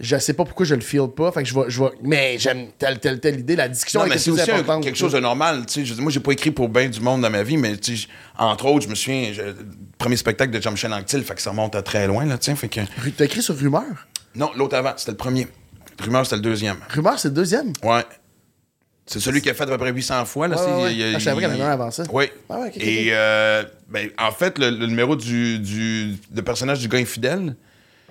Je 0.00 0.16
sais 0.18 0.32
pas 0.34 0.44
pourquoi 0.44 0.64
je 0.64 0.76
le 0.76 0.80
feel 0.80 1.08
pas. 1.08 1.32
Fait 1.32 1.42
que 1.42 1.48
je 1.48 1.54
vais. 1.54 1.62
Je 1.68 1.82
vais 1.82 1.90
mais 2.02 2.36
j'aime 2.38 2.68
telle, 2.78 3.00
telle, 3.00 3.18
telle 3.18 3.40
idée. 3.40 3.56
La 3.56 3.68
discussion 3.68 4.00
Non, 4.00 4.06
mais 4.06 4.18
c'est 4.18 4.30
aussi 4.30 4.48
un- 4.48 4.80
quelque 4.80 4.96
chose 4.98 5.12
de 5.12 5.18
normal. 5.18 5.64
Tu 5.66 5.84
sais, 5.84 6.00
moi, 6.00 6.12
j'ai 6.12 6.20
pas 6.20 6.30
écrit 6.32 6.52
pour 6.52 6.68
bien 6.68 6.88
du 6.88 7.00
monde 7.00 7.22
dans 7.22 7.30
ma 7.30 7.42
vie, 7.42 7.56
mais 7.56 7.76
tu 7.78 7.92
sais, 7.96 8.02
j- 8.02 8.08
entre 8.38 8.66
autres, 8.66 8.84
je 8.84 8.90
me 8.90 8.94
souviens, 8.94 9.32
je- 9.32 9.42
premier 9.96 10.16
spectacle 10.16 10.52
de 10.52 10.62
Jean-Michel 10.62 10.92
Anctil, 10.92 11.24
fait 11.24 11.34
que 11.34 11.42
ça 11.42 11.50
remonte 11.50 11.74
à 11.74 11.82
très 11.82 12.06
loin, 12.06 12.24
là, 12.26 12.38
tiens, 12.38 12.54
fait 12.54 12.68
que... 12.68 12.80
T'as 13.16 13.24
écrit 13.24 13.42
sur 13.42 13.58
Rumeur? 13.58 13.82
Non, 14.34 14.50
l'autre 14.56 14.76
avant, 14.76 14.92
c'était 14.96 15.12
le 15.12 15.16
premier. 15.16 15.48
Rumeur, 16.00 16.24
c'était 16.24 16.36
le 16.36 16.42
deuxième. 16.42 16.76
Rumeur, 16.90 17.18
c'est 17.18 17.28
le 17.28 17.34
deuxième? 17.34 17.72
Ouais. 17.82 18.04
C'est 19.06 19.20
celui 19.20 19.40
qui 19.40 19.48
a 19.48 19.54
fait 19.54 19.62
à 19.64 19.66
peu 19.66 19.78
près 19.78 19.90
800 19.90 20.24
fois, 20.26 20.48
là. 20.48 20.56
Ouais, 20.56 20.62
c'est- 20.62 20.70
ouais, 20.70 20.82
ouais. 20.82 20.92
il- 20.92 21.00
il- 21.00 21.14
Ah, 21.14 21.18
je 21.18 21.24
savais 21.24 21.36
qu'il 21.40 21.44
y 21.48 21.50
en 21.50 21.54
avait 21.54 21.62
un 21.62 21.70
avant 21.70 21.90
ça. 21.90 22.02
Oui. 22.12 22.26
Ah 22.50 22.60
Et, 22.76 23.08
euh, 23.10 23.64
ben, 23.88 24.10
en 24.18 24.30
fait, 24.32 24.58
le, 24.58 24.68
le 24.70 24.86
numéro 24.86 25.16
du, 25.16 25.58
personnage 26.44 26.78
du 26.80 26.88
gars 26.88 26.98
infidèle, 26.98 27.56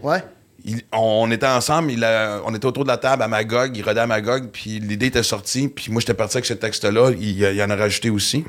Ouais. 0.01 0.24
il- 0.65 0.82
on 0.91 1.30
était 1.30 1.45
ensemble, 1.45 1.91
il 1.91 2.03
a- 2.03 2.41
on 2.45 2.53
était 2.55 2.65
autour 2.65 2.84
de 2.84 2.89
la 2.89 2.97
table 2.97 3.22
à 3.22 3.28
Magog, 3.28 3.78
il 3.78 3.84
rodait 3.84 3.99
à 3.99 4.07
Magog, 4.07 4.49
puis 4.51 4.80
l'idée 4.80 5.05
était 5.05 5.22
sortie, 5.24 5.68
puis 5.68 5.91
moi 5.91 5.99
j'étais 6.01 6.15
parti 6.15 6.38
avec 6.38 6.45
ce 6.45 6.53
texte-là, 6.55 7.11
il, 7.11 7.39
il 7.41 7.61
en 7.63 7.70
a 7.70 7.76
rajouté 7.76 8.09
aussi. 8.09 8.43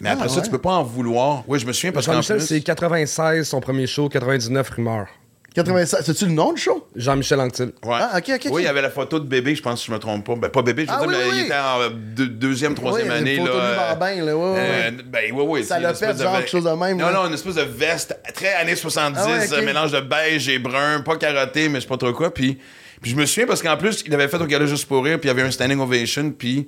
Mais 0.00 0.08
Ah, 0.08 0.14
après 0.14 0.28
ça, 0.30 0.40
tu 0.40 0.50
peux 0.50 0.58
pas 0.58 0.72
en 0.72 0.82
vouloir. 0.82 1.44
Oui, 1.46 1.60
je 1.60 1.66
me 1.66 1.72
souviens 1.72 1.92
parce 1.92 2.06
plus... 2.06 2.40
c'est 2.40 2.60
96, 2.60 3.46
son 3.48 3.60
premier 3.60 3.86
show, 3.86 4.08
99 4.08 4.68
rumeurs. 4.70 5.06
96. 5.54 6.02
C'est-tu 6.04 6.26
le 6.26 6.32
nom 6.32 6.52
du 6.52 6.60
show? 6.60 6.88
Jean-Michel 6.96 7.38
Anctil. 7.40 7.72
Ouais. 7.84 7.96
Ah, 8.00 8.12
ok, 8.16 8.24
ok, 8.28 8.40
ok. 8.46 8.50
Oui, 8.52 8.62
il 8.62 8.64
y 8.64 8.68
avait 8.68 8.80
la 8.82 8.90
photo 8.90 9.20
de 9.20 9.26
bébé, 9.26 9.54
je 9.54 9.62
pense, 9.62 9.80
si 9.80 9.86
je 9.88 9.92
me 9.92 9.98
trompe 9.98 10.24
pas. 10.26 10.34
Ben, 10.36 10.48
pas 10.48 10.62
bébé, 10.62 10.86
je 10.86 10.90
veux 10.90 10.96
Ah 10.98 11.06
dire, 11.06 11.08
oui, 11.10 11.14
mais 11.18 11.30
oui, 11.30 11.36
il 11.40 11.44
était 11.46 11.54
en 11.54 11.80
euh, 11.82 11.88
deux- 11.90 12.26
deuxième, 12.28 12.74
troisième 12.74 13.08
Oui, 13.08 13.12
une 13.14 13.20
année. 13.20 13.36
photo 13.36 13.58
là, 13.58 13.94
de 13.94 14.00
bain, 14.00 14.14
là, 14.24 14.36
ouais, 14.36 14.42
ouais, 14.52 14.58
euh, 14.58 14.90
ouais. 14.90 14.96
ben, 15.04 15.32
oui, 15.32 15.44
oui. 15.46 15.64
Ça 15.64 15.78
l'a 15.78 15.92
fait, 15.94 16.16
genre, 16.20 16.36
quelque 16.38 16.50
chose 16.50 16.64
de 16.64 16.70
même, 16.70 16.96
Non, 16.96 17.06
là. 17.06 17.12
non, 17.12 17.26
une 17.28 17.34
espèce 17.34 17.56
de 17.56 17.62
veste 17.62 18.16
très 18.34 18.54
années 18.54 18.76
70, 18.76 19.20
Ah 19.22 19.56
ouais, 19.56 19.62
mélange 19.64 19.92
de 19.92 20.00
beige 20.00 20.48
et 20.48 20.58
brun, 20.58 21.00
pas 21.02 21.16
carotté, 21.16 21.68
mais 21.68 21.76
je 21.80 21.82
sais 21.82 21.88
pas 21.88 21.98
trop 21.98 22.12
quoi. 22.12 22.32
Puis, 22.32 22.58
puis 23.02 23.10
je 23.10 23.16
me 23.16 23.26
souviens 23.26 23.46
parce 23.46 23.62
qu'en 23.62 23.76
plus, 23.76 24.02
il 24.06 24.14
avait 24.14 24.28
fait 24.28 24.40
au 24.40 24.46
gala 24.46 24.64
juste 24.66 24.86
pour 24.86 25.04
rire, 25.04 25.18
puis 25.20 25.28
il 25.28 25.32
y 25.32 25.38
avait 25.38 25.42
un 25.46 25.50
standing 25.50 25.78
ovation, 25.80 26.30
puis. 26.30 26.66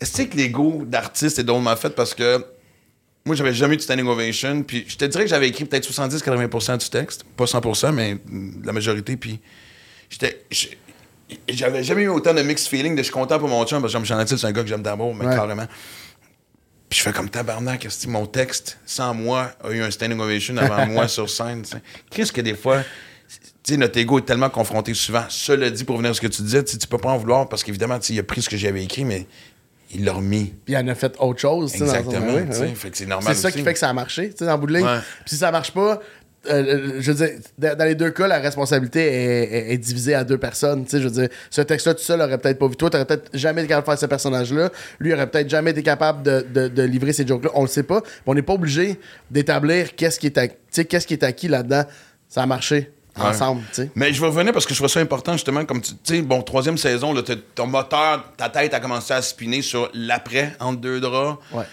Est-ce 0.00 0.22
que 0.22 0.36
l'ego 0.36 0.82
d'artiste 0.84 1.38
est 1.38 1.44
drôlement 1.44 1.76
fait 1.76 1.90
parce 1.90 2.14
que 2.14 2.44
moi, 3.26 3.34
j'avais 3.36 3.54
jamais 3.54 3.74
eu 3.74 3.76
de 3.78 3.82
standing 3.82 4.06
ovation, 4.06 4.62
puis 4.62 4.84
je 4.86 4.96
te 4.96 5.04
dirais 5.06 5.24
que 5.24 5.30
j'avais 5.30 5.48
écrit 5.48 5.64
peut-être 5.64 5.90
70-80% 5.90 6.78
du 6.78 6.90
texte, 6.90 7.24
pas 7.36 7.44
100%, 7.46 7.92
mais 7.92 8.18
la 8.62 8.72
majorité, 8.72 9.16
puis 9.16 9.40
j'étais. 10.10 10.44
J'avais 11.48 11.82
jamais 11.82 12.02
eu 12.02 12.08
autant 12.08 12.34
de 12.34 12.42
mixed 12.42 12.68
feeling 12.68 12.92
de 12.92 12.98
je 12.98 13.04
suis 13.04 13.12
content 13.12 13.38
pour 13.38 13.48
mon 13.48 13.64
chum, 13.64 13.80
parce 13.80 13.92
que 13.94 13.98
Jean-Michel 14.04 14.38
c'est 14.38 14.44
un 14.46 14.52
gars 14.52 14.62
que 14.62 14.68
j'aime 14.68 14.82
d'amour, 14.82 15.14
mais 15.14 15.26
Ouais. 15.26 15.34
carrément. 15.34 15.66
Puis 16.90 16.98
je 16.98 17.02
fais 17.02 17.12
comme 17.12 17.30
tabarnak, 17.30 17.88
que 17.88 18.08
mon 18.08 18.26
texte, 18.26 18.78
sans 18.84 19.14
moi, 19.14 19.50
a 19.64 19.70
eu 19.70 19.80
un 19.82 19.90
standing 19.90 20.20
ovation 20.20 20.56
avant 20.58 20.86
moi 20.92 21.08
sur 21.08 21.28
scène. 21.30 21.64
Qu'est-ce 22.10 22.30
que 22.30 22.42
des 22.42 22.54
fois, 22.54 22.82
tu 23.64 23.72
sais, 23.72 23.76
notre 23.78 23.98
ego 23.98 24.18
est 24.18 24.22
tellement 24.26 24.50
confronté 24.50 24.92
souvent. 24.92 25.24
Cela 25.30 25.70
dit, 25.70 25.84
pour 25.84 25.96
venir 25.96 26.10
à 26.10 26.14
ce 26.14 26.20
que 26.20 26.26
tu 26.26 26.42
disais, 26.42 26.62
tu 26.62 26.76
peux 26.86 26.98
pas 26.98 27.08
en 27.08 27.16
vouloir 27.16 27.48
parce 27.48 27.64
qu'évidemment, 27.64 27.98
il 28.06 28.18
a 28.18 28.22
pris 28.22 28.42
ce 28.42 28.50
que 28.50 28.58
j'avais 28.58 28.84
écrit, 28.84 29.06
mais 29.06 29.26
il 29.94 30.04
l'a 30.04 30.12
remis. 30.12 30.54
Puis 30.64 30.74
il 30.74 30.76
en 30.76 30.88
a 30.88 30.94
fait 30.94 31.14
autre 31.18 31.40
chose. 31.40 31.72
dans 31.72 31.86
son- 32.02 32.10
Exactement. 32.10 32.32
C'est 33.34 33.40
ça 33.42 33.50
qui 33.50 33.58
fait 33.64 33.72
que 33.72 33.78
ça 33.78 33.88
a 33.88 33.92
marché, 33.92 34.30
tu 34.30 34.36
sais, 34.38 34.44
dans 34.46 34.52
le 34.52 34.58
bout 34.58 34.66
de 34.66 34.74
ligne. 34.74 34.84
Ouais. 34.84 34.98
Puis 35.24 35.30
si 35.30 35.36
ça 35.36 35.50
marche 35.50 35.72
pas, 35.72 36.00
euh, 36.50 36.96
je 37.00 37.10
veux 37.12 37.26
dire, 37.26 37.74
dans 37.76 37.84
les 37.86 37.94
deux 37.94 38.10
cas, 38.10 38.26
la 38.26 38.38
responsabilité 38.38 39.00
est, 39.00 39.44
est- 39.70 39.72
est 39.72 39.78
divisée 39.78 40.14
à 40.14 40.24
deux 40.24 40.36
personnes. 40.36 40.84
Tu 40.84 40.90
sais, 40.90 40.98
je 41.00 41.04
veux 41.08 41.22
dire, 41.22 41.28
ce 41.48 41.62
texte-là, 41.62 41.94
tout 41.94 42.02
seul, 42.02 42.20
aurait 42.20 42.36
peut-être 42.36 42.58
pas 42.58 42.68
vu. 42.68 42.76
Toi, 42.76 42.90
t'aurais 42.90 43.06
peut-être 43.06 43.30
jamais 43.32 43.62
été 43.62 43.68
capable 43.68 43.86
de 43.86 43.90
faire 43.92 43.98
ce 44.00 44.06
personnage-là. 44.06 44.70
Lui, 45.00 45.14
aurait 45.14 45.26
peut-être 45.30 45.48
jamais 45.48 45.70
été 45.70 45.82
capable 45.82 46.22
de, 46.22 46.44
de- 46.52 46.68
de 46.68 46.82
livrer 46.82 47.14
ces 47.14 47.26
jokes-là. 47.26 47.50
On 47.54 47.62
le 47.62 47.68
sait 47.68 47.82
pas. 47.82 48.02
Mais 48.04 48.32
on 48.32 48.34
n'est 48.34 48.42
pas 48.42 48.52
obligé 48.54 48.98
d'établir 49.30 49.94
qu'est-ce 49.96 50.18
qui 50.20 50.26
est, 50.26 50.86
qu'est-ce 50.86 51.06
qui 51.06 51.14
est 51.14 51.22
acquis 51.24 51.48
là-dedans. 51.48 51.84
Ça 52.28 52.42
a 52.42 52.46
marché 52.46 52.90
Ouais. 53.16 53.26
ensemble, 53.26 53.62
tu 53.72 53.82
sais. 53.82 53.90
Mais 53.94 54.12
je 54.12 54.20
vais 54.20 54.26
revenir 54.26 54.52
parce 54.52 54.66
que 54.66 54.74
je 54.74 54.78
trouve 54.78 54.90
ça 54.90 55.00
important, 55.00 55.32
justement, 55.34 55.64
comme 55.64 55.80
tu 55.80 55.92
sais, 56.02 56.22
bon, 56.22 56.42
troisième 56.42 56.76
saison, 56.78 57.12
là, 57.12 57.22
ton 57.54 57.66
moteur, 57.66 58.24
ta 58.36 58.48
tête 58.48 58.74
a 58.74 58.80
commencé 58.80 59.12
à 59.14 59.22
spinner 59.22 59.62
sur 59.62 59.88
l'après, 59.94 60.54
entre 60.60 60.80
deux 60.80 61.00
draps. 61.00 61.38
Ouais. 61.52 61.64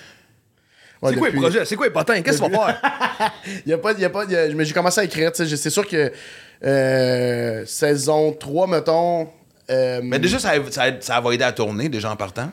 Ouais, 1.01 1.13
C'est 1.13 1.17
quoi 1.17 1.29
le 1.29 1.39
projet? 1.41 1.65
C'est 1.65 1.75
quoi 1.75 1.87
les 1.87 1.91
potins? 1.93 2.21
Qu'est-ce 2.21 2.39
qu'on 2.39 2.49
va 2.49 2.73
faire? 2.79 3.31
Il 3.65 3.69
y 3.71 3.73
a 3.73 3.77
pas, 3.79 3.91
il 3.93 3.99
y 4.01 4.05
a 4.05 4.09
pas, 4.11 4.23
il 4.25 4.31
y 4.31 4.35
a- 4.35 4.47
mais 4.53 4.65
j'ai 4.65 4.73
commencé 4.73 5.01
à 5.01 5.03
écrire, 5.03 5.31
tu 5.31 5.47
sais, 5.47 5.57
c'est 5.57 5.71
sûr 5.71 5.87
que 5.87 6.11
euh, 6.63 7.65
saison 7.65 8.31
3, 8.33 8.67
mettons. 8.67 9.27
euh, 9.71 9.99
Mais 10.03 10.19
déjà, 10.19 10.37
ça, 10.37 10.51
ça, 10.69 10.85
ça 10.99 11.19
va 11.19 11.33
aider 11.33 11.43
à 11.43 11.51
tourner, 11.51 11.89
déjà 11.89 12.11
en 12.11 12.15
partant. 12.15 12.51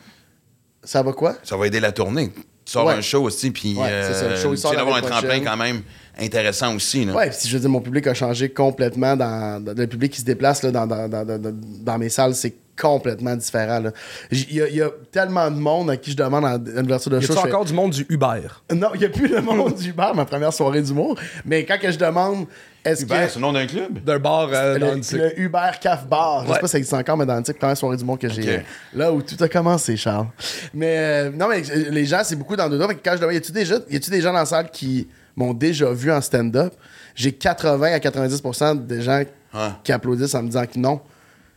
Ça 0.83 1.03
va 1.03 1.13
quoi? 1.13 1.35
Ça 1.43 1.57
va 1.57 1.67
aider 1.67 1.79
la 1.79 1.91
tournée. 1.91 2.31
Tu 2.65 2.71
sors 2.73 2.85
Ouais. 2.85 2.93
un 2.93 3.01
show 3.01 3.23
aussi, 3.23 3.51
puis 3.51 3.75
Ouais, 3.75 4.01
c'est 4.03 4.13
ça, 4.15 4.27
le 4.29 4.35
show, 4.35 4.53
il 4.53 4.57
sort 4.57 4.73
d'avoir 4.75 4.95
un 4.97 5.01
tremplin 5.01 5.41
quand 5.41 5.57
même 5.57 5.81
intéressant 6.19 6.75
aussi. 6.75 7.09
Ouais, 7.09 7.29
puis 7.29 7.47
je 7.47 7.53
veux 7.53 7.59
dire, 7.59 7.69
mon 7.69 7.81
public 7.81 8.05
a 8.07 8.13
changé 8.13 8.49
complètement. 8.49 9.15
Dans, 9.15 9.63
dans- 9.63 9.73
le 9.77 9.87
public 9.87 10.11
qui 10.13 10.19
se 10.21 10.25
déplace 10.25 10.63
là, 10.63 10.71
dans, 10.71 10.85
dans, 10.87 11.07
dans, 11.07 11.25
dans- 11.25 11.37
dans- 11.39 11.53
dans 11.53 11.97
mes 11.97 12.09
salles, 12.09 12.35
c'est 12.35 12.53
complètement 12.79 13.35
différent. 13.35 13.83
Il 14.31 14.53
y, 14.53 14.61
a- 14.61 14.67
il 14.69 14.75
y 14.75 14.81
a 14.81 14.89
tellement 15.11 15.51
de 15.51 15.57
monde 15.57 15.89
à 15.89 15.97
qui 15.97 16.11
je 16.11 16.15
demande 16.17 16.45
en 16.45 16.83
ouverture 16.85 17.11
de 17.11 17.19
Y 17.19 17.25
show. 17.25 17.33
a 17.33 17.35
je 17.35 17.41
fais- 17.41 17.47
encore 17.49 17.65
du 17.65 17.73
monde 17.73 17.91
du 17.91 18.05
Uber? 18.09 18.47
Non, 18.73 18.89
il 18.93 18.99
n'y 19.01 19.05
a 19.05 19.09
plus 19.09 19.27
le 19.27 19.41
monde 19.41 19.75
du 19.75 19.91
bar, 19.91 20.15
ma 20.15 20.23
première 20.25 20.53
soirée 20.53 20.81
d'humour. 20.81 21.17
Mais 21.45 21.65
quand 21.65 21.77
que 21.77 21.91
je 21.91 21.97
demande, 21.97 22.45
est-ce 22.85 23.03
Hubert, 23.03 23.25
que. 23.25 23.33
c'est 23.33 23.35
le 23.39 23.41
nom 23.41 23.51
d'un 23.51 23.67
club? 23.67 23.99
D'un 24.05 24.19
bar 24.19 24.49
euh, 24.53 24.79
dans 24.79 24.93
le 24.95 25.17
le, 25.17 25.39
Uber 25.41 25.71
Caf 25.81 26.07
Bar. 26.07 26.45
Je 26.47 26.53
sais 26.53 26.59
pas 26.59 26.67
si 26.67 26.71
ça 26.71 26.77
existe 26.77 26.93
encore, 26.93 27.17
mais 27.17 27.25
dans 27.25 27.35
le 27.35 27.43
type, 27.43 27.59
première 27.59 27.75
soirée 27.75 27.97
du 27.97 28.05
monde 28.05 28.17
que 28.19 28.29
j'ai. 28.29 28.61
Là 28.93 29.11
où 29.11 29.21
tout 29.21 29.35
a 29.43 29.49
commencé, 29.49 29.97
Charles. 29.97 30.27
Mais 30.73 30.95
euh, 30.97 31.31
non, 31.31 31.49
mais 31.49 31.61
euh, 31.69 31.89
les 31.89 32.05
gens, 32.05 32.21
c'est 32.23 32.37
beaucoup 32.37 32.55
dans 32.55 32.69
deux 32.69 32.77
doigts. 32.77 32.93
Quand 32.93 33.11
je 33.15 33.17
demande, 33.19 33.33
y 33.33 33.37
a-tu 33.37 33.51
déjà, 33.51 33.75
y 33.89 33.97
a-tu 33.97 34.09
des 34.09 34.21
gens 34.21 34.31
dans 34.31 34.39
la 34.39 34.45
salle 34.45 34.69
qui 34.71 35.05
m'ont 35.39 35.53
déjà 35.53 35.91
vu 35.91 36.11
en 36.11 36.21
stand-up? 36.21 36.73
J'ai 37.15 37.31
80 37.31 37.93
à 37.93 37.99
90% 37.99 38.75
des 38.85 39.01
gens 39.01 39.23
Ouais. 39.53 39.69
qui 39.83 39.91
applaudissent 39.91 40.35
en 40.35 40.43
me 40.43 40.47
disant 40.47 40.65
que 40.67 40.77
non. 40.77 41.01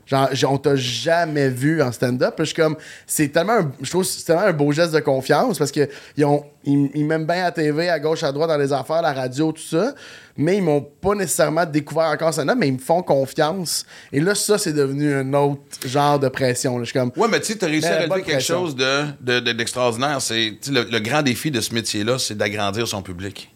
Genre, 0.05 0.29
on 0.53 0.59
t'a 0.59 0.75
jamais 0.75 1.49
vu 1.49 1.81
en 1.81 1.93
stand-up. 1.93 2.35
Je 2.41 2.45
suis 2.45 2.55
comme, 2.55 2.77
c'est 3.07 3.29
tellement, 3.29 3.53
un- 3.59 3.73
je 3.81 3.89
trouve 3.89 4.03
c'est 4.05 4.25
tellement 4.25 4.43
un 4.43 4.53
beau 4.53 4.73
geste 4.73 4.93
de 4.93 4.99
confiance 5.01 5.59
parce 5.59 5.71
que 5.71 5.89
ils, 6.17 6.25
ont, 6.25 6.45
ils, 6.65 6.91
ils 6.95 7.05
m'aiment 7.05 7.25
bien 7.25 7.37
à 7.37 7.43
la 7.45 7.53
TV, 7.53 7.89
à 7.89 8.01
gauche, 8.01 8.23
à 8.25 8.33
droite, 8.33 8.49
dans 8.51 8.57
les 8.59 8.73
affaires, 8.73 9.01
la 9.01 9.13
radio, 9.13 9.53
tout 9.53 9.63
ça. 9.63 9.95
Mais 10.37 10.57
ils 10.57 10.63
m'ont 10.63 10.81
pas 10.81 11.15
nécessairement 11.15 11.65
découvert 11.65 12.07
encore 12.07 12.33
stand-up, 12.33 12.57
mais 12.59 12.67
ils 12.69 12.75
me 12.75 12.79
font 12.79 13.03
confiance. 13.03 13.87
Et 14.13 14.19
là, 14.21 14.35
ça, 14.35 14.59
c'est 14.59 14.73
devenu 14.73 15.15
un 15.15 15.33
autre 15.35 15.61
genre 15.87 16.19
de 16.19 16.29
pression. 16.29 16.79
Je 16.81 16.85
suis 16.87 16.99
comme, 16.99 17.13
Ouais, 17.17 17.29
mais 17.31 17.39
tu 17.41 17.53
sais, 17.53 17.59
t'as 17.59 17.69
réussi 17.69 17.87
à 17.87 18.01
relever 18.03 18.23
quelque 18.23 18.43
chose 18.43 18.75
de, 18.75 19.05
de- 19.21 19.39
de- 19.41 19.53
d'extraordinaire. 19.53 20.21
C'est, 20.21 20.55
le 20.69 20.99
grand 20.99 21.23
défi 21.23 21.51
de 21.53 21.61
ce 21.61 21.73
métier-là, 21.73 22.19
c'est 22.19 22.37
d'agrandir 22.37 22.89
son 22.89 23.03
public. 23.03 23.51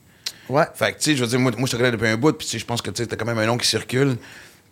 Ouais. 0.48 0.64
Fait 0.74 0.92
que, 0.92 0.98
tu 0.98 1.04
sais, 1.04 1.16
je 1.16 1.22
veux 1.22 1.28
dire, 1.28 1.38
moi, 1.38 1.52
moi 1.56 1.66
je 1.66 1.72
te 1.72 1.76
connais 1.76 1.90
depuis 1.90 2.08
un 2.08 2.16
bout, 2.16 2.32
puis 2.32 2.46
tu 2.46 2.52
sais, 2.52 2.58
je 2.58 2.64
pense 2.66 2.82
que 2.82 2.90
tu 2.90 3.02
sais, 3.02 3.06
t'as 3.08 3.16
quand 3.16 3.24
même 3.26 3.38
un 3.38 3.46
nom 3.46 3.56
qui 3.58 3.66
circule. 3.68 4.16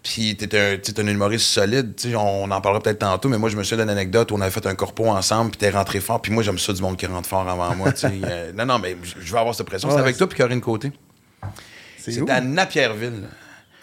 Puis 0.02 0.36
t'es 0.36 0.44
un, 0.58 0.76
t'es 0.76 1.00
un 1.00 1.06
humoriste 1.06 1.46
solide, 1.46 1.96
tu 1.96 2.10
sais, 2.10 2.14
on 2.14 2.50
en 2.50 2.60
parlera 2.60 2.82
peut-être 2.82 2.98
tantôt, 2.98 3.30
mais 3.30 3.38
moi, 3.38 3.48
je 3.48 3.56
me 3.56 3.62
souviens 3.62 3.84
d'une 3.86 3.90
anecdote 3.90 4.30
où 4.32 4.34
on 4.34 4.40
avait 4.42 4.50
fait 4.50 4.66
un 4.66 4.74
corpo 4.74 5.06
ensemble, 5.06 5.52
puis 5.52 5.58
t'es 5.58 5.70
rentré 5.70 5.98
fort, 6.00 6.20
puis 6.20 6.30
moi, 6.30 6.42
j'aime 6.42 6.58
ça 6.58 6.74
du 6.74 6.82
monde 6.82 6.98
qui 6.98 7.06
rentre 7.06 7.26
fort 7.26 7.48
avant 7.48 7.74
moi, 7.74 7.90
tu 7.92 8.00
sais. 8.00 8.12
Euh, 8.24 8.52
non, 8.52 8.66
non, 8.66 8.78
mais 8.78 8.96
je 9.18 9.32
veux 9.32 9.38
avoir 9.38 9.54
cette 9.54 9.66
pression. 9.66 9.88
C'est 9.88 9.94
Ouais, 9.94 10.00
avec 10.02 10.14
c'est- 10.14 10.18
toi, 10.18 10.28
puis 10.28 10.36
Corinne 10.36 10.60
Côté. 10.60 10.92
C'est 11.98 12.28
à 12.30 12.40
Napierville. 12.42 13.22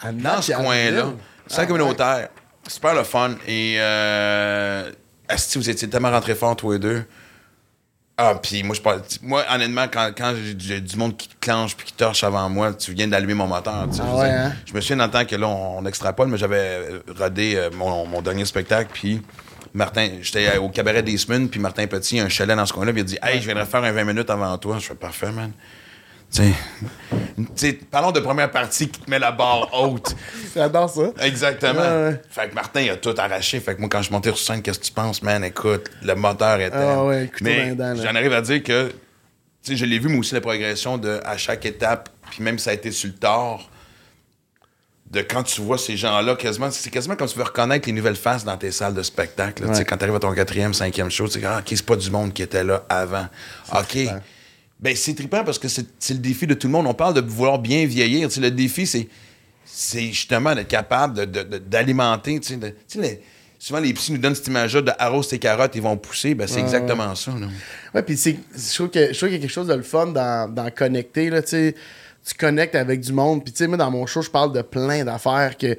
À 0.00 0.12
Dans 0.12 0.40
ce 0.40 0.52
coin-là. 0.52 1.06
C'est 1.48 1.60
Ah, 1.62 1.66
communautaire. 1.66 2.28
Super 2.68 2.94
le 2.94 3.02
fun. 3.02 3.34
Et, 3.48 3.76
euh, 3.78 4.90
asti, 5.28 5.58
vous 5.58 5.68
étiez 5.68 5.88
tellement 5.88 6.10
rentrés 6.12 6.36
fort, 6.36 6.54
tous 6.54 6.70
les 6.72 6.78
deux. 6.78 7.04
Ah, 8.24 8.34
puis 8.40 8.62
moi, 8.62 8.74
je 8.76 8.80
parle. 8.80 9.02
Moi, 9.22 9.44
honnêtement, 9.52 9.86
quand, 9.92 10.10
quand 10.16 10.34
j'ai- 10.58 10.80
du 10.80 10.96
monde 10.96 11.16
qui 11.16 11.28
clenche 11.40 11.74
puis 11.76 11.86
qui 11.86 11.92
torche 11.92 12.22
avant 12.22 12.48
moi, 12.48 12.72
tu 12.72 12.92
viens 12.92 13.08
d'allumer 13.08 13.34
mon 13.34 13.46
moteur. 13.48 13.88
tu 13.90 13.96
sais, 13.96 14.02
Ah 14.04 14.10
je 14.12 14.16
ouais, 14.18 14.28
dire. 14.28 14.38
hein? 14.38 14.52
Je 14.66 14.72
me 14.74 14.80
souviens 14.80 15.04
le 15.04 15.10
temps 15.10 15.24
que 15.24 15.34
là, 15.36 15.48
on, 15.48 15.78
on 15.78 15.86
extrapole, 15.86 16.28
mais 16.28 16.38
j'avais 16.38 16.56
euh, 16.58 17.00
rodé 17.18 17.54
euh, 17.56 17.70
mon, 17.74 18.06
mon 18.06 18.22
dernier 18.22 18.44
spectacle, 18.44 18.90
puis 18.92 19.20
Martin, 19.74 20.08
j'étais 20.20 20.56
au 20.58 20.68
cabaret 20.68 21.02
des 21.02 21.16
semaines, 21.16 21.48
puis 21.48 21.58
Martin 21.58 21.86
Petit, 21.86 22.20
un 22.20 22.28
chalet 22.28 22.56
dans 22.56 22.66
ce 22.66 22.72
coin-là, 22.72 22.92
puis 22.92 23.00
il 23.00 23.04
a 23.04 23.06
dit 23.06 23.18
Hey, 23.22 23.40
je 23.40 23.46
viendrais 23.46 23.66
faire 23.66 23.82
un 23.82 23.90
20 23.92 24.04
minutes 24.04 24.30
avant 24.30 24.56
toi. 24.58 24.76
Je 24.78 24.86
fais 24.86 24.94
parfait, 24.94 25.32
man. 25.32 25.50
Tu 26.32 26.42
sais, 26.42 26.52
tu 27.36 27.44
sais, 27.56 27.72
parlons 27.90 28.10
de 28.10 28.20
première 28.20 28.50
partie 28.50 28.88
qui 28.88 29.00
te 29.00 29.10
met 29.10 29.18
la 29.18 29.32
barre 29.32 29.68
haute. 29.78 30.16
J'adore 30.54 30.88
ça. 30.88 31.12
Exactement. 31.20 31.80
Ouais, 31.80 32.08
ouais. 32.08 32.22
Fait 32.30 32.48
que 32.48 32.54
Martin, 32.54 32.80
il 32.80 32.90
a 32.90 32.96
tout 32.96 33.14
arraché. 33.18 33.60
Fait 33.60 33.74
que 33.74 33.80
moi, 33.80 33.90
quand 33.90 34.00
je 34.00 34.10
monté 34.10 34.30
sur 34.30 34.38
scène, 34.38 34.62
qu'est-ce 34.62 34.78
que 34.78 34.84
tu 34.86 34.92
penses, 34.92 35.22
man? 35.22 35.44
Écoute, 35.44 35.90
le 36.02 36.14
moteur 36.14 36.58
était. 36.60 36.74
Ah 36.76 37.04
ouais, 37.04 37.30
Mais 37.42 37.76
j'en 38.02 38.14
arrive 38.14 38.32
à 38.32 38.40
dire 38.40 38.62
que, 38.62 38.88
tu 38.88 38.94
sais, 39.72 39.76
je 39.76 39.84
l'ai 39.84 39.98
vu, 39.98 40.08
moi 40.08 40.20
aussi, 40.20 40.32
la 40.34 40.40
progression 40.40 40.96
de, 40.96 41.20
à 41.24 41.36
chaque 41.36 41.66
étape, 41.66 42.08
puis 42.30 42.42
même 42.42 42.58
ça 42.58 42.70
a 42.70 42.72
été 42.72 42.90
sur 42.92 43.08
le 43.10 43.14
tard, 43.16 43.68
de 45.10 45.20
quand 45.20 45.42
tu 45.42 45.60
vois 45.60 45.76
ces 45.76 45.98
gens-là, 45.98 46.34
quasiment, 46.36 46.70
c'est 46.70 46.88
quasiment 46.88 47.16
comme 47.16 47.28
tu 47.28 47.36
veux 47.36 47.44
reconnaître 47.44 47.86
les 47.86 47.92
nouvelles 47.92 48.16
faces 48.16 48.44
dans 48.44 48.56
tes 48.56 48.70
salles 48.72 48.94
de 48.94 49.02
spectacle. 49.02 49.64
là. 49.64 49.68
Tu 49.68 49.74
sais, 49.74 49.80
Ouais. 49.80 49.84
Quand 49.84 49.98
tu 49.98 50.04
arrives 50.04 50.16
à 50.16 50.20
ton 50.20 50.32
quatrième, 50.32 50.72
cinquième 50.72 51.10
show, 51.10 51.28
tu 51.28 51.40
sais, 51.40 51.46
ah, 51.46 51.58
OK, 51.58 51.66
c'est 51.68 51.84
pas 51.84 51.96
du 51.96 52.10
monde 52.10 52.32
qui 52.32 52.40
était 52.42 52.64
là 52.64 52.84
avant. 52.88 53.26
OK. 53.74 53.98
Ben, 54.82 54.96
c'est 54.96 55.14
trippant 55.14 55.44
parce 55.44 55.58
que 55.60 55.68
c'est 55.68 55.86
le 56.10 56.18
défi 56.18 56.46
de 56.46 56.54
tout 56.54 56.66
le 56.66 56.72
monde. 56.72 56.86
On 56.88 56.94
parle 56.94 57.14
de 57.14 57.20
vouloir 57.20 57.58
bien 57.60 57.86
vieillir. 57.86 58.28
Le 58.36 58.50
défi, 58.50 58.86
c'est 58.86 59.08
justement 60.12 60.54
d'être 60.54 60.68
capable 60.68 61.14
de- 61.18 61.24
de- 61.24 61.42
de- 61.44 61.58
d'alimenter. 61.58 62.40
de- 62.40 62.74
souvent, 63.58 63.78
les 63.80 63.92
psys 63.94 64.12
nous 64.12 64.18
donnent 64.18 64.34
cette 64.34 64.48
image-là 64.48 64.82
de 64.82 64.90
arrose 64.98 65.28
tes 65.28 65.38
carottes, 65.38 65.76
ils 65.76 65.82
vont 65.82 65.96
pousser. 65.96 66.34
Ben, 66.34 66.48
c'est 66.48 66.58
exactement 66.60 67.14
ça. 67.14 67.30
là. 67.30 67.46
Ouais, 67.94 68.02
puis 68.02 68.16
je 68.16 68.74
trouve 68.74 68.90
qu'il 68.90 69.02
y 69.02 69.04
a 69.04 69.38
quelque 69.38 69.48
chose 69.48 69.68
de 69.68 69.74
le 69.74 69.82
fun 69.84 70.06
dans, 70.08 70.52
dans 70.52 70.68
connecter, 70.72 71.30
là, 71.30 71.42
tu 71.42 71.74
connectes 72.36 72.74
avec 72.74 73.00
du 73.00 73.12
monde. 73.12 73.44
Puis, 73.44 73.52
tu 73.52 73.58
sais, 73.58 73.66
moi, 73.68 73.76
dans 73.76 73.90
mon 73.90 74.04
show, 74.06 74.20
je 74.22 74.30
parle 74.30 74.52
de 74.52 74.62
plein 74.62 75.04
d'affaires 75.04 75.56
que. 75.56 75.76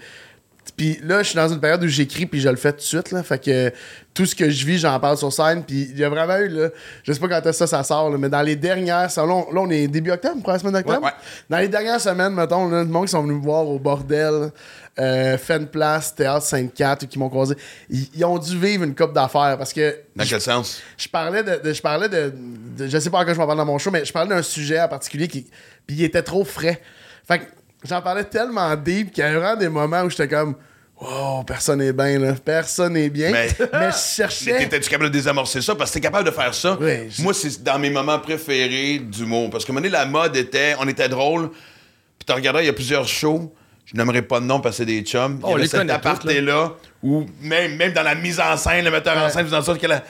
Puis 0.78 0.99
là, 1.03 1.22
je 1.22 1.30
suis 1.30 1.36
dans 1.36 1.47
une 1.49 1.59
période 1.59 1.84
où 1.84 1.88
j'écris, 1.88 2.26
puis 2.26 2.39
je 2.41 2.49
le 2.49 2.55
fais 2.55 2.72
tout 2.72 2.78
de 2.80 2.82
suite, 2.84 3.11
là. 3.11 3.22
Fait 3.22 3.38
que 3.43 3.72
tout 4.14 4.26
ce 4.26 4.34
que 4.36 4.49
je 4.49 4.66
vis, 4.66 4.80
j'en 4.80 4.99
parle 4.99 5.18
sur 5.18 5.32
scène. 5.32 5.64
Puis 5.64 5.89
il 5.91 5.97
y 5.99 6.03
a 6.03 6.09
vraiment 6.09 6.38
eu, 6.38 6.47
là. 6.47 6.70
Je 7.03 7.14
sais 7.14 7.20
pas 7.20 7.28
quand 7.28 7.38
est-ce 7.41 7.59
que 7.59 7.66
ça, 7.66 7.68
ça 7.68 7.84
sort, 7.84 8.09
là, 8.09 8.18
mais 8.18 8.30
dans 8.30 8.41
les 8.41 8.55
dernières. 8.55 9.09
On, 9.18 9.26
là, 9.53 9.61
on 9.61 9.70
est 9.70 9.88
début 9.88 10.11
octobre, 10.11 10.41
première 10.41 10.59
semaine 10.61 10.74
d'octobre? 10.74 10.99
Ouais, 11.01 11.05
ouais. 11.07 11.14
Dans 11.49 11.57
les 11.59 11.68
dernières 11.68 11.99
semaines, 12.01 12.34
mettons, 12.34 12.70
là, 12.70 12.80
le 12.84 12.89
monde 12.89 13.05
qui 13.05 13.11
sont 13.11 13.22
venus 13.24 13.38
me 13.38 13.43
voir 13.43 13.68
au 13.68 13.78
bordel, 13.78 14.51
euh, 14.99 15.38
Fen 15.38 15.68
Place, 15.68 16.14
Théâtre 16.16 16.45
Sainte-Cat, 16.45 16.99
ou 17.03 17.07
qui 17.07 17.20
m'ont 17.20 17.30
croisé, 17.30 17.55
ils, 17.89 18.07
ils 18.16 18.26
ont 18.26 18.38
dû 18.38 18.57
vivre 18.57 18.84
une 18.84 18.95
coupe 18.95 19.14
d'affaires 19.14 19.57
parce 19.57 19.74
que 19.74 19.95
Dans 20.16 20.24
quel 20.24 20.39
sens? 20.41 20.82
je 20.97 21.07
parlais 21.09 21.43
de, 21.43 21.59
de- 21.64 21.74
je 21.74 21.82
parlais 21.82 22.07
de, 22.09 22.32
de- 22.78 22.88
je 22.88 22.97
sais 22.99 23.09
pas 23.09 23.20
encore 23.20 23.34
je 23.34 23.39
m'en 23.39 23.47
parle 23.47 23.57
dans 23.57 23.66
mon 23.66 23.80
show 23.80 23.89
mais 23.89 24.05
je 24.05 24.14
parlais 24.14 24.30
d'un 24.30 24.43
sujet 24.43 24.80
en 24.80 24.88
particulier 24.88 25.28
qui 25.28 25.47
puis 25.88 25.95
il 25.95 26.03
était 26.03 26.22
trop 26.22 26.45
frais 26.45 26.80
fait 27.28 27.39
que 27.39 27.43
j'en 27.88 28.01
parlais 28.01 28.23
tellement 28.23 28.75
deep 28.75 29.11
qu'il 29.11 29.23
y 29.23 29.27
avait 29.27 29.38
vraiment 29.38 29.55
des 29.59 29.69
moments 29.69 30.01
où 30.03 30.09
j'étais 30.09 30.27
comme 30.27 30.55
wow 30.99 31.43
personne 31.43 31.79
n'est 31.79 31.91
bien 31.93 32.17
là 32.19 32.34
personne 32.43 32.93
n'est 32.93 33.09
bien 33.09 33.31
mais, 33.31 33.47
Mais- 33.73 33.91
je 33.91 33.97
cherchais 34.15 34.57
T'étais-tu 34.57 34.89
capable 34.89 35.09
de 35.09 35.13
désamorcer 35.17 35.61
ça? 35.61 35.75
Parce 35.75 35.89
que 35.91 35.95
t'es 35.95 36.01
capable 36.01 36.25
de 36.25 36.31
faire 36.31 36.53
ça. 36.53 36.77
Oui, 36.79 37.09
je- 37.09 37.21
Moi, 37.21 37.34
c'est 37.34 37.61
dans 37.63 37.77
mes 37.79 37.89
moments 37.89 38.19
préférés 38.19 38.99
d'humour. 38.99 39.49
Parce 39.49 39.65
que 39.65 39.71
un 39.71 39.73
moment 39.73 39.81
donné, 39.84 39.91
la 39.91 40.05
mode 40.05 40.36
était, 40.38 40.75
on 40.79 40.88
était 40.88 41.09
drôle. 41.09 41.49
Puis 41.49 42.25
tu 42.25 42.31
regardais, 42.31 42.63
il 42.63 42.67
y 42.67 42.69
a 42.69 42.73
plusieurs 42.73 43.07
shows. 43.07 43.53
Je 43.86 43.97
n'aimerais 43.97 44.21
pas 44.21 44.39
de 44.39 44.45
nom 44.45 44.61
parce 44.61 44.77
que 44.77 44.84
c'est 44.84 44.86
des 44.86 45.01
chums. 45.01 45.39
Oh, 45.43 45.49
il 45.49 45.51
y 45.51 45.55
avait 45.55 45.67
cet 45.67 45.89
aparté-là 45.89 46.71
où 47.01 47.25
même, 47.41 47.75
même 47.75 47.91
dans 47.91 48.03
la 48.03 48.15
mise 48.15 48.39
en 48.39 48.55
scène, 48.55 48.86
le 48.86 48.91
metteur 48.91 49.17
en 49.17 49.29
scène 49.29 49.45
faisait 49.45 49.57
en 49.57 49.61
sorte 49.61 49.81
que 49.81 49.88
la, 49.88 50.01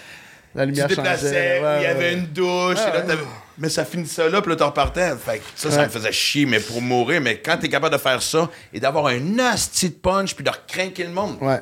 la 0.53 0.63
tu 0.63 0.69
lumière 0.69 0.87
déplaçais, 0.87 1.59
ouais, 1.59 1.77
il 1.79 1.83
y 1.83 1.85
avait 1.87 1.99
ouais. 1.99 2.13
une 2.13 2.27
douche, 2.27 2.77
et 2.77 2.97
là, 3.07 3.15
mais 3.57 3.69
ça 3.69 3.85
finissait 3.85 4.29
là, 4.29 4.41
puis 4.41 4.51
là, 4.51 4.55
tu 4.57 4.63
repartais. 4.63 5.15
Fait 5.17 5.37
que 5.37 5.43
ça, 5.55 5.69
ça 5.71 5.83
me 5.83 5.89
faisait 5.89 6.11
chier, 6.11 6.45
mais 6.45 6.59
pour 6.59 6.81
mourir. 6.81 7.21
Mais 7.21 7.37
quand 7.39 7.57
t'es 7.57 7.69
capable 7.69 7.93
de 7.95 7.99
faire 8.01 8.21
ça 8.21 8.49
et 8.73 8.79
d'avoir 8.79 9.07
un 9.07 9.19
nasty 9.19 9.89
de 9.89 9.95
punch, 9.95 10.35
puis 10.35 10.43
de 10.43 10.49
recrinquer 10.49 11.03
le 11.03 11.11
monde. 11.11 11.37
Ouais. 11.41 11.61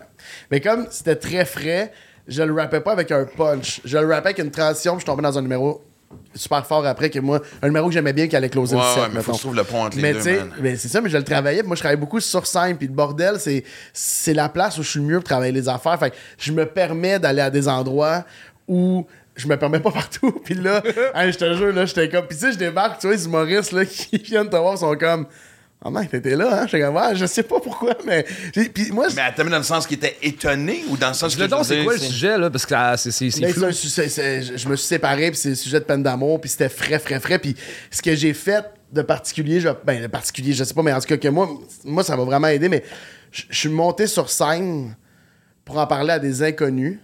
Mais 0.49 0.61
comme 0.61 0.87
c'était 0.89 1.15
très 1.15 1.45
frais, 1.45 1.91
je 2.27 2.43
le 2.43 2.53
rappais 2.53 2.79
pas 2.81 2.91
avec 2.93 3.11
un 3.11 3.25
punch. 3.25 3.81
Je 3.83 3.97
le 3.97 4.07
rappais 4.07 4.29
avec 4.29 4.39
une 4.39 4.51
transition, 4.51 4.93
puis 4.95 5.01
je 5.01 5.05
tombais 5.05 5.23
dans 5.23 5.37
un 5.37 5.41
numéro 5.41 5.83
super 6.33 6.65
fort 6.65 6.85
après 6.85 7.09
que 7.09 7.19
moi, 7.19 7.39
un 7.61 7.67
numéro 7.67 7.87
que 7.87 7.93
j'aimais 7.93 8.11
bien 8.13 8.27
qui 8.27 8.35
allait 8.35 8.49
closer 8.49 8.75
Ouais, 8.75 8.81
le 8.81 8.87
set. 8.93 9.03
ouais, 9.03 9.09
mais 9.13 9.21
faut 9.21 9.31
que 9.33 9.37
trouves 9.37 9.55
le 9.55 9.63
pont 9.63 9.85
entre 9.85 9.95
les 9.97 10.01
mais 10.01 10.13
deux, 10.13 10.39
man. 10.39 10.51
mais 10.59 10.75
c'est 10.75 10.89
ça, 10.89 10.99
mais 11.01 11.09
je 11.09 11.17
le 11.17 11.23
travaillais. 11.23 11.63
Moi, 11.63 11.75
je 11.75 11.81
travaillais 11.81 11.99
beaucoup 11.99 12.19
sur 12.19 12.45
scène. 12.45 12.77
Puis 12.77 12.87
le 12.87 12.93
bordel, 12.93 13.39
c'est, 13.39 13.63
c'est 13.93 14.33
la 14.33 14.49
place 14.49 14.77
où 14.77 14.83
je 14.83 14.89
suis 14.89 14.99
le 14.99 15.05
mieux 15.05 15.15
pour 15.19 15.23
travailler 15.25 15.53
les 15.53 15.67
affaires. 15.69 15.97
Fait 15.99 16.11
que 16.11 16.15
je 16.37 16.51
me 16.51 16.65
permets 16.65 17.17
d'aller 17.19 17.41
à 17.41 17.49
des 17.49 17.67
endroits 17.67 18.25
où 18.67 19.05
je 19.41 19.47
me 19.47 19.57
permets 19.57 19.79
pas 19.79 19.91
partout. 19.91 20.31
Puis 20.45 20.53
là, 20.55 20.81
hey, 21.15 21.31
je 21.31 21.37
te 21.37 21.53
jure, 21.55 21.73
là, 21.73 21.85
j'étais 21.85 22.09
comme. 22.09 22.25
Puis 22.27 22.37
tu 22.37 22.45
sais, 22.45 22.51
je 22.53 22.57
débarque, 22.57 22.99
tu 23.01 23.07
vois, 23.07 23.15
les 23.15 23.25
humoristes 23.25 23.71
là, 23.71 23.85
qui 23.85 24.17
viennent 24.17 24.49
te 24.49 24.55
voir 24.55 24.77
sont 24.77 24.95
comme. 24.95 25.27
Oh 25.83 25.89
man, 25.89 26.07
t'étais 26.07 26.35
là, 26.35 26.61
hein? 26.61 26.67
J'étais 26.67 26.81
comme, 26.85 26.95
ouais, 26.95 27.15
je 27.15 27.25
sais 27.25 27.41
pas 27.41 27.59
pourquoi, 27.59 27.95
mais. 28.05 28.23
Puis 28.53 28.91
moi, 28.91 29.07
Mais 29.15 29.21
attends, 29.23 29.43
dans 29.45 29.57
le 29.57 29.63
sens 29.63 29.87
qu'il 29.87 29.97
était 29.97 30.15
étonné 30.21 30.83
ou 30.89 30.95
dans 30.97 31.07
le 31.07 31.13
sens 31.15 31.33
que 31.33 31.39
Le 31.39 31.45
je 31.45 31.49
don, 31.49 31.63
c'est 31.63 31.83
quoi 31.83 31.93
le 31.93 31.99
sujet, 31.99 32.37
là? 32.37 32.51
Parce 32.51 32.67
que 32.67 32.75
ah, 32.75 32.95
c'est 32.97 33.09
c'est- 33.09 33.31
c'est 33.31 33.41
Mais 33.41 33.51
flou. 33.51 33.61
c'est 33.61 33.67
un 33.67 33.71
su- 33.71 33.87
c'est- 33.89 34.09
c'est- 34.09 34.41
je 34.43 34.57
je 34.57 34.69
me 34.69 34.75
suis 34.75 34.85
séparé, 34.87 35.31
puis 35.31 35.39
c'est 35.39 35.49
le 35.49 35.55
sujet 35.55 35.79
de 35.79 35.85
peine 35.85 36.03
d'amour, 36.03 36.39
puis 36.39 36.51
c'était 36.51 36.69
frais, 36.69 36.99
frais, 36.99 37.19
frais. 37.19 37.39
Puis 37.39 37.55
ce 37.89 37.99
que 38.03 38.13
j'ai 38.15 38.33
fait 38.35 38.63
de 38.93 39.01
particulier, 39.01 39.59
je, 39.59 39.69
ben, 39.83 40.01
de 40.03 40.07
particulier, 40.07 40.53
je 40.53 40.63
sais 40.63 40.73
pas, 40.75 40.83
mais 40.83 40.93
en 40.93 40.99
tout 40.99 41.07
cas 41.07 41.17
que 41.17 41.27
moi, 41.29 41.49
moi 41.83 42.03
ça 42.03 42.15
m'a 42.15 42.25
vraiment 42.25 42.49
aidé, 42.49 42.69
mais 42.69 42.83
je 43.31 43.41
je 43.49 43.57
suis 43.57 43.69
monté 43.69 44.05
sur 44.05 44.29
scène 44.29 44.95
pour 45.65 45.79
en 45.79 45.87
parler 45.87 46.11
à 46.11 46.19
des 46.19 46.43
inconnus 46.43 46.99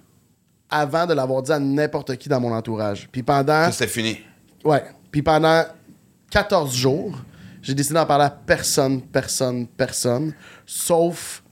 avant 0.69 1.05
de 1.05 1.13
l'avoir 1.13 1.41
dit 1.41 1.51
à 1.51 1.59
n'importe 1.59 2.15
qui 2.17 2.29
dans 2.29 2.39
mon 2.39 2.53
entourage. 2.53 3.07
Puis 3.11 3.23
pendant, 3.23 3.65
Ça, 3.65 3.71
c'était 3.71 3.87
fini. 3.87 4.17
ouais, 4.63 4.83
puis 5.11 5.21
pendant 5.21 5.63
14 6.29 6.75
jours, 6.75 7.17
j'ai 7.61 7.73
décidé 7.73 7.95
d'en 7.95 8.05
parler 8.05 8.25
à 8.25 8.29
personne, 8.29 9.01
personne, 9.01 9.67
personne, 9.67 10.33
sauf 10.65 11.43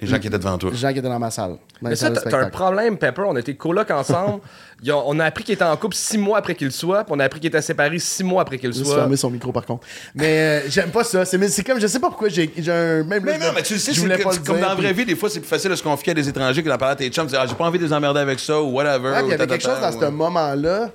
Les 0.00 0.06
gens 0.06 0.18
qui 0.18 0.26
étaient 0.28 0.38
devant 0.38 0.56
toi. 0.58 0.70
les 0.70 0.76
gens 0.76 0.92
qui 0.92 0.98
étaient 0.98 1.08
dans 1.08 1.18
ma 1.18 1.30
salle. 1.30 1.56
Les 1.82 1.88
Mais 1.90 1.96
ça, 1.96 2.10
t'as 2.10 2.38
un 2.38 2.50
problème, 2.50 2.98
Pepper. 2.98 3.22
On 3.26 3.36
a 3.36 3.40
été 3.40 3.54
coloc 3.54 3.90
ensemble. 3.90 4.40
A- 4.88 4.92
on 5.06 5.18
a 5.18 5.24
appris 5.24 5.42
qu'il 5.44 5.54
était 5.54 5.64
en 5.64 5.76
couple 5.76 5.96
six 5.96 6.18
mois 6.18 6.38
après 6.38 6.54
qu'il 6.54 6.66
le 6.68 6.72
soit, 6.72 7.02
puis 7.04 7.12
on 7.16 7.18
a 7.18 7.24
appris 7.24 7.40
qu'il 7.40 7.48
était 7.48 7.60
séparé 7.62 7.98
six 7.98 8.22
mois 8.22 8.42
après 8.42 8.58
qu'il 8.58 8.72
soit. 8.72 8.94
fermer 8.96 9.16
son 9.16 9.28
micro 9.30 9.50
par 9.52 9.66
contre. 9.66 9.86
Mais 10.14 10.38
euh, 10.38 10.60
j'aime 10.68 10.90
pas 10.90 11.02
ça. 11.04 11.24
C'est 11.24 11.36
mais 11.38 11.48
c'est 11.48 11.64
comme, 11.64 11.80
je 11.80 11.86
sais 11.88 11.98
pas 11.98 12.08
pourquoi 12.08 12.28
j'ai 12.28 12.48
un. 12.68 13.02
Même 13.04 13.24
Mais 13.24 13.38
non, 13.38 13.46
mais 13.54 13.62
tu 13.62 13.72
le 13.74 13.78
sais, 13.80 13.92
je 13.92 14.00
c'est 14.00 14.22
comme 14.22 14.32
dire, 14.32 14.42
dans 14.54 14.68
la 14.68 14.74
vraie 14.76 14.92
vie, 14.92 15.04
des 15.04 15.16
fois, 15.16 15.28
c'est 15.30 15.40
plus 15.40 15.48
facile 15.48 15.70
de 15.70 15.74
se 15.76 15.82
confier 15.82 16.12
à 16.12 16.14
des 16.14 16.28
étrangers 16.28 16.62
que 16.62 16.68
d'en 16.68 16.78
parler 16.78 16.92
à 16.92 16.96
tes 16.96 17.08
chums, 17.10 17.26
dire, 17.26 17.40
ah, 17.42 17.46
j'ai 17.48 17.54
pas 17.56 17.64
envie 17.64 17.78
de 17.78 17.84
les 17.84 17.92
emmerder 17.92 18.20
avec 18.20 18.38
ça, 18.38 18.60
ou 18.60 18.70
whatever. 18.76 19.10
Ouais, 19.10 19.22
il 19.24 19.30
y 19.30 19.32
avait 19.34 19.46
quelque 19.46 19.62
chose 19.64 19.80
dans 19.80 19.92
ouais. 19.92 20.06
ce 20.06 20.10
moment-là. 20.12 20.90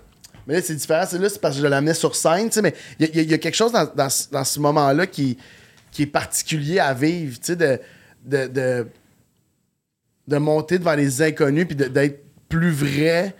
Mais 0.48 0.56
là, 0.56 0.62
c'est 0.62 0.76
différent. 0.76 1.04
C'est 1.08 1.18
là, 1.20 1.30
c'est 1.30 1.40
parce 1.42 1.56
que 1.58 1.62
je 1.62 1.68
l'amenais 1.68 1.94
sur 1.94 2.16
scène, 2.16 2.48
tu 2.48 2.54
sais. 2.56 2.62
Mais 2.62 2.74
il 3.00 3.08
y, 3.16 3.20
a- 3.20 3.22
y 3.22 3.34
y 3.34 3.40
quelque 3.40 3.56
chose 3.56 3.72
dans, 3.72 3.86
dans 3.96 4.10
ce- 4.10 4.30
dans 4.32 4.44
ce 4.44 4.60
moment-là 4.62 5.08
qui, 5.08 5.38
qui 5.92 6.04
est 6.04 6.08
particulier 6.08 6.80
à 6.80 6.94
vivre, 6.94 7.36
tu 7.40 7.48
sais, 7.48 7.56
de, 7.56 7.80
de, 8.26 8.48
de, 8.48 8.88
de 10.28 10.38
monter 10.38 10.80
devant 10.80 10.96
les 10.96 11.22
inconnus 11.22 11.66
puis 11.68 11.76
d'être 11.76 12.24
plus 12.50 12.72
vrai 12.72 13.36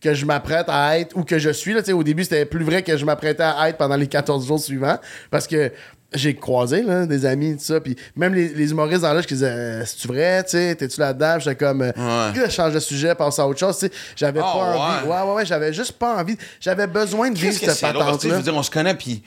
que 0.00 0.12
je 0.14 0.26
m'apprête 0.26 0.66
à 0.68 0.98
être 0.98 1.16
ou 1.16 1.24
que 1.24 1.38
je 1.38 1.50
suis. 1.50 1.72
Là, 1.72 1.80
au 1.94 2.02
début, 2.02 2.24
c'était 2.24 2.44
plus 2.44 2.64
vrai 2.64 2.82
que 2.82 2.96
je 2.96 3.04
m'apprêtais 3.04 3.42
à 3.42 3.68
être 3.68 3.78
pendant 3.78 3.96
les 3.96 4.06
14 4.06 4.46
jours 4.46 4.60
suivants 4.60 4.98
parce 5.30 5.46
que 5.46 5.72
j'ai 6.12 6.34
croisé 6.36 6.82
là, 6.82 7.06
des 7.06 7.24
amis, 7.26 7.56
tout 7.56 7.64
ça. 7.64 7.80
Puis 7.80 7.96
même 8.14 8.34
les, 8.34 8.48
les 8.50 8.70
humoristes 8.70 9.02
dans 9.02 9.12
l'âge 9.12 9.26
qui 9.26 9.34
disaient 9.34 9.46
euh, 9.48 9.84
C'est-tu 9.84 10.06
vrai, 10.08 10.44
tu 10.44 10.50
sais, 10.50 10.74
t'es-tu 10.76 11.00
là-dedans? 11.00 11.38
J'étais 11.40 11.56
comme 11.56 11.82
euh, 11.82 11.90
Ouais. 12.34 12.50
Change 12.50 12.74
de 12.74 12.78
sujet, 12.80 13.14
passe 13.14 13.38
à 13.38 13.46
autre 13.48 13.58
chose. 13.58 13.88
J'avais 14.14 14.40
Ah, 14.40 14.42
pas 14.42 14.48
envie. 14.48 15.08
ouais. 15.08 15.12
Ouais, 15.24 15.32
ouais, 15.34 15.46
j'avais 15.46 15.72
juste 15.72 15.92
pas 15.92 16.16
envie. 16.20 16.36
J'avais 16.60 16.86
besoin 16.86 17.30
de 17.30 17.38
vivre 17.38 17.54
cette 17.58 17.74
Je 17.74 17.80
patente-là. 17.80 18.36
veux 18.36 18.42
dire, 18.42 18.54
on 18.56 18.62
se 18.62 18.70
connaît, 18.70 18.94
puis. 18.94 19.22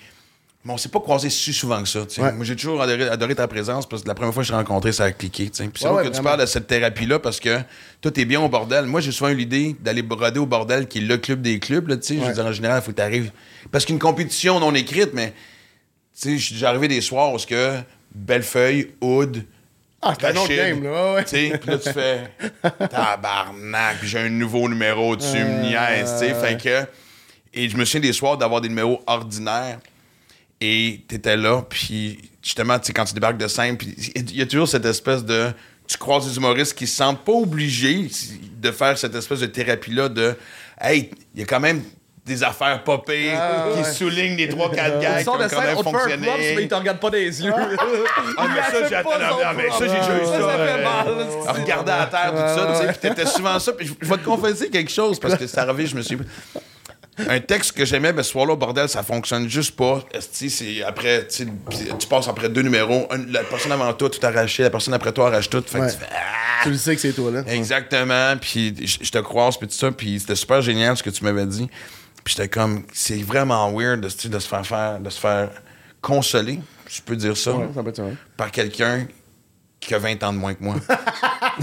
Mais 0.65 0.73
on 0.73 0.77
s'est 0.77 0.89
pas 0.89 0.99
croisé 0.99 1.29
si 1.29 1.53
souvent 1.53 1.81
que 1.81 1.87
ça. 1.87 2.05
tu. 2.05 2.19
Ouais. 2.19 2.31
Moi, 2.33 2.43
j'ai 2.43 2.55
toujours 2.55 2.81
adoré, 2.81 3.07
adoré 3.07 3.35
ta 3.35 3.47
présence 3.47 3.87
parce 3.87 4.01
que 4.03 4.07
la 4.07 4.15
première 4.15 4.33
fois 4.33 4.41
que 4.43 4.47
je 4.47 4.51
t'ai 4.51 4.57
rencontré, 4.57 4.91
ça 4.91 5.05
a 5.05 5.11
cliqué. 5.11 5.49
tu. 5.49 5.63
Puis 5.69 5.71
c'est 5.81 5.87
Ouais, 5.87 5.95
ouais, 5.95 6.09
que 6.09 6.15
tu 6.15 6.21
parles 6.21 6.41
de 6.41 6.45
cette 6.45 6.67
thérapie-là 6.67 7.19
parce 7.19 7.39
que 7.39 7.59
toi, 8.01 8.11
t'es 8.11 8.25
bien 8.25 8.41
au 8.41 8.49
bordel. 8.49 8.85
Moi, 8.85 8.99
j'ai 8.99 9.11
souvent 9.13 9.29
eu 9.29 9.35
l'idée 9.35 9.75
d'aller 9.79 10.01
broder 10.01 10.39
au 10.39 10.45
bordel, 10.45 10.87
qui 10.87 10.97
est 10.97 11.01
le 11.01 11.17
club 11.17 11.41
des 11.41 11.59
clubs. 11.59 11.87
Là, 11.87 11.95
tu. 11.97 12.15
Je 12.19 12.23
veux 12.25 12.33
dire, 12.33 12.45
en 12.45 12.51
général, 12.51 12.81
il 12.81 12.85
faut 12.85 12.91
que 12.91 12.97
tu 12.97 13.01
arrives. 13.01 13.31
Parce 13.71 13.85
qu'une 13.85 13.99
compétition 13.99 14.59
non 14.59 14.73
écrite, 14.75 15.11
mais. 15.13 15.33
Tu 16.19 16.35
déjà 16.35 16.69
arrivé 16.69 16.87
des 16.87 17.01
soirs 17.01 17.31
où 17.33 17.37
que 17.37 17.77
Bellefeuille, 18.13 18.91
Oud, 19.01 19.43
Ah, 20.01 20.15
c'est 20.19 20.25
un 20.25 20.35
autre 20.35 20.49
game, 20.53 20.83
là. 20.83 21.13
ouais. 21.13 21.23
Tu 21.23 21.57
puis 21.59 21.69
là, 21.69 21.77
tu 21.77 21.91
fais 21.93 22.23
tabarnak, 22.89 23.99
puis 23.99 24.07
j'ai 24.07 24.19
un 24.19 24.29
nouveau 24.29 24.67
numéro 24.67 25.15
dessus, 25.15 25.37
me 25.37 25.61
niaise, 25.61 26.13
tu 26.19 26.25
sais. 26.27 26.33
Fait 26.33 26.57
que. 26.61 26.85
Et 27.53 27.69
je 27.69 27.77
me 27.77 27.85
souviens 27.85 28.01
des 28.01 28.13
soirs 28.13 28.37
d'avoir 28.37 28.59
des 28.61 28.69
numéros 28.69 29.01
ordinaires. 29.07 29.79
Et 30.59 31.01
t'étais 31.07 31.37
là, 31.37 31.61
puis 31.69 32.31
justement, 32.41 32.79
tu 32.79 32.87
sais, 32.87 32.93
quand 32.93 33.05
tu 33.05 33.13
débarques 33.13 33.37
de 33.37 33.47
scène, 33.47 33.77
puis 33.77 33.93
il 34.15 34.35
y 34.35 34.41
a 34.41 34.45
toujours 34.45 34.67
cette 34.67 34.85
espèce 34.85 35.23
de. 35.23 35.51
Tu 35.87 35.97
croises 35.97 36.27
des 36.27 36.35
humoristes 36.35 36.73
qui 36.77 36.85
se 36.87 36.97
sentent 36.97 37.23
pas 37.23 37.31
obligés 37.31 38.09
de 38.59 38.71
faire 38.71 38.97
cette 38.97 39.15
espèce 39.15 39.39
de 39.39 39.45
thérapie-là 39.45 40.09
de. 40.09 40.35
Hey, 40.81 41.11
il 41.33 41.41
y 41.41 41.43
a 41.43 41.45
quand 41.45 41.59
même 41.59 41.81
des 42.25 42.43
affaires 42.43 42.83
pas 42.83 42.97
pires 42.97 43.39
Ah, 43.39 43.67
qui 43.73 43.79
ouais. 43.79 43.93
soulignent 43.93 44.35
les 44.35 44.49
trois, 44.49 44.69
quatre 44.69 44.99
gars 44.99 45.19
Il 45.19 45.23
qui 45.23 45.29
ont 45.29 45.37
quand 45.37 45.47
scène, 45.47 45.59
même 45.61 45.77
on 45.77 45.83
fonctionné. 45.83 46.27
props, 46.27 46.39
mais 46.57 46.67
te 46.67 46.75
regarde 46.75 46.99
pas 46.99 47.09
des 47.09 47.41
yeux. 47.43 47.53
Ah, 47.55 47.67
mais 47.69 47.75
ça, 47.77 49.03
mais 49.55 49.69
ça, 49.69 49.79
j'ai 49.79 49.87
déjà 49.87 50.21
eu 50.21 50.25
Ça, 50.25 50.31
ça. 50.31 50.39
ça 50.41 50.57
fait 50.57 50.59
euh, 50.59 50.83
mal. 50.83 51.27
à 51.47 51.51
regarder 51.53 51.91
à 51.91 52.05
terre, 52.07 52.31
tout 52.31 52.37
ça, 52.59 52.67
tu 52.73 52.77
sais, 52.85 52.87
puis 52.91 52.97
t'étais 53.09 53.25
souvent 53.25 53.57
ça. 53.59 53.71
Puis 53.73 53.87
je 53.87 53.93
je 54.01 54.09
vais 54.09 54.17
te 54.17 54.25
confesser 54.25 54.69
quelque 54.69 54.91
chose, 54.91 55.19
parce 55.19 55.35
que 55.35 55.47
ça 55.47 55.61
arrivé, 55.61 55.85
je 55.85 55.95
me 55.95 56.01
suis... 56.01 56.17
Un 57.29 57.39
texte 57.39 57.71
que 57.71 57.83
j'aimais, 57.85 58.13
ben, 58.13 58.21
ce 58.21 58.31
soir-là, 58.31 58.55
bordel, 58.55 58.87
ça 58.87 59.01
fonctionne 59.03 59.49
juste 59.49 59.75
pas. 59.75 60.03
C'est 60.19 60.83
après, 60.83 61.27
tu 61.27 61.47
passes 62.09 62.27
après 62.27 62.49
deux 62.49 62.61
numéros, 62.61 63.07
un- 63.09 63.25
la 63.31 63.43
personne 63.43 63.71
avant 63.71 63.91
toi, 63.93 64.09
tout 64.09 64.23
arraché, 64.25 64.63
la 64.63 64.69
personne 64.69 64.93
après 64.93 65.11
toi 65.11 65.27
arrache 65.27 65.49
tout. 65.49 65.63
Fait 65.65 65.79
que 65.79 65.85
tu 65.91 65.97
fais, 65.97 66.05
ah! 66.11 66.63
Tu 66.63 66.69
le 66.69 66.77
sais 66.77 66.95
que 66.95 67.01
c'est 67.01 67.13
toi, 67.13 67.31
là. 67.31 67.43
Exactement, 67.47 68.35
puis 68.39 68.75
je 68.85 69.11
te 69.11 69.17
croise, 69.19 69.57
puis 69.57 69.67
tout 69.67 69.73
ça, 69.75 69.91
puis 69.91 70.19
c'était 70.19 70.35
super 70.35 70.61
génial 70.61 70.95
ce 70.97 71.03
que 71.03 71.09
tu 71.09 71.23
m'avais 71.23 71.45
dit. 71.45 71.67
Puis 72.23 72.35
j'étais 72.35 72.49
comme, 72.49 72.83
c'est 72.93 73.21
vraiment 73.23 73.71
weird 73.71 74.01
de, 74.01 74.07
de 74.29 74.39
se 74.39 74.47
faire 74.47 74.65
faire, 74.65 74.99
de 74.99 75.09
se 75.09 75.19
faire 75.19 75.49
consoler, 76.01 76.59
je 76.89 77.01
peux 77.01 77.15
dire 77.15 77.35
ça, 77.37 77.53
Ouais, 77.53 77.67
ça 77.73 77.81
peut 77.83 77.89
être 77.89 78.01
par 78.35 78.51
quelqu'un 78.51 79.07
qui 79.79 79.93
a 79.93 79.99
20 79.99 80.21
ans 80.23 80.33
de 80.33 80.37
moins 80.37 80.53
que 80.53 80.63
moi. 80.63 80.75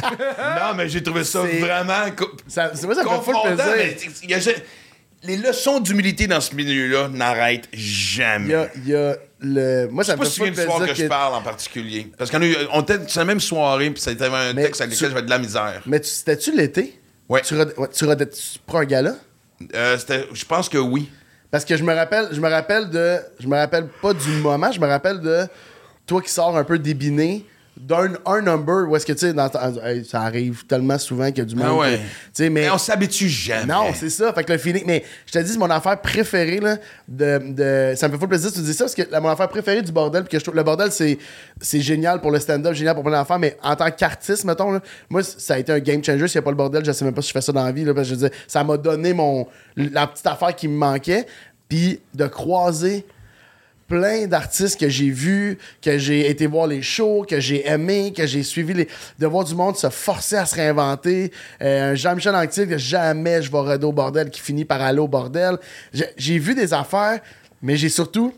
non, 0.03 0.75
mais 0.77 0.89
j'ai 0.89 1.03
trouvé 1.03 1.25
ça 1.25 1.41
vraiment 1.41 2.05
C'est 2.47 2.61
vrai, 2.67 2.75
ça 2.77 2.87
me 2.87 2.95
fait 2.95 3.33
mais 4.23 4.29
y 4.29 4.35
a 4.35 4.39
les 5.25 5.37
leçons 5.37 5.81
d'humilité 5.81 6.27
dans 6.27 6.41
ce 6.41 6.55
milieu-là 6.55 7.09
n'arrêtent 7.09 7.69
Il 7.73 7.79
jamais. 7.81 8.49
y 8.51 8.55
a, 8.55 8.69
il 8.77 8.89
y 8.89 8.95
a 8.95 9.17
le. 9.41 9.89
Moi, 9.89 10.05
ça 10.05 10.15
me 10.15 10.19
pas 10.19 10.25
fait 10.25 10.31
si 10.31 10.41
full 10.41 10.51
du 10.51 10.55
soir 10.63 10.77
plaisir 10.79 10.95
que 10.95 10.99
je 10.99 11.03
que- 11.05 11.09
parle 11.09 11.35
en 11.35 11.43
particulier. 11.43 12.07
Parce 12.17 12.31
qu'on 12.31 12.41
a 12.43 12.47
eu- 12.47 12.57
on 12.73 12.83
était 12.83 12.99
sur 13.09 13.21
la 13.21 13.25
même 13.27 13.41
soirée, 13.41 13.91
puis 13.91 14.01
c'était 14.03 14.27
un 14.27 14.53
Mais 14.53 14.63
texte 14.63 14.81
avec 14.81 14.95
lequel 14.95 15.09
j'avais 15.11 15.23
de 15.23 15.31
la 15.31 15.39
misère. 15.39 15.83
Mais 15.87 16.01
tu- 16.01 16.09
c'était-tu 16.11 16.57
l'été? 16.57 17.01
Ouais. 17.29 17.41
Tu, 17.43 17.55
ouais, 17.55 17.67
tu 17.97 18.05
prends 18.67 18.79
un 18.81 18.85
gala? 18.85 19.15
Euh, 19.75 19.97
je 20.33 20.45
pense 20.45 20.69
que 20.69 20.79
oui. 20.79 21.11
Parce 21.51 21.65
que 21.65 21.77
je 21.77 21.85
me 21.85 21.95
rappelle, 21.95 22.29
je 22.33 22.41
me 22.41 22.49
rappelle 22.49 22.91
de. 22.91 23.19
Je 23.41 23.47
me 23.47 23.57
rappelle 23.57 23.87
pas 24.03 24.13
du 24.13 24.29
moment, 24.43 24.71
je 24.73 24.81
me 24.81 24.87
rappelle 24.87 25.21
de 25.21 25.47
toi 26.07 26.21
qui 26.21 26.31
sors 26.31 26.57
un 26.57 26.65
peu 26.65 26.79
débiné 26.79 27.47
d'un 27.77 28.13
un 28.25 28.41
number 28.41 28.89
où 28.89 28.95
est-ce 28.95 29.05
que 29.05 29.13
tu 29.13 29.19
sais, 29.19 29.33
dans 29.33 29.51
ça 29.51 30.21
arrive 30.21 30.65
tellement 30.67 30.97
souvent 30.97 31.27
qu'il 31.29 31.39
y 31.39 31.41
a 31.41 31.45
du 31.45 31.57
monde. 31.57 31.67
Ah 31.69 31.75
ouais. 31.75 31.93
que- 31.97 31.97
tu 31.99 32.05
sais, 32.35 32.49
mais. 32.51 32.63
Mais 32.63 32.71
on 32.71 32.79
s'habitue 32.79 33.29
jamais. 33.29 33.67
Non, 33.73 33.87
c'est 33.95 34.11
ça. 34.11 34.33
Fait 34.33 34.45
que 34.45 34.53
le 34.53 34.59
feeling. 34.59 34.85
Mais 34.87 35.05
je 35.27 35.33
te 35.33 35.39
dis, 35.41 35.53
c'est 35.53 35.59
mon 35.59 35.69
affaire 35.71 36.01
préférée, 36.01 36.61
là. 36.61 36.77
De, 37.09 37.41
de- 37.53 37.95
ça 37.97 38.07
me 38.09 38.13
fait 38.13 38.19
full 38.21 38.29
plaisir 38.29 38.51
que 38.51 38.55
tu 38.57 38.63
dis 38.63 38.75
ça, 38.75 38.85
parce 38.85 38.95
que 38.95 39.21
mon 39.21 39.29
affaire 39.29 39.49
préférée 39.49 39.83
du 39.83 39.91
bordel, 39.93 40.23
puis 40.23 40.31
que 40.33 40.39
je 40.39 40.45
trouve. 40.45 40.55
Le 40.57 40.63
bordel, 40.63 40.93
c'est, 40.93 41.19
c'est 41.61 41.81
génial 41.81 42.21
pour 42.21 42.31
le 42.31 42.39
stand-up, 42.39 42.75
génial 42.75 42.95
pour 42.95 43.03
plein 43.03 43.13
d'affaires, 43.13 43.39
mais 43.41 43.57
en 43.63 43.75
tant 43.75 43.91
qu'artiste, 43.91 44.45
mettons, 44.45 44.71
là, 44.71 44.81
moi, 45.11 45.23
ça 45.25 45.55
a 45.55 45.59
été 45.59 45.73
un 45.73 45.81
game 45.81 46.03
changer. 46.05 46.29
S'il 46.29 46.39
n'y 46.39 46.45
a 46.45 46.45
pas 46.45 46.51
le 46.53 46.57
bordel, 46.57 46.85
je 46.85 46.93
sais 46.93 47.05
même 47.05 47.15
pas 47.15 47.23
si 47.23 47.29
je 47.29 47.33
fais 47.33 47.41
ça 47.41 47.51
dans 47.53 47.65
la 47.65 47.73
vie, 47.73 47.85
là, 47.85 47.93
parce 47.93 48.09
que 48.09 48.15
je 48.15 48.21
veux 48.21 48.29
dire, 48.29 48.39
ça 48.47 48.63
m'a 48.63 48.77
donné 48.77 49.13
mon, 49.13 49.47
la 49.77 50.07
petite 50.07 50.27
affaire 50.27 50.55
qui 50.55 50.69
me 50.69 50.77
manquait, 50.77 51.27
puis 51.69 52.01
de 52.15 52.27
croiser 52.27 53.05
plein 53.87 54.27
d'artistes 54.27 54.81
que 54.81 54.89
j'ai 54.89 55.11
vus, 55.11 55.59
que 55.83 55.99
j'ai 55.99 56.29
été 56.31 56.47
voir 56.47 56.67
les 56.67 56.83
shows, 56.83 57.25
que 57.29 57.39
j'ai 57.41 57.69
aimé, 57.69 58.13
que 58.17 58.27
j'ai 58.27 58.43
suivi 58.43 58.75
les. 58.75 58.89
de 59.19 59.27
voir 59.27 59.45
du 59.45 59.55
monde 59.55 59.77
se 59.77 59.89
forcer 59.91 60.37
à 60.37 60.47
se 60.47 60.55
réinventer. 60.55 61.31
Euh, 61.63 61.93
un 61.93 61.95
Jean-Michel 61.95 62.35
Anctil 62.35 62.69
que 62.69 62.79
jamais 62.79 63.43
je 63.43 63.51
vais 63.51 63.59
roder 63.59 63.85
au 63.87 63.93
bordel 63.93 64.31
qui 64.31 64.41
finit 64.41 64.65
par 64.65 64.81
aller 64.83 64.99
au 65.01 65.09
bordel. 65.09 65.59
J'ai- 65.93 66.09
J'ai 66.17 66.39
vu 66.39 66.55
des 66.55 66.73
affaires, 66.73 67.21
mais 67.63 67.77
j'ai 67.77 67.89
surtout 67.91 68.33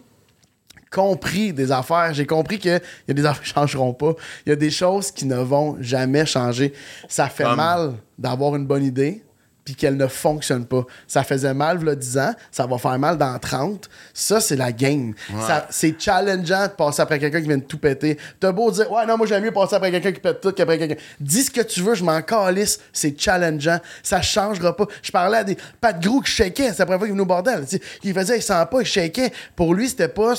compris 0.91 1.53
des 1.53 1.73
affaires. 1.73 2.15
J'ai 2.15 2.27
compris 2.27 2.59
qu'il 2.59 2.71
y 3.09 3.11
a 3.11 3.15
des 3.15 3.25
affaires 3.27 3.43
qui 3.43 3.51
ne 3.51 3.55
changeront 3.55 3.93
pas. 3.93 4.13
Il 4.47 4.51
y 4.51 4.53
a 4.53 4.57
des 4.57 4.71
choses 4.71 5.11
qui 5.11 5.27
ne 5.27 5.37
vont 5.37 5.77
jamais 5.81 6.25
changer. 6.27 6.73
Ça 7.09 7.29
fait 7.29 7.45
Comme- 7.45 7.57
mal 7.57 7.93
d'avoir 8.19 8.57
une 8.57 8.67
bonne 8.67 8.85
idée 8.85 9.23
puis 9.67 9.75
qu'elle 9.75 9.97
ne 9.99 10.07
fonctionne 10.07 10.65
pas. 10.65 10.85
Ça 11.07 11.25
faisait 11.25 11.53
mal, 11.53 11.81
il 11.83 11.95
10 11.97 12.17
ans. 12.19 12.33
Ça 12.51 12.67
va 12.67 12.79
faire 12.79 12.99
mal 12.99 13.19
dans 13.19 13.39
30. 13.39 13.91
Ça, 14.15 14.41
c'est 14.41 14.57
la 14.57 14.73
game. 14.73 15.13
Ça- 15.47 15.67
C'est 15.69 16.01
challengeant 16.01 16.63
de 16.69 16.73
passer 16.73 17.03
après 17.03 17.19
quelqu'un 17.19 17.41
qui 17.43 17.49
vient 17.49 17.59
de 17.59 17.65
tout 17.65 17.77
péter. 17.79 18.17
T'as 18.41 18.53
beau 18.53 18.71
dire, 18.71 18.91
ouais, 18.91 19.05
non, 19.05 19.19
moi, 19.19 19.27
j'aime 19.27 19.43
mieux 19.45 19.51
passer 19.53 19.75
après 19.75 19.91
quelqu'un 19.91 20.13
qui 20.13 20.21
pète 20.21 20.41
tout 20.41 20.53
qu'après 20.53 20.79
quelqu'un. 20.79 20.95
Dis 21.21 21.43
ce 21.43 21.51
que 21.51 21.61
tu 21.61 21.81
veux, 21.83 21.95
je 21.95 22.05
m'en 22.05 22.23
calisse. 22.23 22.81
C'est 22.93 23.21
challengeant. 23.21 23.81
Ça 24.03 24.23
changera 24.23 24.75
pas. 24.75 24.87
Je 25.03 25.11
parlais 25.11 25.39
à 25.39 25.45
des 25.45 25.57
Pat 25.81 26.01
Grou 26.01 26.21
qui 26.21 26.31
shakeait. 26.31 26.71
C'est 26.73 26.79
la 26.79 26.87
première 26.87 26.99
fois 27.01 27.09
qu'il 27.09 27.13
venait 27.15 27.23
au 27.23 27.27
bordel. 27.27 27.65
Tu 27.69 27.77
sais, 27.77 27.83
Il 28.05 28.15
faisait, 28.15 28.39
il 28.39 28.43
sent 28.43 28.55
pas, 28.71 28.81
il 28.81 28.87
shakeait. 28.87 29.33
Pour 29.57 29.75
lui, 29.75 29.89
c'était 29.89 30.09
pas. 30.09 30.35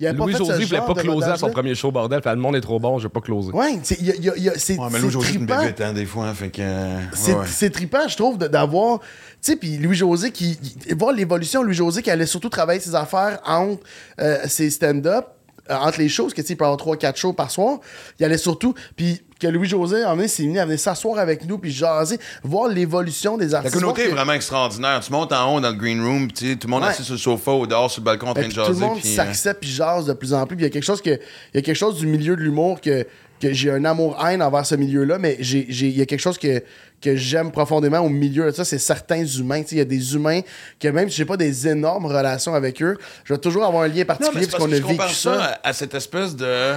Il 0.00 0.06
avait 0.06 0.16
Louis 0.16 0.32
pas 0.32 0.38
José 0.38 0.64
voulait 0.64 0.80
pas 0.80 0.94
closer 0.94 1.26
à 1.28 1.36
son 1.36 1.50
premier 1.50 1.74
show 1.74 1.90
bordel. 1.92 2.22
Fait 2.22 2.30
le 2.30 2.36
monde 2.36 2.56
est 2.56 2.62
trop 2.62 2.80
bon, 2.80 2.98
je 2.98 3.02
vais 3.06 3.12
pas 3.12 3.20
closer. 3.20 3.52
Ouais, 3.52 3.78
c'est- 3.82 3.98
il 4.00 4.06
y 4.06 4.10
a- 4.10 4.14
il 4.14 4.24
y 4.24 4.30
a- 4.30 4.36
il 4.36 4.42
y 4.44 4.48
a- 4.48 4.54
c'est 4.56 4.78
Ouais, 4.78 4.86
mais 4.90 4.98
Louis 4.98 5.10
José, 5.10 5.34
une 5.34 5.44
trippant. 5.46 5.60
bébête, 5.60 5.80
hein, 5.82 5.92
des 5.92 6.06
fois, 6.06 6.24
hein, 6.26 6.32
fait 6.34 6.48
que. 6.48 6.62
euh, 6.62 6.98
C'est 7.12 7.32
ouais, 7.34 7.40
ouais. 7.40 7.46
c'est 7.46 7.68
trippant, 7.68 8.08
je 8.08 8.16
trouve, 8.16 8.38
de- 8.38 8.46
d'avoir. 8.70 9.00
Tu 9.00 9.06
sais, 9.52 9.56
puis 9.56 9.76
Louis-José, 9.78 10.30
qui. 10.30 10.58
voir 10.96 11.12
l'évolution, 11.12 11.62
Louis-José, 11.62 12.02
qui 12.02 12.10
allait 12.10 12.26
surtout 12.26 12.48
travailler 12.48 12.80
ses 12.80 12.94
affaires 12.94 13.40
entre 13.44 13.82
euh, 14.20 14.38
ses 14.46 14.70
stand-up, 14.70 15.26
euh, 15.70 15.74
entre 15.76 15.98
les 15.98 16.08
shows, 16.08 16.24
parce 16.24 16.34
que 16.34 16.40
tu 16.42 16.48
sais, 16.48 16.52
il 16.54 16.56
peut 16.56 16.64
avoir 16.64 16.78
3-4 16.78 17.16
shows 17.16 17.32
par 17.32 17.50
soir. 17.50 17.78
Il 18.18 18.24
allait 18.24 18.38
surtout. 18.38 18.74
Puis 18.96 19.22
que 19.40 19.46
Louis-José, 19.46 20.04
en 20.04 20.18
est, 20.20 20.28
s'est 20.28 20.42
venu 20.42 20.58
à 20.58 20.66
venir 20.66 20.78
s'asseoir 20.78 21.18
avec 21.18 21.46
nous, 21.46 21.56
puis 21.56 21.70
jaser, 21.72 22.18
voir 22.44 22.68
l'évolution 22.68 23.38
des 23.38 23.48
La 23.48 23.58
artistes. 23.58 23.74
communauté 23.74 24.02
est 24.02 24.06
voir 24.08 24.16
vraiment 24.18 24.34
extraordinaire. 24.34 25.00
Tu 25.00 25.10
montes 25.10 25.32
en 25.32 25.54
haut 25.56 25.60
dans 25.60 25.70
le 25.70 25.76
green 25.76 26.02
room, 26.04 26.28
puis 26.30 26.58
tout 26.58 26.66
le 26.66 26.70
monde 26.70 26.82
Ouais. 26.82 26.88
assis 26.90 27.04
sur 27.04 27.14
le 27.14 27.18
sofa 27.18 27.52
ou 27.52 27.66
dehors 27.66 27.90
sur 27.90 28.02
le 28.02 28.04
balcon 28.04 28.26
en 28.28 28.34
train 28.34 28.42
Ben, 28.42 28.48
de 28.48 28.52
puis 28.54 28.60
tout 28.62 28.66
jaser. 28.66 28.80
le 28.80 28.86
monde 28.86 28.98
euh, 29.02 29.16
s'accepte 29.16 29.60
puis 29.60 29.70
jase 29.70 30.04
de 30.04 30.12
plus 30.12 30.34
en 30.34 30.44
plus. 30.46 30.56
Puis 30.56 30.64
il 30.64 30.68
y 30.68 30.70
a 30.70 30.72
quelque 30.72 30.84
chose 30.84 31.00
que 31.00 31.08
il 31.10 31.54
y 31.54 31.58
a 31.58 31.62
quelque 31.62 31.74
chose 31.76 31.96
du 31.96 32.06
milieu 32.06 32.36
de 32.36 32.42
l'humour 32.42 32.82
que 32.82 33.06
que 33.40 33.52
j'ai 33.52 33.70
un 33.70 33.84
amour-haine 33.84 34.42
envers 34.42 34.66
ce 34.66 34.74
milieu-là, 34.74 35.18
mais 35.18 35.36
il 35.40 35.96
y 35.96 36.02
a 36.02 36.06
quelque 36.06 36.20
chose 36.20 36.38
que, 36.38 36.62
que 37.00 37.16
j'aime 37.16 37.50
profondément 37.50 38.00
au 38.00 38.08
milieu 38.08 38.46
de 38.46 38.50
ça, 38.50 38.64
c'est 38.64 38.78
certains 38.78 39.24
humains. 39.24 39.62
Il 39.70 39.78
y 39.78 39.80
a 39.80 39.84
des 39.84 40.14
humains 40.14 40.40
que 40.78 40.88
même 40.88 41.08
si 41.08 41.16
j'ai 41.16 41.24
pas 41.24 41.36
des 41.36 41.66
énormes 41.66 42.06
relations 42.06 42.54
avec 42.54 42.82
eux, 42.82 42.98
je 43.24 43.32
vais 43.32 43.40
toujours 43.40 43.64
avoir 43.64 43.84
un 43.84 43.88
lien 43.88 44.04
particulier 44.04 44.46
parce 44.46 44.62
qu'on 44.62 44.70
a 44.70 44.76
je 44.76 44.82
compare 44.82 45.06
vécu 45.06 45.18
ça 45.18 45.38
ça. 45.38 45.60
à, 45.62 45.72
cette 45.72 45.94
espèce 45.94 46.36
de. 46.36 46.74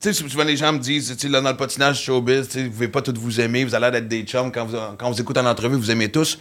Tu 0.00 0.12
sais, 0.12 0.28
souvent 0.28 0.44
les 0.44 0.56
gens 0.56 0.72
me 0.72 0.78
disent, 0.78 1.16
tu 1.16 1.28
là, 1.28 1.40
dans 1.40 1.50
le 1.50 1.56
patinage 1.56 2.02
showbiz, 2.02 2.48
vous 2.56 2.70
pouvez 2.70 2.88
pas 2.88 3.02
tous 3.02 3.14
vous 3.18 3.40
aimer, 3.40 3.64
vous 3.64 3.74
allez 3.74 3.98
être 3.98 4.08
des 4.08 4.22
chums. 4.22 4.52
Quand 4.52 4.64
vous, 4.64 4.76
quand 4.96 5.10
vous 5.10 5.20
écoutez 5.20 5.40
en 5.40 5.46
entrevue, 5.46 5.76
vous 5.76 5.90
aimez 5.90 6.08
tous. 6.08 6.38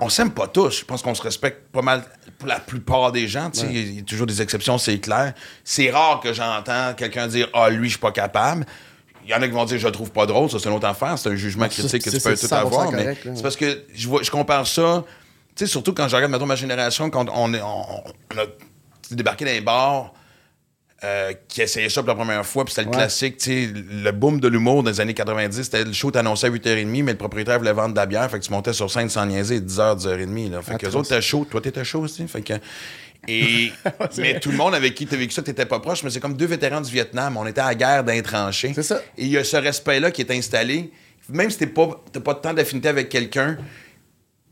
On 0.00 0.08
s'aime 0.08 0.30
pas 0.30 0.46
tous. 0.46 0.80
Je 0.80 0.84
pense 0.84 1.02
qu'on 1.02 1.14
se 1.14 1.22
respecte 1.22 1.70
pas 1.72 1.82
mal 1.82 2.02
pour 2.38 2.48
la 2.48 2.60
plupart 2.60 3.12
des 3.12 3.28
gens. 3.28 3.50
Il 3.70 3.96
y 3.96 3.98
a 3.98 4.02
toujours 4.02 4.26
des 4.26 4.40
exceptions, 4.40 4.78
c'est 4.78 4.98
clair. 4.98 5.34
C'est 5.64 5.90
rare 5.90 6.20
que 6.20 6.32
j'entends 6.32 6.94
quelqu'un 6.96 7.26
dire 7.26 7.48
Ah, 7.52 7.68
lui, 7.70 7.88
je 7.88 7.92
suis 7.92 8.00
pas 8.00 8.12
capable. 8.12 8.66
Il 9.24 9.30
y 9.30 9.34
en 9.34 9.42
a 9.42 9.46
qui 9.46 9.52
vont 9.52 9.64
dire 9.64 9.78
je 9.78 9.86
le 9.86 9.92
trouve 9.92 10.10
pas 10.10 10.26
drôle, 10.26 10.50
ça 10.50 10.58
c'est 10.58 10.68
une 10.68 10.74
autre 10.74 10.86
affaire, 10.86 11.18
c'est 11.18 11.28
un 11.28 11.36
jugement 11.36 11.68
critique 11.68 12.02
que 12.02 12.10
tu 12.10 12.20
peux 12.20 12.36
tout 12.36 12.54
avoir. 12.54 12.90
100% 12.90 12.96
Mais 12.96 13.16
c'est 13.36 13.42
parce 13.42 13.56
que 13.56 13.84
je, 13.94 14.08
vois, 14.08 14.22
je 14.22 14.30
compare 14.30 14.66
ça, 14.66 15.04
surtout 15.66 15.92
quand 15.92 16.08
je 16.08 16.16
regarde, 16.16 16.32
mettons, 16.32 16.46
ma 16.46 16.56
génération, 16.56 17.10
quand 17.10 17.26
on, 17.32 17.52
est, 17.52 17.60
on, 17.60 18.04
on 18.34 18.38
a 18.38 18.46
débarqué 19.10 19.44
dans 19.44 19.50
les 19.50 19.60
bars, 19.60 20.12
euh, 21.02 21.32
qui 21.48 21.62
essayaient 21.62 21.88
ça 21.88 22.02
pour 22.02 22.10
la 22.10 22.14
première 22.14 22.44
fois, 22.44 22.64
puis 22.64 22.74
c'était 22.74 22.82
le 22.84 22.88
Ouais. 22.90 22.96
classique, 22.96 23.38
tu 23.38 23.44
sais, 23.66 23.72
le 23.74 24.10
boom 24.12 24.38
de 24.40 24.48
l'humour 24.48 24.82
les 24.82 25.00
années 25.00 25.14
90, 25.14 25.62
c'était 25.62 25.84
le 25.84 25.92
show 25.92 26.10
t'annonçait 26.10 26.48
à 26.48 26.50
8h30, 26.50 27.02
mais 27.04 27.12
le 27.12 27.18
propriétaire 27.18 27.58
voulait 27.58 27.72
vendre 27.72 27.94
de 27.94 27.98
la 27.98 28.06
bière, 28.06 28.30
fait 28.30 28.38
que 28.38 28.44
tu 28.44 28.50
montais 28.52 28.72
sur 28.74 28.90
scène 28.90 29.08
sans 29.08 29.24
niaiser 29.26 29.60
10h, 29.60 29.96
10h30, 29.98 30.50
là. 30.50 30.62
Fait 30.62 30.76
que 30.76 30.86
les 30.86 30.94
autres 30.96 31.10
étaient 31.12 31.22
chauds, 31.22 31.46
toi 31.50 31.60
t'étais 31.60 31.84
chaud 31.84 32.00
aussi, 32.00 32.26
fait 32.28 32.42
que... 32.42 32.52
Et, 33.28 33.70
mais 34.18 34.40
tout 34.40 34.50
le 34.50 34.56
monde 34.56 34.74
avec 34.74 34.94
qui 34.94 35.06
t'as 35.06 35.16
vécu 35.16 35.32
ça, 35.34 35.42
t'étais 35.42 35.66
pas 35.66 35.78
proche, 35.80 36.02
mais 36.02 36.10
c'est 36.10 36.20
comme 36.20 36.34
deux 36.36 36.46
vétérans 36.46 36.80
du 36.80 36.90
Vietnam, 36.90 37.36
on 37.36 37.46
était 37.46 37.60
à 37.60 37.66
la 37.68 37.74
guerre 37.74 38.04
d'un 38.04 38.20
tranché. 38.22 38.72
C'est 38.74 38.82
ça. 38.82 39.00
Et 39.18 39.24
il 39.24 39.30
y 39.30 39.36
a 39.38 39.44
ce 39.44 39.56
respect-là 39.56 40.10
qui 40.10 40.22
est 40.22 40.30
installé, 40.30 40.90
même 41.28 41.50
si 41.50 41.58
t'es 41.58 41.66
pas, 41.66 42.02
t'as 42.12 42.20
pas 42.20 42.34
de 42.34 42.38
temps 42.40 42.54
d'affinité 42.54 42.88
avec 42.88 43.08
quelqu'un, 43.08 43.56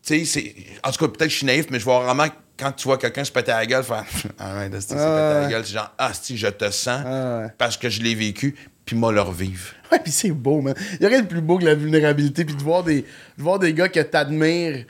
tu 0.07 0.19
sais, 0.21 0.25
c'est. 0.25 0.55
En 0.85 0.91
tout 0.93 0.99
cas, 0.99 1.09
peut-être 1.09 1.25
que 1.25 1.29
je 1.33 1.37
suis 1.37 1.47
naïf, 1.47 1.67
mais 1.71 1.79
je 1.79 1.85
vois 1.85 2.01
vraiment 2.01 2.27
quand 2.59 2.73
tu 2.73 2.85
vois 2.89 2.99
quelqu'un 2.99 3.25
se 3.25 3.33
péter 3.33 3.53
à 3.53 3.59
la 3.61 3.67
gueule, 3.67 3.85
faire 3.85 4.05
Arrête, 4.39 4.75
esti, 4.75 4.89
c'est 4.91 4.97
péter 4.97 5.09
à 5.11 5.35
la 5.35 5.43
ouais. 5.47 5.51
gueule. 5.53 5.65
C'est 5.65 5.75
genre, 5.75 5.93
ah, 5.99 6.11
si, 6.13 6.37
je 6.37 6.49
te 6.49 6.71
sens 6.71 7.03
Ah, 7.07 7.39
ouais. 7.43 7.47
parce 7.57 7.77
que 7.77 7.89
je 7.89 8.03
l'ai 8.03 8.15
vécu, 8.15 8.55
puis 8.85 8.97
moi, 8.97 9.13
le 9.13 9.21
revivre. 9.21 9.73
Ouais, 9.91 10.01
puis 10.01 10.13
c'est 10.13 10.31
beau, 10.33 10.61
man. 10.61 10.75
Il 11.01 11.03
y 11.03 11.07
a 11.07 11.09
rien 11.09 11.23
de 11.23 11.27
plus 11.27 11.41
beau 11.41 11.59
que 11.59 11.65
la 11.65 11.75
vulnérabilité, 11.75 12.45
puis 12.45 12.55
de 12.55 12.63
voir 12.63 12.85
des, 12.85 13.03
de 13.03 13.43
voir 13.43 13.59
des 13.59 13.73
gars 13.73 13.89
que 13.89 14.01
t'admires 14.01 14.85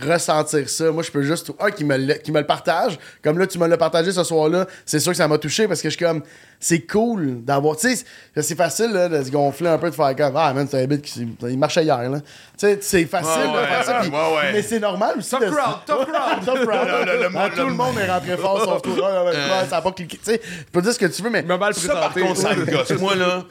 ressentir 0.00 0.68
ça. 0.68 0.90
Moi, 0.90 1.02
je 1.02 1.10
peux 1.10 1.22
juste. 1.22 1.50
Un, 1.60 1.70
qui 1.70 1.84
me, 1.84 1.96
le, 1.96 2.14
qui 2.14 2.32
me 2.32 2.38
le 2.40 2.46
partage. 2.46 2.98
Comme 3.22 3.38
là, 3.38 3.46
tu 3.46 3.58
me 3.58 3.66
l'as 3.66 3.76
partagé 3.76 4.12
ce 4.12 4.22
soir-là. 4.24 4.66
C'est 4.86 5.00
sûr 5.00 5.12
que 5.12 5.16
ça 5.18 5.28
m'a 5.28 5.38
touché 5.38 5.66
parce 5.68 5.80
que 5.82 5.88
je 5.90 5.96
suis 5.96 6.04
comme. 6.04 6.22
C'est 6.60 6.80
cool 6.80 7.44
d'avoir. 7.44 7.76
Tu 7.76 7.94
sais, 7.94 8.04
c'est 8.42 8.56
facile 8.56 8.90
là, 8.92 9.08
de 9.08 9.22
se 9.22 9.30
gonfler 9.30 9.68
un 9.68 9.78
peu, 9.78 9.90
de 9.90 9.94
faire 9.94 10.14
comme. 10.16 10.36
Ah, 10.36 10.52
man, 10.52 10.66
c'est 10.68 10.82
un 10.82 10.86
bit 10.86 11.02
qui. 11.02 11.28
Il 11.42 11.58
marchait 11.58 11.84
hier, 11.84 12.10
là. 12.10 12.18
Tu 12.20 12.24
sais, 12.56 12.78
c'est 12.80 13.04
facile 13.04 13.50
Ouais, 13.52 13.60
de 13.62 13.66
faire 13.66 13.84
ça. 13.84 13.92
ouais, 13.92 14.00
puis- 14.00 14.10
ouais, 14.10 14.16
ouais. 14.36 14.52
Mais 14.54 14.62
c'est 14.62 14.80
normal 14.80 15.14
aussi. 15.18 15.30
Top 15.30 15.40
de- 15.40 15.50
crowd, 15.50 15.76
top 15.86 16.06
crowd. 16.10 16.44
top 16.44 16.66
crowd. 16.66 16.88
Le- 16.88 17.12
le- 17.12 17.18
le- 17.22 17.28
Ah, 17.36 17.48
le- 17.48 17.54
tout 17.54 17.60
le 17.62 17.68
le- 17.68 17.74
monde 17.74 17.96
est 17.98 18.10
rentré 18.10 18.36
fort 18.36 18.64
sauf 18.64 18.82
toi. 18.82 19.24
Ouais, 19.24 19.32
ça 19.70 19.76
a 19.76 19.82
pas 19.82 19.92
cliqué. 19.92 20.18
Tu 20.18 20.32
sais, 20.32 20.38
tu 20.38 20.64
peux 20.72 20.82
dire 20.82 20.92
ce 20.92 20.98
que 20.98 21.06
tu 21.06 21.22
veux, 21.22 21.30
mais. 21.30 21.42
Me 21.42 21.56
mal 21.56 21.72
Ça, 21.74 21.92
par 21.94 22.10
présenté. 22.10 22.28
contre, 22.34 22.40
ça 22.48 22.54
me 22.56 22.64
gosse. 22.66 22.90
Moi, 23.00 23.14
là, 23.14 23.44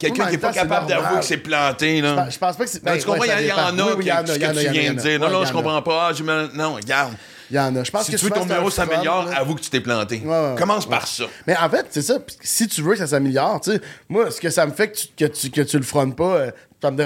quelqu'un 0.00 0.24
en 0.24 0.26
qui 0.28 0.34
est 0.34 0.38
même 0.38 0.40
pas 0.40 0.52
capable 0.52 0.86
d'avouer 0.88 1.20
que 1.20 1.24
c'est 1.24 1.36
planté, 1.36 2.00
là. 2.00 2.28
Je 2.28 2.38
pense 2.38 2.56
pas 2.56 2.64
que 2.64 2.70
c'est. 2.70 2.82
Ben, 2.82 2.98
tu 2.98 3.04
comprends, 3.04 3.24
il 3.24 3.46
y, 3.46 3.52
en 3.52 3.78
a 3.78 3.96
qui, 3.96 4.08
que 4.08 4.62
tu 4.62 4.70
viens 4.70 4.94
de 4.94 4.98
dire. 4.98 5.20
Non, 5.20 5.30
non, 5.30 5.44
je 5.44 5.52
comprends 5.52 5.82
pas. 5.82 6.08
Ah, 6.08 6.12
je 6.12 6.22
Non, 6.22 6.74
regarde. 6.74 7.14
Il 7.50 7.56
y 7.56 7.58
en 7.58 7.74
a. 7.74 7.84
Je 7.84 7.90
pense 7.90 8.04
Si 8.04 8.12
que 8.12 8.16
tu 8.16 8.24
veux 8.24 8.30
que 8.30 8.38
ton 8.38 8.46
numéro 8.46 8.70
s'améliore, 8.70 9.28
avoue 9.36 9.56
que 9.56 9.60
tu 9.60 9.70
t'es 9.70 9.80
planté. 9.80 10.22
Ouais, 10.24 10.30
ouais, 10.30 10.54
Commence 10.56 10.84
ouais. 10.84 10.90
par 10.90 11.06
ça. 11.06 11.24
Mais 11.46 11.56
en 11.56 11.68
fait, 11.68 11.86
c'est 11.90 12.02
ça. 12.02 12.18
Si 12.40 12.68
tu 12.68 12.80
veux 12.80 12.92
que 12.92 12.98
ça 12.98 13.08
s'améliore, 13.08 13.60
tu 13.60 13.72
sais, 13.72 13.80
moi, 14.08 14.30
ce 14.30 14.40
que 14.40 14.50
ça 14.50 14.66
me 14.66 14.72
fait 14.72 14.90
que 14.92 14.96
tu, 14.96 15.08
que 15.16 15.24
tu, 15.24 15.50
que 15.50 15.60
tu 15.62 15.76
le 15.76 15.82
frontes 15.82 16.14
pas, 16.16 16.36
euh, 16.36 16.50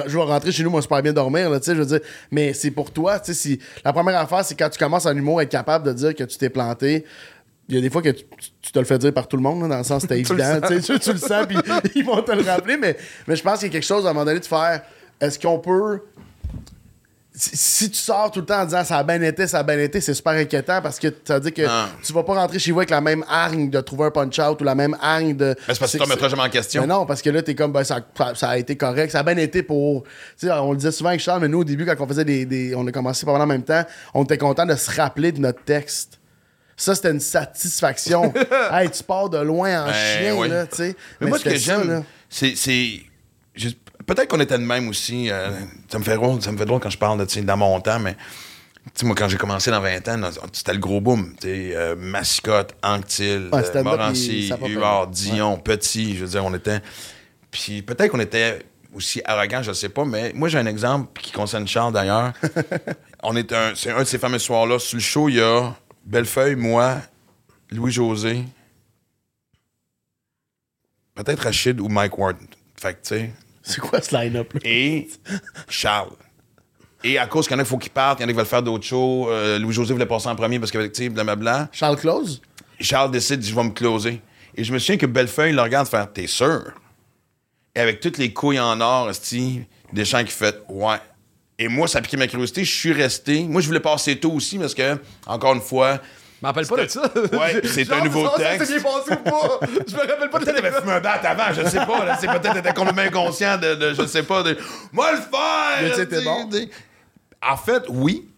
je 0.07 0.17
vais 0.17 0.23
rentrer 0.23 0.53
chez 0.53 0.63
nous, 0.63 0.71
moi, 0.71 0.83
super 0.83 1.03
bien 1.03 1.13
dormir, 1.13 1.49
là, 1.49 1.59
tu 1.59 1.67
sais, 1.67 1.75
je 1.75 1.81
veux 1.81 1.87
dire. 1.87 2.01
Mais 2.31 2.53
c'est 2.53 2.71
pour 2.71 2.91
toi, 2.91 3.19
tu 3.21 3.33
sais, 3.33 3.35
si. 3.35 3.61
La 3.85 3.93
première 3.93 4.21
affaire, 4.21 4.45
c'est 4.45 4.55
quand 4.55 4.69
tu 4.69 4.79
commences 4.79 5.07
en 5.07 5.17
humour, 5.17 5.41
être 5.41 5.49
capable 5.49 5.87
de 5.87 5.93
dire 5.93 6.15
que 6.15 6.25
tu 6.25 6.37
t'es 6.37 6.51
planté. 6.51 7.05
Il 7.69 7.75
y 7.77 7.79
a 7.79 7.81
des 7.81 7.89
fois 7.91 8.03
que 8.03 8.11
tu, 8.11 8.25
tu- 8.39 8.51
tu 8.61 8.73
te 8.73 8.79
le 8.79 8.85
fais 8.85 8.99
dire 8.99 9.13
par 9.15 9.27
tout 9.27 9.37
le 9.37 9.43
monde, 9.43 9.63
là, 9.63 9.69
dans 9.69 9.79
le 9.79 9.85
sens 9.85 10.03
que 10.05 10.09
c'était 10.15 10.21
évident, 10.33 10.61
tu 10.69 10.81
sais, 10.83 10.95
tu, 10.95 10.99
tu 11.01 11.13
le 11.13 11.19
sens, 11.19 11.47
puis 11.47 11.57
ils 11.95 12.05
vont 12.05 12.21
te 12.23 12.33
le 12.33 12.43
rappeler, 12.43 12.77
mais, 12.77 12.97
mais 13.27 13.37
je 13.37 13.43
pense 13.43 13.59
qu'il 13.61 13.69
y 13.69 13.71
a 13.71 13.73
quelque 13.73 13.87
chose 13.87 14.07
à 14.07 14.11
un 14.11 14.13
moment 14.13 14.27
donné 14.27 14.41
de 14.41 14.45
faire. 14.45 14.83
Est-ce 15.21 15.39
qu'on 15.39 15.59
peut 15.59 16.01
si, 17.37 17.57
si 17.57 17.91
tu 17.91 17.97
sors 17.99 18.31
tout 18.31 18.39
le 18.41 18.47
temps 18.47 18.61
en 18.61 18.65
disant 18.65 18.85
ça 18.85 18.99
a 18.99 19.03
bien 19.03 19.21
été, 19.21 19.49
ça 19.49 19.59
a 19.59 19.63
bien 19.65 19.77
été, 19.81 20.01
c'est 20.01 20.15
super 20.15 20.35
inquiétant 20.35 20.81
parce 20.81 21.01
que 21.01 21.09
ça 21.25 21.35
veut 21.35 21.51
dire 21.51 21.55
que 21.55 21.63
Non. 21.69 21.87
tu 22.01 22.13
vas 22.13 22.23
pas 22.23 22.35
rentrer 22.35 22.61
chez 22.61 22.71
vous 22.71 22.79
avec 22.79 22.91
la 22.91 23.01
même 23.01 23.25
hargne 23.29 23.71
de 23.71 23.81
trouver 23.81 24.05
un 24.05 24.11
punch-out 24.13 24.61
ou 24.61 24.65
la 24.65 24.77
même 24.77 24.97
hargne 25.01 25.35
de. 25.35 25.47
Ben, 25.47 25.75
c'est 25.75 25.79
parce 25.81 25.91
que 25.93 25.97
tu 25.97 26.05
te 26.05 26.09
remettras 26.09 26.29
jamais 26.29 26.43
en 26.43 26.49
question. 26.49 26.83
Mais 26.83 26.87
non, 26.87 27.07
parce 27.07 27.23
que 27.23 27.31
là, 27.31 27.43
t'es 27.43 27.57
comme, 27.57 27.73
ben, 27.73 27.83
ça, 27.83 27.99
a 28.43 28.57
été 28.59 28.77
correct, 28.77 29.11
ça 29.11 29.19
a 29.19 29.23
bien 29.25 29.37
été 29.39 29.65
pour. 29.65 30.05
Tu 30.39 30.47
sais, 30.47 30.53
on 30.53 30.71
le 30.71 30.77
disait 30.77 30.93
souvent 30.93 31.09
avec 31.11 31.21
Charles, 31.23 31.41
mais 31.41 31.49
nous, 31.49 31.59
au 31.61 31.65
début, 31.65 31.85
quand 31.85 31.97
on 31.99 32.07
faisait 32.07 32.25
des. 32.25 32.47
des- 32.47 32.73
on 32.77 32.87
a 32.87 32.93
commencé 32.93 33.27
pas 33.27 33.33
mal 33.33 33.43
en 33.43 33.47
même 33.47 33.65
temps, 33.65 33.83
on 34.15 34.23
était 34.23 34.39
content 34.39 34.65
de 34.65 34.77
se 34.77 34.91
rappeler 35.01 35.33
de 35.33 35.41
notre 35.41 35.63
texte. 35.65 36.21
Ça, 36.77 36.95
c'était 36.95 37.11
une 37.11 37.21
satisfaction. 37.21 38.33
hey, 38.73 38.91
tu 38.91 39.03
pars 39.05 39.29
de 39.31 39.39
loin 39.39 39.83
en 39.83 39.87
Ben, 39.87 39.95
chien, 39.95 40.49
là, 40.49 40.67
tu 40.67 40.77
sais. 40.77 40.97
Mais, 41.21 41.29
moi, 41.29 41.39
ce 41.39 41.45
que 41.45 41.57
j'aime, 41.57 42.05
c'est. 42.29 42.55
Peut-être 44.07 44.29
qu'on 44.29 44.41
était 44.41 44.59
de 44.59 44.65
même 44.65 44.89
aussi. 44.89 45.31
euh, 45.31 45.51
ça, 45.89 45.99
me 45.99 46.05
fait 46.05 46.17
drôle, 46.17 46.43
ça 46.43 46.53
me 46.53 46.59
fait 46.59 46.67
drôle 46.67 46.81
quand 46.81 46.91
je 46.91 46.99
parle 46.99 47.25
de, 47.25 47.41
dans 47.43 47.57
mon 47.57 47.81
temps, 47.81 47.99
mais. 48.01 48.15
Tu 48.87 48.91
sais, 48.97 49.07
moi, 49.07 49.15
quand 49.17 49.29
j'ai 49.29 49.39
commencé 49.39 49.71
dans 49.71 49.81
20 49.81 50.09
ans, 50.09 50.31
c'était 50.53 50.75
le 50.75 50.79
gros 50.79 51.01
boom. 51.01 51.35
Euh, 51.47 51.97
Mascotte, 51.97 52.75
Anctil, 52.83 53.49
Ouais, 53.51 53.63
euh, 53.75 53.83
Morancy, 53.83 54.53
Huard. 54.67 55.07
Dion, 55.09 55.57
Petit. 55.57 56.17
Je 56.17 56.25
veux 56.25 56.31
dire, 56.31 56.45
on 56.45 56.53
était. 56.55 56.81
Puis 57.51 57.81
peut-être 57.81 58.11
qu'on 58.11 58.21
était 58.21 58.59
aussi 58.95 59.23
arrogant, 59.25 59.63
je 59.63 59.73
sais 59.73 59.89
pas, 59.89 60.05
mais 60.05 60.33
moi, 60.35 60.49
j'ai 60.49 60.59
un 60.59 60.67
exemple 60.67 61.19
qui 61.21 61.33
concerne 61.33 61.67
Charles 61.67 61.95
d'ailleurs. 61.95 62.33
on 63.23 63.35
est 63.37 63.53
un, 63.53 63.73
c'est 63.75 63.91
un 63.91 64.01
de 64.01 64.05
ces 64.05 64.19
fameux 64.19 64.39
soirs-là. 64.39 64.79
Sur 64.79 64.97
le 64.97 65.03
show, 65.03 65.29
il 65.31 65.37
y 65.37 65.41
a 65.41 65.75
Bellefeuille, 66.05 66.57
moi, 66.57 66.99
Louis-José, 67.71 68.45
peut-être 71.15 71.41
Rachid 71.45 71.81
ou 71.81 71.89
Mike 71.89 72.19
Ward. 72.19 72.37
Fait 72.81 72.95
que, 72.95 72.99
tu 72.99 73.09
sais. 73.09 73.33
C'est 73.63 73.81
quoi 73.81 74.01
ce 74.03 74.15
line-up, 74.17 74.53
là? 74.53 74.61
Et 74.65 75.09
Charles. 75.69 76.13
Et 77.03 77.19
à 77.19 77.27
cause 77.27 77.47
qu'il 77.47 77.55
y 77.55 77.57
en 77.57 77.61
a 77.61 77.65
qui 77.65 77.71
faut 77.71 77.79
qu'ils 77.79 77.93
partent, 77.93 78.21
il 78.21 78.23
y 78.23 78.25
en 78.27 78.29
a 78.29 78.33
qui 78.33 78.37
veulent 78.37 78.47
faire 78.47 78.63
d'autres 78.63 78.85
shows. 78.85 79.29
euh, 79.31 79.59
Louis-José 79.59 79.93
voulait 79.93 80.07
passer 80.07 80.29
en 80.29 80.37
premier 80.37 80.59
parce 80.59 80.71
que, 80.71 80.87
tu 80.87 81.05
sais, 81.05 81.09
blablabla. 81.09 81.69
Charles 81.73 81.97
Close? 81.97 82.43
Charles 82.81 83.11
décide, 83.11 83.43
je 83.43 83.55
vais 83.55 83.63
me 83.65 83.71
closer. 83.71 84.21
Et 84.55 84.65
je 84.65 84.73
me 84.73 84.79
souviens 84.79 84.97
que 84.99 85.07
Bellefeuille 85.07 85.53
le 85.53 85.63
regarde 85.63 85.87
faire 85.89 86.13
T'es 86.13 86.27
sûr? 86.27 86.73
Et 87.75 87.81
avec 87.81 88.01
toutes 88.01 88.19
les 88.19 88.33
couilles 88.33 88.61
en 88.61 88.81
or, 88.81 89.11
esti, 89.11 89.63
Deschamps 89.93 90.25
qui 90.25 90.33
fait 90.33 90.63
Ouais. 90.69 90.99
Et 91.59 91.69
moi, 91.69 91.87
ça 91.89 91.99
a 91.99 92.03
piqué 92.03 92.17
ma 92.17 92.27
curiosité. 92.27 92.65
Je 92.65 92.73
suis 92.75 92.93
resté. 92.93 93.43
Moi, 93.45 93.61
je 93.61 93.67
voulais 93.69 93.81
passer 93.81 94.17
tôt 94.19 94.33
aussi 94.33 94.59
parce 94.59 94.75
que, 94.75 94.99
encore 95.27 95.55
une 95.55 95.61
fois, 95.61 96.01
Je 96.41 96.47
m'en 96.47 96.49
rappelle 96.49 96.67
pas 96.67 96.85
de 96.85 96.89
ça. 96.91 97.03
Ouais, 97.33 97.61
c'est 97.65 97.91
un 97.93 98.05
nouveau 98.05 98.29
ça 98.29 98.37
texte. 98.57 98.83
passé 98.83 99.13
ou 99.13 99.17
pas? 99.31 99.61
Je 99.87 99.95
me 99.95 100.01
rappelle 100.01 100.31
pas 100.31 100.39
de 100.41 100.45
Peut-être 100.45 100.57
t'avais 100.63 100.73
fumé 100.81 100.93
un 100.93 101.01
bat 101.01 101.13
avant, 101.23 101.55
je 101.55 101.69
sais 101.69 101.87
pas. 101.87 102.05
Là, 102.05 102.19
c'est 102.21 102.27
peut-être 102.27 102.55
t'étais 102.55 102.75
complètement 102.75 103.03
inconscient 103.03 103.57
de, 103.59 103.75
de- 103.77 103.95
je 103.95 104.05
sais 104.07 104.25
pas, 104.25 104.43
de 104.43 104.59
moi 104.93 105.13
le 105.13 105.19
faire. 105.19 105.83
Mais 105.83 105.91
c'était 105.95 106.17
tu 106.19 106.23
sais, 106.23 106.25
bon. 106.25 106.49
tu 106.51 106.57
sais. 106.59 106.69
En 107.41 107.57
fait, 107.57 107.85
oui. 107.89 108.29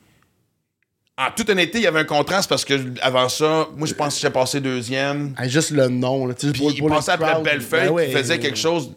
En 1.18 1.30
toute 1.34 1.48
honnêteté, 1.48 1.78
il 1.78 1.84
y 1.84 1.86
avait 1.86 2.00
un 2.00 2.04
contraste 2.04 2.46
parce 2.50 2.64
que 2.66 2.74
avant 3.00 3.30
ça, 3.30 3.68
moi 3.74 3.86
je 3.88 3.94
pense 3.94 4.14
que 4.16 4.20
j'ai 4.20 4.28
passé 4.28 4.60
deuxième. 4.60 5.34
Juste 5.44 5.70
le 5.70 5.88
nom, 5.88 6.26
là. 6.26 6.34
Puis 6.34 6.52
pour- 6.52 6.70
il 6.72 6.78
pour 6.78 6.90
passait 6.90 7.12
après. 7.12 7.40
Bellefeuille 7.40 7.86
Ben 7.86 7.90
ouais. 7.92 8.06
qui 8.08 8.12
faisait 8.12 8.38
quelque 8.38 8.58
chose 8.58 8.92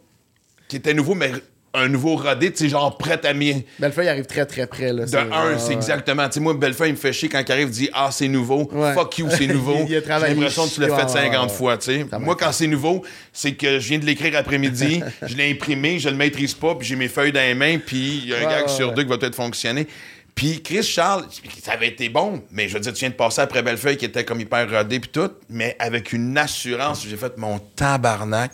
qui 0.68 0.76
était 0.76 0.94
nouveau, 0.94 1.16
mais 1.16 1.32
un 1.74 1.88
nouveau 1.88 2.16
rodé, 2.16 2.52
tu 2.52 2.58
sais, 2.64 2.70
genre 2.70 2.98
prêt 2.98 3.24
à 3.26 3.34
mi. 3.34 3.66
Bellefeuille 3.78 4.08
arrive 4.08 4.26
très 4.26 4.46
très 4.46 4.66
près. 4.66 4.92
Là, 4.92 5.06
De 5.06 5.18
un, 5.18 5.58
c'est 5.60 5.74
exactement. 5.74 6.28
Tu 6.28 6.34
sais, 6.36 6.40
moi, 6.40 6.54
Bellefeuille, 6.54 6.90
il 6.90 6.94
me 6.94 6.98
fait 6.98 7.14
chier 7.14 7.30
quand 7.30 7.42
il 7.46 7.52
arrive, 7.52 7.68
il 7.68 7.72
dit 7.74 7.90
Ah, 7.94 8.10
c'est 8.12 8.28
nouveau. 8.28 8.70
Ouais. 8.72 8.94
Fuck 8.94 9.20
you, 9.20 9.28
c'est 9.30 9.48
nouveau. 9.54 9.76
Il. 9.82 9.88
J'ai 9.90 10.02
l'impression 10.02 10.68
que 10.68 10.74
tu 10.74 10.82
l'as 10.82 10.88
fait 10.88 11.04
ouais, 11.04 11.30
50 11.30 11.50
ouais. 11.50 11.56
fois, 11.56 11.78
tu 11.78 11.86
sais. 11.86 12.06
Moi, 12.20 12.36
quand 12.36 12.52
c'est 12.52 12.68
nouveau, 12.68 13.04
c'est 13.32 13.54
que 13.54 13.80
je 13.80 13.88
viens 13.90 14.00
de 14.00 14.06
l'écrire 14.06 14.36
après-midi, 14.38 15.02
je 15.22 15.36
l'ai 15.36 15.52
imprimé, 15.52 16.00
je 16.00 16.10
le 16.10 16.16
maîtrise 16.16 16.54
pas, 16.54 16.76
puis 16.76 16.88
j'ai 16.88 16.96
mes 16.96 17.08
feuilles 17.08 17.32
dans 17.32 17.40
les 17.40 17.54
mains, 17.56 17.78
puis 17.78 18.22
il 18.24 18.30
y 18.30 18.34
a 18.34 18.38
un 18.38 18.40
Ouais, 18.40 18.46
gag 18.46 18.64
ouais, 18.64 18.70
sur 18.74 18.94
deux 18.94 19.04
qui 19.04 19.10
va 19.10 19.18
peut-être 19.18 19.36
fonctionner. 19.36 19.88
Puis 20.34 20.62
Chris 20.64 20.84
Charles, 20.84 21.26
ça 21.62 21.74
avait 21.74 21.90
été 21.90 22.08
bon, 22.08 22.42
mais 22.52 22.70
je 22.70 22.76
veux 22.76 22.80
dire, 22.80 22.94
tu 22.94 23.00
viens 23.00 23.10
de 23.10 23.16
passer 23.16 23.42
après 23.42 23.62
Bellefeuille 23.62 23.98
qui 23.98 24.06
était 24.06 24.24
comme 24.24 24.40
hyper 24.40 24.70
rodé, 24.72 25.00
puis 25.02 25.10
tout, 25.12 25.30
mais 25.50 25.76
avec 25.80 26.14
une 26.14 26.38
assurance, 26.38 27.06
j'ai 27.06 27.18
fait 27.18 27.38
mon 27.38 27.60
tabarnak. 27.60 28.54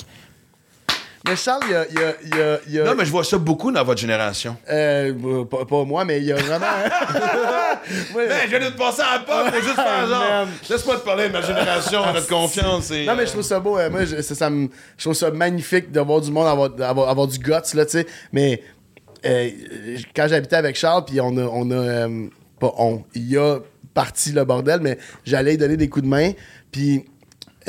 Mais 1.28 1.36
Charles, 1.36 1.64
il 1.68 1.72
y 1.72 1.76
a. 1.76 1.86
il 1.90 1.96
y 2.00 2.04
a- 2.04 2.16
il 2.24 2.30
y 2.38 2.42
a- 2.42 2.60
il 2.68 2.74
y 2.74 2.80
a- 2.80 2.84
Non, 2.84 2.96
mais 2.96 3.06
je 3.06 3.12
vois 3.12 3.24
ça 3.24 3.38
beaucoup 3.38 3.72
dans 3.72 3.84
votre 3.84 4.00
génération. 4.00 4.58
Euh, 4.70 5.44
pas, 5.46 5.66
pas 5.66 5.84
moi, 5.84 6.06
mais 6.06 6.20
il 6.20 6.26
y 6.26 6.32
a 6.32 6.36
vraiment. 6.36 6.66
Ouais. 8.16 8.28
Ben, 8.28 8.40
je 8.46 8.50
viens 8.50 8.60
de 8.60 8.74
te 8.74 8.78
passer 8.78 9.02
à 9.02 9.14
la 9.16 9.20
porte, 9.20 9.54
faut 9.54 9.62
juste 9.62 9.76
faire 9.76 10.08
genre. 10.08 10.20
Man. 10.20 10.48
Laisse-moi 10.70 10.96
te 10.98 11.06
parler 11.06 11.28
de 11.28 11.34
ma 11.34 11.42
génération, 11.42 12.02
notre 12.14 12.28
confiance. 12.28 12.90
Et, 12.92 13.06
Non, 13.06 13.16
mais 13.16 13.26
je 13.28 13.32
trouve 13.32 13.44
ça 13.44 13.60
beau. 13.60 13.78
euh, 13.78 13.90
moi, 13.92 14.06
je, 14.06 14.22
ça, 14.22 14.34
ça 14.34 14.50
me- 14.50 14.70
je 14.98 15.04
trouve 15.04 15.14
ça 15.14 15.30
magnifique 15.30 15.92
de 15.92 16.00
voir 16.00 16.20
du 16.22 16.32
monde 16.32 16.48
avoir, 16.48 16.70
avoir, 16.82 17.10
avoir 17.10 17.28
du 17.28 17.38
guts, 17.38 17.52
là, 17.76 17.86
tu 17.86 17.92
sais. 17.92 18.08
Mais 18.32 18.64
euh, 19.26 19.50
quand 20.16 20.28
j'habitais 20.28 20.56
avec 20.56 20.76
Charles, 20.76 21.06
puis 21.06 21.20
on 21.22 21.38
a. 21.38 21.44
On 21.44 21.70
a 21.72 21.76
euh, 21.76 22.28
pas 22.60 22.74
on. 22.78 23.04
Il 23.14 23.38
a 23.38 23.60
parti 23.94 24.32
le 24.32 24.44
bordel, 24.46 24.80
mais 24.82 24.98
j'allais 25.26 25.52
lui 25.52 25.58
donner 25.58 25.78
des 25.78 25.90
coups 25.90 26.04
de 26.06 26.10
main. 26.10 26.32
Puis 26.72 27.06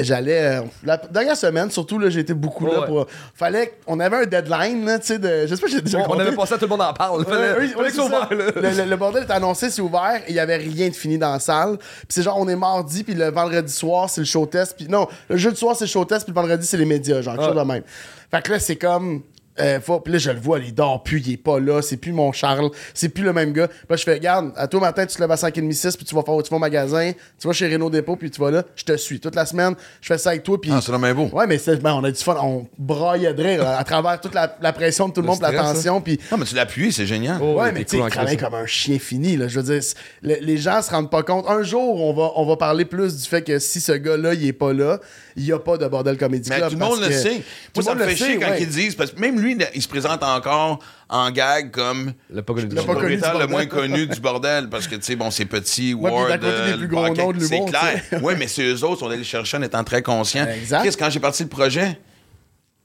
j'allais. 0.05 0.59
euh, 0.59 0.63
la 0.85 0.97
dernière 0.97 1.37
semaine, 1.37 1.71
surtout, 1.71 1.99
là, 1.99 2.09
j'ai 2.11 2.21
été 2.21 2.35
beaucoup 2.35 2.67
là 2.67 2.81
Ouais. 2.81 2.87
pour. 2.87 3.07
Fallait. 3.35 3.79
On 3.87 3.99
avait 4.01 4.17
un 4.17 4.27
deadline, 4.27 4.85
là, 4.85 4.99
tu 4.99 5.07
sais, 5.07 5.19
de. 5.19 5.47
Je 5.47 5.55
sais 5.55 5.61
pas, 5.61 5.67
j'ai 5.69 5.81
déjà 5.81 6.05
On, 6.09 6.19
avait 6.19 6.33
passé 6.35 6.55
à 6.55 6.59
tout 6.59 6.65
le 6.65 6.71
monde 6.71 6.83
en 6.83 6.93
parle. 6.93 7.25
Fallait, 7.25 7.55
oui, 7.59 7.69
fallait 7.69 7.91
que 7.91 8.01
ouvert, 8.01 8.29
là. 8.31 8.47
Le, 8.55 8.83
le- 8.85 8.91
le 8.91 8.97
bordel 8.97 9.25
est 9.25 9.31
annoncé, 9.33 9.71
c'est 9.71 9.83
ouvert, 9.83 10.21
et 10.27 10.31
il 10.31 10.35
y 10.35 10.41
avait 10.41 10.57
rien 10.57 10.89
de 10.89 10.95
fini 10.95 11.19
dans 11.19 11.33
la 11.33 11.39
salle. 11.41 11.79
Puis 11.79 12.07
c'est 12.11 12.23
genre, 12.23 12.39
on 12.39 12.49
est 12.49 12.57
mardi, 12.57 13.05
puis 13.05 13.15
le 13.15 13.31
vendredi 13.31 13.73
soir, 13.73 14.11
c'est 14.11 14.21
le 14.21 14.27
show 14.27 14.47
test. 14.47 14.75
Puis 14.77 14.87
non, 14.89 15.07
le 15.29 15.37
jeudi 15.37 15.57
soir, 15.59 15.75
c'est 15.77 15.85
le 15.85 15.91
show 15.91 16.05
test, 16.05 16.25
puis 16.25 16.35
le 16.35 16.41
vendredi, 16.41 16.67
c'est 16.67 16.77
les 16.77 16.85
médias, 16.85 17.21
genre, 17.23 17.35
quelque 17.37 17.47
chose 17.47 17.57
de 17.57 17.63
même. 17.73 17.83
Fait 18.31 18.43
que 18.43 18.53
là, 18.53 18.59
c'est 18.59 18.77
comme. 18.77 19.23
Euh, 19.61 19.81
faut- 19.81 20.01
puis 20.01 20.13
là, 20.13 20.19
je 20.19 20.31
le 20.31 20.39
vois, 20.41 20.59
il 20.59 20.75
dort 20.75 21.03
plus, 21.03 21.21
il 21.27 21.33
est 21.35 21.37
pas 21.37 21.59
là, 21.61 21.81
c'est 21.83 21.97
plus 21.97 22.13
mon 22.13 22.31
Charles, 22.33 22.71
c'est 22.95 23.09
plus 23.09 23.25
le 23.25 23.33
même 23.33 23.53
gars. 23.53 23.69
Puis 23.69 23.77
là, 23.91 23.97
je 23.97 24.03
fais, 24.05 24.15
regarde, 24.15 24.53
à 24.57 24.67
toi 24.69 24.81
matin, 24.81 25.07
tu 25.07 25.17
te 25.17 25.21
lèves 25.21 25.31
à 25.31 25.37
5h30, 25.37 25.73
6, 25.73 25.97
puis 25.97 26.05
tu 26.05 26.15
vas, 26.15 26.23
faire, 26.23 26.35
tu 26.43 26.51
vas 26.51 26.57
au 26.57 26.61
magasin, 26.61 27.13
tu 27.41 27.47
vas 27.47 27.53
chez 27.53 27.73
Renault 27.73 27.91
Dépôt, 27.91 28.17
puis 28.17 28.31
tu 28.31 28.41
vas 28.41 28.51
là, 28.51 28.63
je 28.77 28.85
te 28.85 28.97
suis. 28.97 29.19
Toute 29.21 29.35
la 29.35 29.47
semaine, 29.47 29.75
je 30.01 30.07
fais 30.09 30.19
ça 30.19 30.31
avec 30.31 30.43
toi, 30.43 30.61
puis. 30.61 30.71
Ah, 30.75 30.81
c'est 30.83 30.93
vraiment 30.93 31.13
beau. 31.27 31.37
Ouais, 31.37 31.47
mais 31.47 31.59
c'est- 31.59 31.77
ben, 31.77 31.95
on 31.95 32.05
a 32.05 32.11
du 32.11 32.23
fun, 32.23 32.37
on 32.43 32.67
braillait 32.79 33.33
de 33.35 33.43
rire 33.43 33.63
là, 33.65 33.79
à 33.79 33.85
travers 33.85 34.21
toute 34.21 34.35
la, 34.35 34.57
la 34.61 34.73
pression 34.73 35.09
de 35.09 35.15
tout 35.15 35.21
le, 35.21 35.27
Le 35.27 35.33
monde, 35.33 35.41
la 35.43 35.53
tension, 35.53 36.01
puis. 36.01 36.19
Non, 36.31 36.39
mais 36.39 36.45
tu 36.45 36.55
l'as 36.55 36.63
appuyé, 36.63 36.91
c'est 36.91 37.07
génial. 37.07 37.39
Oh, 37.41 37.55
Ouais, 37.61 37.73
mais 37.73 37.85
tu 37.85 37.91
sais, 37.93 37.97
cool 37.97 38.01
il 38.01 38.03
en 38.07 38.11
travaille 38.11 38.37
Christ. 38.37 38.45
comme 38.51 38.59
un 38.61 38.67
chien 38.67 38.99
fini. 38.99 39.37
Là. 39.37 39.49
Je 39.49 39.59
veux 39.61 39.73
dire, 39.75 39.83
le- 40.23 40.37
les 40.41 40.59
gens 40.59 40.83
se 40.83 40.91
rendent 40.91 41.11
pas 41.11 41.23
compte. 41.23 41.47
Un 41.49 41.63
jour, 41.63 42.01
on 42.03 42.13
va, 42.13 42.33
on 42.37 42.45
va 42.45 42.57
parler 42.57 42.85
plus 42.85 43.17
du 43.17 43.25
fait 43.29 43.43
que 43.43 43.59
si 43.59 43.81
ce 43.81 43.93
gars-là, 43.93 44.35
il 44.35 44.47
est 44.47 44.53
pas 44.53 44.73
là, 44.73 45.01
il 45.37 45.45
y 45.45 45.53
a 45.53 45.59
pas 45.59 45.77
de 45.79 45.87
bordel 45.87 46.17
comédie 46.17 46.49
Mais 46.51 46.57
club. 46.57 46.71
tout 46.73 46.79
le 46.79 46.85
monde 46.85 47.01
le 47.01 47.11
sait. 47.13 47.35
Tout 47.35 47.37
Moi, 47.37 47.43
le 47.77 47.83
ça 47.83 47.91
monde 47.91 47.99
me 48.01 48.05
le 48.05 48.11
fait 48.11 48.17
sait, 48.17 48.25
chier 48.33 48.39
quand 48.39 48.55
ils 48.59 48.69
disent, 48.69 48.95
parce 48.95 49.11
que 49.13 49.21
même 49.21 49.39
lui, 49.41 49.46
il 49.75 49.83
se 49.83 49.89
présente 49.89 50.23
encore 50.23 50.79
en 51.09 51.31
gag 51.31 51.71
comme 51.71 52.13
Le 52.31 52.43
pas 52.43 52.55
connu 52.55 52.67
Le 52.69 52.83
pas 52.83 52.95
connu 52.95 53.19
moins 53.49 53.67
connu 53.67 54.07
du 54.07 54.21
bordel, 54.21 54.69
parce 54.69 54.89
que, 54.89 54.97
tu 54.97 55.03
sais, 55.03 55.17
bon, 55.17 55.31
c'est 55.31 55.45
petit, 55.45 55.95
Ouais, 55.95 56.11
Ward, 56.11 56.41
plus 56.77 56.89
gros 56.89 57.03
Bucket, 57.09 57.25
noms 57.25 57.33
de 57.33 57.41
c'est 57.41 57.65
clair. 57.65 58.03
Oui, 58.23 58.35
mais 58.39 58.47
c'est 58.49 58.65
eux 58.65 58.83
autres 58.85 58.95
qui 58.95 59.01
sont 59.01 59.11
allés 59.11 59.25
chercher 59.25 59.57
en 59.59 59.63
étant 59.63 59.85
très 59.85 60.03
conscients. 60.03 60.47
Exact. 60.47 60.81
Chris, 60.85 60.97
quand 60.99 61.11
j'ai 61.11 61.21
parti 61.21 61.43
le 61.43 61.49
projet, 61.49 61.99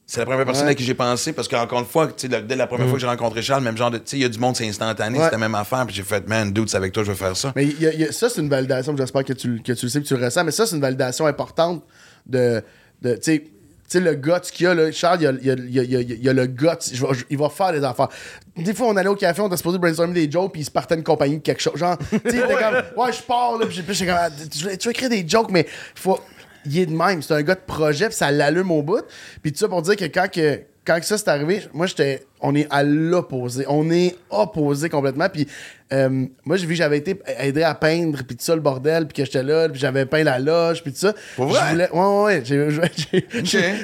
c'est 0.05 0.19
la 0.19 0.25
première 0.25 0.45
personne 0.45 0.65
Ouais. 0.65 0.71
à 0.71 0.75
qui 0.75 0.83
j'ai 0.83 0.93
pensé, 0.93 1.31
parce 1.31 1.47
qu'encore 1.47 1.79
une 1.79 1.85
fois, 1.85 2.07
tu 2.07 2.13
sais, 2.17 2.27
le- 2.27 2.41
dès 2.41 2.55
la 2.57 2.67
première 2.67 2.85
fois 2.87 2.95
que 2.95 3.01
j'ai 3.01 3.07
rencontré 3.07 3.41
Charles, 3.41 3.63
même 3.63 3.77
genre 3.77 3.91
de, 3.91 3.97
tu 3.97 4.03
sais, 4.07 4.17
il 4.17 4.21
y 4.21 4.25
a 4.25 4.29
du 4.29 4.39
monde, 4.39 4.57
c'est 4.57 4.67
instantané, 4.67 5.17
Ouais. 5.17 5.23
c'était 5.23 5.35
la 5.37 5.39
même 5.39 5.55
affaire, 5.55 5.85
puis 5.85 5.95
j'ai 5.95 6.03
fait, 6.03 6.27
man, 6.27 6.51
dude, 6.51 6.67
c'est 6.69 6.75
avec 6.77 6.91
toi, 6.91 7.03
je 7.03 7.11
vais 7.11 7.17
faire 7.17 7.37
ça. 7.37 7.53
Mais 7.55 7.65
il 7.65 7.81
y 7.81 7.87
a- 7.87 7.93
il 7.93 7.99
y 8.01 8.03
a- 8.03 8.11
ça, 8.11 8.27
c'est 8.29 8.41
une 8.41 8.49
validation. 8.49 8.93
J'espère 8.97 9.23
que 9.23 9.31
tu, 9.33 9.61
que 9.63 9.71
tu 9.71 9.85
le 9.85 9.89
sais, 9.89 10.01
que 10.01 10.07
tu 10.07 10.17
le 10.17 10.25
ressens. 10.25 10.43
Mais 10.43 10.51
ça, 10.51 10.65
c'est 10.65 10.75
une 10.75 10.81
validation 10.81 11.25
importante 11.27 11.83
de. 12.25 12.61
de 13.01 13.13
tu 13.15 13.19
sais, 13.23 13.43
sais, 13.91 13.99
le 13.99 14.15
guts 14.15 14.31
qu'il 14.51 14.65
y 14.65 14.67
a, 14.67 14.73
là, 14.73 14.91
Charles, 14.91 15.19
il 15.21 15.23
y 15.23 15.27
a, 15.27 15.31
il 15.31 15.45
y 15.45 15.49
a- 15.51 15.53
il 15.83 15.91
y 15.91 15.95
a- 15.95 15.99
il 16.01 16.23
y 16.23 16.29
a- 16.29 16.33
le 16.33 16.45
guts. 16.47 16.67
Je 16.93 17.05
vais- 17.05 17.13
je- 17.13 17.25
il 17.29 17.37
va 17.37 17.49
faire 17.49 17.71
des 17.71 17.83
affaires. 17.83 18.07
Des 18.57 18.73
fois, 18.73 18.87
on 18.87 18.97
allait 18.97 19.09
au 19.09 19.15
café, 19.15 19.41
on 19.41 19.47
était 19.47 19.57
supposé 19.57 19.77
brainstormer 19.77 20.13
des 20.13 20.29
jokes, 20.31 20.51
puis 20.53 20.61
il 20.61 20.65
se 20.65 20.71
partait 20.71 20.95
une 20.95 21.03
compagnie 21.03 21.37
de 21.37 21.41
quelque 21.43 21.61
chose. 21.61 21.75
Genre, 21.77 21.97
tu 21.97 22.05
sais, 22.05 22.19
il 22.25 22.37
était 22.39 22.53
comme, 22.55 23.03
ouais, 23.03 23.13
je 23.13 23.21
pars, 23.23 23.57
là, 23.57 23.65
puis 23.65 23.75
j'étais 23.75 24.05
comme, 24.05 24.15
Ah, 24.19 24.29
tu 24.29 24.63
veux, 24.65 24.77
tu 24.77 24.89
écrire 24.89 25.09
des 25.09 25.27
jokes, 25.27 25.51
mais 25.51 25.65
faut. 25.95 26.19
Il 26.65 26.77
est 26.77 26.85
de 26.85 26.91
même. 26.95 27.21
C'est 27.23 27.33
un 27.33 27.41
gars 27.41 27.55
de 27.55 27.61
projet, 27.65 28.05
puis 28.07 28.15
ça 28.15 28.29
l'allume 28.29 28.69
au 28.71 28.83
bout. 28.83 29.03
Puis 29.41 29.51
tout 29.51 29.57
ça 29.57 29.67
pour 29.67 29.81
dire 29.81 29.95
que 29.95 30.05
quand, 30.05 30.29
que, 30.31 30.61
quand 30.85 30.99
que 30.99 31.05
ça 31.07 31.17
c'est 31.17 31.27
arrivé, 31.27 31.63
moi, 31.73 31.87
j'étais. 31.87 32.23
On 32.41 32.55
est 32.55 32.67
à 32.69 32.83
l'opposé. 32.83 33.65
On 33.67 33.89
est 33.91 34.15
opposé 34.29 34.89
complètement. 34.89 35.29
Puis 35.29 35.47
euh, 35.93 36.25
moi, 36.45 36.55
j'ai 36.55 36.65
vu 36.65 36.73
que 36.73 36.77
j'avais 36.77 36.97
été 36.99 37.19
aidé 37.39 37.63
à 37.63 37.75
peindre, 37.75 38.19
puis 38.25 38.37
tout 38.37 38.45
ça, 38.45 38.55
le 38.55 38.61
bordel, 38.61 39.07
puis 39.07 39.13
que 39.21 39.25
j'étais 39.25 39.43
là, 39.43 39.67
puis 39.67 39.77
j'avais 39.79 40.05
peint 40.05 40.23
la 40.23 40.39
loge, 40.39 40.81
puis 40.83 40.93
tout 40.93 40.99
ça. 40.99 41.13
Pour 41.35 41.47
vrai? 41.47 41.59
Je 41.65 41.71
voulais- 41.73 41.89
Ouais, 41.91 41.99
ouais, 41.99 42.23
ouais. 42.23 42.41
J'ai, 42.45 42.69
j'ai- 43.43 43.75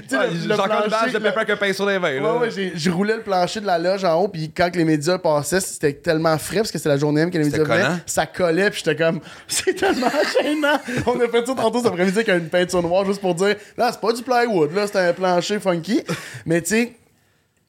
encore 0.53 0.65
une 0.85 0.89
plancher, 0.89 0.89
bâche 0.89 1.11
de 1.21 1.27
avec 1.27 1.49
un 1.49 1.55
pinceau 1.57 1.83
dans 1.85 1.91
les 1.91 1.99
là. 2.19 2.33
Ouais, 2.33 2.39
ouais, 2.39 2.51
j'ai- 2.51 2.71
je 2.75 2.89
roulais 2.89 3.15
le 3.17 3.23
plancher 3.23 3.59
de 3.59 3.65
la 3.65 3.77
loge 3.77 4.05
en 4.05 4.21
haut, 4.21 4.29
puis 4.29 4.49
quand 4.55 4.71
que 4.71 4.77
les 4.77 4.85
médias 4.85 5.17
passaient, 5.17 5.59
c'était 5.59 5.93
tellement 5.93 6.37
frais, 6.37 6.57
parce 6.57 6.71
que 6.71 6.77
c'était 6.77 6.89
la 6.89 6.97
journée 6.97 7.19
même 7.21 7.29
que 7.31 7.37
les 7.37 7.43
médias 7.43 7.63
venaient, 7.63 7.97
ça 8.05 8.25
collait, 8.25 8.69
puis 8.69 8.81
j'étais 8.85 8.95
comme, 9.03 9.19
c'est 9.49 9.73
tellement 9.73 10.07
gênant. 10.41 10.79
On 11.05 11.19
a 11.19 11.27
fait 11.27 11.45
ça 11.45 11.55
tantôt 11.55 11.79
cet 11.79 11.87
après-midi 11.87 12.19
avec 12.19 12.29
une 12.29 12.47
peinture 12.49 12.81
noire, 12.83 13.03
juste 13.05 13.19
pour 13.21 13.35
dire, 13.35 13.55
là, 13.77 13.89
c'est 13.91 13.99
pas 14.01 14.13
du 14.13 14.23
plywood, 14.23 14.73
là, 14.73 14.87
c'est 14.87 14.97
un 14.97 15.11
plancher 15.13 15.59
funky. 15.59 16.03
Mais 16.45 16.61
tu 16.61 16.69
sais, 16.69 16.93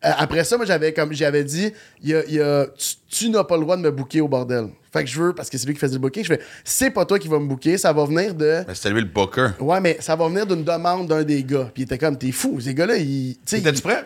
après 0.03 0.45
ça, 0.45 0.57
moi, 0.57 0.65
j'avais 0.67 0.93
comme 0.93 1.13
j'avais 1.13 1.43
dit, 1.45 1.73
il 2.03 2.11
y 2.11 2.15
a, 2.15 2.25
il 2.27 2.35
y 2.35 2.41
a- 2.41 2.67
tu, 2.77 2.95
tu 3.09 3.31
n'as 3.31 3.45
pas 3.45 3.57
le 3.57 3.63
droit 3.63 3.77
de 3.77 3.83
me 3.83 3.91
booker 3.91 4.21
au 4.21 4.29
bordel. 4.29 4.69
Fait 4.93 5.05
que 5.05 5.11
je 5.11 5.21
veux, 5.21 5.35
parce 5.35 5.51
que 5.51 5.59
c'est 5.59 5.67
lui 5.67 5.75
qui 5.75 5.81
faisait 5.81 5.95
le 5.95 5.99
booking, 5.99 6.23
je 6.25 6.35
fais, 6.35 6.41
c'est 6.65 6.91
pas 6.91 7.05
toi 7.05 7.19
qui 7.19 7.29
vas 7.29 7.39
me 7.39 7.47
booker, 7.47 7.77
ça 7.77 7.93
va 7.93 8.05
venir 8.05 8.35
de. 8.35 8.63
Mais 8.67 8.75
c'était 8.75 8.91
lui 8.91 9.01
le 9.01 9.07
booker. 9.09 9.49
Ouais, 9.61 9.81
mais 9.81 9.97
ça 10.01 10.15
va 10.17 10.29
venir 10.29 10.47
d'une 10.47 10.65
demande 10.65 11.09
d'un 11.09 11.23
des 11.25 11.43
gars. 11.43 11.71
Puis 11.75 11.83
il 11.83 11.85
était 11.85 11.99
comme, 11.99 12.17
t'es 12.17 12.33
fou, 12.33 12.61
ces 12.61 12.75
gars-là, 12.75 12.97
ils. 12.97 13.37
T'étais-tu 13.45 13.83
prêt? 13.83 14.05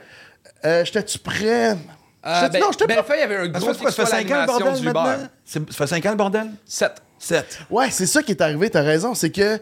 euh, 0.65 0.85
J'étais-tu 0.85 1.19
prêt? 1.19 1.77
Euh, 2.25 2.49
ben, 2.49 2.61
non, 2.61 2.67
j'étais 2.73 2.87
pas. 2.87 2.95
Bellefeuille 2.95 3.21
avait 3.21 3.37
un 3.37 3.49
gros 3.49 3.67
ça 3.67 3.75
fait 3.75 3.87
succès 3.87 4.03
à 4.03 4.07
5 4.07 4.31
ans 4.31 4.41
le 4.41 4.47
bordel 4.47 4.85
maintenant? 4.85 5.29
Ça 5.45 5.61
fait 5.73 5.87
5 5.89 6.07
ans 6.07 6.11
le 6.11 6.17
bordel? 6.17 6.51
7. 6.65 6.93
7. 7.19 7.59
Ouais, 7.71 7.91
c'est 7.91 8.07
ça 8.07 8.23
qui 8.23 8.33
est 8.33 8.41
arrivé, 8.41 8.71
t'as 8.71 8.83
raison. 8.83 9.15
C'est 9.15 9.31
que. 9.31 9.59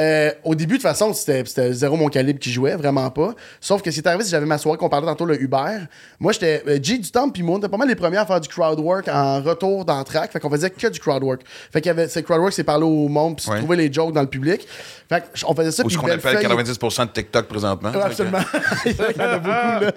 Euh, 0.00 0.30
au 0.44 0.54
début, 0.54 0.74
de 0.74 0.78
toute 0.78 0.88
façon, 0.88 1.12
c'était 1.12 1.44
zéro 1.72 1.96
mon 1.96 2.08
calibre 2.08 2.38
qui 2.38 2.52
jouait, 2.52 2.76
vraiment 2.76 3.10
pas. 3.10 3.34
Sauf 3.60 3.82
que 3.82 3.90
ce 3.90 3.96
qui 3.96 4.00
est 4.00 4.08
arrivé, 4.08 4.22
c'est 4.24 4.28
que 4.30 4.36
j'avais 4.36 4.46
ma 4.46 4.58
soirée 4.58 4.78
qu'on 4.78 4.88
parlait 4.88 5.06
tantôt, 5.06 5.24
le 5.24 5.40
Uber. 5.42 5.78
Moi, 6.20 6.32
j'étais. 6.32 6.62
euh, 6.68 6.78
G 6.82 6.98
du 6.98 7.10
Temple, 7.10 7.32
puis 7.32 7.42
moi, 7.42 7.56
on 7.56 7.58
était 7.58 7.68
pas 7.68 7.76
mal 7.76 7.88
les 7.88 7.94
premiers 7.94 8.18
à 8.18 8.26
faire 8.26 8.40
du 8.40 8.48
crowd 8.48 8.78
work 8.80 9.08
en 9.08 9.40
retour 9.42 9.84
dans 9.84 9.98
le 9.98 10.04
track. 10.04 10.32
Fait 10.32 10.40
qu'on 10.40 10.50
faisait 10.50 10.70
que 10.70 10.86
du 10.88 11.00
crowd 11.00 11.22
work. 11.22 11.40
Fait 11.72 11.80
qu'il 11.80 11.88
y 11.88 11.90
avait. 11.90 12.08
C'est 12.08 12.22
crowd 12.22 12.40
work, 12.40 12.52
c'est 12.52 12.64
parler 12.64 12.84
au 12.84 13.08
monde, 13.08 13.36
puis 13.36 13.50
Ouais. 13.50 13.58
trouver 13.58 13.76
les 13.76 13.92
jokes 13.92 14.12
dans 14.12 14.20
le 14.22 14.26
public. 14.28 14.66
Fait 15.08 15.22
qu'on 15.42 15.54
faisait 15.54 15.70
ça, 15.72 15.84
Ou 15.84 15.90
ce 15.90 15.96
qu'on 15.96 16.06
appelle 16.06 16.18
Bellefeuille- 16.20 16.42
90% 16.46 17.06
de 17.06 17.10
TikTok 17.12 17.46
présentement. 17.46 17.90
Ouais, 17.90 18.02
absolument. 18.02 18.38
Il 18.84 18.92
y 18.92 19.20
en 19.22 19.24
a 19.24 19.38
beaucoup, 19.38 19.84
là. 19.84 19.92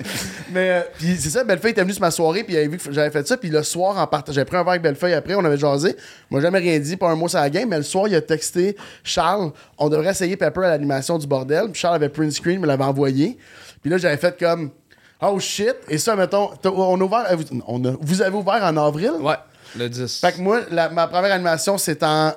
Mais, 0.52 0.70
euh, 0.72 0.82
puis 0.98 1.16
c'est 1.20 1.30
ça, 1.30 1.44
Bellefeuille 1.44 1.72
était 1.72 1.82
venu 1.82 1.94
sur 1.94 2.02
ma 2.02 2.12
soirée, 2.12 2.44
puis 2.44 2.54
il 2.54 2.58
avait 2.58 2.68
vu 2.68 2.78
que 2.78 2.92
j'avais 2.92 3.12
fait 3.12 3.28
ça, 3.28 3.36
puis 3.38 3.50
le 3.50 3.62
soir, 3.64 3.98
en 3.98 4.08
j'avais 4.32 4.46
pris 4.46 4.56
un 4.58 4.62
verre 4.64 4.70
avec 4.72 4.82
Bellefeuille 4.82 5.14
après, 5.14 5.36
on 5.36 5.44
avait 5.44 5.58
jasé. 5.58 5.96
Moi, 6.30 6.40
jamais 6.42 6.60
rien 6.60 6.80
dit, 6.80 6.96
pas 6.98 7.10
un 7.10 7.16
mot 7.16 7.28
sur 7.28 7.40
la 7.40 7.50
game, 7.50 7.68
mais 7.70 7.78
le 7.78 7.84
soir, 7.84 8.08
il 8.08 8.16
a 8.16 8.22
texté 8.22 8.76
Charles, 9.04 9.52
on 9.78 9.91
devrait 9.92 10.10
essayer 10.12 10.36
Pepper 10.38 10.62
à 10.66 10.70
l'animation 10.70 11.18
du 11.18 11.28
bordel. 11.28 11.66
Puis 11.72 11.80
Charles 11.82 11.96
avait 11.96 12.10
print 12.10 12.32
screen, 12.32 12.60
me 12.60 12.68
l'avait 12.68 12.84
envoyé. 12.84 13.38
Puis 13.82 13.90
là, 13.92 13.98
j'avais 13.98 14.18
fait 14.18 14.38
comme, 14.40 14.72
oh 15.22 15.40
shit. 15.40 15.76
Et 15.90 15.98
ça, 15.98 16.16
mettons, 16.16 16.50
on 16.66 17.00
a 17.00 17.04
ouvert, 17.04 17.38
vous- 17.38 17.62
on 17.68 17.84
a- 17.86 17.96
vous 18.00 18.22
avez 18.22 18.36
ouvert 18.36 18.64
en 18.64 18.76
avril? 18.78 19.12
Ouais, 19.22 19.36
le 19.78 19.88
10. 19.90 20.20
Fait 20.20 20.32
que 20.34 20.42
moi, 20.42 20.62
la- 20.72 20.90
ma 20.90 21.08
première 21.08 21.34
animation, 21.34 21.78
c'est 21.78 22.02
en 22.04 22.34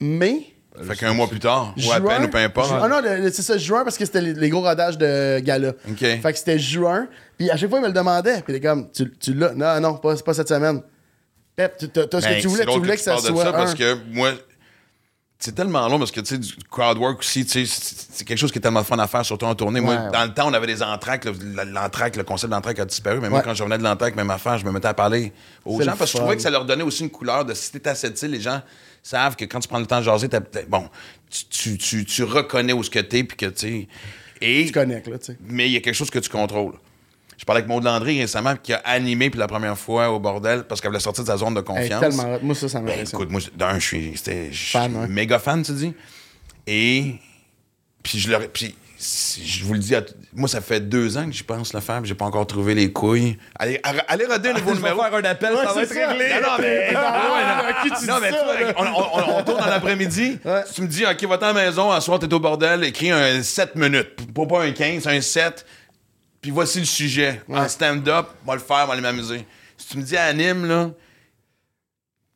mai. 0.00 0.46
Fait 0.82 0.96
qu'un 0.96 1.12
mois 1.12 1.28
plus 1.28 1.38
tard, 1.38 1.72
ou 1.76 1.92
à 1.92 1.98
Juin. 1.98 2.08
peine 2.08 2.24
ou 2.24 2.28
peu 2.28 2.38
importe. 2.38 2.72
Ah 2.82 2.88
non, 2.88 3.00
c'est 3.30 3.42
ça, 3.42 3.56
juin, 3.56 3.84
parce 3.84 3.96
que 3.96 4.04
c'était 4.04 4.20
les, 4.20 4.34
les 4.34 4.48
gros 4.48 4.60
rodages 4.60 4.98
de 4.98 5.38
gala. 5.38 5.68
OK. 5.88 5.98
Fait 6.00 6.20
que 6.32 6.36
c'était 6.36 6.58
juin. 6.58 7.06
Puis 7.38 7.48
à 7.48 7.56
chaque 7.56 7.70
fois, 7.70 7.78
il 7.78 7.82
me 7.82 7.86
le 7.86 7.92
demandait. 7.92 8.42
Puis 8.42 8.54
il 8.54 8.56
est 8.56 8.60
comme, 8.60 8.90
tu, 8.90 9.08
tu 9.18 9.34
l'as? 9.34 9.54
Non, 9.54 9.80
non, 9.80 9.94
pas, 9.98 10.16
pas 10.16 10.34
cette 10.34 10.48
semaine. 10.48 10.82
Pep, 11.54 11.76
tu- 11.78 11.88
t'as 11.88 12.02
ce 12.20 12.26
Ben, 12.26 12.36
que 12.36 12.40
tu 12.40 12.48
voulais, 12.48 12.64
tu 12.66 12.78
voulais 12.80 12.96
que, 12.96 13.02
ça 13.02 13.12
parles 13.12 13.22
de 13.22 13.28
soit. 13.28 13.44
ça 13.44 13.52
parce 13.52 13.74
que 13.76 13.96
moi, 14.12 14.32
c'est 15.44 15.54
tellement 15.54 15.86
long 15.88 15.98
parce 15.98 16.10
que 16.10 16.20
tu 16.20 16.26
sais, 16.34 16.38
du 16.38 16.52
crowd 16.70 16.96
work 16.98 17.18
aussi, 17.20 17.44
tu 17.44 17.66
sais, 17.66 17.80
c'est 18.10 18.24
quelque 18.24 18.38
chose 18.38 18.50
qui 18.50 18.58
est 18.58 18.60
tellement 18.62 18.82
fun 18.84 18.98
à 18.98 19.06
faire, 19.06 19.24
surtout 19.24 19.44
en 19.46 19.54
tournée. 19.54 19.80
Moi, 19.80 19.94
Ouais, 19.94 20.10
dans 20.10 20.24
le 20.24 20.32
temps, 20.32 20.48
on 20.48 20.54
avait 20.54 20.66
des 20.66 20.82
entraques. 20.82 21.26
L'entraque, 21.66 22.16
le 22.16 22.24
concept 22.24 22.50
d'entraque 22.50 22.78
a 22.78 22.84
disparu. 22.84 23.20
Mais 23.20 23.28
moi, 23.28 23.38
Ouais. 23.40 23.44
quand 23.44 23.52
je 23.54 23.62
revenais 23.62 23.78
de 23.78 23.82
l'entraque, 23.82 24.16
même 24.16 24.30
affaire, 24.30 24.56
je 24.58 24.64
me 24.64 24.70
mettais 24.72 24.88
à 24.88 24.94
parler 24.94 25.32
aux 25.64 25.80
gens 25.82 25.96
parce 25.96 26.10
que 26.12 26.16
je 26.18 26.22
trouvais 26.22 26.36
que 26.36 26.42
ça 26.42 26.50
leur 26.50 26.64
donnait 26.64 26.82
aussi 26.84 27.02
une 27.02 27.10
couleur 27.10 27.44
de 27.44 27.52
si 27.54 27.70
t'es 27.72 27.88
à 27.88 27.94
cette 27.94 28.20
île, 28.22 28.30
les 28.30 28.40
gens 28.40 28.62
savent 29.02 29.36
que 29.36 29.44
quand 29.44 29.60
tu 29.60 29.68
prends 29.68 29.78
le 29.80 29.86
temps 29.86 29.98
de 29.98 30.04
jaser, 30.04 30.28
t'as- 30.28 30.40
t'as- 30.40 30.62
bon, 30.66 30.88
tu, 31.30 31.44
tu, 31.46 31.78
tu, 31.78 32.04
tu 32.06 32.22
reconnais 32.24 32.72
où 32.72 32.82
ce 32.82 32.90
que 32.90 33.00
t'es, 33.00 33.22
puis 33.24 33.36
que 33.36 33.46
tu 33.46 33.88
sais. 34.40 34.64
Tu 34.66 34.72
connectes, 34.72 35.08
là, 35.08 35.18
tu 35.18 35.26
sais. 35.26 35.38
mais 35.46 35.66
il 35.68 35.72
y 35.72 35.76
a 35.76 35.80
quelque 35.80 35.94
chose 35.94 36.10
que 36.10 36.18
tu 36.18 36.28
contrôles. 36.30 36.74
Je 37.44 37.46
parlais 37.46 37.58
avec 37.60 37.68
Maud 37.68 37.84
Landry 37.84 38.22
récemment 38.22 38.54
qui 38.56 38.72
a 38.72 38.80
animé 38.86 39.28
pour 39.28 39.38
la 39.38 39.46
première 39.46 39.76
fois 39.76 40.08
au 40.08 40.18
bordel 40.18 40.64
parce 40.64 40.80
qu'elle 40.80 40.88
voulait 40.90 40.98
sortir 40.98 41.24
de 41.24 41.28
sa 41.28 41.36
zone 41.36 41.52
de 41.52 41.58
Hey, 41.60 41.64
confiance. 41.66 42.00
tellement. 42.00 42.38
Moi, 42.42 42.54
ça, 42.54 42.70
ça 42.70 42.80
m'impressionne. 42.80 43.20
Écoute, 43.20 43.30
moi, 43.30 43.40
d'un, 43.54 43.78
je 43.78 43.84
suis, 43.86 44.12
c'était- 44.16 44.48
je 44.50 44.56
suis 44.58 44.72
Fan, 44.78 45.06
méga 45.10 45.38
fan, 45.38 45.62
tu 45.62 45.72
dis. 45.72 45.92
Et 46.66 47.16
puis 48.02 48.18
je 48.18 48.30
leur, 48.30 48.40
puis 48.48 48.74
si- 48.96 49.46
je 49.46 49.62
vous 49.62 49.74
le 49.74 49.78
dis, 49.78 49.94
à 49.94 50.02
moi 50.32 50.48
ça 50.48 50.62
fait 50.62 50.80
deux 50.80 51.18
ans 51.18 51.26
que 51.26 51.32
j'y 51.32 51.42
pense 51.42 51.74
le 51.74 51.80
faire, 51.80 51.98
puis 52.00 52.08
j'ai 52.08 52.14
pas 52.14 52.24
encore 52.24 52.46
trouvé 52.46 52.74
les 52.74 52.90
couilles. 52.90 53.36
Allez, 53.58 53.78
ar- 53.82 53.92
allez 54.08 54.24
roder 54.24 54.48
un 54.48 54.52
nouveau 54.54 54.70
Je 54.70 54.80
vais 54.80 54.88
numéro. 54.88 55.02
faire 55.02 55.14
un 55.14 55.24
appel, 55.24 55.52
Ouais, 55.52 55.64
ça 55.66 55.72
va 55.74 55.82
être 55.82 55.90
réglé. 55.90 56.28
Non, 56.30 56.40
non, 56.40 56.56
mais, 56.60 56.88
Ah, 56.96 57.30
ouais, 57.34 58.06
non, 58.06 58.14
on, 58.78 58.82
on- 58.84 58.86
on- 59.34 59.38
on 59.38 59.42
tourne 59.44 59.60
dans 59.60 59.66
l'après-midi. 59.66 60.38
Ouais. 60.46 60.62
Tu 60.74 60.80
me 60.80 60.86
dis, 60.86 61.04
OK, 61.04 61.22
va-t'en 61.24 61.48
à 61.48 61.52
la 61.52 61.64
maison, 61.66 61.90
à 61.90 62.00
soir, 62.00 62.18
t'es 62.18 62.32
au 62.32 62.40
bordel, 62.40 62.84
écris 62.84 63.10
un 63.10 63.42
7 63.42 63.76
minutes. 63.76 64.32
Pas, 64.32 64.46
pas 64.46 64.62
un 64.64 64.70
15, 64.72 65.06
un 65.06 65.20
7. 65.20 65.66
Puis 66.44 66.50
voici 66.50 66.78
le 66.78 66.84
sujet. 66.84 67.40
En 67.50 67.66
stand-up, 67.66 68.26
on 68.44 68.48
va 68.50 68.56
le 68.56 68.60
faire, 68.60 68.82
on 68.82 68.88
va 68.88 68.92
aller 68.92 69.00
m'amuser. 69.00 69.46
Si 69.78 69.88
tu 69.88 69.96
me 69.96 70.02
dis 70.02 70.14
anime, 70.14 70.66
là. 70.66 70.90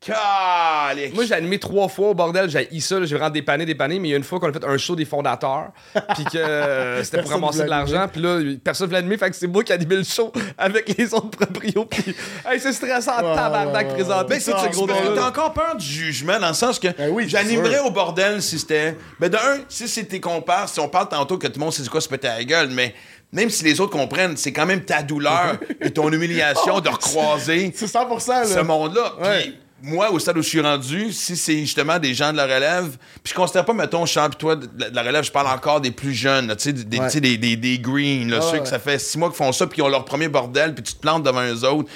Calique. 0.01 1.13
Moi, 1.15 1.25
j'ai 1.25 1.35
animé 1.35 1.59
trois 1.59 1.89
fois 1.89 2.11
au 2.11 2.15
bordel, 2.15 2.49
j'ai 2.49 2.59
haï 2.59 2.81
ça, 2.81 3.01
là, 3.01 3.05
j'ai 3.05 3.17
vraiment 3.17 3.31
dépanné, 3.31 3.67
dépanné, 3.67 3.99
mais 3.99 4.09
il 4.09 4.11
y 4.13 4.15
a 4.15 4.17
une 4.17 4.23
fois 4.23 4.39
qu'on 4.39 4.49
a 4.49 4.53
fait 4.53 4.65
un 4.65 4.79
show 4.79 4.95
des 4.95 5.05
fondateurs, 5.05 5.73
puis 6.15 6.25
que 6.25 6.39
euh, 6.39 7.03
c'était 7.03 7.21
pour 7.21 7.33
ramasser 7.33 7.65
de 7.65 7.69
l'argent, 7.69 8.07
puis 8.11 8.23
là, 8.23 8.41
personne 8.63 8.87
voulait 8.87 9.01
animer, 9.01 9.19
fait 9.19 9.29
que 9.29 9.37
c'est 9.37 9.49
moi 9.49 9.65
qui 9.65 9.73
ai 9.73 9.75
animé 9.75 9.97
le 9.97 10.05
show 10.05 10.33
avec 10.57 10.97
les 10.97 11.13
autres 11.13 11.31
proprios, 11.31 11.85
puis 11.85 12.15
hey, 12.49 12.61
c'est 12.61 12.73
stressant, 12.73 13.17
Ouais, 13.17 13.35
tabarnak, 13.35 13.87
ouais, 13.89 13.93
ouais, 13.93 13.95
présenter 13.95 14.29
Ben, 14.29 14.41
c'est 14.41 14.71
gros 14.71 14.87
t'as 14.87 15.29
encore 15.29 15.53
peur 15.53 15.75
du 15.77 15.85
jugement 15.85 16.39
dans 16.39 16.49
le 16.49 16.55
sens 16.55 16.79
que 16.79 16.89
Ben 16.97 17.11
oui, 17.11 17.29
j'animerais 17.29 17.81
au 17.81 17.91
bordel 17.91 18.41
si 18.41 18.59
c'était. 18.61 18.97
Ben, 19.19 19.29
de 19.29 19.37
un, 19.37 19.59
si 19.69 19.89
c'est 19.89 20.05
tes 20.05 20.21
compars, 20.21 20.69
si 20.69 20.79
on 20.79 20.89
parle 20.89 21.09
tantôt 21.09 21.39
que 21.39 21.49
tout 21.49 21.59
le 21.59 21.65
monde 21.65 21.73
sait 21.73 21.85
quoi 21.89 22.01
se 22.01 22.09
péter 22.09 22.29
à 22.29 22.37
la 22.39 22.45
gueule, 22.45 22.69
mais 22.71 22.95
même 23.33 23.51
si 23.51 23.65
les 23.65 23.81
autres 23.81 23.93
comprennent, 23.93 24.37
c'est 24.37 24.53
quand 24.53 24.67
même 24.67 24.85
ta 24.85 25.03
douleur 25.03 25.59
et 25.81 25.91
ton 25.91 26.11
humiliation 26.13 26.81
de 26.81 26.89
recroiser 26.89 27.73
C'est 27.75 27.87
100%, 27.87 28.29
là. 28.29 28.45
ce 28.47 28.61
monde-là. 28.61 29.13
Ouais. 29.21 29.43
Puis 29.43 29.55
moi, 29.81 30.11
au 30.11 30.19
stade 30.19 30.37
où 30.39 30.43
je 30.43 30.49
suis 30.49 30.61
rendu, 30.61 31.13
si 31.13 31.37
c'est 31.37 31.61
justement 31.61 31.99
des 32.01 32.13
gens 32.15 32.33
de 32.33 32.37
la 32.37 32.45
relève, 32.47 32.97
puis 33.23 33.31
je 33.31 33.35
considère 33.35 33.65
pas, 33.65 33.73
mettons, 33.75 34.05
Charles, 34.07 34.31
puis 34.31 34.39
toi, 34.39 34.57
de 34.57 34.69
la 34.93 35.03
relève, 35.03 35.23
je 35.23 35.31
parle 35.31 35.47
encore 35.47 35.81
des 35.81 35.93
plus 35.93 36.15
jeunes, 36.15 36.49
là, 36.49 36.57
tu 36.57 36.65
sais, 36.65 36.73
des, 36.73 36.99
Ouais. 36.99 37.21
des, 37.21 37.37
des, 37.37 37.57
des 37.57 37.79
greens, 37.79 38.29
là, 38.29 38.41
ceux 38.41 38.55
ouais. 38.55 38.61
que 38.63 38.69
ça 38.69 38.79
fait 38.81 38.99
six 38.99 39.17
mois 39.19 39.29
qu'ils 39.29 39.37
font 39.37 39.53
ça, 39.53 39.67
puis 39.69 39.77
qui 39.77 39.83
ont 39.83 39.89
leur 39.89 40.05
premier 40.05 40.29
bordel, 40.29 40.75
puis 40.75 40.83
tu 40.83 40.95
te 40.95 40.99
plantes 41.01 41.23
devant 41.23 41.43
eux 41.47 41.65
autres. 41.65 41.89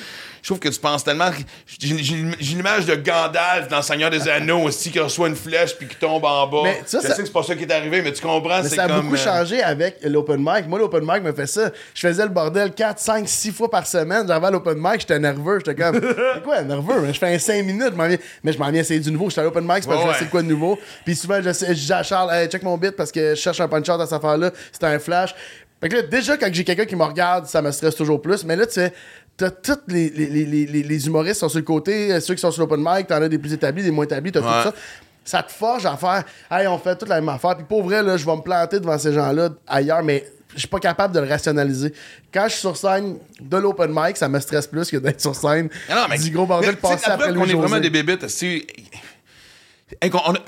Je 0.42 0.48
trouve 0.48 0.58
que 0.58 0.68
tu 0.68 0.80
penses 0.80 1.04
tellement. 1.04 1.30
J'ai 1.80 1.94
l'image 2.54 2.84
de 2.86 2.96
Gandalf 2.96 3.68
dans 3.68 3.80
Seigneur 3.80 4.10
des 4.10 4.28
Anneaux 4.28 4.58
aussi, 4.64 4.90
qui 4.90 4.98
reçoit 4.98 5.28
une 5.28 5.36
flèche 5.36 5.76
puis 5.76 5.86
qui 5.86 5.94
tombe 5.96 6.24
en 6.24 6.46
bas. 6.48 6.62
Mais 6.64 6.82
ça, 6.84 6.98
je 7.00 7.06
ça- 7.06 7.14
sais 7.14 7.22
que 7.22 7.28
c'est 7.28 7.32
pas 7.32 7.42
ça 7.44 7.54
qui 7.54 7.62
est 7.62 7.72
arrivé, 7.72 8.02
mais 8.02 8.12
tu 8.12 8.20
comprends, 8.22 8.60
Mais 8.62 8.68
ça 8.68 8.82
a 8.84 8.88
comme. 8.88 9.02
beaucoup 9.02 9.14
euh, 9.14 9.18
changé 9.18 9.62
avec 9.62 9.98
l'open 10.02 10.38
mic. 10.40 10.66
Moi, 10.66 10.80
l'open 10.80 11.04
mic 11.06 11.22
me 11.22 11.32
fait 11.32 11.46
ça. 11.46 11.70
Je 11.94 12.08
faisais 12.08 12.24
le 12.24 12.30
bordel 12.30 12.72
4, 12.72 12.98
5, 12.98 13.28
6 13.28 13.52
fois 13.52 13.70
par 13.70 13.86
semaine. 13.86 14.26
J'arrivais 14.26 14.48
à 14.48 14.50
l'open 14.50 14.74
mic, 14.78 15.00
j'étais 15.00 15.18
nerveux. 15.20 15.60
J'étais 15.64 15.80
comme, 15.80 16.00
c'est 16.34 16.42
quoi, 16.42 16.60
nerveux? 16.62 17.00
Mais 17.02 17.12
je 17.14 17.18
fais 17.20 17.34
un 17.34 17.38
5 17.38 17.64
minutes. 17.64 17.90
je 17.92 17.96
m'en 17.96 18.08
viens- 18.08 18.18
Mais 18.42 18.52
je 18.52 18.58
m'en 18.58 18.70
viens 18.70 18.80
essayer 18.80 18.98
du 19.00 19.12
nouveau. 19.12 19.30
J'étais 19.30 19.42
à 19.42 19.44
l'open 19.44 19.62
mic, 19.64 19.82
c'est 19.82 19.88
parce 19.88 20.00
que 20.02 20.06
Ouais, 20.08 20.12
je 20.14 20.18
sais 20.18 20.24
ouais. 20.24 20.30
quoi 20.30 20.42
de 20.42 20.48
nouveau? 20.48 20.76
Puis 21.04 21.14
souvent, 21.14 21.40
je, 21.40 21.52
sais- 21.52 21.74
je 21.74 21.84
dis 21.86 21.92
à 21.92 22.02
Charles, 22.02 22.32
Hey, 22.34 22.48
check 22.48 22.62
mon 22.64 22.76
bit 22.76 22.92
parce 22.96 23.12
que 23.12 23.36
je 23.36 23.40
cherche 23.40 23.60
un 23.60 23.68
punch-out 23.68 24.00
à 24.00 24.06
cette 24.06 24.14
affaire-là. 24.14 24.50
C'était 24.72 24.86
un 24.86 24.98
flash. 24.98 25.34
Fait 25.80 25.88
que 25.88 25.96
là, 25.96 26.02
déjà, 26.02 26.36
quand 26.36 26.48
j'ai 26.52 26.62
quelqu'un 26.62 26.84
qui 26.84 26.94
me 26.94 27.02
regarde, 27.02 27.46
ça 27.46 27.60
me 27.60 27.70
stresse 27.72 27.96
toujours 27.96 28.22
plus. 28.22 28.44
Mais 28.44 28.54
là, 28.56 28.66
tu 28.66 28.74
fais. 28.74 28.92
T'as 29.42 29.50
tous 29.50 29.80
les, 29.88 30.08
les, 30.08 30.46
les, 30.82 31.06
humoristes 31.08 31.40
sont 31.40 31.48
sur 31.48 31.58
le 31.58 31.64
côté, 31.64 32.12
euh, 32.12 32.20
ceux 32.20 32.34
qui 32.34 32.40
sont 32.40 32.52
sur 32.52 32.62
l'open 32.62 32.78
mic, 32.80 33.08
t'en 33.08 33.20
as 33.20 33.28
des 33.28 33.38
plus 33.38 33.52
établis, 33.52 33.82
des 33.82 33.90
moins 33.90 34.04
établis, 34.04 34.30
t'as 34.30 34.38
Ouais. 34.40 34.62
tout 34.62 34.68
ça. 34.68 34.74
Ça 35.24 35.42
te 35.42 35.50
forge 35.50 35.84
à 35.84 35.96
faire 35.96 36.22
hey 36.50 36.68
on 36.68 36.78
fait 36.78 36.94
toute 36.96 37.08
la 37.08 37.16
même 37.20 37.28
affaire. 37.28 37.56
Puis 37.56 37.64
pour 37.68 37.82
vrai 37.82 38.04
là 38.04 38.16
je 38.16 38.24
vais 38.24 38.36
me 38.36 38.40
planter 38.42 38.78
devant 38.78 38.96
ces 38.98 39.12
gens-là 39.12 39.48
ailleurs 39.66 40.02
mais 40.04 40.24
je 40.54 40.60
suis 40.60 40.68
pas 40.68 40.78
capable 40.78 41.12
de 41.14 41.18
le 41.20 41.28
rationaliser. 41.28 41.92
Quand 42.32 42.44
je 42.44 42.50
suis 42.52 42.60
sur 42.60 42.76
scène 42.76 43.16
de 43.40 43.56
l'open 43.56 43.90
mic 43.92 44.16
ça 44.16 44.28
me 44.28 44.38
stresse 44.38 44.66
plus 44.68 44.88
que 44.88 44.96
d'être 44.98 45.20
sur 45.20 45.34
scène 45.34 45.68
Ah 45.88 45.94
non, 45.96 46.00
mais- 46.08 46.18
du 46.18 46.30
gros 46.30 46.46
bordel 46.46 46.76
passé 46.76 47.10
après 47.10 47.28
qu'on 47.28 47.34
Louis 47.40 47.50
est 47.50 47.54
vraiment 47.54 47.80
des 47.80 47.90
bébites, 47.90 48.28
on 50.02 50.34
a- 50.34 50.38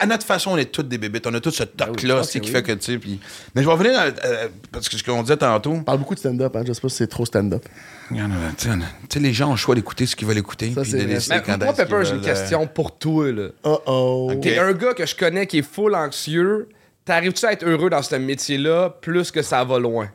à, 0.00 0.06
notre 0.06 0.24
façon, 0.26 0.52
on 0.52 0.56
est 0.56 0.70
toutes 0.72 0.88
des 0.88 0.98
bébites. 0.98 1.26
On 1.26 1.34
a 1.34 1.40
tout 1.40 1.50
ce 1.50 1.64
toc-là, 1.64 2.22
c'est 2.22 2.40
qui 2.40 2.50
fait 2.50 2.62
que, 2.62 2.72
tu 2.72 2.92
sais. 2.92 2.98
puis- 2.98 3.20
Mais 3.54 3.62
je 3.62 3.66
vais 3.66 3.72
revenir 3.72 3.98
à- 3.98 4.04
à- 4.04 4.48
parce 4.72 4.88
que 4.88 4.96
ce 4.96 5.02
qu'on 5.04 5.22
disait 5.22 5.36
tantôt. 5.36 5.72
on 5.72 5.82
parle 5.82 5.98
beaucoup 5.98 6.14
de 6.14 6.20
stand-up 6.20 6.54
hein 6.56 6.62
je 6.66 6.72
sais 6.72 6.80
pas 6.80 6.88
si 6.88 6.96
c'est 6.96 7.06
trop 7.06 7.26
stand-up 7.26 7.64
euh, 8.12 8.16
Tu 8.58 8.68
sais, 9.08 9.20
les 9.20 9.32
gens 9.32 9.48
ont 9.48 9.52
le 9.52 9.56
choix 9.56 9.74
d'écouter 9.74 10.06
ce 10.06 10.14
qu'ils 10.16 10.28
veulent 10.28 10.38
écouter. 10.38 10.72
Ça, 10.74 10.82
puis 10.82 10.92
de 10.92 10.98
Mais 10.98 11.42
quand 11.44 11.58
moi, 11.64 11.72
Pepper, 11.74 12.00
j'ai 12.04 12.12
une 12.14 12.20
euh, 12.20 12.24
question 12.24 12.66
pour 12.66 12.96
toi, 12.98 13.32
là. 13.32 13.48
oh 13.64 13.80
oh 13.86 14.30
Ok. 14.32 14.40
T'es 14.42 14.58
un 14.58 14.72
gars 14.72 14.94
que 14.94 15.06
je 15.06 15.14
connais 15.14 15.46
qui 15.46 15.58
est 15.58 15.62
full 15.68 15.94
anxieux. 15.94 16.68
T'arrives-tu 17.04 17.46
à 17.46 17.52
être 17.52 17.64
heureux 17.64 17.90
dans 17.90 18.02
ce 18.02 18.16
métier-là 18.16 18.90
plus 19.00 19.30
que 19.30 19.42
ça 19.42 19.62
va 19.64 19.78
loin? 19.78 20.06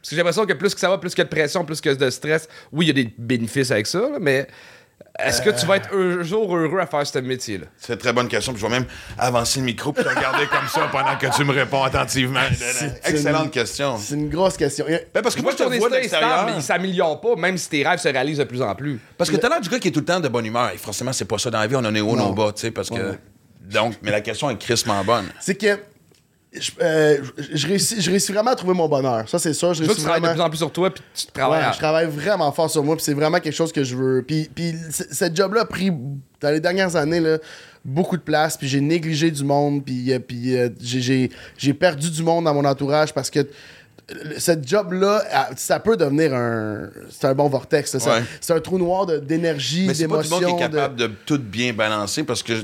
Parce 0.00 0.10
que 0.10 0.16
j'ai 0.16 0.16
l'impression 0.16 0.46
que 0.46 0.54
plus 0.54 0.74
que 0.74 0.80
ça 0.80 0.88
va, 0.88 0.98
plus 0.98 1.12
a 1.18 1.24
de 1.24 1.28
pression, 1.28 1.64
plus 1.64 1.80
que 1.80 1.92
de 1.94 2.10
stress. 2.10 2.48
Oui, 2.72 2.86
il 2.86 2.88
y 2.88 2.90
a 2.90 3.04
des 3.04 3.12
bénéfices 3.18 3.70
avec 3.70 3.86
ça, 3.86 4.00
là, 4.00 4.18
mais 4.20 4.46
est-ce 5.18 5.42
que 5.42 5.50
tu 5.50 5.66
vas 5.66 5.76
être 5.76 5.90
un 5.94 6.22
jour 6.22 6.56
heureux 6.56 6.78
à 6.80 6.86
faire 6.86 7.06
ce 7.06 7.18
métier-là? 7.18 7.66
C'est 7.76 7.92
une 7.94 7.98
très 7.98 8.12
bonne 8.12 8.28
question. 8.28 8.52
Puis 8.52 8.62
je 8.62 8.66
vais 8.66 8.72
même 8.72 8.86
avancer 9.18 9.58
le 9.60 9.66
micro 9.66 9.92
puis 9.92 10.02
te 10.04 10.08
regarder 10.08 10.46
comme 10.46 10.66
ça 10.68 10.88
pendant 10.90 11.16
que 11.16 11.26
tu 11.36 11.44
me 11.44 11.52
réponds 11.52 11.82
attentivement. 11.82 12.40
C'est 12.54 13.00
Excellente 13.08 13.44
une- 13.46 13.50
question. 13.50 13.98
c'est 13.98 14.14
une 14.14 14.28
grosse 14.30 14.56
question 14.56 14.86
Ben, 15.12 15.22
parce 15.22 15.34
que 15.34 15.42
moi, 15.42 15.52
Moi, 15.52 15.52
je 15.52 15.56
te 15.58 15.62
ton 15.64 15.88
destin 15.88 15.96
est 16.04 16.08
stable, 16.08 16.52
il 16.56 16.62
s'améliore 16.62 17.20
pas, 17.20 17.34
même 17.36 17.58
si 17.58 17.68
tes 17.68 17.86
rêves 17.86 17.98
se 17.98 18.08
réalisent 18.08 18.38
de 18.38 18.44
plus 18.44 18.62
en 18.62 18.74
plus. 18.74 18.98
Parce 19.18 19.30
que 19.30 19.36
t'as 19.36 19.48
l'air 19.48 19.60
du 19.60 19.68
gars 19.68 19.78
qui 19.78 19.88
est 19.88 19.92
tout 19.92 20.00
le 20.00 20.06
temps 20.06 20.20
de 20.20 20.28
bonne 20.28 20.46
humeur. 20.46 20.70
Et 20.72 20.78
forcément, 20.78 21.12
c'est 21.12 21.24
pas 21.26 21.38
ça 21.38 21.50
dans 21.50 21.60
la 21.60 21.66
vie. 21.66 21.76
On 21.76 21.84
en 21.84 21.94
est 21.94 22.00
haut, 22.00 22.16
Non. 22.16 22.28
non 22.28 22.30
bas, 22.32 22.52
tu 22.54 22.62
sais, 22.62 22.70
parce 22.70 22.88
que. 22.88 23.16
Donc, 23.70 23.94
mais 24.02 24.10
la 24.10 24.20
question 24.20 24.48
est 24.50 24.56
crissement 24.58 25.04
bonne. 25.04 25.26
c'est 25.40 25.54
que 25.54 25.78
je, 26.52 26.70
euh, 26.82 27.18
je- 27.38 27.56
je 27.56 27.66
réussis, 27.68 28.00
je 28.00 28.10
réussis 28.10 28.32
vraiment 28.32 28.50
à 28.50 28.56
trouver 28.56 28.74
mon 28.74 28.88
bonheur 28.88 29.28
ça 29.28 29.38
c'est 29.38 29.52
sûr 29.52 29.72
je 29.72 29.82
Je 29.84 29.88
veux 29.88 29.88
que 29.88 29.92
réussis 29.92 30.00
tu 30.00 30.04
travailles 30.04 30.20
de 30.20 30.26
vraiment 30.26 30.34
plus 30.34 30.46
en 30.46 30.50
plus 30.50 30.56
sur 30.58 30.72
toi, 30.72 30.90
puis 30.92 31.02
tu 31.14 31.26
te 31.26 31.32
travailles. 31.32 31.60
Ouais, 31.60 31.66
à- 31.66 31.72
je 31.72 31.78
travaille 31.78 32.06
vraiment 32.08 32.50
fort 32.52 32.68
sur 32.70 32.82
moi, 32.82 32.96
puis 32.96 33.04
c'est 33.04 33.14
vraiment 33.14 33.38
quelque 33.38 33.54
chose 33.54 33.72
que 33.72 33.84
je 33.84 33.94
veux. 33.96 34.24
Puis, 34.26 34.50
puis 34.54 34.74
cette 34.90 35.36
job-là 35.36 35.60
a 35.62 35.64
pris, 35.64 35.90
dans 36.40 36.50
les 36.50 36.60
dernières 36.60 36.96
années, 36.96 37.20
là, 37.20 37.38
beaucoup 37.84 38.16
de 38.16 38.22
place, 38.22 38.56
puis 38.56 38.66
j'ai 38.68 38.80
négligé 38.80 39.30
du 39.30 39.44
monde, 39.44 39.84
puis, 39.84 40.12
euh, 40.12 40.18
puis 40.18 40.56
euh, 40.56 40.68
j'ai- 40.80 41.00
j'ai 41.00 41.30
j'ai 41.56 41.72
perdu 41.74 42.10
du 42.10 42.22
monde 42.24 42.44
dans 42.46 42.54
mon 42.54 42.64
entourage 42.64 43.14
parce 43.14 43.30
que 43.30 43.46
cette 44.38 44.66
job-là, 44.66 45.22
ça 45.56 45.78
peut 45.78 45.96
devenir 45.96 46.34
un... 46.34 46.88
C'est 47.10 47.28
un 47.28 47.34
bon 47.34 47.48
vortex. 47.48 47.94
Ouais. 47.94 48.22
C'est 48.40 48.52
un 48.52 48.58
trou 48.58 48.76
noir 48.76 49.06
de- 49.06 49.18
d'énergie, 49.18 49.84
Mais 49.86 49.94
c'est 49.94 50.08
pas 50.08 50.16
tout 50.16 50.24
le 50.24 50.28
monde 50.30 50.38
qui 50.40 50.46
d'émotion. 50.46 50.58
est 50.58 50.70
capable 50.72 50.96
de... 50.96 51.10
tout 51.24 51.38
bien 51.38 51.72
balancer 51.72 52.24
parce 52.24 52.42
que. 52.42 52.54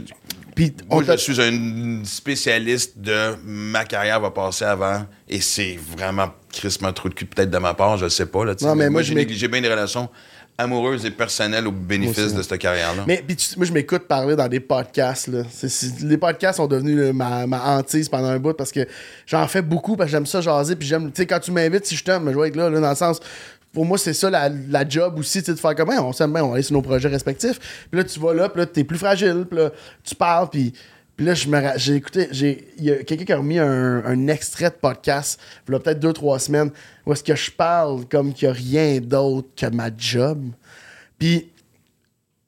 Puis 0.56 0.74
Moi, 0.90 1.04
je 1.04 1.16
suis 1.18 1.40
un 1.40 2.02
spécialiste 2.04 2.98
de 2.98 3.34
ma 3.44 3.84
carrière 3.84 4.18
va 4.20 4.30
passer 4.32 4.64
avant 4.64 5.06
et 5.28 5.40
c'est 5.40 5.78
vraiment 5.96 6.30
crissement 6.52 6.92
trop 6.92 7.08
de 7.10 7.14
cul 7.14 7.26
peut-être 7.26 7.50
de 7.50 7.58
ma 7.58 7.74
part, 7.74 7.98
je 7.98 8.08
sais 8.08 8.26
pas. 8.26 8.44
Là. 8.44 8.54
Non, 8.62 8.74
mais 8.74 8.88
moi, 8.90 9.02
j'ai 9.02 9.14
négligé 9.14 9.46
bien 9.48 9.60
des 9.60 9.68
relations 9.68 10.08
amoureuses 10.58 11.04
et 11.04 11.10
personnelles 11.10 11.66
au 11.66 11.72
bénéfice 11.72 12.32
de 12.32 12.40
cette 12.40 12.56
carrière-là. 12.58 13.04
Mais 13.06 13.22
puis 13.26 13.36
tu- 13.36 13.58
moi, 13.58 13.66
je 13.66 13.72
m'écoute 13.74 14.04
parler 14.08 14.34
dans 14.34 14.48
des 14.48 14.60
podcasts. 14.60 15.28
Là. 15.28 15.42
Les 16.02 16.16
podcasts 16.16 16.56
sont 16.56 16.66
devenus 16.66 16.96
là, 16.98 17.12
ma, 17.12 17.46
ma 17.46 17.62
hantise 17.76 18.08
pendant 18.08 18.28
un 18.28 18.38
bout 18.38 18.54
parce 18.54 18.72
que 18.72 18.80
j'en 19.26 19.46
fais 19.48 19.60
beaucoup 19.60 19.96
parce 19.96 20.06
que 20.08 20.12
j'aime 20.12 20.24
ça 20.24 20.40
jaser. 20.40 20.74
Puis 20.74 20.88
j'aime, 20.88 21.12
tu 21.12 21.20
sais, 21.20 21.26
quand 21.26 21.40
tu 21.40 21.50
m'invites, 21.52 21.84
si 21.84 21.94
je 21.96 22.02
t'aime, 22.02 22.32
je 22.32 22.38
vais 22.38 22.48
être 22.48 22.56
là, 22.56 22.70
là, 22.70 22.80
dans 22.80 22.88
le 22.88 22.96
sens. 22.96 23.20
Pour 23.72 23.84
moi, 23.84 23.98
c'est 23.98 24.14
ça 24.14 24.30
la, 24.30 24.48
la 24.48 24.88
job 24.88 25.18
aussi, 25.18 25.42
tu 25.42 25.52
de 25.52 25.56
faire 25.56 25.74
comme 25.74 25.90
on 25.90 26.12
s'aime 26.12 26.32
bien, 26.32 26.42
on 26.42 26.54
aller 26.54 26.62
sur 26.62 26.74
nos 26.74 26.82
projets 26.82 27.08
respectifs. 27.08 27.58
Puis 27.90 28.00
là, 28.00 28.04
tu 28.04 28.18
vas 28.18 28.32
là, 28.32 28.48
puis 28.48 28.60
là, 28.60 28.66
t'es 28.66 28.84
plus 28.84 28.98
fragile, 28.98 29.44
puis 29.48 29.58
là, 29.58 29.70
tu 30.02 30.14
parles, 30.14 30.48
puis. 30.50 30.72
Puis 31.16 31.24
là, 31.24 31.32
j'ai 31.76 31.94
écouté, 31.94 32.28
il 32.30 32.84
y 32.84 32.90
a 32.90 33.02
quelqu'un 33.02 33.24
qui 33.24 33.32
a 33.32 33.38
remis 33.38 33.58
un, 33.58 34.04
un 34.04 34.28
extrait 34.28 34.68
de 34.68 34.74
podcast, 34.74 35.40
il 35.66 35.72
y 35.72 35.74
a 35.74 35.80
peut-être 35.80 35.98
deux, 35.98 36.12
trois 36.12 36.38
semaines, 36.38 36.70
où 37.06 37.12
est-ce 37.14 37.24
que 37.24 37.34
je 37.34 37.50
parle 37.50 38.04
comme 38.06 38.34
qu'il 38.34 38.48
n'y 38.48 38.52
a 38.52 38.54
rien 38.54 39.00
d'autre 39.00 39.48
que 39.56 39.64
ma 39.74 39.88
job. 39.96 40.42
Puis 41.18 41.50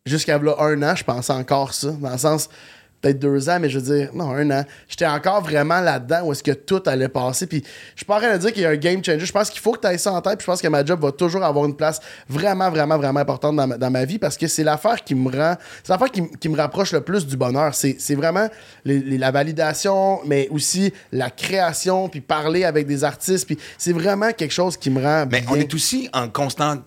jusqu'à 0.05 0.39
un 0.39 0.83
an, 0.83 0.95
je 0.95 1.05
pensais 1.05 1.33
encore 1.33 1.73
ça. 1.73 1.93
Dans 1.93 2.11
le 2.11 2.19
sens, 2.19 2.51
peut-être 3.01 3.19
deux 3.19 3.49
ans, 3.49 3.59
mais 3.61 3.69
je 3.71 3.79
veux 3.79 3.97
dire, 3.97 4.11
non, 4.15 4.31
un 4.31 4.51
an. 4.51 4.65
J'étais 4.89 5.07
encore 5.07 5.41
vraiment 5.43 5.81
là-dedans 5.81 6.23
où 6.25 6.33
est-ce 6.33 6.43
que 6.43 6.51
tout 6.53 6.83
allait 6.87 7.09
passer. 7.09 7.47
Puis 7.47 7.63
je 7.95 7.99
suis 7.99 8.05
pas 8.07 8.17
en 8.17 8.21
train 8.21 8.33
de 8.33 8.39
dire 8.39 8.53
qu'il 8.53 8.63
y 8.63 8.67
a 8.67 8.71
un 8.71 8.77
game 8.77 9.05
changer. 9.05 9.25
Je 9.25 9.33
pense 9.33 9.51
qu'il 9.51 9.61
faut 9.61 9.73
que 9.73 9.81
tu 9.81 9.87
aies 9.87 9.99
ça 9.99 10.13
en 10.13 10.21
tête. 10.21 10.39
Puis 10.39 10.45
je 10.45 10.51
pense 10.51 10.61
que 10.61 10.69
ma 10.69 10.85
job 10.85 11.01
va 11.01 11.13
toujours 11.13 11.45
avoir 11.45 11.65
une 11.65 11.77
place 11.77 12.01
vraiment, 12.29 12.71
vraiment, 12.71 12.97
vraiment 12.99 13.21
importante 13.21 13.57
dans 13.57 13.67
ma, 13.67 13.79
dans 13.79 13.91
ma 13.91 14.05
vie 14.05 14.19
parce 14.19 14.37
que 14.37 14.47
c'est 14.49 14.65
l'affaire 14.65 15.03
qui 15.05 15.15
me 15.15 15.31
rend. 15.31 15.55
C'est 15.83 15.93
l'affaire 15.93 16.11
qui, 16.11 16.49
me 16.49 16.57
rapproche 16.57 16.93
le 16.93 17.01
plus 17.03 17.27
du 17.27 17.37
bonheur. 17.37 17.75
C'est 17.75 18.15
vraiment 18.15 18.49
les- 18.85 19.01
les- 19.01 19.19
la 19.19 19.31
validation, 19.31 20.21
mais 20.27 20.49
aussi 20.51 20.93
la 21.13 21.31
création, 21.31 22.09
puis 22.09 22.21
parler 22.21 22.65
avec 22.65 22.87
des 22.87 23.05
artistes. 23.05 23.47
Puis 23.47 23.59
c'est 23.77 23.93
vraiment 23.93 24.33
quelque 24.33 24.53
chose 24.53 24.77
qui 24.77 24.91
me 24.91 25.03
rend. 25.03 25.27
Mais 25.31 25.45
on 25.49 25.55
est 25.57 25.73
aussi 25.75 26.09
en 26.13 26.29
constant 26.29 26.79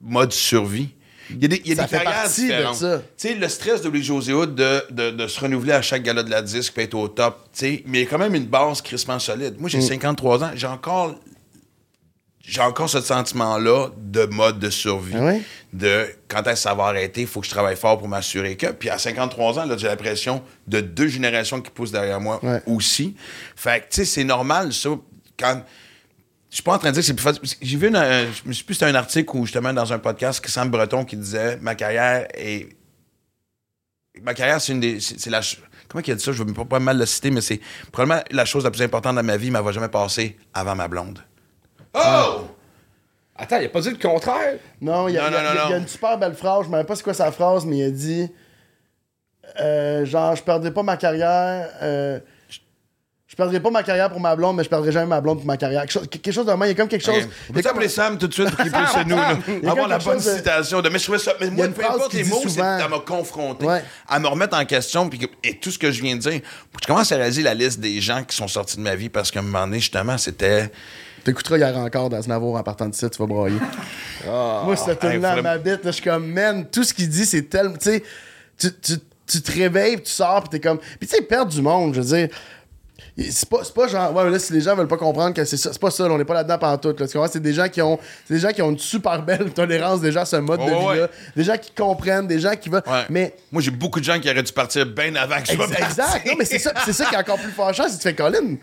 mode 0.00 0.32
survie. 0.32 0.95
Il 1.30 1.42
y 1.42 1.44
a 1.44 1.48
des, 1.48 1.62
il 1.64 1.68
y 1.68 1.72
a 1.72 1.76
Ça 1.76 1.82
des 1.82 1.88
fait 1.88 2.04
carrières 2.04 2.22
partie 2.22 2.42
de 2.42 2.46
différentes. 2.48 2.76
ça. 2.76 2.98
Tu 3.18 3.28
sais, 3.28 3.34
le 3.34 3.48
stress 3.48 3.82
de 3.82 3.88
Louis-José 3.88 4.32
Hood 4.32 4.54
de, 4.54 4.84
de, 4.90 5.10
de 5.10 5.26
se 5.26 5.40
renouveler 5.40 5.72
à 5.72 5.82
chaque 5.82 6.02
gala 6.02 6.22
de 6.22 6.30
la 6.30 6.42
disque 6.42 6.72
puis 6.74 6.84
être 6.84 6.94
au 6.94 7.08
top, 7.08 7.38
tu 7.52 7.58
sais, 7.60 7.82
mais 7.86 8.00
il 8.00 8.04
y 8.04 8.06
a 8.06 8.10
quand 8.10 8.18
même 8.18 8.34
une 8.34 8.46
base 8.46 8.80
crissement 8.82 9.18
solide. 9.18 9.54
Moi, 9.58 9.66
Mm. 9.68 9.70
j'ai 9.70 9.80
53 9.80 10.44
ans, 10.44 10.50
j'ai 10.54 10.66
encore 10.66 11.14
j'ai 12.48 12.60
encore 12.60 12.88
ce 12.88 13.00
sentiment-là 13.00 13.88
de 13.98 14.24
mode 14.26 14.60
de 14.60 14.70
survie. 14.70 15.14
Ah 15.16 15.24
ouais? 15.24 15.42
De 15.72 16.06
quand 16.28 16.42
est-ce 16.44 16.50
que 16.52 16.58
ça 16.60 16.74
va 16.74 16.84
arrêter, 16.84 17.22
il 17.22 17.26
faut 17.26 17.40
que 17.40 17.46
je 17.46 17.50
travaille 17.50 17.74
fort 17.74 17.98
pour 17.98 18.06
m'assurer 18.06 18.56
que. 18.56 18.68
Puis 18.68 18.88
à 18.88 18.98
53 18.98 19.58
ans, 19.58 19.64
là, 19.64 19.76
j'ai 19.76 19.88
l'impression 19.88 20.40
de 20.68 20.80
deux 20.80 21.08
générations 21.08 21.60
qui 21.60 21.72
poussent 21.72 21.90
derrière 21.90 22.20
moi 22.20 22.40
aussi. 22.66 23.16
Fait 23.56 23.80
que, 23.80 23.86
tu 23.90 23.96
sais, 23.96 24.04
c'est 24.04 24.22
normal, 24.24 24.72
ça. 24.72 24.90
Quand. 25.36 25.60
Je 26.50 26.56
suis 26.56 26.62
pas 26.62 26.74
en 26.74 26.78
train 26.78 26.88
de 26.90 26.94
dire 26.94 27.02
que 27.02 27.06
c'est 27.06 27.14
plus 27.14 27.22
facile. 27.22 27.58
J'ai 27.60 27.76
vu, 27.76 27.88
une, 27.88 27.96
euh, 27.96 28.26
je 28.32 28.48
me 28.48 28.52
suis 28.52 28.64
plus, 28.64 28.74
c'était 28.74 28.86
un 28.86 28.94
article 28.94 29.36
où, 29.36 29.44
justement, 29.44 29.72
dans 29.72 29.92
un 29.92 29.98
podcast, 29.98 30.46
Sam 30.48 30.70
Breton 30.70 31.04
qui 31.04 31.16
disait 31.16 31.56
Ma 31.60 31.74
carrière 31.74 32.26
est. 32.34 32.68
Ma 34.22 34.32
carrière, 34.32 34.60
c'est 34.60 34.72
une 34.72 34.80
des. 34.80 35.00
C'est 35.00 35.18
c'est 35.20 35.30
la. 35.30 35.42
ch- 35.42 35.60
Comment 35.88 36.02
il 36.06 36.10
a 36.12 36.14
dit 36.14 36.22
ça? 36.22 36.32
Je 36.32 36.42
veux 36.42 36.52
pas, 36.54 36.64
pas 36.64 36.78
mal 36.80 36.98
le 36.98 37.06
citer, 37.06 37.30
mais 37.30 37.40
c'est 37.40 37.60
probablement 37.92 38.22
la 38.30 38.44
chose 38.44 38.64
la 38.64 38.70
plus 38.70 38.82
importante 38.82 39.16
dans 39.16 39.22
ma 39.22 39.36
vie, 39.36 39.50
mais 39.50 39.58
elle 39.58 39.64
va 39.64 39.72
jamais 39.72 39.88
passer 39.88 40.36
avant 40.54 40.74
ma 40.74 40.88
blonde. 40.88 41.18
Oh 41.94 42.46
Attends, 43.38 43.58
il 43.58 43.66
a 43.66 43.68
pas 43.68 43.80
dit 43.80 43.90
le 43.90 43.96
contraire? 43.98 44.58
Non, 44.80 45.08
il 45.08 45.14
y, 45.14 45.18
a- 45.18 45.28
Non, 45.28 45.28
il 45.28 45.34
y 45.34 45.36
a- 45.36 45.42
non, 45.42 45.48
non, 45.48 45.50
il 45.66 45.70
y 45.70 45.72
a 45.74 45.76
non. 45.76 45.82
une 45.82 45.88
super 45.88 46.16
belle 46.18 46.34
phrase. 46.34 46.62
Je 46.62 46.68
ne 46.68 46.72
sais 46.72 46.76
même 46.78 46.86
pas 46.86 46.96
c'est 46.96 47.02
quoi 47.02 47.12
sa 47.14 47.30
phrase, 47.30 47.66
mais 47.66 47.78
il 47.78 47.84
a 47.84 47.90
dit 47.90 48.28
euh, 49.60 50.04
genre, 50.06 50.34
je 50.36 50.42
perdrai 50.42 50.72
pas 50.72 50.82
ma 50.82 50.96
carrière. 50.96 51.68
euh, 51.82 52.18
je- 53.36 53.42
perdrai 53.42 53.60
pas 53.60 53.70
ma 53.70 53.82
carrière 53.82 54.08
pour 54.10 54.18
ma 54.20 54.34
blonde, 54.34 54.56
mais 54.56 54.64
je 54.64 54.68
perdrai 54.68 54.90
jamais 54.92 55.06
ma 55.06 55.20
blonde 55.20 55.38
pour 55.38 55.46
ma 55.46 55.56
carrière. 55.58 55.84
Quelque 55.86 56.32
chose, 56.32 56.46
de 56.46 56.52
même, 56.52 56.62
il 56.64 56.68
y 56.68 56.70
a 56.70 56.74
comme 56.74 56.88
quelque 56.88 57.04
chose. 57.04 57.14
Ok. 57.16 57.22
il 57.22 57.26
On 57.26 57.26
y 57.26 57.50
a 57.50 57.52
peut 57.54 57.62
comme- 57.62 57.76
appeler 57.76 57.88
Sam 57.88 58.18
tout 58.18 58.26
de 58.28 58.32
suite 58.32 58.48
pour 58.50 58.62
qu'il 58.64 58.72
puisse 58.72 59.06
nous, 59.06 59.68
avoir 59.70 59.88
la 59.88 59.98
bonne 59.98 60.20
citation. 60.20 60.80
De, 60.80 60.88
mais 60.88 60.98
je 60.98 61.04
trouvais 61.04 61.18
ça. 61.18 61.32
Mais 61.40 61.50
moi, 61.50 61.68
peu 61.68 61.84
importe 61.84 62.12
les 62.14 62.24
mots, 62.24 62.42
c'est 62.48 62.60
à 62.60 62.88
m'a 62.88 62.98
confronté, 63.00 63.66
Ouais. 63.66 63.82
à 64.08 64.18
me 64.18 64.26
remettre 64.28 64.56
en 64.56 64.64
question, 64.64 65.08
puis 65.08 65.28
et 65.44 65.58
tout 65.58 65.70
ce 65.70 65.78
que 65.78 65.90
je 65.92 66.00
viens 66.02 66.16
de 66.16 66.20
dire. 66.20 66.40
Je 66.80 66.86
commence 66.86 67.12
à 67.12 67.16
réaliser 67.16 67.42
la 67.42 67.54
liste 67.54 67.78
des 67.80 68.00
gens 68.00 68.22
qui 68.24 68.34
sont 68.36 68.48
sortis 68.48 68.76
de 68.76 68.82
ma 68.82 68.94
vie 68.94 69.08
parce 69.08 69.30
qu'à 69.30 69.40
un 69.40 69.42
moment 69.42 69.66
donné, 69.66 69.80
justement, 69.80 70.16
c'était. 70.18 70.70
T'écouteras 71.24 71.58
hier 71.58 71.76
encore 71.76 72.08
dans 72.08 72.22
Znavour 72.22 72.54
en 72.56 72.62
partant 72.62 72.88
de 72.88 72.94
site, 72.94 73.10
tu 73.10 73.18
vas 73.18 73.26
broyer. 73.26 73.58
Moi, 74.24 74.76
cette 74.76 75.02
hey, 75.04 75.12
tune-là 75.12 75.32
à 75.32 75.36
faudrait- 75.36 75.42
ma 75.50 75.58
bite, 75.58 75.84
là, 75.84 75.90
je 75.90 75.96
suis 75.96 76.02
comme, 76.04 76.26
man, 76.32 76.66
tout 76.70 76.84
ce 76.84 76.94
qu'il 76.94 77.08
dit, 77.08 77.26
c'est 77.26 77.42
tellement. 77.42 77.76
Tu 77.76 77.90
sais, 77.90 78.02
tu, 78.58 78.68
tu, 78.80 78.92
tu 79.26 79.42
te 79.42 79.52
réveilles, 79.52 80.00
tu 80.02 80.10
sors, 80.10 80.40
puis 80.42 80.50
t'es 80.50 80.60
comme. 80.60 80.78
Puis 80.78 81.08
tu 81.08 81.16
sais, 81.16 81.22
perdre 81.22 81.50
du 81.52 81.60
monde, 81.62 81.94
je 81.94 82.00
veux 82.00 82.06
dire. 82.16 82.28
C'est 83.18 83.48
pas, 83.48 83.62
pas 83.74 83.88
genre, 83.88 84.14
ouais, 84.14 84.30
là, 84.30 84.38
si 84.38 84.52
les 84.52 84.60
gens 84.60 84.76
veulent 84.76 84.88
pas 84.88 84.98
comprendre 84.98 85.34
que 85.34 85.44
c'est 85.44 85.56
ça, 85.56 85.72
c'est 85.72 85.80
pas 85.80 85.90
ça, 85.90 86.06
là, 86.06 86.12
on 86.14 86.18
n'est 86.18 86.24
pas 86.24 86.34
là-dedans 86.34 86.58
pendant 86.58 86.76
tout. 86.76 86.94
Là, 86.98 87.06
c'est 87.30 87.40
des 87.40 87.54
gens 87.54 87.68
qui 87.68 87.80
ont, 87.80 87.98
des 88.28 88.38
gens 88.38 88.50
qui 88.50 88.60
ont 88.60 88.70
une 88.70 88.78
super 88.78 89.22
belle 89.22 89.50
tolérance 89.54 90.00
déjà 90.00 90.22
à 90.22 90.24
ce 90.26 90.36
mode 90.36 90.60
de 90.60 90.64
ouais, 90.70 90.94
vie-là, 90.94 91.08
des 91.34 91.44
gens 91.44 91.56
qui 91.56 91.70
comprennent, 91.72 92.26
des 92.26 92.38
gens 92.40 92.54
qui 92.56 92.68
veulent, 92.68 92.82
Ouais. 92.86 93.04
mais 93.08 93.34
Moi, 93.50 93.62
j'ai 93.62 93.70
beaucoup 93.70 94.00
de 94.00 94.04
gens 94.04 94.20
qui 94.20 94.28
auraient 94.30 94.42
dû 94.42 94.52
partir 94.52 94.84
bien 94.86 95.14
avant 95.14 95.40
que 95.40 95.46
je 95.48 95.52
Exact. 95.52 95.82
exact. 95.82 96.26
Non, 96.26 96.32
mais 96.38 96.44
c'est 96.44 96.58
ça, 96.58 96.72
c'est 96.84 96.92
ça 96.92 97.06
qui 97.06 97.14
est 97.14 97.18
encore 97.18 97.38
plus 97.38 97.52
fâchant, 97.52 97.84
c'est 97.88 97.96
que 97.96 98.02
tu 98.02 98.08
fais 98.08 98.14
Colin. 98.14 98.56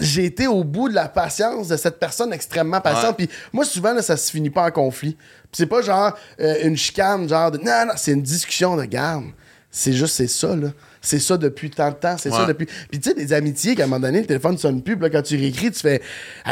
J'ai 0.00 0.26
été 0.26 0.46
au 0.46 0.62
bout 0.62 0.88
de 0.88 0.94
la 0.94 1.08
patience 1.08 1.66
de 1.66 1.76
cette 1.76 1.98
personne 1.98 2.32
extrêmement 2.32 2.80
patiente. 2.80 3.16
Puis 3.16 3.28
moi, 3.52 3.64
souvent, 3.64 3.92
là, 3.92 4.00
ça 4.00 4.16
se 4.16 4.30
finit 4.30 4.50
pas 4.50 4.62
en 4.64 4.70
conflit. 4.70 5.16
C'est 5.50 5.66
pas 5.66 5.82
genre 5.82 6.16
euh, 6.40 6.54
une 6.62 6.76
chicane, 6.76 7.28
genre 7.28 7.50
de. 7.50 7.58
Non, 7.58 7.84
non, 7.86 7.94
c'est 7.96 8.12
une 8.12 8.22
discussion 8.22 8.76
de 8.76 8.84
garde. 8.84 9.24
C'est 9.72 9.92
juste, 9.92 10.14
c'est 10.14 10.28
ça, 10.28 10.54
là. 10.54 10.68
C'est 11.00 11.18
ça 11.18 11.36
depuis 11.36 11.70
tant 11.70 11.90
de 11.90 11.94
temps. 11.96 12.16
C'est 12.18 12.30
ça 12.30 12.44
depuis. 12.46 12.66
Puis 12.66 12.98
tu 13.00 13.08
sais, 13.10 13.14
des 13.14 13.32
amitiés 13.32 13.74
qu'à 13.74 13.84
un 13.84 13.86
moment 13.86 14.00
donné, 14.00 14.20
le 14.20 14.26
téléphone 14.26 14.58
sonne 14.58 14.82
plus. 14.82 14.96
Puis 14.96 15.04
là, 15.04 15.10
quand 15.10 15.22
tu 15.22 15.36
réécris, 15.36 15.70
tu 15.70 15.80
fais. 15.80 16.02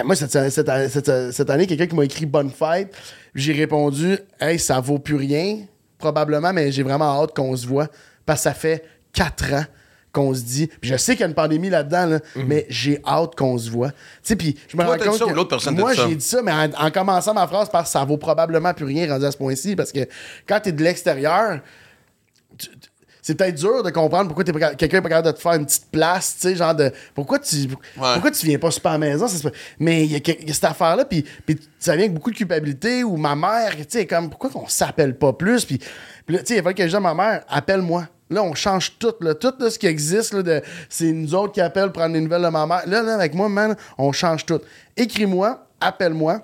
Moi, 0.04 0.14
cette, 0.16 0.30
cette- 0.30 0.50
cette- 0.50 0.90
cette- 0.90 1.32
cette 1.32 1.50
année, 1.50 1.66
quelqu'un 1.66 1.86
qui 1.86 1.96
m'a 1.96 2.04
écrit 2.04 2.26
Bonne 2.26 2.50
fête. 2.50 2.94
J'ai 3.34 3.52
répondu 3.52 4.18
Hey, 4.40 4.58
ça 4.58 4.80
vaut 4.80 4.98
plus 4.98 5.16
rien, 5.16 5.58
probablement, 5.98 6.52
mais 6.52 6.70
j'ai 6.72 6.82
vraiment 6.82 7.22
hâte 7.22 7.34
qu'on 7.34 7.56
se 7.56 7.66
voit. 7.66 7.88
Parce 8.24 8.40
que 8.40 8.44
ça 8.44 8.54
fait 8.54 8.84
quatre 9.12 9.52
ans 9.52 9.64
qu'on 10.12 10.32
se 10.32 10.40
dit. 10.42 10.68
Puis 10.80 10.90
je 10.90 10.96
sais 10.96 11.12
qu'il 11.12 11.20
y 11.20 11.24
a 11.24 11.26
une 11.28 11.34
pandémie 11.34 11.68
là-dedans, 11.68 12.06
là, 12.06 12.20
mais 12.36 12.64
j'ai 12.70 13.00
hâte 13.06 13.34
qu'on 13.34 13.58
se 13.58 13.68
voit. 13.68 13.90
Tu 13.90 13.96
sais, 14.22 14.36
puis 14.36 14.56
je 14.68 14.76
me 14.76 14.82
Toi, 14.82 14.96
rends 14.96 15.04
compte. 15.10 15.18
ça 15.18 15.24
que 15.26 15.30
l'autre 15.34 15.50
personne 15.50 15.76
Moi, 15.78 15.92
j'ai 15.92 16.14
dit 16.14 16.24
ça, 16.24 16.40
mais 16.42 16.52
en, 16.52 16.70
en 16.86 16.90
commençant 16.90 17.34
ma 17.34 17.46
phrase 17.46 17.68
par 17.68 17.86
ça 17.86 18.02
vaut 18.04 18.16
probablement 18.16 18.72
plus 18.72 18.86
rien 18.86 19.12
rendu 19.12 19.26
à 19.26 19.30
ce 19.30 19.36
point-ci. 19.36 19.76
Parce 19.76 19.92
que 19.92 20.00
quand 20.48 20.60
t'es 20.60 20.72
de 20.72 20.82
l'extérieur, 20.82 21.60
c'est 23.26 23.34
peut-être 23.34 23.56
dur 23.56 23.82
de 23.82 23.90
comprendre 23.90 24.28
pourquoi 24.28 24.44
quelqu'un 24.44 24.98
n'est 24.98 25.02
pas 25.02 25.08
capable 25.08 25.26
de 25.26 25.32
te 25.32 25.40
faire 25.40 25.54
une 25.54 25.66
petite 25.66 25.90
place, 25.90 26.36
tu 26.36 26.42
sais, 26.42 26.54
genre 26.54 26.76
de 26.76 26.92
pourquoi 27.12 27.40
tu 27.40 27.66
pourquoi 27.96 28.30
tu 28.30 28.46
viens 28.46 28.56
pas 28.56 28.70
super 28.70 28.92
à 28.92 28.94
la 28.94 28.98
maison, 28.98 29.26
ça 29.26 29.50
mais 29.80 30.04
il 30.04 30.12
y, 30.12 30.14
a 30.14 30.18
y 30.18 30.54
cette 30.54 30.62
affaire 30.62 30.94
là 30.94 31.04
puis 31.04 31.24
puis 31.44 31.58
ça 31.80 31.96
vient 31.96 32.04
avec 32.04 32.14
beaucoup 32.14 32.30
de 32.30 32.36
culpabilité 32.36 33.02
ou 33.02 33.16
ma 33.16 33.34
mère, 33.34 33.74
tu 33.78 33.84
sais, 33.88 34.06
comme 34.06 34.30
pourquoi 34.30 34.50
qu'on 34.50 34.68
s'appelle 34.68 35.18
pas 35.18 35.32
plus 35.32 35.64
puis 35.64 35.78
tu 35.78 36.36
sais, 36.44 36.58
il 36.58 36.62
fallait 36.62 36.74
que 36.74 36.84
je 36.84 36.86
dise 36.86 36.94
à 36.94 37.00
ma 37.00 37.14
mère, 37.14 37.42
appelle-moi. 37.48 38.06
Là, 38.30 38.42
on 38.44 38.54
change 38.54 38.96
tout, 38.98 39.14
là, 39.20 39.34
tout 39.34 39.54
là, 39.58 39.70
ce 39.70 39.78
qui 39.78 39.86
existe, 39.86 40.34
là, 40.34 40.42
de, 40.42 40.62
c'est 40.88 41.12
nous 41.12 41.32
autres 41.34 41.52
qui 41.52 41.60
appellent 41.60 41.92
prendre 41.92 42.12
des 42.12 42.20
nouvelles 42.20 42.42
de 42.42 42.48
ma 42.48 42.66
mère. 42.66 42.82
Là, 42.86 43.00
là, 43.02 43.14
avec 43.14 43.34
moi, 43.34 43.48
man, 43.48 43.76
on 43.98 44.10
change 44.10 44.44
tout. 44.44 44.60
Écris-moi, 44.96 45.64
appelle-moi, 45.80 46.42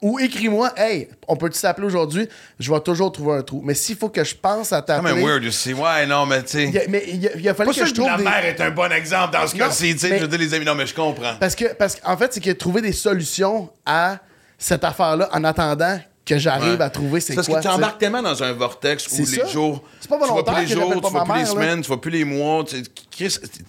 ou 0.00 0.18
écris-moi, 0.18 0.72
hey, 0.76 1.08
on 1.26 1.36
peut-tu 1.36 1.58
s'appeler 1.58 1.86
aujourd'hui? 1.86 2.28
Je 2.60 2.72
vais 2.72 2.80
toujours 2.80 3.10
trouver 3.10 3.38
un 3.38 3.42
trou. 3.42 3.60
Mais 3.64 3.74
s'il 3.74 3.96
faut 3.96 4.08
que 4.08 4.22
je 4.22 4.34
pense 4.34 4.72
à 4.72 4.80
t'appeler. 4.82 5.14
même 5.14 5.24
weird 5.24 5.44
aussi. 5.44 5.72
Ouais, 5.72 6.06
non, 6.06 6.24
mais 6.26 6.42
tu 6.44 6.50
sais. 6.72 6.78
a- 6.84 6.88
mais 6.88 7.04
il, 7.08 7.20
y 7.42 7.48
a- 7.48 7.50
a 7.50 7.54
fallu 7.54 7.72
que 7.74 7.84
je 7.86 7.92
trouve 7.94 8.06
la 8.06 8.16
des... 8.16 8.22
mère 8.24 8.44
est 8.44 8.60
un 8.60 8.70
bon 8.70 8.92
exemple 8.92 9.32
dans 9.32 9.46
ce 9.46 9.56
cas-ci. 9.56 9.92
Tu 9.94 9.98
sais, 10.00 10.10
mais- 10.10 10.18
je 10.18 10.22
veux 10.22 10.28
dire, 10.28 10.38
les 10.38 10.54
amis, 10.54 10.64
non, 10.64 10.74
mais 10.76 10.86
je 10.86 10.94
comprends. 10.94 11.34
Parce 11.40 11.54
que, 11.54 11.72
parce 11.74 11.96
qu'en 11.96 12.16
fait, 12.16 12.32
c'est 12.32 12.40
que 12.40 12.50
trouver 12.52 12.80
des 12.80 12.92
solutions 12.92 13.70
à 13.84 14.18
cette 14.56 14.84
affaire-là 14.84 15.28
en 15.32 15.42
attendant 15.44 15.98
que 16.24 16.36
j'arrive 16.38 16.78
Ouais. 16.78 16.84
à 16.84 16.90
trouver 16.90 17.20
c'est 17.20 17.34
parce 17.34 17.46
quoi. 17.48 17.56
que 17.58 17.62
tu 17.62 17.68
embarques 17.68 17.98
tellement 17.98 18.20
dans 18.20 18.42
un 18.42 18.52
vortex 18.52 19.06
où 19.12 19.16
les 19.18 19.24
ça. 19.24 19.46
jours. 19.46 19.82
C'est 19.98 20.08
pas 20.10 20.16
tu 20.16 20.18
vois 20.20 20.28
volontaire 20.28 20.54
plus 20.56 20.62
les 20.66 20.68
jours, 20.74 20.92
tu 20.94 21.00
vois 21.10 21.24
plus 21.24 21.32
les 21.32 21.34
mère, 21.34 21.38
là. 21.38 21.46
semaines, 21.46 21.80
tu 21.80 21.88
vois 21.88 22.00
plus 22.00 22.10
les 22.10 22.24
mois. 22.24 22.64
Tu 22.64 22.76
sais, 22.76 22.82
Chris, 23.10 23.36
tu 23.40 23.64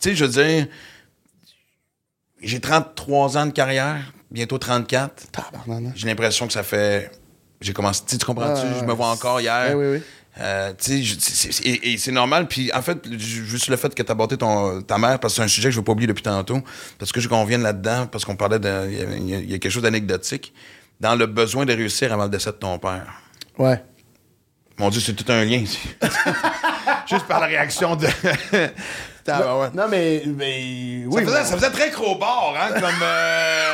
sais, 0.00 0.14
je 0.16 0.24
veux 0.24 0.30
dire, 0.30 0.66
j'ai 2.42 2.60
33 2.60 3.36
ans 3.38 3.46
de 3.46 3.52
carrière, 3.52 4.12
bientôt 4.30 4.58
34. 4.58 5.30
Tabarnak. 5.32 5.92
J'ai 5.96 6.06
l'impression 6.06 6.46
que 6.46 6.52
ça 6.52 6.62
fait. 6.62 7.10
J'ai 7.60 7.72
commencé. 7.72 8.02
Tu 8.06 8.18
comprends-tu? 8.18 8.66
Je 8.80 8.84
me 8.84 8.92
vois 8.92 9.08
encore 9.08 9.40
hier. 9.40 9.76
Ouais, 9.76 9.86
oui, 9.92 9.96
oui. 9.98 10.02
Euh, 10.40 10.72
je- 10.80 11.62
et, 11.64 11.92
et 11.92 11.98
c'est 11.98 12.12
normal. 12.12 12.46
Puis 12.46 12.70
en 12.72 12.80
fait, 12.82 12.98
ju- 13.18 13.44
juste 13.46 13.68
le 13.68 13.76
fait 13.76 13.92
que 13.94 14.02
tu 14.02 14.08
as 14.10 14.12
abordé 14.12 14.36
ton, 14.38 14.80
ta 14.80 14.96
mère, 14.96 15.18
parce 15.18 15.34
que 15.34 15.36
c'est 15.38 15.42
un 15.44 15.48
sujet 15.48 15.68
que 15.68 15.72
je 15.72 15.76
ne 15.76 15.80
veux 15.80 15.84
pas 15.84 15.92
oublier 15.92 16.06
depuis 16.06 16.22
tantôt, 16.22 16.60
parce 16.98 17.10
que 17.12 17.20
je 17.20 17.28
veux 17.28 17.34
qu'on 17.34 17.44
vienne 17.44 17.62
là-dedans, 17.62 18.06
parce 18.06 18.24
qu'on 18.24 18.36
parlait 18.36 18.58
de. 18.60 18.88
Il 19.18 19.28
y 19.28 19.50
y 19.50 19.54
a 19.54 19.58
quelque 19.58 19.70
chose 19.70 19.82
d'anecdotique. 19.82 20.54
Dans 21.00 21.14
le 21.16 21.26
besoin 21.26 21.64
de 21.66 21.72
réussir 21.72 22.12
avant 22.12 22.24
le 22.24 22.30
décès 22.30 22.50
de 22.52 22.56
ton 22.56 22.78
père. 22.78 23.06
Ouais. 23.58 23.82
Mon 24.78 24.88
Dieu, 24.90 25.00
c'est 25.00 25.14
tout 25.14 25.30
un 25.32 25.44
lien. 25.44 25.64
Juste 27.08 27.26
par 27.26 27.40
la 27.40 27.46
réaction 27.46 27.96
de. 27.96 28.06
Non, 29.74 29.84
mais. 29.90 30.22
mais 30.36 31.04
oui. 31.06 31.24
ça, 31.24 31.30
faisait, 31.30 31.44
ça 31.44 31.56
faisait 31.56 31.70
très 31.70 31.90
crowbar, 31.90 32.54
hein, 32.56 32.72
comme. 32.74 33.02
euh, 33.02 33.72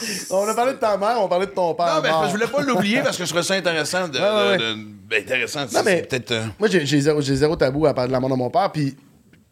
On 0.30 0.48
a 0.48 0.54
parlé 0.54 0.72
de 0.72 0.78
ta 0.78 0.96
mère, 0.96 1.16
on 1.20 1.26
a 1.26 1.28
parlé 1.28 1.46
de 1.46 1.50
ton 1.52 1.74
père. 1.74 1.96
Non, 1.96 2.02
mais 2.02 2.08
je 2.26 2.30
voulais 2.32 2.46
pas 2.46 2.62
l'oublier 2.62 3.00
parce 3.02 3.16
que 3.18 3.24
je 3.24 3.28
trouvais 3.28 3.42
ça 3.44 3.54
intéressant. 3.54 4.08
De, 4.08 4.18
ouais, 4.50 4.58
de- 4.58 4.76
ben, 5.08 5.22
intéressant. 5.22 5.60
Non, 5.72 5.82
mais- 5.84 6.02
peut-être. 6.02 6.30
euh, 6.32 6.44
Moi, 6.58 6.68
j'ai 6.70 6.86
j'ai 6.86 7.00
zéro, 7.00 7.20
j'ai 7.20 7.36
zéro 7.36 7.56
tabou 7.56 7.86
à 7.86 7.94
parler 7.94 8.08
de 8.08 8.12
la 8.12 8.20
mort 8.20 8.30
de 8.30 8.34
mon 8.36 8.48
père, 8.50 8.70
puis 8.72 8.96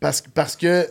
parce, 0.00 0.22
parce 0.34 0.56
que 0.56 0.88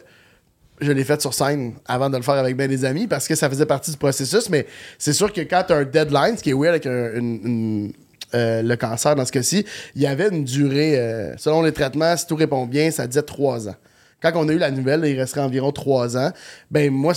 je 0.79 0.91
l'ai 0.91 1.03
fait 1.03 1.19
sur 1.19 1.33
scène 1.33 1.73
avant 1.87 2.09
de 2.09 2.17
le 2.17 2.21
faire 2.23 2.35
avec 2.35 2.55
bien 2.55 2.67
des 2.67 2.85
amis, 2.85 3.07
parce 3.07 3.27
que 3.27 3.33
ça 3.33 3.49
faisait 3.49 3.65
partie 3.65 3.89
du 3.89 3.97
processus, 3.97 4.49
mais 4.49 4.67
c'est 4.99 5.13
sûr 5.13 5.33
que 5.33 5.41
quand 5.41 5.63
tu 5.65 5.73
as 5.73 5.77
un 5.77 5.85
deadline, 5.85 6.37
ce 6.37 6.43
qui 6.43 6.51
est 6.51 6.53
weird 6.53 6.69
avec 6.69 6.85
un- 6.85 7.15
une- 7.15 7.39
une- 7.43 7.93
euh, 8.35 8.61
le 8.61 8.75
cancer 8.75 9.15
dans 9.15 9.25
ce 9.25 9.31
cas-ci, 9.31 9.65
il 9.95 10.01
y 10.03 10.05
avait 10.07 10.27
une 10.27 10.43
durée, 10.43 10.99
euh, 10.99 11.35
selon 11.37 11.63
les 11.63 11.71
traitements, 11.71 12.15
si 12.15 12.27
tout 12.27 12.35
répond 12.35 12.65
bien, 12.67 12.91
ça 12.91 13.07
disait 13.07 13.23
trois 13.23 13.67
ans. 13.69 13.75
Quand 14.21 14.31
on 14.35 14.49
a 14.49 14.51
eu 14.53 14.57
la 14.57 14.71
nouvelle, 14.71 15.05
il 15.05 15.19
resterait 15.19 15.41
environ 15.41 15.71
trois 15.71 16.17
ans. 16.17 16.31
Ben 16.71 16.91
moi, 16.91 17.13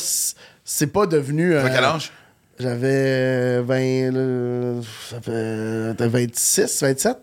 c'est 0.65 0.87
pas 0.89 1.07
devenu... 1.07 1.53
T'avais 1.53 1.71
euh, 1.71 1.75
quel 1.75 1.85
âge? 1.85 2.13
J'avais 2.59 3.61
20. 3.63 3.75
euh, 4.15 4.83
ça 5.09 5.21
fait 5.21 5.95
t'as 5.97 6.09
26, 6.09 6.83
27. 6.83 7.17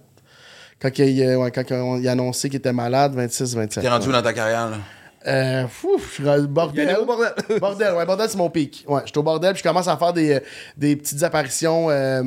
Quand 0.82 0.90
il, 1.00 1.36
ouais, 1.36 1.52
quand 1.52 1.98
il 2.00 2.08
a 2.08 2.12
annoncé 2.12 2.50
qu'il 2.50 2.58
était 2.58 2.74
malade, 2.74 3.14
26, 3.16 3.56
27. 3.56 3.84
T'es 3.84 3.90
rendu 3.90 4.12
dans 4.12 4.22
ta 4.22 4.34
carrière, 4.34 4.70
là? 4.70 4.78
Euh, 5.26 5.68
fou, 5.68 6.00
je 6.00 6.14
suis 6.14 6.28
rendu 6.28 6.48
bordel. 6.48 6.96
Au 7.02 7.06
bordel. 7.06 7.34
bordel, 7.60 7.94
ouais, 7.96 8.06
bordel, 8.06 8.30
c'est 8.30 8.38
mon 8.38 8.50
pic. 8.50 8.86
Ouais, 8.88 9.02
je 9.06 9.08
suis 9.12 9.18
au 9.18 9.24
bordel, 9.24 9.54
puis 9.54 9.62
je 9.64 9.68
commence 9.68 9.88
à 9.88 9.98
faire 9.98 10.14
des, 10.14 10.40
des 10.78 10.96
petites 10.96 11.22
apparitions. 11.24 11.90
Euh, 11.90 12.24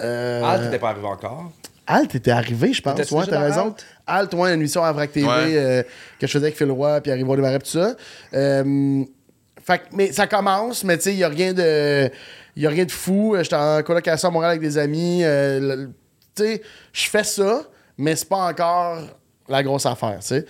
euh, 0.00 0.42
Ah, 0.44 0.58
t'étais 0.58 0.78
pas 0.78 0.90
arrivé 0.90 1.06
encore? 1.06 1.52
Alt 1.92 2.14
était 2.14 2.30
arrivé, 2.30 2.72
je 2.72 2.82
pense. 2.82 3.10
Ouais, 3.10 3.24
t'as 3.28 3.40
raison. 3.40 3.66
Alt? 3.68 3.86
Alt, 4.06 4.34
ouais, 4.34 4.54
une 4.54 4.60
émission 4.60 4.82
à 4.84 4.92
Vrac 4.92 5.12
TV 5.12 5.26
Ouais. 5.26 5.56
euh, 5.56 5.82
que 6.18 6.26
je 6.26 6.32
faisais 6.32 6.46
avec 6.46 6.56
Phil 6.56 6.70
Roy, 6.70 7.00
puis 7.00 7.10
Arrivo 7.12 7.34
des 7.36 7.42
Marais, 7.42 7.58
tout 7.58 7.66
ça. 7.66 7.94
Euh, 8.34 9.04
fait 9.64 9.78
que- 9.78 9.84
mais 9.96 10.12
ça 10.12 10.26
commence, 10.26 10.84
mais 10.84 10.96
tu 10.96 11.04
sais, 11.04 11.12
il 11.12 11.16
n'y 11.18 11.24
a 11.24 11.28
rien 11.28 11.52
de. 11.52 12.10
Il 12.56 12.66
a 12.66 12.70
rien 12.70 12.84
de 12.84 12.90
fou. 12.90 13.34
J'étais 13.40 13.56
en 13.56 13.82
colocation 13.82 14.28
à 14.28 14.30
Montréal 14.30 14.50
avec 14.52 14.62
des 14.62 14.76
amis. 14.78 15.22
euh, 15.24 15.86
tu 16.34 16.42
sais, 16.44 16.62
je 16.92 17.08
fais 17.08 17.24
ça, 17.24 17.62
mais 17.98 18.16
c'est 18.16 18.28
pas 18.28 18.48
encore 18.48 18.98
la 19.48 19.62
grosse 19.62 19.86
affaire, 19.86 20.18
tu 20.20 20.26
sais. 20.28 20.46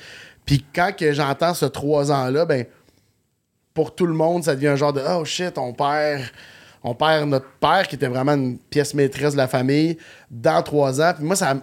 Puis 0.46 0.64
quand 0.74 0.92
que 0.96 1.12
j'entends 1.12 1.54
ce 1.54 1.66
trois 1.66 2.10
ans-là, 2.10 2.44
ben, 2.46 2.64
pour 3.74 3.94
tout 3.94 4.06
le 4.06 4.14
monde, 4.14 4.44
ça 4.44 4.54
devient 4.54 4.68
un 4.68 4.76
genre 4.76 4.92
de 4.92 5.00
Oh 5.16 5.24
shit, 5.24 5.56
on 5.58 5.72
perd, 5.72 6.22
on 6.84 6.94
perd 6.94 7.28
notre 7.28 7.46
père 7.60 7.86
qui 7.86 7.94
était 7.94 8.08
vraiment 8.08 8.32
une 8.32 8.58
pièce 8.58 8.94
maîtresse 8.94 9.32
de 9.32 9.38
la 9.38 9.48
famille 9.48 9.98
dans 10.30 10.62
trois 10.62 11.00
ans. 11.00 11.12
Puis 11.16 11.24
moi, 11.24 11.36
ça, 11.36 11.54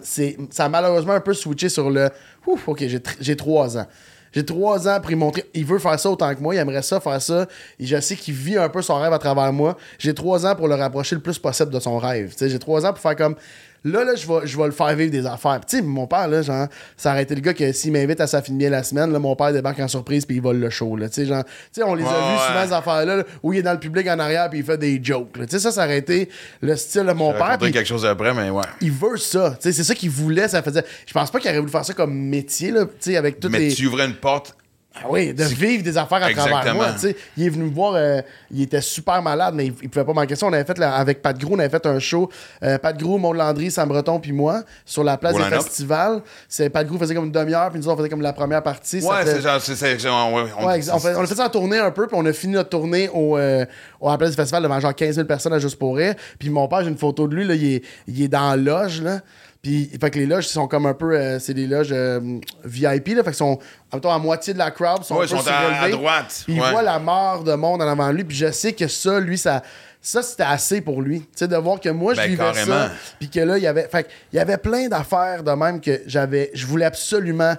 a 0.58 0.70
malheureusement 0.70 1.14
un 1.14 1.20
peu 1.20 1.34
switché 1.34 1.70
sur 1.70 1.90
le 1.90 2.10
Ouf, 2.48 2.68
ok, 2.68 2.80
j'ai, 2.88 3.00
tr- 3.00 3.18
j'ai 3.20 3.36
trois 3.36 3.78
ans. 3.78 3.86
J'ai 4.32 4.46
trois 4.46 4.88
ans 4.88 5.00
pour 5.02 5.12
y 5.12 5.16
montrer. 5.16 5.44
Il 5.54 5.66
veut 5.66 5.80
faire 5.80 6.00
ça 6.00 6.10
autant 6.10 6.34
que 6.34 6.40
moi, 6.40 6.54
il 6.54 6.60
aimerait 6.60 6.84
ça 6.84 7.00
faire 7.00 7.22
ça. 7.22 7.48
Et 7.80 7.86
je 7.86 8.00
sais 8.00 8.16
qu'il 8.16 8.34
vit 8.34 8.58
un 8.58 8.70
peu 8.70 8.82
son 8.82 8.96
rêve 9.00 9.12
à 9.12 9.20
travers 9.20 9.52
moi. 9.52 9.76
J'ai 9.98 10.14
trois 10.14 10.46
ans 10.46 10.56
pour 10.56 10.68
le 10.68 10.76
rapprocher 10.76 11.16
le 11.16 11.22
plus 11.22 11.40
possible 11.40 11.72
de 11.72 11.80
son 11.80 11.98
rêve. 11.98 12.34
J'ai 12.40 12.60
trois 12.60 12.86
ans 12.86 12.94
pour 12.94 13.00
faire 13.00 13.16
comme. 13.16 13.36
Là, 13.84 14.04
là, 14.04 14.16
je 14.16 14.28
vais, 14.28 14.46
je 14.46 14.58
vais 14.58 14.66
le 14.66 14.72
faire 14.72 14.94
vivre 14.96 15.12
des 15.12 15.26
affaires. 15.26 15.60
Tu 15.66 15.78
sais, 15.78 15.82
mon 15.82 16.06
père, 16.06 16.28
là, 16.28 16.42
genre, 16.42 16.68
ça 16.98 17.12
aurait 17.12 17.24
été 17.24 17.36
le 17.36 17.42
gars 17.42 17.54
que 17.54 17.72
s'il 17.72 17.92
m'invite 17.92 18.20
à 18.20 18.28
sa 18.28 18.42
fin 18.42 18.52
de 18.52 18.58
bien 18.58 18.70
la 18.70 18.84
semaine, 18.84 19.12
là, 19.12 19.20
mon 19.20 19.36
père 19.36 19.54
débarque 19.54 19.80
en 19.80 19.88
surprise 19.88 20.26
puis 20.26 20.38
il 20.38 20.42
vole 20.42 20.60
le 20.60 20.70
show. 20.70 20.96
Là, 20.98 21.08
tu 21.08 21.16
sais, 21.16 21.26
genre, 21.26 21.44
tu 21.44 21.52
sais, 21.72 21.84
on 21.84 21.96
les 21.96 22.04
a 22.04 22.08
vus 22.08 22.14
ouais. 22.14 22.48
souvent, 22.48 22.66
ces 22.66 22.74
affaires-là, 22.74 23.16
là, 23.18 23.24
où 23.42 23.54
il 23.54 23.60
est 23.60 23.64
dans 23.64 23.72
le 23.74 23.80
public 23.80 24.08
en 24.08 24.20
arrière 24.20 24.50
puis 24.50 24.60
il 24.60 24.66
fait 24.66 24.78
des 24.78 25.00
jokes. 25.02 25.38
là. 25.38 25.46
Tu 25.46 25.52
sais, 25.52 25.60
ça, 25.60 25.72
ça 25.72 25.86
aurait 25.86 25.98
été 25.98 26.30
le 26.62 26.76
style 26.76 27.06
de 27.06 27.14
mon 27.14 27.32
père. 27.34 27.58
quelque 27.58 27.86
chose 27.86 28.06
après, 28.06 28.34
mais 28.34 28.50
ouais. 28.50 28.64
il 28.82 28.92
veut 28.92 29.18
ça. 29.18 29.52
Tu 29.52 29.64
sais, 29.64 29.72
c'est 29.72 29.84
ça 29.84 29.96
qu'il 29.96 30.10
voulait. 30.10 30.48
Ça 30.48 30.62
faisait. 30.62 30.84
Je 31.06 31.14
pense 31.14 31.32
pas 31.32 31.40
qu'il 31.40 31.50
aurait 31.50 31.60
voulu 31.60 31.72
faire 31.72 31.86
ça 31.86 31.94
comme 31.94 32.14
métier, 32.14 32.72
là, 32.72 32.86
tu 32.86 32.92
sais, 33.00 33.18
avec 33.18 33.40
toutes 33.40 33.52
Mais 33.52 33.60
les. 33.60 33.74
tu 33.74 33.88
ouvrais 33.88 34.06
une 34.06 34.16
porte. 34.16 34.56
Ah 34.96 35.06
oui, 35.08 35.34
de 35.34 35.44
vivre 35.44 35.84
des 35.84 35.98
affaires 35.98 36.22
à 36.24 36.32
travers 36.34 36.74
moi. 36.76 36.88
tu 36.94 37.00
sais. 37.00 37.16
Il 37.38 37.46
est 37.46 37.50
venu 37.50 37.66
me 37.66 37.74
voir, 37.74 37.94
euh, 37.96 38.22
il 38.52 38.64
était 38.64 38.82
super 38.82 39.22
malade, 39.22 39.54
mais 39.56 39.68
il, 39.68 39.74
il 39.84 39.90
pouvait 39.90 40.04
pas 40.04 40.14
manquer 40.14 40.36
ça. 40.36 40.48
On 40.48 40.52
avait 40.52 40.66
fait, 40.66 40.78
là, 40.80 40.96
avec 40.96 41.22
Pat 41.22 41.38
Grou, 41.38 41.54
on 41.56 41.60
avait 41.60 41.70
fait 41.70 41.86
un 41.86 42.00
show. 42.00 42.28
euh, 42.64 42.78
Pat 42.80 42.98
Grou, 42.98 43.18
Maud 43.20 43.36
Landry, 43.38 43.70
Sam 43.70 43.88
Breton, 43.88 44.20
puis 44.20 44.32
moi, 44.32 44.64
sur 44.86 45.04
la 45.04 45.16
place 45.18 45.36
Au 45.36 45.38
des 45.38 45.44
festivals. 45.46 46.22
C'est, 46.50 46.70
Pat 46.72 46.86
Grou 46.88 46.98
faisait 46.98 47.14
comme 47.14 47.26
une 47.26 47.32
demi-heure, 47.32 47.70
puis 47.70 47.80
nous, 47.80 47.88
on 47.88 47.96
faisait 47.96 48.10
comme 48.10 48.24
la 48.24 48.34
première 48.34 48.64
partie. 48.64 49.00
Ça 49.02 49.10
Ouais, 49.10 49.24
fait- 49.24 49.36
c'est 49.36 49.42
genre. 49.42 49.62
c'est- 49.62 49.76
c'est- 49.76 50.00
c'est- 50.00 50.10
on- 50.10 50.36
on- 50.36 50.68
Ouais, 50.68 50.82
on, 50.92 51.00
fait- 51.00 51.16
on 51.16 51.22
a 51.22 51.28
fait 51.28 51.36
ça 51.36 51.46
en 51.46 51.50
tournée 51.50 51.78
un 51.78 51.92
peu, 51.92 52.08
puis 52.08 52.18
on 52.20 52.26
a 52.26 52.34
fini 52.34 52.54
notre 52.54 52.70
tournée 52.70 53.10
au, 53.14 53.38
euh, 53.38 53.66
au- 54.02 54.10
à 54.10 54.14
la 54.14 54.18
place 54.18 54.32
du 54.32 54.36
festival 54.38 54.64
devant 54.64 54.80
genre 54.80 54.96
15 54.96 55.16
000 55.16 55.28
personnes 55.28 55.54
à 55.54 55.60
Juste 55.60 55.78
pour 55.78 55.96
rire. 55.98 56.16
Puis 56.40 56.50
mon 56.50 56.68
père, 56.68 56.82
j'ai 56.82 56.90
une 56.90 56.98
photo 56.98 57.28
de 57.28 57.36
lui, 57.36 57.46
là, 57.46 57.54
il, 57.54 57.76
est, 57.76 57.84
il 58.08 58.24
est 58.24 58.28
dans 58.28 58.50
la 58.50 58.56
loge, 58.58 59.02
là. 59.04 59.20
Puis, 59.62 59.92
fait 60.00 60.10
que 60.10 60.18
les 60.20 60.26
loges, 60.26 60.48
sont 60.48 60.68
comme 60.68 60.86
un 60.86 60.94
peu. 60.94 61.14
euh, 61.14 61.38
c'est 61.40 61.54
des 61.54 61.68
loges 61.68 61.90
euh, 61.92 62.20
VIP, 62.64 63.10
là. 63.10 63.24
Fait 63.24 63.32
qu'ils 63.32 63.34
sont, 63.36 63.60
mettons, 63.94 64.10
à 64.12 64.18
moitié 64.18 64.54
de 64.54 64.58
la 64.58 64.72
crowd. 64.72 65.04
Sont 65.04 65.16
Ouais, 65.16 65.24
un 65.24 65.26
ils 65.26 65.32
peu 65.32 65.38
sont 65.38 65.48
à- 65.50 65.82
à 65.84 65.90
droite, 65.90 66.44
Puis 66.46 66.56
il 66.56 66.62
ouais. 66.62 66.72
voit 66.72 66.82
la 66.82 66.98
mort 67.00 67.44
de 67.44 67.54
monde 67.54 67.82
en 67.82 67.88
avant 67.88 68.10
lui. 68.12 68.24
Puis 68.24 68.38
je 68.38 68.52
sais 68.52 68.72
que 68.74 68.88
ça, 68.88 69.20
lui, 69.20 69.38
ça. 69.38 69.62
Ça, 70.02 70.22
c'était 70.24 70.44
assez 70.44 70.80
pour 70.80 71.02
lui. 71.02 71.20
Tu 71.20 71.28
sais, 71.36 71.48
de 71.50 71.58
voir 71.58 71.78
que 71.82 71.90
moi, 71.90 72.14
je 72.14 72.22
Ben, 72.22 72.30
vivais 72.30 72.38
carrément. 72.42 72.74
ça. 72.88 72.92
Puis 73.20 73.30
que 73.30 73.42
là, 73.42 73.58
il 73.58 73.64
y 73.64 73.68
avait. 73.68 73.90
Fait 73.92 74.04
que 74.04 74.10
il 74.32 74.38
y 74.38 74.40
avait 74.40 74.58
plein 74.58 74.88
d'affaires 74.88 75.44
de 75.44 75.52
même 75.52 75.82
que 75.82 76.02
j'avais. 76.08 76.52
Je 76.54 76.66
voulais 76.66 76.86
absolument. 76.86 77.54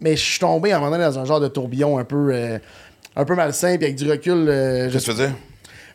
Mais 0.00 0.16
je 0.16 0.22
suis 0.24 0.40
tombé 0.40 0.72
à 0.72 0.76
un 0.76 0.80
moment 0.80 0.90
donné 0.90 1.04
dans 1.04 1.20
un 1.20 1.24
genre 1.24 1.38
de 1.40 1.46
tourbillon 1.48 1.98
un 1.98 2.04
peu. 2.04 2.30
euh, 2.32 2.58
un 3.16 3.24
peu 3.24 3.36
malsain, 3.36 3.76
puis 3.76 3.84
avec 3.84 3.94
du 3.94 4.10
recul, 4.10 4.48
euh, 4.48 4.88
je, 4.88 4.94
Qu'est-ce 4.94 5.06
que 5.06 5.10
tu 5.12 5.16
faisais? 5.18 5.32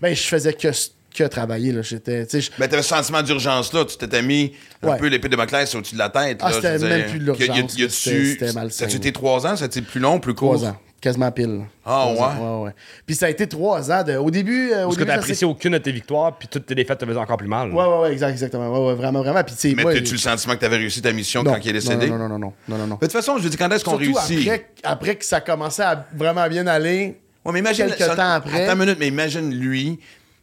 ben, 0.01 0.15
je 0.15 0.21
faisais 0.23 0.53
que, 0.53 0.69
que 1.13 1.23
travailler. 1.25 1.71
Là. 1.71 1.81
J'étais, 1.81 2.27
je- 2.31 2.49
Ben, 2.57 2.67
t'avais 2.67 2.81
ce 2.83 2.89
sentiment 2.89 3.21
d'urgence 3.21 3.73
là, 3.73 3.85
tu 3.85 3.97
t'étais 3.97 4.21
mis 4.21 4.53
un 4.83 4.89
Ouais. 4.89 4.97
peu 4.97 5.07
l'épée 5.07 5.29
de 5.29 5.35
Maclès 5.35 5.73
au-dessus 5.75 5.95
de 5.95 5.99
la 5.99 6.09
tête. 6.09 6.39
Ah, 6.41 6.49
là, 6.49 6.55
c'était 6.55 6.77
même 6.79 7.01
dire. 7.01 7.09
plus 7.09 7.19
de 7.19 7.25
Y 7.25 7.29
a- 7.29 7.31
y 7.31 7.43
a- 7.49 7.53
l'urgence, 7.55 7.77
y 7.77 7.83
a-tu- 7.83 7.91
c'était- 7.93 8.47
c'était 8.69 8.85
là. 8.87 8.95
été 8.95 9.11
trois 9.11 9.45
ans? 9.47 9.55
Ça 9.55 9.63
a 9.63 9.67
été 9.67 9.81
plus 9.81 9.99
long, 9.99 10.19
plus 10.19 10.33
court? 10.33 10.55
trois 10.55 10.69
ans. 10.69 10.77
Quasiment 11.01 11.31
pile. 11.31 11.61
Ah, 11.85 12.07
ouais? 12.11 12.19
ouais, 12.19 12.63
ouais. 12.65 12.71
Puis 13.05 13.15
ça 13.15 13.27
a 13.27 13.29
été 13.29 13.47
trois 13.47 13.89
ans. 13.89 14.03
De, 14.03 14.17
au 14.17 14.29
début. 14.29 14.71
euh, 14.73 14.81
au 14.81 14.87
Parce 14.87 14.95
que 14.95 14.99
début, 14.99 15.11
t'as 15.11 15.17
apprécié 15.19 15.47
aucune 15.47 15.71
de 15.71 15.77
tes 15.77 15.93
victoires, 15.93 16.37
puis 16.37 16.49
toutes 16.49 16.65
tes 16.65 16.75
défaites 16.75 16.99
te 16.99 17.05
faisaient 17.05 17.17
encore 17.17 17.37
plus 17.37 17.47
mal. 17.47 17.71
Ouais, 17.71 17.85
ouais, 17.85 17.99
ouais, 18.01 18.11
exact, 18.11 18.31
exactement. 18.31 18.69
Ouais, 18.69 18.87
ouais, 18.89 18.95
vraiment, 18.95 19.21
vraiment. 19.21 19.41
Puis, 19.45 19.75
Mais 19.75 19.83
moi, 19.83 19.93
as-tu 19.93 20.11
le 20.11 20.17
sentiment 20.17 20.55
que 20.55 20.59
t'avais 20.59 20.75
réussi 20.75 21.01
ta 21.01 21.13
mission 21.13 21.41
non, 21.41 21.53
quand 21.53 21.59
il 21.63 21.69
est 21.69 21.73
décédé? 21.73 22.07
Non, 22.09 22.17
non, 22.17 22.27
non, 22.27 22.37
non, 22.39 22.53
non, 22.67 22.77
non, 22.77 22.85
non. 22.87 22.95
De 22.95 22.99
toute 22.99 23.13
façon, 23.13 23.37
je 23.37 23.43
veux 23.43 23.49
dire, 23.49 23.57
quand 23.57 23.71
est-ce 23.71 23.85
qu'on 23.85 23.97
Surtout 23.97 24.13
réussit? 24.13 24.39
après, 24.49 24.65
après 24.83 25.15
que 25.15 25.23
ça 25.23 25.39
commençait 25.39 25.83
à 25.83 26.05
vraiment 26.13 26.45
bien 26.49 26.67
aller. 26.67 27.17
Ouais, 27.45 27.53
mais 27.53 27.59
imagine, 27.59 27.85
quelques 27.87 27.99
ça- 27.99 28.15
temps 28.17 28.31
après. 28.33 28.63
Attends 28.65 28.73
une 28.73 28.79
minute, 28.79 28.97
mais 28.99 29.07
imagine 29.07 29.53
lui. 29.55 29.99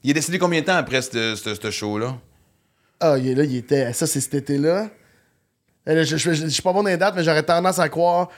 Il 0.07 0.11
est 0.11 0.15
décédé 0.15 0.39
combien 0.39 0.61
de 0.61 0.67
temps 0.67 0.77
après 0.77 1.03
ce 1.03 1.69
show-là? 1.73 2.17
Ah, 3.01 3.17
il 3.19 3.27
est 3.27 3.35
là, 3.35 3.43
il 3.43 3.57
était. 3.57 3.93
Ça, 3.93 4.07
c'est 4.07 4.21
cet 4.21 4.35
été-là. 4.35 4.89
Euh, 5.89 5.95
là, 5.97 6.03
Je, 6.05 6.17
je, 6.17 6.33
je- 6.33 6.45
je 6.45 6.49
suis 6.49 6.63
pas 6.63 6.73
bon 6.73 6.85
dans 6.85 6.89
les 6.91 6.97
dates, 6.97 7.17
mais 7.17 7.25
j'aurais 7.25 7.43
tendance 7.43 7.81
à 7.81 7.89
croire 7.89 8.29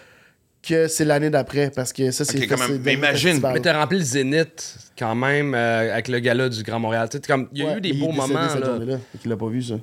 que 0.66 0.88
c'est 0.88 1.04
l'année 1.04 1.28
d'après. 1.28 1.70
Parce 1.70 1.92
que 1.92 2.10
ça, 2.10 2.24
c'est. 2.24 2.38
Ok, 2.38 2.48
quand 2.48 2.56
ça, 2.56 2.68
même. 2.68 2.76
c'est 2.78 2.84
Mais 2.86 2.94
imagine. 2.94 3.38
Mais 3.52 3.60
t'as 3.60 3.78
rempli 3.78 3.98
le 3.98 4.04
Zénith 4.04 4.76
quand 4.98 5.14
même 5.14 5.54
euh, 5.54 5.92
avec 5.92 6.08
le 6.08 6.18
gala 6.18 6.48
du 6.48 6.62
Grand 6.62 6.78
Montréal. 6.80 7.08
Tu 7.10 7.16
sais, 7.18 7.22
comme, 7.26 7.48
il 7.52 7.62
y 7.62 7.66
a 7.66 7.70
Ouais, 7.70 7.78
eu 7.78 7.80
des 7.80 7.92
beaux 7.92 8.12
moments. 8.12 8.48
cette 8.48 8.60
Là. 8.64 8.98
Fait 9.12 9.18
qu'il 9.18 9.30
l'a 9.30 9.36
pas 9.36 9.46
vu, 9.48 9.62
ça. 9.62 9.74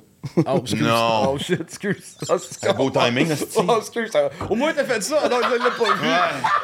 Oh, 0.44 0.58
excuse. 0.60 0.82
Non. 0.82 1.34
Oh 1.34 1.38
shit, 1.38 1.60
excuse. 1.60 2.16
Oh, 2.28 2.34
c'est 2.38 2.68
Un 2.68 2.72
beau 2.74 2.90
timing, 2.90 3.28
là, 3.28 3.36
Oh, 3.56 3.76
excuse. 3.78 4.10
Au 4.50 4.54
moins, 4.56 4.72
t'as 4.74 4.84
fait 4.84 5.00
ça. 5.00 5.28
Non, 5.28 5.36
je 5.42 5.54
l'ai 5.54 5.70
pas 5.70 5.94
vu. 5.94 6.08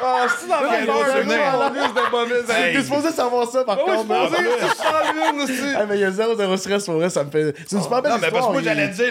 Oh, 0.03 0.27
c'est 0.37 0.47
dans 0.49 0.61
là, 0.61 1.71
mauvais. 2.11 2.43
Hey. 2.49 2.75
T'es 2.75 2.83
supposé 2.83 3.11
savoir 3.11 3.47
ça, 3.49 3.63
par 3.63 3.77
Oh, 3.79 3.89
je 3.89 3.95
contre. 3.95 4.31
c'était 4.37 4.83
pas 4.83 5.31
une 5.33 5.41
aussi. 5.41 5.75
Ah, 5.77 5.85
mais 5.87 5.95
il 5.97 6.01
y 6.01 6.03
a 6.03 6.11
zéro, 6.11 6.35
zéro 6.35 6.57
stress 6.57 6.85
pour 6.85 6.95
vrai, 6.95 7.09
ça 7.09 7.23
me 7.23 7.31
fait. 7.31 7.55
C'est 7.67 7.75
une 7.77 7.83
super 7.83 8.01
belle 8.01 8.11
Non, 8.11 8.17
mais 8.21 8.31
parce 8.31 8.47
que 8.47 8.51
moi, 8.51 8.61
j'allais 8.61 8.89
dire, 8.89 9.05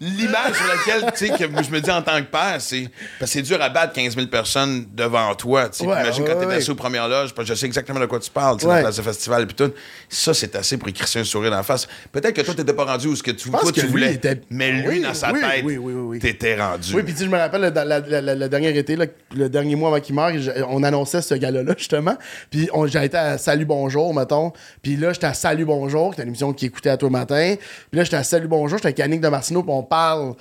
l'image 0.00 0.52
sur 0.54 0.66
laquelle, 0.66 1.12
tu 1.12 1.26
sais, 1.26 1.30
que 1.30 1.62
je 1.62 1.70
me 1.70 1.80
dis 1.80 1.90
en 1.90 2.02
tant 2.02 2.18
que 2.18 2.26
père, 2.30 2.56
c'est. 2.58 2.88
Parce 3.18 3.30
que 3.32 3.38
c'est 3.38 3.42
dur 3.42 3.60
à 3.62 3.68
battre 3.68 3.92
15 3.94 4.14
000 4.14 4.26
personnes 4.26 4.86
devant 4.92 5.34
toi, 5.34 5.68
tu 5.68 5.78
sais. 5.78 5.84
Imagine 5.84 6.24
ouais, 6.24 6.30
quand 6.34 6.38
t'es 6.40 6.46
ouais. 6.46 6.54
assis 6.56 6.70
aux 6.70 6.74
premières 6.74 7.08
loges, 7.08 7.34
parce 7.34 7.48
que 7.48 7.54
je 7.54 7.58
sais 7.58 7.66
exactement 7.66 8.00
de 8.00 8.06
quoi 8.06 8.18
tu 8.20 8.30
parles, 8.30 8.59
tu 8.60 8.66
sais, 8.66 8.66
Ouais. 8.66 8.74
dans 8.74 8.76
la 8.76 8.82
place 8.82 8.96
de 8.96 9.02
festival, 9.02 9.46
puis 9.46 9.56
tout. 9.56 9.72
Ça, 10.08 10.34
c'est 10.34 10.54
assez 10.56 10.76
pour 10.76 10.88
écrire 10.88 11.06
un 11.20 11.24
sourire 11.24 11.50
dans 11.50 11.56
la 11.56 11.62
face. 11.62 11.88
Peut-être 12.12 12.34
que 12.34 12.42
toi, 12.42 12.54
t'étais 12.54 12.72
pas 12.72 12.84
rendu 12.84 13.08
où 13.08 13.16
ce 13.16 13.22
que 13.22 13.30
tu, 13.30 13.50
tu 13.72 13.80
lui 13.82 13.88
voulais. 13.88 14.14
était- 14.14 14.40
Mais 14.50 14.72
lui, 14.72 14.88
Oui, 14.88 15.00
dans 15.00 15.14
sa 15.14 15.32
oui, 15.32 15.40
tête, 15.40 15.62
oui, 15.64 15.76
oui, 15.78 15.92
oui, 15.94 16.02
oui. 16.02 16.18
t'étais 16.18 16.60
rendu. 16.60 16.94
Oui, 16.94 17.02
puis 17.02 17.14
je 17.18 17.24
me 17.26 17.36
rappelle, 17.38 17.62
le, 17.62 17.70
la- 17.70 18.20
la- 18.20 18.34
le 18.34 18.48
dernier 18.48 18.76
été, 18.76 18.96
là, 18.96 19.06
le 19.34 19.48
dernier 19.48 19.76
mois 19.76 19.88
avant 19.90 20.00
qu'il 20.00 20.14
meure, 20.14 20.32
on 20.68 20.82
annonçait 20.82 21.22
ce 21.22 21.34
gars-là, 21.34 21.62
justement. 21.78 22.16
Puis 22.50 22.68
j'ai 22.86 23.04
été 23.04 23.16
à 23.16 23.38
Salut 23.38 23.64
Bonjour, 23.64 24.12
mettons. 24.14 24.52
Puis 24.82 24.96
là, 24.96 25.12
j'étais 25.12 25.26
à 25.26 25.34
Salut 25.34 25.64
Bonjour, 25.64 26.14
qui 26.14 26.20
une 26.20 26.28
émission 26.28 26.52
qui 26.52 26.66
écoutait 26.66 26.90
à 26.90 26.96
toi 26.96 27.08
le 27.08 27.12
matin. 27.12 27.54
Puis 27.90 27.96
là, 27.98 28.04
j'étais 28.04 28.16
à 28.16 28.24
Salut 28.24 28.48
Bonjour, 28.48 28.78
j'étais 28.78 28.88
avec 28.88 28.98
Yannick 28.98 29.20
de 29.20 29.28
Martineau, 29.28 29.62
puis 29.62 29.72
on 29.72 29.82
parle 29.82 30.34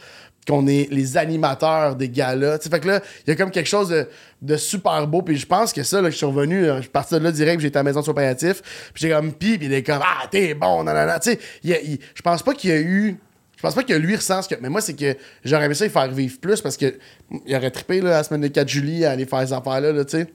qu'on 0.50 0.66
est 0.68 0.88
les 0.92 1.16
animateurs 1.16 1.96
des 1.96 2.10
galas. 2.10 2.58
Tu 2.58 2.64
sais, 2.64 2.70
fait 2.70 2.80
que 2.80 2.88
là, 2.88 3.02
il 3.26 3.30
y 3.30 3.34
a 3.34 3.36
comme 3.36 3.52
quelque 3.52 3.68
chose 3.68 3.90
de, 3.90 4.08
de 4.42 4.58
super 4.58 5.06
beau. 5.08 5.22
Puis 5.22 5.38
je 5.38 5.46
pense 5.46 5.72
que 5.72 5.84
ça, 5.84 6.02
là, 6.02 6.10
je 6.10 6.16
suis 6.16 6.26
revenu, 6.26 6.66
euh, 6.66 6.78
je 6.78 6.82
suis 6.82 6.90
parti 6.90 7.14
de 7.14 7.20
là 7.20 7.32
direct, 7.32 7.62
j'étais 7.62 7.78
à 7.78 7.80
la 7.80 7.84
maison 7.84 8.00
de 8.00 8.06
soins 8.06 8.16
palliatifs. 8.16 8.62
Puis 8.94 9.02
j'ai 9.04 9.10
comme 9.12 9.32
pis, 9.34 9.60
il 9.62 9.72
est 9.72 9.84
comme 9.84 10.02
Ah, 10.02 10.28
t'es 10.30 10.56
bon, 10.56 10.84
non. 10.84 10.94
Tu 11.22 11.32
sais, 11.32 11.40
je 11.64 12.22
pense 12.22 12.42
pas 12.42 12.54
qu'il 12.54 12.72
y 12.72 12.74
a 12.74 12.80
eu. 12.80 13.18
Je 13.56 13.62
pense 13.62 13.76
pas 13.76 13.84
que 13.84 13.94
lui 13.94 14.16
ressent 14.16 14.42
ce 14.42 14.50
que. 14.50 14.56
Mais 14.62 14.70
moi, 14.70 14.82
c'est 14.82 14.96
que 14.96 15.16
j'aurais 15.44 15.66
aimé 15.66 15.76
ça 15.76 15.86
y 15.86 15.90
faire 15.90 16.10
vivre 16.10 16.40
plus 16.40 16.62
parce 16.62 16.78
que 16.78 16.98
il 17.46 17.56
aurait 17.56 17.72
trippé 17.72 18.02
là, 18.02 18.12
la 18.12 18.24
semaine 18.24 18.42
de 18.42 18.48
4 18.48 18.68
juillet 18.68 19.06
à 19.06 19.12
aller 19.12 19.26
faire 19.26 19.46
ces 19.46 19.54
affaires-là, 19.54 19.92
là, 19.92 20.06
tu 20.06 20.18
sais. 20.18 20.28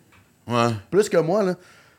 Ouais. 0.47 0.71
Plus 0.91 1.09
que 1.09 1.17
moi, 1.17 1.43
là. 1.43 1.55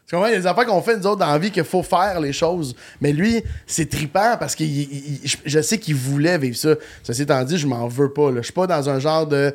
Tu 0.07 0.13
comprends? 0.15 0.27
Il 0.27 0.33
y 0.33 0.35
a 0.35 0.39
des 0.39 0.47
affaires 0.47 0.65
qu'on 0.65 0.81
fait, 0.81 0.97
nous 0.97 1.07
autres, 1.07 1.17
dans 1.19 1.31
la 1.31 1.37
vie, 1.39 1.49
qu'il 1.49 1.63
faut 1.63 1.81
faire 1.81 2.19
les 2.19 2.31
choses. 2.33 2.75
Mais 3.01 3.11
lui, 3.11 3.41
c'est 3.65 3.89
trippant 3.89 4.35
parce 4.39 4.55
que 4.55 4.63
je, 4.63 5.61
sais 5.61 5.79
qu'il 5.79 5.95
voulait 5.95 6.37
vivre 6.37 6.55
ça. 6.55 6.75
Ceci 7.03 7.23
étant 7.23 7.43
dit, 7.43 7.57
je 7.57 7.65
m'en 7.65 7.87
veux 7.87 8.13
pas, 8.13 8.29
là. 8.31 8.37
Je 8.41 8.43
suis 8.45 8.53
pas 8.53 8.67
dans 8.67 8.87
un 8.89 8.99
genre 8.99 9.25
de. 9.25 9.53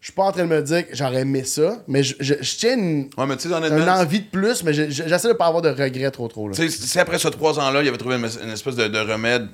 Je 0.00 0.06
suis 0.06 0.12
pas 0.14 0.22
en 0.24 0.32
train 0.32 0.44
de 0.44 0.48
me 0.48 0.62
dire 0.62 0.88
que 0.88 0.96
j'aurais 0.96 1.20
aimé 1.22 1.44
ça, 1.44 1.82
mais 1.86 2.02
je, 2.02 2.14
je- 2.20 2.34
je 2.40 2.56
tiens 2.56 2.74
une, 2.74 3.10
Ouais, 3.18 3.26
mais 3.26 3.36
envie 3.90 4.20
de 4.20 4.26
plus, 4.30 4.62
mais 4.64 4.72
je- 4.72 4.88
je- 4.88 5.02
j'essaie 5.06 5.28
de 5.28 5.34
pas 5.34 5.46
avoir 5.46 5.60
de 5.60 5.68
regrets 5.68 6.10
trop, 6.10 6.26
trop, 6.26 6.48
là. 6.48 6.54
Tu 6.54 6.70
sais, 6.70 6.86
si 6.86 6.98
après 6.98 7.18
ces 7.18 7.30
trois 7.30 7.58
ans-là, 7.60 7.82
il 7.82 7.88
avait 7.88 7.98
trouvé 7.98 8.14
une, 8.16 8.26
une 8.44 8.50
espèce 8.50 8.76
de, 8.76 8.88
de 8.88 8.98
remède 8.98 9.48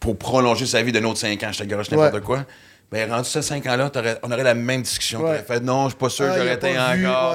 pour 0.00 0.16
prolonger 0.18 0.66
sa 0.66 0.82
vie 0.82 0.90
d'un 0.90 1.04
autre 1.04 1.18
cinq 1.20 1.40
ans, 1.44 1.52
je 1.52 1.58
te 1.60 1.64
garoche 1.64 1.90
n'importe 1.90 2.14
Ouais. 2.14 2.20
quoi. 2.20 2.44
Ben, 2.90 3.10
rendu 3.10 3.28
ça 3.28 3.42
cinq 3.42 3.66
ans-là, 3.66 3.90
on 4.22 4.30
aurait 4.30 4.44
la 4.44 4.54
même 4.54 4.82
discussion. 4.82 5.20
Ouais. 5.20 5.42
T'aurais 5.42 5.58
fait 5.58 5.60
non, 5.60 5.84
je 5.84 5.88
suis 5.90 5.98
pas 5.98 6.08
sûr, 6.08 6.26
Ah, 6.26 6.28
il 6.28 6.32
a 6.32 6.38
j'aurais 6.42 6.54
été 6.54 6.78
encore. 6.78 7.34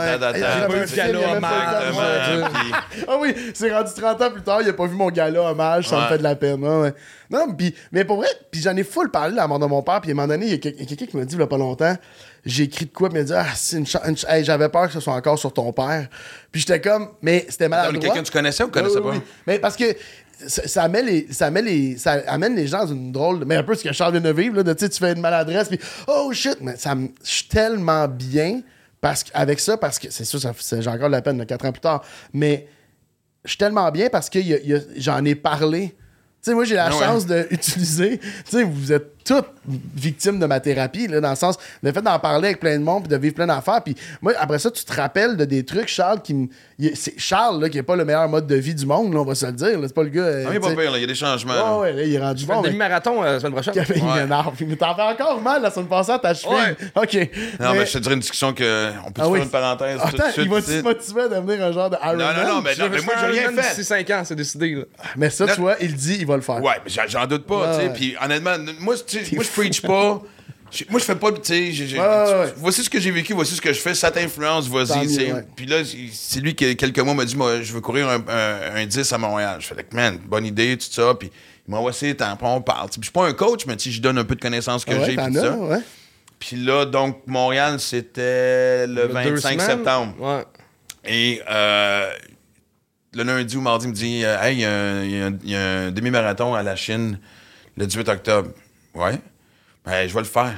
Ah 3.07 3.17
oui, 3.19 3.35
c'est 3.53 3.73
rendu 3.73 3.91
30 3.93 4.21
ans 4.21 4.31
plus 4.31 4.41
tard, 4.41 4.61
il 4.61 4.69
a 4.69 4.73
pas 4.73 4.85
vu 4.85 4.95
mon 4.95 5.09
gala 5.09 5.41
hommage, 5.41 5.89
ça 5.89 6.01
me 6.01 6.07
fait 6.07 6.17
de 6.17 6.23
la 6.23 6.35
peine. 6.35 6.63
ouais. 6.63 6.93
Non, 7.29 7.53
pis, 7.53 7.75
mais 7.91 8.05
pour 8.05 8.17
vrai, 8.17 8.27
puis 8.49 8.61
j'en 8.61 8.75
ai 8.75 8.83
full 8.83 9.11
parlé 9.11 9.31
de 9.31 9.37
la 9.37 9.47
mort 9.47 9.59
de 9.59 9.65
mon 9.65 9.83
père, 9.83 10.01
puis 10.01 10.11
à 10.11 10.13
un 10.13 10.15
moment 10.15 10.27
donné, 10.27 10.47
il 10.47 10.51
y 10.51 10.55
a, 10.55 10.57
quelqu'un 10.57 11.05
qui 11.05 11.17
m'a 11.17 11.25
dit 11.25 11.35
il 11.35 11.39
y 11.39 11.43
a 11.43 11.47
pas 11.47 11.57
longtemps, 11.57 11.95
j'ai 12.45 12.63
écrit 12.63 12.85
de 12.85 12.91
quoi, 12.91 13.09
puis 13.09 13.19
il 13.19 13.21
m'a 13.21 13.25
dit 13.25 13.33
Ah, 13.35 13.53
c'est 13.55 13.77
une 13.77 14.15
hey, 14.27 14.43
j'avais 14.43 14.69
peur 14.69 14.87
que 14.87 14.93
ce 14.93 14.99
soit 14.99 15.13
encore 15.13 15.37
sur 15.37 15.53
ton 15.53 15.71
père. 15.71 16.07
Puis 16.51 16.61
j'étais 16.61 16.81
comme, 16.81 17.09
mais 17.21 17.45
c'était 17.49 17.69
maladroit. 17.69 17.99
Quelqu'un 17.99 18.21
que 18.21 18.25
tu 18.25 18.31
connaissais 18.31 18.63
ou 18.63 18.67
que 18.69 18.79
tu 18.79 18.83
connaissais 18.83 18.99
oui, 18.99 19.11
pas? 19.11 19.17
oui. 19.17 19.21
Mais 19.45 19.59
parce 19.59 19.75
que 19.75 19.95
ça, 20.47 20.67
ça 20.67 20.87
met 20.87 21.01
les, 21.03 21.27
ça, 21.31 21.49
met 21.51 21.61
les, 21.61 21.97
ça 21.97 22.13
amène 22.27 22.55
les 22.55 22.67
gens 22.67 22.79
dans 22.85 22.93
une 22.93 23.11
drôle. 23.11 23.43
Mais 23.45 23.55
un 23.55 23.63
peu 23.63 23.75
ce 23.75 23.83
que 23.83 23.91
Charles 23.93 24.13
vient 24.13 24.21
de 24.21 24.31
vivre, 24.41 24.55
là, 24.57 24.63
de, 24.63 24.73
tu 24.73 24.87
fais 24.89 25.13
une 25.13 25.21
maladresse, 25.21 25.67
puis 25.69 25.79
oh 26.07 26.31
shit, 26.33 26.57
mais 26.61 26.75
ça 26.77 26.95
me- 26.95 27.09
je 27.23 27.29
suis 27.29 27.47
tellement 27.47 28.07
bien 28.07 28.61
parce 29.01 29.23
que, 29.23 29.31
avec 29.33 29.59
ça, 29.59 29.77
parce 29.77 29.99
que 29.99 30.09
c'est 30.09 30.25
sûr, 30.25 30.39
ça, 30.41 30.53
j'ai 30.81 30.89
encore 30.89 31.07
de 31.07 31.13
la 31.13 31.21
peine, 31.21 31.37
là, 31.37 31.45
quatre 31.45 31.65
ans 31.65 31.71
plus 31.71 31.81
tard, 31.81 32.03
mais 32.33 32.67
je 33.43 33.49
suis 33.51 33.57
tellement 33.57 33.89
bien 33.91 34.09
parce 34.09 34.29
que 34.29 34.39
j'en 34.97 35.23
ai 35.25 35.35
parlé. 35.35 35.89
Tu 36.41 36.51
sais, 36.51 36.53
moi, 36.53 36.63
j'ai 36.65 36.75
la 36.75 36.85
Ah 36.87 36.95
ouais. 36.95 37.05
chance 37.05 37.25
d'utiliser. 37.25 38.17
Tu 38.19 38.27
sais, 38.45 38.63
vous 38.63 38.93
êtes 38.93 39.18
toutes 39.25 39.45
victimes 39.95 40.39
de 40.39 40.45
ma 40.45 40.59
thérapie, 40.59 41.07
là, 41.07 41.19
dans 41.21 41.29
le 41.29 41.35
sens, 41.35 41.57
le 41.83 41.91
fait 41.91 42.01
d'en 42.01 42.17
parler 42.19 42.47
avec 42.49 42.59
plein 42.59 42.77
de 42.79 42.83
monde, 42.83 43.03
puis 43.03 43.09
de 43.09 43.17
vivre 43.21 43.35
plein 43.35 43.47
d'affaires. 43.47 43.81
Puis 43.83 43.95
moi, 44.21 44.33
après 44.39 44.57
ça, 44.59 44.71
tu 44.71 44.83
te 44.83 44.93
rappelles 44.93 45.37
de 45.37 45.45
des 45.45 45.63
trucs, 45.63 45.87
Charles, 45.87 46.21
qui 46.21 46.33
me. 46.33 46.47
C'est 46.95 47.19
Charles, 47.19 47.61
là, 47.61 47.69
qui 47.69 47.75
n'est 47.77 47.83
pas 47.83 47.95
le 47.97 48.05
meilleur 48.05 48.27
mode 48.29 48.47
de 48.47 48.55
vie 48.55 48.73
du 48.73 48.85
monde, 48.85 49.13
là, 49.13 49.19
on 49.19 49.25
va 49.25 49.35
se 49.35 49.45
le 49.45 49.51
dire. 49.51 49.77
C'est 49.83 49.93
pas 49.93 50.03
le 50.03 50.09
gars. 50.09 50.21
euh, 50.21 50.45
Ah, 50.47 50.49
il 50.51 50.55
est 50.55 50.59
tu 50.59 50.67
sais. 50.69 50.75
pas 50.75 50.81
pire, 50.81 50.91
là, 50.91 50.97
il 50.97 51.01
y 51.01 51.03
a 51.03 51.07
des 51.07 51.15
changements. 51.15 51.53
Ouais, 51.53 51.59
là. 51.59 51.77
ouais, 51.79 51.93
là, 51.93 52.03
il 52.03 52.13
est 52.13 52.19
rendu 52.19 52.45
bon. 52.45 52.61
demi-marathon 52.61 53.21
euh, 53.23 53.33
la 53.33 53.39
semaine 53.39 53.53
prochaine. 53.53 53.73
Il 53.75 54.03
Ouais. 54.03 54.25
Mais 54.67 54.75
t'en 54.75 54.95
fais 54.95 55.01
encore 55.01 55.41
mal 55.41 55.61
la 55.61 55.69
semaine 55.71 55.87
passée 55.87 56.11
à 56.13 56.19
ta 56.19 56.33
cheville. 56.33 56.55
Ouais. 56.55 56.75
OK. 56.95 57.13
Non, 57.59 57.73
mais 57.73 57.79
Mais- 57.79 57.85
je 57.85 57.93
te 57.93 57.97
dirais 57.99 58.13
une 58.15 58.21
discussion 58.21 58.53
que. 58.53 58.89
On 59.05 59.11
peut 59.11 59.21
Ah 59.21 59.23
faire 59.23 59.29
oui. 59.31 59.39
une 59.41 59.49
parenthèse 59.49 59.97
tout 59.99 60.07
Attends, 60.07 60.27
de 60.27 60.31
suite. 60.31 60.47
il 60.51 60.57
ici. 60.59 60.77
te 60.79 60.83
motiver 60.83 61.21
à 61.21 61.27
devenir 61.27 61.65
un 61.65 61.71
genre 61.71 61.89
de 61.89 61.97
Iron 62.01 62.13
Non, 62.13 62.17
non, 62.17 62.25
Man? 62.33 62.47
non, 62.47 62.61
mais, 62.61 62.75
non, 62.75 62.89
mais 62.89 63.01
moi, 63.01 63.13
j'ai 63.19 63.25
un 63.25 63.31
rien 63.49 63.61
fait. 63.61 63.69
D'ici 63.75 63.83
5 63.83 64.09
ans, 64.11 64.21
c'est 64.25 64.35
décidé. 64.35 64.85
Mais 65.17 65.29
ça, 65.29 65.45
tu 65.47 65.59
vois, 65.59 65.75
il 65.81 65.93
dit, 65.93 66.17
il 66.21 66.25
va 66.25 66.35
le 66.37 66.41
faire. 66.41 66.63
Ouais, 66.63 66.75
mais 66.85 66.91
j'en- 67.07 67.27
doute 67.27 67.45
pas, 67.45 67.75
tu 67.75 67.81
sais. 67.83 67.89
Puis 67.93 68.15
honnêtement, 68.23 68.51
moi, 68.79 68.95
tu 69.05 69.17
sais, 69.18 69.18
moi 69.33 69.43
je 69.43 69.49
preach 69.49 69.81
pas. 69.81 70.21
Moi, 70.91 70.99
je 70.99 71.05
fais 71.05 71.15
pas, 71.15 71.31
tu 71.31 71.73
sais, 71.73 71.99
Ouais, 71.99 72.53
voici 72.57 72.83
ce 72.83 72.89
que 72.91 72.99
j'ai 72.99 73.09
vécu, 73.09 73.33
voici 73.33 73.55
ce 73.55 73.61
que 73.61 73.73
je 73.73 73.79
fais, 73.79 73.95
ça 73.95 74.11
t'influence, 74.11 74.67
vas-y. 74.67 75.43
Puis 75.55 75.65
là, 75.65 75.77
c'est 76.13 76.39
lui 76.41 76.53
qui, 76.53 76.75
quelques 76.75 76.99
mois, 76.99 77.15
m'a 77.15 77.25
dit, 77.25 77.35
moi, 77.35 77.59
je 77.63 77.73
veux 77.73 77.81
courir 77.81 78.07
un, 78.07 78.23
un, 78.27 78.75
un 78.75 78.85
10 78.85 79.11
à 79.11 79.17
Montréal. 79.17 79.57
Je 79.59 79.65
fais, 79.65 79.73
like, 79.73 79.91
man, 79.93 80.19
bonne 80.27 80.45
idée, 80.45 80.77
tout 80.77 80.85
ça. 80.91 81.15
Puis 81.15 81.31
il 81.67 81.71
m'a 81.71 81.77
envoyé 81.77 82.15
temps, 82.15 82.35
puis 82.35 82.45
on 82.47 82.61
parle. 82.61 82.87
Puis 82.89 82.97
je 82.99 83.05
suis 83.05 83.11
pas 83.11 83.25
un 83.25 83.33
coach, 83.33 83.65
mais 83.65 83.77
je 83.79 83.99
donne 83.99 84.19
un 84.19 84.23
peu 84.23 84.35
de 84.35 84.41
connaissances 84.41 84.85
que 84.85 84.93
Ah 84.93 84.99
ouais, 84.99 85.05
j'ai, 85.07 85.15
t'en 85.15 85.25
puis 85.25 85.35
ça. 85.35 85.57
ouais. 85.57 85.79
Puis 86.37 86.55
là, 86.55 86.85
donc, 86.85 87.23
Montréal, 87.25 87.79
c'était 87.79 88.85
le, 88.85 89.07
Deux 89.07 89.13
25 89.13 89.51
semaines? 89.53 89.59
septembre. 89.67 90.15
Ouais. 90.19 90.43
Et 91.03 91.41
euh, 91.49 92.11
le 93.15 93.23
lundi 93.23 93.57
ou 93.57 93.61
mardi, 93.61 93.87
il 93.87 93.89
me 93.89 93.95
dit 93.95 94.21
euh, 94.23 94.39
Hey, 94.39 94.57
il 94.57 95.47
y 95.47 95.51
y 95.51 95.55
a 95.55 95.61
un 95.87 95.91
demi-marathon 95.91 96.53
à 96.53 96.61
la 96.61 96.75
Chine 96.75 97.19
le 97.75 97.87
18 97.87 98.07
octobre. 98.09 98.51
Ouais. 98.99 99.19
Ben, 99.85 100.07
je 100.07 100.13
vais 100.13 100.19
le 100.19 100.25
faire. 100.25 100.55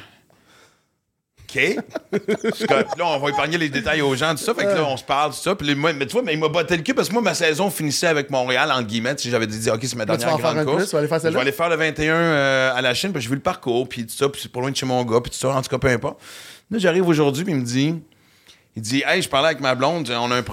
OK. 1.44 1.60
C'est 2.56 2.68
comme- 2.68 2.78
là, 2.98 3.06
on 3.06 3.20
va 3.20 3.30
épargner 3.30 3.58
les 3.58 3.70
détails 3.70 4.02
aux 4.02 4.16
gens, 4.16 4.32
tout 4.32 4.44
ça. 4.44 4.54
Fait 4.54 4.64
que 4.64 4.70
là, 4.70 4.86
on 4.86 4.96
se 4.98 5.04
parle, 5.04 5.32
tout 5.32 5.38
ça. 5.38 5.54
Puis 5.54 5.68
là, 5.68 5.76
moi, 5.76 5.92
mais 5.94 6.06
tu 6.06 6.14
vois, 6.14 6.24
mais 6.24 6.34
il 6.34 6.40
m'a 6.40 6.48
botté 6.48 6.78
le 6.78 6.84
cul 6.84 6.94
parce 6.94 7.10
que 7.10 7.14
moi, 7.14 7.22
ma 7.22 7.34
saison 7.34 7.70
finissait 7.70 8.08
avec 8.08 8.30
Montréal, 8.30 8.72
entre 8.72 8.88
guillemets. 8.88 9.16
Tu 9.16 9.24
sais, 9.24 9.30
J'avais 9.30 9.48
dit, 9.48 9.70
OK, 9.70 9.80
c'est 9.84 9.96
ma 9.96 10.06
dernière 10.06 10.30
vas 10.30 10.34
en 10.34 10.38
faire 10.38 10.54
grande 10.54 10.66
course. 10.66 10.78
plus, 10.78 10.86
tu 10.88 10.92
vas 10.94 11.00
aller 11.00 11.08
faire 11.08 11.20
je 11.20 11.28
vais 11.28 11.40
aller 11.40 11.52
faire 11.52 11.70
le 11.70 11.76
21 11.76 12.14
euh, 12.16 12.74
à 12.76 12.82
la 12.82 12.94
Chine, 12.94 13.12
puis 13.12 13.22
j'ai 13.22 13.30
vu 13.30 13.36
le 13.36 13.42
parcours, 13.42 13.88
puis 13.88 14.06
tout 14.06 14.16
ça, 14.16 14.30
puis 14.30 14.42
c'est 14.42 14.52
pour 14.52 14.62
loin 14.62 14.72
de 14.72 14.76
chez 14.76 14.86
mon 14.86 15.04
gars, 15.04 15.20
puis 15.22 15.32
tout 15.32 15.38
ça. 15.38 15.50
En 15.50 15.62
tout 15.62 15.70
cas, 15.70 15.78
peu 15.78 15.90
importe. 15.90 16.20
Là, 16.72 16.78
j'arrive 16.80 17.08
aujourd'hui, 17.08 17.44
puis 17.44 17.54
il 17.54 17.60
me 17.60 17.66
dit. 17.66 17.96
Il 18.78 18.82
dit, 18.82 19.04
hey, 19.06 19.22
je 19.22 19.28
parlais 19.28 19.48
avec 19.50 19.60
ma 19.60 19.76
blonde, 19.76 20.10
on 20.10 20.32
a 20.32 20.36
un 20.38 20.44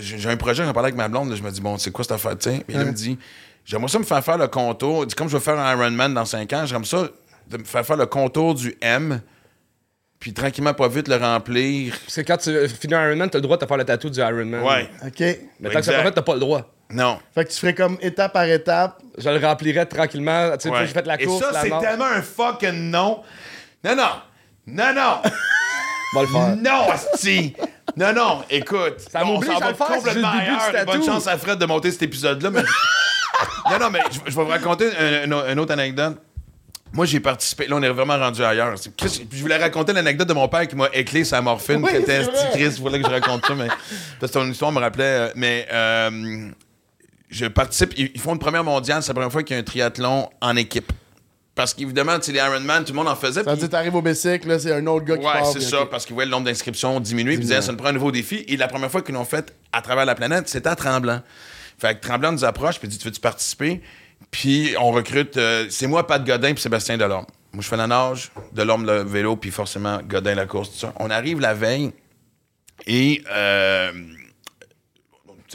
j'ai 0.00 0.30
un 0.30 0.36
projet, 0.38 0.64
j'en 0.64 0.72
parlais 0.72 0.86
avec 0.86 0.96
ma 0.96 1.08
blonde, 1.08 1.28
là, 1.28 1.36
je 1.36 1.42
me 1.42 1.50
dis, 1.50 1.60
bon, 1.60 1.76
c'est 1.76 1.90
quoi 1.90 2.02
cette 2.02 2.12
affaire, 2.12 2.38
tu 2.38 2.48
sais? 2.48 2.64
Puis 2.66 2.74
il 2.74 2.82
me 2.82 2.92
dit, 2.92 3.18
j'aimerais 3.66 3.88
ça 3.88 3.98
me 3.98 4.04
faire 4.04 4.24
faire 4.24 4.38
le 4.38 4.48
contour. 4.48 5.02
Il 5.04 5.08
dit, 5.08 5.14
comme 5.14 5.28
je 5.28 5.36
vais 5.36 5.42
faire 5.42 5.58
un 5.58 5.74
Ironman 5.76 6.14
dans 6.14 6.24
5 6.24 6.50
ans, 6.54 6.64
j'aimerais 6.64 6.86
ça 6.86 7.08
de 7.48 7.56
me 7.58 7.64
faire 7.64 7.84
faire 7.86 7.96
le 7.96 8.06
contour 8.06 8.54
du 8.54 8.76
M, 8.80 9.20
puis 10.18 10.32
tranquillement, 10.32 10.74
pas 10.74 10.88
vite, 10.88 11.08
le 11.08 11.16
remplir. 11.16 11.94
Parce 12.04 12.16
que 12.16 12.20
quand 12.22 12.36
tu 12.38 12.68
finis 12.68 12.94
un 12.94 13.06
Ironman, 13.08 13.30
t'as 13.30 13.38
le 13.38 13.42
droit 13.42 13.56
de 13.56 13.62
te 13.62 13.68
faire 13.68 13.76
le 13.76 13.84
tatou 13.84 14.10
du 14.10 14.18
Ironman. 14.20 14.62
Ouais. 14.62 14.90
OK. 15.06 15.20
Mais 15.60 15.70
tant 15.70 15.78
que 15.78 15.84
ça 15.84 15.92
Exact. 15.92 15.96
pas 15.98 16.02
fait, 16.04 16.12
t'as 16.12 16.22
pas 16.22 16.34
le 16.34 16.40
droit. 16.40 16.62
Non. 16.90 17.18
Fait 17.34 17.44
que 17.44 17.50
tu 17.50 17.58
ferais 17.58 17.74
comme 17.74 17.98
étape 18.00 18.32
par 18.32 18.44
étape. 18.44 19.00
Je 19.18 19.28
le 19.28 19.44
remplirais 19.46 19.86
tranquillement. 19.86 20.52
Tu 20.56 20.62
sais, 20.68 20.70
Ouais. 20.70 20.86
j'ai 20.86 20.92
fait 20.94 21.06
la 21.06 21.20
Et 21.20 21.24
course. 21.26 21.44
ça, 21.44 21.52
la 21.52 21.60
c'est 21.60 21.78
tellement 21.86 22.06
un 22.06 22.22
fucking 22.22 22.90
non. 22.90 23.22
Non, 23.84 23.94
non. 23.94 24.08
Non, 24.66 24.94
non. 24.94 25.20
On 26.14 26.16
va 26.16 26.22
le 26.22 26.26
faire. 26.26 26.56
Non! 26.56 26.86
Non, 27.96 28.12
non, 28.12 28.42
écoute. 28.50 29.00
Ça 29.10 29.22
on 29.22 29.26
m'oblige 29.34 29.50
à 29.50 29.58
va 29.60 29.68
le 29.70 29.74
faire, 29.74 29.86
c'est 29.90 29.96
complètement 29.96 30.32
le 30.32 30.38
début 30.40 30.56
du 30.56 30.76
ailleurs. 30.76 30.86
Bonne 30.86 31.04
chance 31.04 31.26
à 31.26 31.38
Fred 31.38 31.58
de 31.58 31.66
monter 31.66 31.90
cet 31.90 32.02
épisode-là. 32.02 32.50
Mais... 32.50 32.62
non, 33.70 33.78
non, 33.78 33.90
mais 33.90 34.00
je, 34.10 34.18
je 34.30 34.36
vais 34.36 34.42
vous 34.44 34.50
raconter 34.50 34.88
une, 35.24 35.32
une 35.32 35.58
autre 35.58 35.72
anecdote. 35.72 36.18
Moi, 36.92 37.06
j'ai 37.06 37.20
participé. 37.20 37.66
Là, 37.66 37.76
on 37.76 37.82
est 37.82 37.88
vraiment 37.90 38.16
rendu 38.18 38.42
ailleurs. 38.42 38.74
Chris, 38.96 39.26
je 39.30 39.40
voulais 39.40 39.56
raconter 39.58 39.92
l'anecdote 39.92 40.28
de 40.28 40.32
mon 40.34 40.48
père 40.48 40.66
qui 40.66 40.74
m'a 40.76 40.88
éclé 40.92 41.24
sa 41.24 41.40
morphine. 41.42 41.82
Oui, 41.82 41.90
qui 41.90 41.96
était 41.96 42.24
c'est 42.24 42.30
vrai. 42.30 42.50
Chris, 42.52 42.70
je 42.76 42.80
voulais 42.80 43.00
que 43.00 43.06
je 43.06 43.12
raconte 43.12 43.44
ça, 43.46 43.54
mais. 43.54 43.68
Parce 44.20 44.32
que 44.32 44.38
ton 44.38 44.50
histoire 44.50 44.72
me 44.72 44.80
rappelait. 44.80 45.04
euh, 45.04 45.30
Mais. 45.36 45.66
euh, 45.72 46.48
je 47.30 47.44
participe. 47.46 47.92
Ils 47.98 48.18
font 48.20 48.32
une 48.32 48.38
première 48.38 48.64
mondiale. 48.64 49.02
C'est 49.02 49.08
la 49.08 49.14
première 49.14 49.30
fois 49.32 49.42
qu'il 49.42 49.54
y 49.54 49.58
a 49.58 49.60
un 49.60 49.64
triathlon 49.64 50.30
en 50.40 50.56
équipe. 50.56 50.90
Parce 51.54 51.74
qu'évidemment, 51.74 52.18
tu 52.20 52.30
les 52.32 52.38
Ironman, 52.38 52.84
tout 52.84 52.92
le 52.92 52.96
monde 52.98 53.08
en 53.08 53.16
faisait. 53.16 53.42
Ça 53.42 53.50
veut 53.50 53.56
dire, 53.56 53.68
t'arrives 53.68 53.94
au 53.96 54.00
bicycle, 54.00 54.46
là, 54.48 54.58
c'est 54.60 54.72
un 54.72 54.86
autre 54.86 55.04
gars 55.04 55.16
qui 55.18 55.26
Ouais, 55.26 55.44
c'est 55.52 55.60
ça, 55.60 55.86
parce 55.90 56.06
qu'ils 56.06 56.14
voyaient 56.14 56.26
le 56.26 56.30
nombre 56.30 56.46
d'inscriptions 56.46 57.00
diminuer, 57.00 57.34
puis 57.34 57.42
ils 57.42 57.48
disaient, 57.48 57.60
ça 57.60 57.72
nous 57.72 57.78
prend 57.78 57.88
un 57.88 57.92
nouveau 57.92 58.12
défi. 58.12 58.44
Et 58.46 58.56
la 58.56 58.68
première 58.68 58.90
fois 58.92 59.02
qu'ils 59.02 59.16
l'ont 59.16 59.24
fait 59.24 59.52
à 59.72 59.82
travers 59.82 60.04
la 60.06 60.14
planète, 60.14 60.48
c'était 60.48 60.68
à 60.68 60.76
Tremblant. 60.76 61.20
Fait 61.76 61.96
que 61.96 62.00
Tremblant 62.06 62.30
nous 62.30 62.44
approche, 62.44 62.78
puis 62.78 62.86
dit, 62.86 62.96
tu 62.96 63.04
veux-tu 63.06 63.18
participer? 63.20 63.82
Puis 64.30 64.74
on 64.78 64.90
recrute, 64.90 65.36
euh, 65.36 65.66
c'est 65.70 65.86
moi, 65.86 66.06
Pat 66.06 66.24
Godin, 66.24 66.52
puis 66.52 66.62
Sébastien 66.62 66.96
Delorme. 66.96 67.26
Moi, 67.52 67.62
je 67.62 67.68
fais 67.68 67.76
la 67.76 67.86
nage, 67.86 68.30
Delorme 68.52 68.86
le 68.86 69.02
vélo, 69.02 69.36
puis 69.36 69.50
forcément 69.50 70.00
Godin 70.06 70.34
la 70.34 70.46
course, 70.46 70.72
tout 70.72 70.78
ça. 70.78 70.92
On 71.00 71.10
arrive 71.10 71.40
la 71.40 71.54
veille, 71.54 71.92
et 72.86 73.22
euh, 73.30 73.90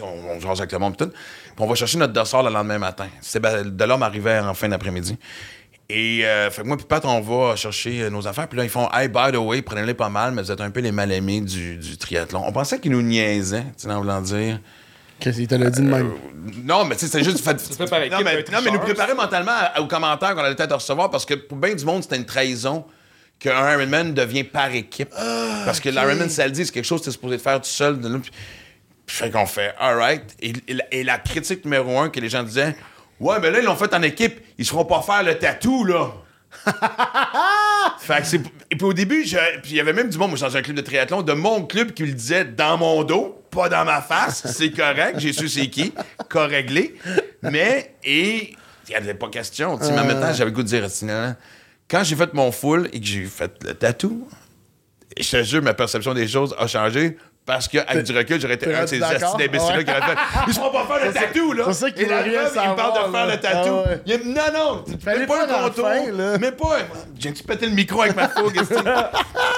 on, 0.02 0.06
on 0.06 0.40
jase 0.40 0.60
avec 0.60 0.72
le 0.72 0.96
tout. 0.96 1.10
Puis 1.10 1.60
on 1.60 1.68
va 1.68 1.76
chercher 1.76 1.98
notre 1.98 2.14
dossard 2.14 2.44
le 2.44 2.50
lendemain 2.50 2.80
matin. 2.80 3.08
Delorme 3.66 4.04
arrivait 4.04 4.40
en 4.40 4.54
fin 4.54 4.68
d'après-midi. 4.70 5.18
Et 5.90 6.26
euh, 6.26 6.50
fait 6.50 6.64
que 6.64 6.68
moi 6.68 6.78
puis 6.78 6.86
Pat, 6.86 7.04
on 7.06 7.22
va 7.22 7.56
chercher 7.56 8.04
euh, 8.04 8.10
nos 8.10 8.26
affaires. 8.28 8.48
Puis 8.48 8.58
là, 8.58 8.64
ils 8.64 8.70
font 8.70 8.90
Hey, 8.92 9.10
by 9.10 9.32
the 9.32 9.38
way, 9.38 9.62
prenez-les 9.62 9.94
pas 9.94 10.10
mal, 10.10 10.34
mais 10.34 10.42
vous 10.42 10.52
êtes 10.52 10.62
un 10.62 10.72
peu 10.72 10.80
les 10.80 10.92
mal-aimés 10.92 11.42
du, 11.42 11.78
du 11.78 11.98
triathlon. 11.98 12.44
On 12.46 12.52
pensait 12.52 12.80
qu'ils 12.80 12.92
nous 12.92 13.02
niaisaient, 13.02 13.64
tu 13.78 13.84
sais, 13.84 13.92
en 13.92 14.00
voulant 14.00 14.22
dire. 14.22 14.60
Qu'est-ce 15.24 15.38
qu'il 15.38 15.48
te 15.48 15.56
l'a 15.56 15.70
dit 15.70 15.82
de 15.82 15.88
même? 15.88 16.12
Non, 16.66 16.84
mais 16.84 16.96
tu 16.96 17.02
sais, 17.02 17.08
c'était 17.08 17.24
juste. 17.24 17.40
fait, 17.44 17.54
non, 17.80 17.86
mais, 18.24 18.44
non, 18.52 18.60
mais 18.64 18.72
nous 18.72 18.80
préparer 18.80 19.14
mentalement 19.14 19.54
à- 19.54 19.80
aux 19.80 19.88
commentaires 19.88 20.36
qu'on 20.36 20.42
allait 20.42 20.54
peut-être 20.56 20.76
recevoir 20.76 21.10
parce 21.10 21.26
que 21.26 21.34
pour 21.36 21.58
bien 21.58 21.74
du 21.74 21.86
monde, 21.86 22.04
c'était 22.04 22.18
une 22.18 22.26
trahison 22.26 22.84
qu'un 23.40 23.72
Ironman 23.74 24.14
devient 24.14 24.44
par 24.44 24.70
équipe. 24.76 25.10
parce 25.66 25.80
que 25.80 25.88
l'Ironman, 25.88 26.30
ça 26.30 26.46
le 26.46 26.52
dit, 26.52 26.66
c'est 26.66 26.74
quelque 26.74 26.84
chose 26.86 27.00
que 27.00 27.06
tu 27.06 27.10
es 27.10 27.14
supposé 27.14 27.38
de 27.38 27.42
faire 27.42 27.62
tout 27.62 27.70
seul. 27.70 28.00
de 28.02 28.20
fait 29.08 29.32
qu'on 29.32 29.46
fait, 29.46 29.74
alright. 29.80 30.24
Et, 30.42 30.52
et 30.68 30.74
la- 30.74 30.94
et 30.94 31.04
la 31.06 31.18
critique 31.20 31.64
numéro 31.64 31.98
un 32.00 32.10
que 32.10 32.20
les 32.20 32.28
gens 32.30 32.44
disaient, 32.44 32.76
ouais, 33.22 33.40
mais 33.42 33.50
là, 33.50 33.60
ils 33.60 33.66
l'ont 33.66 33.76
fait 33.78 33.94
en 33.94 34.02
équipe, 34.02 34.42
ils 34.58 34.66
se 34.66 34.72
feront 34.72 34.86
pas 34.86 35.02
faire 35.02 35.24
le 35.24 35.38
tatou, 35.40 35.86
là. 35.86 36.12
Fait 38.00 38.20
que 38.22 38.26
c'est. 38.28 38.42
Et 38.72 38.76
puis 38.76 38.86
au 38.86 38.94
début, 38.94 39.26
je- 39.26 39.38
puis 39.62 39.72
il 39.72 39.76
y 39.78 39.80
avait 39.80 39.94
même 39.94 40.10
du 40.10 40.18
monde, 40.18 40.30
moi, 40.30 40.38
je 40.38 40.44
suis 40.46 40.52
dans 40.54 40.58
un 40.58 40.62
club 40.62 40.76
de 40.78 40.82
triathlon, 40.82 41.22
de 41.22 41.34
mon 41.34 41.64
club 41.66 41.92
qui 41.94 42.06
le 42.06 42.14
disait 42.14 42.46
dans 42.46 42.78
mon 42.78 43.04
dos, 43.04 43.43
pas 43.54 43.70
dans 43.70 43.86
ma 43.86 44.02
face. 44.02 44.46
C'est 44.48 44.72
correct, 44.72 45.20
j'ai 45.20 45.34
su 45.34 45.48
c'est 45.48 45.70
qui, 45.70 45.94
corréglé. 46.30 46.96
Mais, 47.42 47.96
et. 48.04 48.56
Il 48.88 48.90
n'y 48.90 48.96
avait 48.96 49.14
pas 49.14 49.30
question. 49.30 49.78
Tu 49.78 49.86
sais, 49.86 49.92
mais 49.92 50.04
maintenant, 50.04 50.34
j'avais 50.34 50.52
le 50.52 50.56
goût 50.56 50.64
de 50.64 50.68
dire, 50.68 50.88
quand 51.90 52.04
j'ai 52.04 52.16
fait 52.16 52.34
mon 52.34 52.52
full 52.52 52.90
et 52.92 53.00
que 53.00 53.06
j'ai 53.06 53.26
fait 53.26 53.52
le 53.64 53.74
tatou, 53.74 54.28
je 55.18 55.30
te 55.30 55.44
jure, 55.44 55.62
ma 55.62 55.74
perception 55.74 56.14
des 56.14 56.28
choses 56.28 56.56
a 56.58 56.68
changé. 56.68 57.18
Parce 57.46 57.68
qu'avec 57.68 58.04
du 58.06 58.18
recul, 58.18 58.40
j'aurais 58.40 58.54
été 58.54 58.74
un 58.74 58.84
de 58.84 58.88
ces 58.88 59.04
assassins 59.04 59.36
imbéciles-là 59.38 59.78
Ouais. 59.78 59.84
qui 59.84 59.92
aurait 59.92 60.02
fait 60.02 60.18
Ils 60.48 60.54
pas 60.54 60.86
faire 60.88 61.06
le 61.08 61.14
tatou, 61.14 61.52
là! 61.54 61.64
c'est 61.68 61.74
ça 61.74 61.92
qu'il 61.92 62.04
Et 62.04 62.06
la 62.08 62.20
preuve, 62.24 62.32
il 62.64 62.70
me 62.70 62.76
parle 62.76 63.08
de 63.08 63.12
faire 63.12 63.28
le 63.28 63.38
tatou. 63.38 63.70
Ah 63.86 63.90
ouais. 63.90 64.02
Il 64.06 64.18
me- 64.20 64.34
non, 64.34 64.42
non! 64.54 64.84
tu- 64.86 64.92
Mets 65.06 65.26
pas 65.28 65.48
faire 65.48 65.60
un 65.66 65.70
contour. 65.70 65.88
Mais 66.40 66.52
pas. 66.54 66.78
J'ai-tu 67.20 67.44
pété 67.44 67.66
le 67.66 67.74
micro 67.74 68.02
avec 68.02 68.16
ma 68.16 68.30
fougue? 68.30 68.62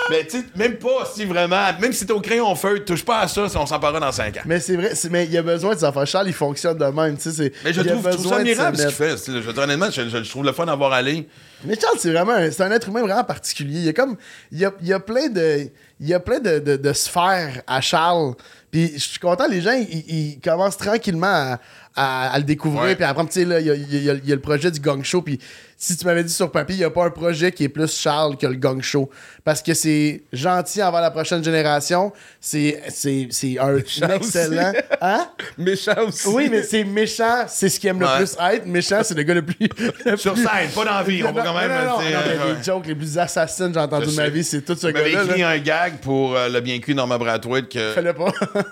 mais 0.10 0.24
tu 0.26 0.40
sais, 0.40 0.46
même 0.56 0.76
pas 0.78 1.06
si 1.14 1.26
vraiment. 1.26 1.62
Même 1.80 1.94
si 1.94 2.06
t'es 2.08 2.12
au 2.14 2.22
crayon 2.22 2.56
feu, 2.56 2.80
touche 2.84 3.06
pas 3.06 3.20
à 3.20 3.28
ça 3.28 3.48
si 3.50 3.58
on 3.58 3.66
s'en 3.68 3.80
parlera 3.80 4.00
dans 4.00 4.12
5 4.12 4.38
ans. 4.38 4.42
Mais 4.46 4.60
c'est 4.60 4.76
vrai, 4.78 4.92
mais 5.12 5.26
il 5.26 5.32
y 5.32 5.38
a 5.38 5.44
besoin 5.44 5.76
de 5.76 5.80
ça. 5.80 5.90
Enfin, 5.90 6.06
Charles, 6.06 6.28
il 6.28 6.34
fonctionne 6.34 6.78
de 6.78 6.86
même. 6.86 7.18
Tu 7.18 7.24
sais, 7.24 7.32
c'est- 7.32 7.54
Mais 7.64 7.72
je 7.74 7.82
trouve, 7.82 8.02
ça 8.30 8.36
admirable 8.38 8.78
ce 8.78 8.84
qu'il 8.88 8.92
fait. 8.96 9.16
Je, 9.28 9.60
honnêtement, 9.60 9.92
je 9.92 10.30
trouve 10.30 10.44
le 10.44 10.54
fun 10.54 10.66
d'avoir 10.66 10.92
allé. 10.94 11.28
Mais 11.68 11.80
Charles, 11.80 11.98
c'est 12.00 12.12
vraiment 12.12 12.34
un, 12.34 12.52
c'est 12.52 12.64
un 12.64 12.72
être 12.72 12.88
humain 12.90 13.02
vraiment 13.02 13.24
particulier. 13.24 13.80
Il 13.80 13.86
y 13.86 13.90
a 13.90 13.94
comme. 13.94 14.16
Il 14.52 14.60
y 14.60 14.66
a, 14.66 14.72
il 14.82 14.88
y 14.88 14.94
a 14.94 15.00
plein 15.00 15.28
de. 15.30 15.70
Il 16.00 16.08
y 16.08 16.14
a 16.14 16.20
plein 16.20 16.40
de, 16.40 16.60
de- 16.60 16.76
de 16.76 16.94
sphères 16.94 17.62
à 17.68 17.80
Charles. 17.82 18.36
Puis 18.72 18.92
je 18.96 19.00
suis 19.04 19.20
content, 19.20 19.48
les 19.48 19.62
gens, 19.62 19.72
ils, 19.74 20.40
commencent 20.44 20.78
tranquillement 20.78 21.28
à, 21.28 21.60
à- 21.96 22.32
à 22.34 22.38
le 22.38 22.44
découvrir. 22.44 22.96
Puis 22.96 23.06
après, 23.06 23.26
tu 23.26 23.32
sais, 23.32 23.46
là, 23.46 23.60
il 23.60 23.68
y 23.68 23.72
a, 23.72 23.76
il 23.76 24.04
y 24.04 24.10
a- 24.10 24.14
il 24.14 24.28
y 24.30 24.32
a 24.32 24.36
le 24.36 24.42
projet 24.42 24.70
du 24.72 24.80
Gang 24.80 25.04
Show. 25.04 25.22
Puis 25.22 25.40
si 25.78 25.96
tu 25.98 26.06
m'avais 26.06 26.24
dit 26.24 26.32
sur 26.34 26.52
papier, 26.52 26.76
il 26.76 26.80
n'y 26.80 26.84
a 26.86 26.90
pas 26.90 27.06
un 27.06 27.10
projet 27.10 27.52
qui 27.52 27.64
est 27.64 27.70
plus 27.70 27.94
Charles 27.96 28.38
que 28.38 28.48
le 28.48 28.56
Gang 28.56 28.82
Show. 28.82 29.10
Parce 29.44 29.62
que 29.62 29.74
c'est 29.74 30.24
gentil 30.34 30.82
envers 30.82 31.02
la 31.02 31.12
prochaine 31.12 31.44
génération. 31.44 32.12
C'est 32.42 32.82
c'est- 32.90 33.28
c'est 33.32 33.60
un 33.60 33.78
excellent. 33.78 34.74
Hein? 35.02 35.28
Méchant 35.58 35.96
aussi. 36.08 36.28
Oui, 36.28 36.48
mais 36.50 36.64
c'est 36.64 36.84
méchant, 36.84 37.46
c'est 37.48 37.70
ce 37.70 37.80
qu'il 37.80 37.90
aime 37.90 38.00
le 38.00 38.08
plus 38.18 38.36
être. 38.54 38.66
Méchant, 38.66 39.02
c'est 39.04 39.16
le 39.16 39.24
gars 39.24 39.34
le 39.34 39.42
plus. 39.44 39.68
le 40.06 40.18
Sur 40.18 40.34
plus- 40.34 40.44
scène, 40.44 40.70
pas 40.74 40.86
dans 40.86 40.92
la 40.96 41.04
vie. 41.04 41.24
On 41.24 41.32
va 41.32 41.44
quand 41.44 41.58
même. 41.58 41.70
non, 41.72 41.78
non, 41.78 41.98
non, 41.98 42.00
euh, 42.02 42.56
les 42.58 42.64
jokes 42.64 42.88
les 42.88 42.96
plus 42.96 43.18
assassines 43.18 43.68
que 43.68 43.74
j'ai 43.76 43.80
entendu 43.80 44.08
de 44.08 44.12
ma 44.16 44.30
vie, 44.30 44.44
c'est 44.44 44.62
tout 44.62 44.76
ce 44.76 44.88
gars-là. 44.88 45.24
écrit 45.24 45.42
là. 45.42 45.50
un 45.50 45.58
gag 45.60 45.98
pour 46.02 46.36
euh, 46.36 46.50
le 46.50 46.60
bien 46.62 46.80
cuit 46.80 46.96
Norma 46.96 47.18
Brathwaite 47.18 47.70
que 47.70 47.92
Fais-le 47.94 48.14
pas. 48.14 48.32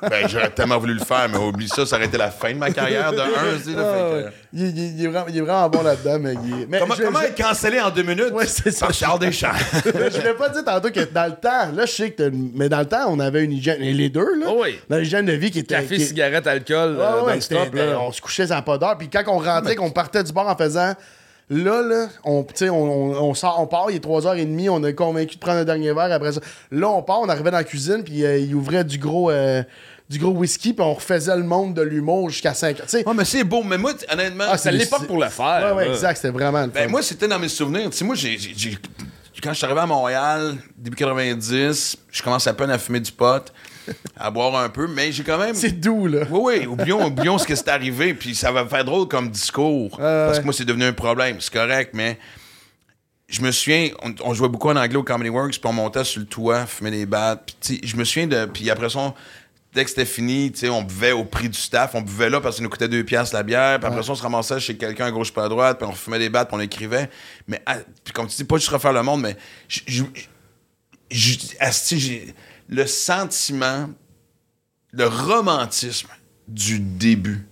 ben, 0.09 0.27
j'aurais 0.27 0.49
tellement 0.49 0.77
voulu 0.77 0.93
le 0.95 1.03
faire, 1.05 1.27
mais 1.29 1.37
oublie 1.37 1.67
ça, 1.67 1.85
ça 1.85 1.95
aurait 1.97 2.05
été 2.05 2.17
la 2.17 2.31
fin 2.31 2.51
de 2.53 2.57
ma 2.57 2.71
carrière 2.71 3.12
de 3.15 3.22
1. 3.22 3.77
Ah, 3.77 4.10
ouais. 4.14 4.26
il, 4.53 4.61
il- 4.77 4.99
il 4.99 5.06
est 5.06 5.07
vraiment, 5.07 5.26
il 5.30 5.38
est 5.38 5.41
vraiment 5.41 5.69
bon 5.69 5.81
là-dedans, 5.84 6.18
mais 6.19 6.34
il 6.45 6.61
est- 6.61 6.65
mais 6.68 6.80
Comment, 6.80 6.95
je, 6.95 7.03
comment 7.03 7.19
je- 7.22 7.26
être 7.26 7.38
cancellé 7.38 7.80
en 7.80 7.90
deux 7.90 8.03
minutes? 8.03 8.31
Ouais, 8.34 8.45
c'est 8.48 8.72
ça. 8.72 8.88
Par 8.88 8.95
Charles 8.95 9.19
Deschamps. 9.19 9.48
je 9.85 9.90
voulais 10.18 10.34
pas 10.34 10.49
dire 10.49 10.64
tantôt 10.64 10.90
que 10.91 11.11
dans 11.11 11.26
le 11.26 11.35
temps, 11.35 11.72
là, 11.76 11.85
je 11.85 11.91
sais 11.91 12.11
que 12.11 12.23
t'as 12.23 12.30
mais 12.56 12.69
dans 12.69 12.80
le 12.80 12.85
temps, 12.85 13.06
on 13.10 13.19
avait 13.19 13.44
une 13.44 13.52
hygiène, 13.53 13.81
et 13.81 13.94
les 13.94 14.10
deux, 14.10 14.40
là, 14.40 14.48
Oh 14.49 14.60
oui. 14.64 14.80
dans 14.90 14.98
l'hygiène 14.98 15.26
de 15.26 15.34
vie 15.34 15.52
qui 15.52 15.60
était. 15.60 15.76
Café, 15.76 15.98
qui- 15.98 16.06
cigarette, 16.06 16.48
alcool, 16.48 16.95
Ouais, 16.98 17.03
euh, 17.03 17.23
ouais, 17.26 17.85
là. 17.91 17.99
on 18.02 18.11
se 18.11 18.22
couchait 18.22 18.48
sans 18.48 18.61
pas 18.61 18.77
d'heure. 18.77 18.98
Puis 18.98 19.10
quand 19.10 19.23
on 19.27 19.40
rentrait, 19.40 19.76
qu'on 19.76 19.91
partait 19.91 20.23
du 20.23 20.31
bar 20.34 20.48
en 20.48 20.56
faisant. 20.56 20.94
Là, 21.49 21.81
là, 21.81 22.07
on, 22.23 22.45
on, 22.61 22.68
on, 22.72 23.22
on 23.22 23.34
sort, 23.34 23.57
on 23.60 23.68
part, 23.68 23.88
il 23.90 23.98
est 23.98 24.03
3h30, 24.03 24.69
on 24.69 24.81
est 24.85 24.94
convaincu 24.95 25.35
de 25.35 25.40
prendre 25.41 25.60
un 25.60 25.64
dernier 25.65 25.94
verre 25.94 26.11
après 26.11 26.31
ça. 26.31 26.40
Là, 26.72 26.88
on 26.90 27.03
part, 27.03 27.19
on 27.19 27.27
arrivait 27.27 27.52
dans 27.52 27.57
la 27.57 27.65
cuisine, 27.65 28.02
puis 28.03 28.23
euh, 28.26 28.38
il 28.38 28.56
ouvrait 28.56 28.85
du 28.85 28.98
gros, 28.98 29.30
euh, 29.30 29.61
du 30.14 30.19
gros 30.19 30.31
whisky, 30.31 30.73
puis 30.73 30.84
on 30.85 30.94
refaisait 30.94 31.35
le 31.35 31.44
monde 31.44 31.73
de 31.73 31.81
l'humour 31.81 32.30
jusqu'à 32.30 32.53
5 32.53 32.77
h 32.77 32.81
Tu 32.84 32.90
sais, 32.90 33.07
Ouais, 33.07 33.14
mais 33.15 33.26
c'est 33.26 33.44
beau. 33.44 33.64
Mais 33.64 33.77
moi, 33.77 33.94
honnêtement, 34.11 34.45
Ah, 34.49 34.57
C'est 34.57 34.72
l'époque 34.72 35.07
pour 35.07 35.18
le 35.22 35.30
faire. 35.30 35.64
ouais, 35.76 35.85
ouais, 35.85 35.90
exact, 35.91 36.15
c'était 36.18 36.30
vraiment 36.30 36.61
le 36.61 36.68
Ben, 36.68 36.84
fun. 36.85 36.90
moi, 36.90 37.02
c'était 37.02 37.27
dans 37.27 37.40
mes 37.40 37.49
souvenirs. 37.49 37.90
Tu 37.90 37.98
sais, 37.98 38.06
moi, 38.06 38.15
j'ai, 38.15 38.38
quand 39.41 39.52
je 39.52 39.57
suis 39.57 39.65
arrivé 39.65 39.81
à 39.81 39.85
Montréal, 39.85 40.56
début 40.77 40.95
90, 40.95 41.98
je 42.11 42.23
commence 42.23 42.48
à 42.48 42.53
peine 42.53 42.69
à 42.69 42.77
fumer 42.77 42.99
du 43.02 43.11
pot, 43.11 43.52
à 44.18 44.31
boire 44.31 44.56
un 44.56 44.69
peu, 44.69 44.88
mais 44.88 45.11
j'ai 45.11 45.23
quand 45.23 45.38
même. 45.38 45.53
C'est 45.56 45.72
doux, 45.80 46.07
là. 46.07 46.22
Oui, 46.30 46.60
oui, 46.61 46.65
oublions, 46.68 47.06
oublions 47.06 47.38
ce 47.38 47.45
qui 47.45 47.57
s'est 47.57 47.69
arrivé, 47.69 48.14
puis 48.14 48.35
ça 48.35 48.52
va 48.52 48.64
me 48.64 48.69
faire 48.69 48.85
drôle 48.85 49.07
comme 49.10 49.30
discours. 49.30 49.98
parce 49.98 50.40
que 50.40 50.44
moi, 50.45 50.53
c'est 50.53 50.64
devenu 50.65 50.85
un 50.85 50.94
problème, 50.94 51.38
c'est 51.41 51.52
correct, 51.52 51.91
mais 51.94 52.18
je 53.27 53.41
me 53.41 53.52
souviens, 53.52 53.90
on, 54.03 54.14
on 54.23 54.34
jouait 54.34 54.48
beaucoup 54.49 54.69
en 54.69 54.76
anglais 54.76 54.95
au 54.98 55.03
Comedy 55.03 55.30
Works, 55.30 55.53
puis 55.60 55.61
on 55.65 55.73
montait 55.73 56.03
sur 56.03 56.19
le 56.22 56.27
toit, 56.27 56.65
fumait 56.65 56.91
des 56.91 57.06
battes, 57.06 57.53
puis 57.60 57.81
je 57.84 57.95
me 57.98 58.03
souviens 58.03 58.27
de. 58.27 58.45
Puis 58.45 58.69
après 58.69 58.90
ça, 58.90 58.99
on- 58.99 59.14
dès 59.73 59.83
que 59.83 59.89
c'était 59.89 60.05
fini, 60.05 60.51
tu 60.51 60.59
sais, 60.59 60.69
on 60.69 60.83
buvait 60.83 61.11
au 61.13 61.23
prix 61.25 61.49
du 61.49 61.57
staff, 61.57 61.95
on 61.95 62.01
buvait 62.01 62.29
là 62.29 62.39
parce 62.41 62.55
que 62.55 62.57
ça 62.57 62.63
nous 62.63 62.69
coûtait 62.69 62.87
deux 62.87 63.03
piastres 63.03 63.35
la 63.35 63.43
bière, 63.43 63.79
puis 63.79 63.87
après 63.87 64.03
ça, 64.03 64.11
on 64.11 64.15
se 64.15 64.21
ramassait 64.21 64.59
chez 64.59 64.77
quelqu'un 64.77 65.05
à 65.07 65.11
gauche 65.11 65.31
pas 65.33 65.45
à 65.45 65.49
droite, 65.49 65.77
puis 65.79 65.87
on 65.87 65.93
fumait 65.93 66.19
des 66.19 66.29
battes, 66.29 66.47
puis 66.49 66.57
on 66.57 66.61
écrivait. 66.61 67.09
Mais, 67.47 67.61
ah, 67.65 67.77
puis 68.03 68.13
comme 68.13 68.27
tu 68.27 68.35
dis, 68.35 68.43
pas 68.43 68.57
juste 68.57 68.69
refaire 68.69 68.93
le 68.93 69.03
monde, 69.03 69.21
mais. 69.21 69.35
je- 69.67 70.03
le 72.69 72.85
sentiment 72.87 73.89
le 74.91 75.07
romantisme 75.07 76.07
du 76.47 76.79
début. 76.79 77.45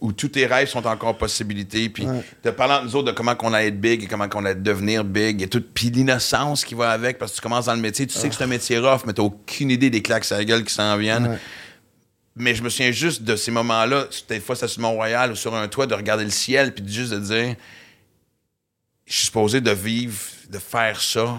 Où 0.00 0.12
tous 0.12 0.28
tes 0.28 0.46
rêves 0.46 0.68
sont 0.68 0.86
encore 0.86 1.18
possibilités, 1.18 1.88
puis 1.88 2.06
te 2.42 2.48
parlant 2.48 2.82
nous 2.84 2.96
autres 2.96 3.08
de 3.08 3.12
comment 3.12 3.34
qu'on 3.34 3.52
allait 3.52 3.68
être 3.68 3.80
big 3.80 4.02
et 4.02 4.06
comment 4.06 4.28
qu'on 4.28 4.44
allait 4.44 4.54
devenir 4.54 5.04
big, 5.04 5.42
et 5.42 5.48
tout, 5.48 5.62
puis 5.62 5.90
l'innocence 5.90 6.64
qui 6.64 6.74
va 6.74 6.90
avec, 6.90 7.18
parce 7.18 7.32
que 7.32 7.36
tu 7.36 7.42
commences 7.42 7.66
dans 7.66 7.74
le 7.74 7.80
métier, 7.80 8.06
tu 8.06 8.16
sais 8.16 8.28
que 8.28 8.34
c'est 8.34 8.44
un 8.44 8.48
métier 8.48 8.78
rough, 8.78 9.02
mais 9.06 9.12
t'as 9.12 9.22
aucune 9.22 9.70
idée 9.70 9.90
des 9.90 10.02
claques 10.02 10.30
à 10.32 10.38
la 10.38 10.44
gueule 10.44 10.64
qui 10.64 10.72
s'en 10.72 10.96
viennent. 10.96 11.38
Mais 12.36 12.54
je 12.54 12.62
me 12.62 12.68
souviens 12.68 12.92
juste 12.92 13.22
de 13.22 13.36
ces 13.36 13.50
moments-là, 13.50 14.06
des 14.28 14.40
fois 14.40 14.54
c'était 14.54 14.68
sur 14.68 14.80
Mont-Royal 14.80 15.32
ou 15.32 15.34
sur 15.34 15.54
un 15.54 15.66
toit, 15.68 15.86
de 15.86 15.94
regarder 15.94 16.24
le 16.24 16.30
ciel, 16.30 16.72
puis 16.72 16.84
juste 16.86 17.12
de 17.12 17.18
dire, 17.18 17.56
je 19.06 19.12
suis 19.14 19.26
supposé 19.26 19.60
de 19.60 19.70
vivre, 19.70 20.18
de 20.48 20.58
faire 20.58 21.00
ça 21.00 21.38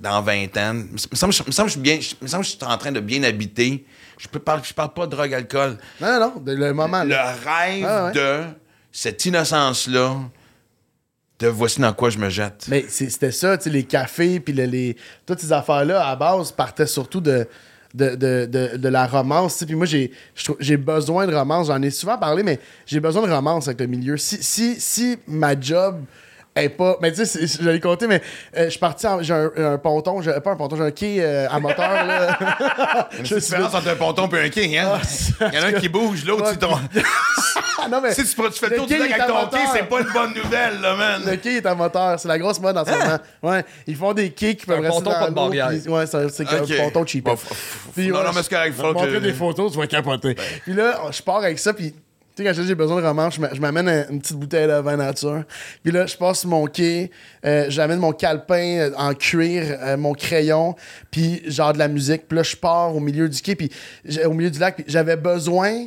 dans 0.00 0.22
20 0.22 0.56
ans. 0.56 0.74
Il 0.74 0.92
me 0.92 0.96
semble, 0.98 1.34
que 1.34 1.50
je 1.50 1.68
suis 1.68 1.80
bien, 1.80 1.94
il 1.94 2.16
me 2.22 2.28
semble 2.28 2.44
que 2.44 2.50
je 2.50 2.56
suis 2.56 2.64
en 2.64 2.78
train 2.78 2.92
de 2.92 3.00
bien 3.00 3.22
habiter. 3.24 3.84
Je 4.18 4.26
ne 4.32 4.38
parle, 4.38 4.60
je 4.64 4.74
parle 4.74 4.92
pas 4.92 5.06
de 5.06 5.12
drogue, 5.12 5.32
alcool. 5.32 5.78
Non, 6.00 6.08
non, 6.18 6.20
non, 6.20 6.42
le 6.46 6.72
moment. 6.72 7.04
Le 7.04 7.10
là. 7.10 7.32
rêve 7.32 7.84
Ah 7.88 8.04
ouais. 8.06 8.12
de 8.12 8.44
cette 8.90 9.24
innocence-là, 9.24 10.16
de 11.38 11.46
voici 11.46 11.80
dans 11.80 11.92
quoi 11.92 12.10
je 12.10 12.18
me 12.18 12.28
jette. 12.28 12.66
Mais 12.68 12.84
c'était 12.88 13.30
ça, 13.30 13.56
tu 13.56 13.64
sais, 13.64 13.70
les 13.70 13.84
cafés, 13.84 14.40
puis 14.40 14.52
le- 14.52 14.64
les, 14.64 14.96
toutes 15.24 15.38
ces 15.38 15.52
affaires-là, 15.52 16.04
à 16.08 16.16
base, 16.16 16.50
partaient 16.50 16.86
surtout 16.86 17.20
de, 17.20 17.46
de, 17.94 18.16
de, 18.16 18.46
de, 18.46 18.76
de 18.76 18.88
la 18.88 19.06
romance. 19.06 19.62
Puis 19.64 19.76
moi, 19.76 19.86
j'ai 19.86 20.76
besoin 20.76 21.26
de 21.28 21.34
romance. 21.34 21.68
J'en 21.68 21.80
ai 21.80 21.90
souvent 21.90 22.18
parlé, 22.18 22.42
mais 22.42 22.58
j'ai 22.86 22.98
besoin 22.98 23.24
de 23.26 23.32
romance 23.32 23.68
avec 23.68 23.78
le 23.80 23.86
milieu. 23.86 24.16
Si, 24.16 24.42
si, 24.42 24.80
si 24.80 25.16
ma 25.28 25.58
job 25.58 26.02
est 26.64 26.68
pas. 26.70 26.96
Mais 27.00 27.12
tu 27.12 27.24
sais, 27.26 27.46
je 27.46 27.68
l'ai 27.68 27.80
compté, 27.80 28.06
mais 28.06 28.22
euh, 28.56 28.64
je 28.66 28.70
suis 28.70 28.78
parti. 28.78 29.06
en- 29.06 29.22
J'ai 29.22 29.34
un, 29.34 29.50
un 29.56 29.78
ponton, 29.78 30.20
j'ai- 30.22 30.40
pas 30.40 30.50
un 30.52 30.56
ponton, 30.56 30.76
j'ai 30.76 30.82
un 30.82 30.90
quai 30.90 31.16
euh, 31.20 31.48
à 31.50 31.58
moteur, 31.60 31.88
là. 32.06 33.08
Une 33.18 33.22
différence 33.24 33.74
entre 33.74 33.88
un 33.88 33.96
ponton 33.96 34.28
et 34.28 34.40
un 34.46 34.48
quai, 34.48 34.78
hein? 34.78 34.98
Il 35.52 35.54
y 35.54 35.58
en 35.58 35.62
a 35.62 35.66
un 35.66 35.72
qui 35.72 35.88
bouge, 35.88 36.24
l'autre, 36.24 36.44
Ouais, 36.44 36.50
c'est 36.52 36.58
ton. 36.58 36.70
Ah 37.80 37.86
non, 37.88 38.00
mais. 38.00 38.12
Si 38.12 38.24
tu, 38.24 38.34
tu 38.34 38.52
fais 38.58 38.66
Le 38.66 38.70
le 38.72 38.76
tour 38.76 38.86
du 38.86 38.98
lac 38.98 39.12
avec 39.12 39.26
ton 39.28 39.34
moteur. 39.34 39.50
quai, 39.50 39.58
c'est 39.72 39.88
pas 39.88 40.00
une 40.00 40.12
bonne 40.12 40.34
nouvelle, 40.34 40.80
là, 40.80 40.96
man. 40.96 41.22
Le 41.24 41.36
quai 41.36 41.56
est 41.58 41.66
à 41.66 41.74
moteur, 41.76 42.18
c'est 42.18 42.26
la 42.26 42.36
grosse 42.38 42.60
mode 42.60 42.76
en 42.76 42.84
ce 42.84 42.90
moment. 42.90 43.18
Ouais, 43.42 43.64
ils 43.86 43.94
font 43.96 44.12
des 44.12 44.30
quais 44.30 44.56
qui 44.56 44.66
peuvent 44.66 44.78
un 44.78 44.82
rester 44.82 44.96
ponton, 45.04 45.10
dans 45.12 45.18
pas 45.20 45.30
de 45.30 45.34
barrière. 45.34 45.70
Ouais, 45.86 46.06
c'est 46.06 46.28
c'est 46.28 46.42
Ok. 46.44 46.70
un 46.72 46.82
ponton 46.84 47.06
cheap. 47.06 47.24
Bon, 47.24 47.34
f- 47.34 47.36
f- 47.96 48.10
non, 48.10 48.24
non, 48.24 48.30
mais 48.34 48.42
c'est 48.42 48.50
correct, 48.50 48.74
montrer 48.82 49.20
des 49.20 49.32
photos, 49.32 49.70
tu 49.72 49.78
vas 49.78 49.86
capoter. 49.86 50.34
Puis 50.64 50.74
là, 50.74 50.98
je 51.12 51.22
pars 51.22 51.36
avec 51.36 51.58
ça, 51.58 51.72
puis 51.72 51.92
tu 51.92 51.98
sais, 52.42 52.44
quand 52.44 52.62
j'ai 52.62 52.74
besoin 52.74 53.00
de 53.00 53.06
romance, 53.06 53.34
je 53.36 53.40
m'a- 53.40 53.52
je 53.54 53.60
m'amène 53.60 53.88
un- 53.88 54.08
une 54.10 54.20
petite 54.20 54.36
bouteille 54.36 54.66
de 54.66 54.72
vin 54.80 54.96
nature. 54.96 55.44
Puis 55.82 55.92
là, 55.92 56.06
je 56.06 56.16
passe 56.16 56.44
mon 56.44 56.66
quai, 56.66 57.10
euh, 57.44 57.66
j'amène 57.68 57.98
mon 57.98 58.12
calepin 58.12 58.78
euh, 58.78 58.90
en 58.96 59.14
cuir, 59.14 59.64
euh, 59.80 59.96
mon 59.96 60.12
crayon, 60.12 60.74
puis 61.10 61.42
genre 61.50 61.72
de 61.72 61.78
la 61.78 61.88
musique. 61.88 62.28
Puis 62.28 62.36
là, 62.36 62.42
je 62.42 62.56
pars 62.56 62.94
au 62.94 63.00
milieu 63.00 63.28
du 63.28 63.40
quai, 63.40 63.54
puis 63.54 63.70
au 64.24 64.32
milieu 64.32 64.50
du 64.50 64.58
lac, 64.58 64.76
puis 64.76 64.84
j'avais 64.88 65.16
besoin 65.16 65.86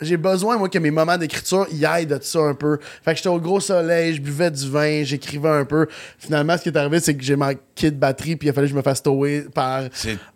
j'ai 0.00 0.16
besoin, 0.16 0.56
moi, 0.56 0.68
que 0.68 0.78
mes 0.78 0.90
moments 0.90 1.16
d'écriture 1.18 1.66
y 1.72 1.84
aillent 1.84 2.06
de 2.06 2.18
ça 2.22 2.38
un 2.40 2.54
peu. 2.54 2.78
Fait 3.04 3.12
que 3.12 3.16
j'étais 3.18 3.28
au 3.28 3.38
gros 3.40 3.60
soleil, 3.60 4.14
je 4.14 4.20
buvais 4.20 4.50
du 4.50 4.68
vin, 4.70 5.02
j'écrivais 5.04 5.48
un 5.48 5.64
peu. 5.64 5.86
Finalement, 6.18 6.56
ce 6.56 6.62
qui 6.62 6.68
est 6.70 6.76
arrivé, 6.76 7.00
c'est 7.00 7.14
que 7.16 7.22
j'ai 7.22 7.36
manqué 7.36 7.90
de 7.90 7.96
batterie, 7.96 8.36
puis 8.36 8.48
il 8.48 8.50
a 8.50 8.54
fallu 8.54 8.66
que 8.66 8.72
je 8.72 8.76
me 8.76 8.82
fasse 8.82 9.02
tower 9.02 9.44
par 9.54 9.82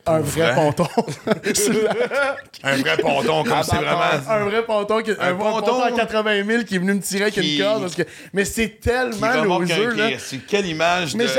un 0.06 0.20
vrai 0.20 0.52
vrai? 0.52 0.54
ponton. 0.54 0.86
Un 2.62 2.76
vrai 2.76 2.96
ponton, 2.98 3.44
comme 3.44 3.62
c'est 3.62 3.76
vraiment. 3.76 4.00
un 4.28 4.44
vrai 4.44 4.64
ponton, 4.64 5.02
qui, 5.02 5.10
un, 5.10 5.14
Un 5.20 5.34
ponton 5.34 5.60
ponton 5.60 5.82
à 5.82 5.92
80 5.92 6.44
000 6.46 6.62
qui 6.64 6.76
est 6.76 6.78
venu 6.78 6.94
me 6.94 7.00
tirer 7.00 7.22
avec 7.24 7.34
qui- 7.34 7.56
une 7.56 7.62
corde. 7.62 7.82
parce 7.82 7.94
que- 7.94 8.02
mais 8.32 8.44
c'est 8.44 8.80
tellement 8.80 9.42
loseux, 9.60 9.94
là. 9.94 10.08
C'est 10.18 10.38
quelle 10.38 10.66
image 10.66 11.14
Mais 11.14 11.24
de. 11.24 11.30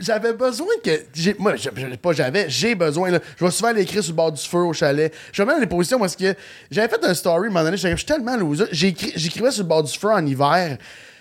j'avais 0.00 0.32
besoin 0.32 0.68
que. 0.82 0.90
Moi, 1.38 1.56
j'ai- 1.56 1.70
pas 1.96 2.12
j'avais, 2.12 2.46
j'ai 2.48 2.74
besoin. 2.74 3.10
Là. 3.10 3.18
Je 3.38 3.44
vais 3.44 3.50
souvent 3.50 3.72
l'écrire 3.72 4.02
sur 4.02 4.12
le 4.12 4.16
bord 4.16 4.32
du 4.32 4.42
feu 4.42 4.58
au 4.58 4.72
chalet. 4.72 5.12
Je 5.32 5.42
vais 5.42 5.46
même 5.46 5.56
dans 5.56 5.60
les 5.60 5.66
positions 5.66 5.98
parce 5.98 6.16
que 6.16 6.34
j'avais 6.70 6.88
fait 6.88 7.04
un 7.04 7.14
story 7.14 7.48
à 7.54 7.62
Je 7.76 7.94
suis 7.96 8.04
tellement 8.06 8.36
loser. 8.36 8.64
J'écrivais 8.72 9.50
sur 9.50 9.62
le 9.62 9.68
bord 9.68 9.82
du 9.82 9.92
feu 9.96 10.08
en 10.10 10.24
hiver. 10.24 10.78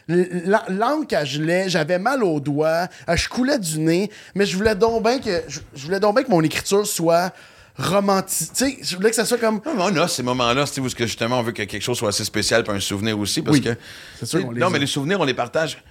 L- 0.08 0.52
L'encre 0.70 1.16
à 1.16 1.24
gelait, 1.26 1.70
j'avais 1.70 2.00
mal 2.00 2.24
aux 2.24 2.40
doigts, 2.40 2.88
euh, 3.08 3.16
je 3.16 3.30
coulais 3.30 3.60
du 3.60 3.78
nez, 3.80 4.10
mais 4.34 4.46
je 4.48 4.58
voulais 4.58 4.74
donc 4.74 5.04
bien 5.04 5.20
que 5.20 5.44
je, 5.48 5.60
voulais 5.86 6.00
donc 6.00 6.16
bien 6.16 6.24
que 6.24 6.32
mon 6.32 6.42
écriture 6.42 6.88
soit 6.88 7.32
romantique. 7.78 8.50
Tu 8.56 8.66
sais, 8.72 8.78
je 8.82 8.96
voulais 8.96 9.10
que 9.12 9.16
ça 9.16 9.24
soit 9.26 9.38
comme 9.38 9.62
mais 9.66 9.72
on 9.78 9.96
a 9.98 10.08
ces 10.08 10.24
moments-là, 10.24 10.66
c'est 10.66 10.82
où 10.82 10.90
justement 10.90 11.40
on 11.40 11.44
veut 11.44 11.52
que 11.52 11.62
quelque 11.64 11.82
chose 11.84 11.98
soit 11.98 12.10
assez 12.10 12.24
spécial 12.26 12.64
pour 12.64 12.74
un 12.74 12.80
souvenir 12.80 13.18
aussi. 13.20 13.42
Parce 13.44 13.58
Oui, 13.58 13.64
que. 13.64 13.76
c'est 14.20 14.26
sûr 14.26 14.42
qu'on 14.44 14.52
les 14.52 14.60
Non, 14.60 14.68
a. 14.68 14.70
mais 14.72 14.80
les 14.80 14.88
souvenirs, 14.88 15.20
on 15.22 15.26
les 15.26 15.34
partage. 15.36 15.82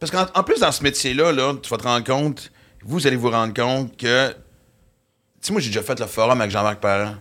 Parce 0.00 0.10
qu'en 0.10 0.26
en 0.34 0.42
plus, 0.42 0.58
dans 0.60 0.72
ce 0.72 0.82
métier-là, 0.82 1.30
là, 1.32 1.54
tu 1.62 1.70
vas 1.70 1.76
te 1.76 1.84
rendre 1.84 2.04
compte, 2.04 2.50
vous 2.82 3.06
allez 3.06 3.16
vous 3.16 3.30
rendre 3.30 3.54
compte 3.54 3.96
que. 3.96 4.30
Tu 4.30 4.34
sais, 5.42 5.52
moi, 5.52 5.60
j'ai 5.60 5.68
déjà 5.68 5.82
fait 5.82 5.98
le 6.00 6.06
forum 6.06 6.40
avec 6.40 6.50
Jean-Marc 6.50 6.80
Parent, 6.80 7.14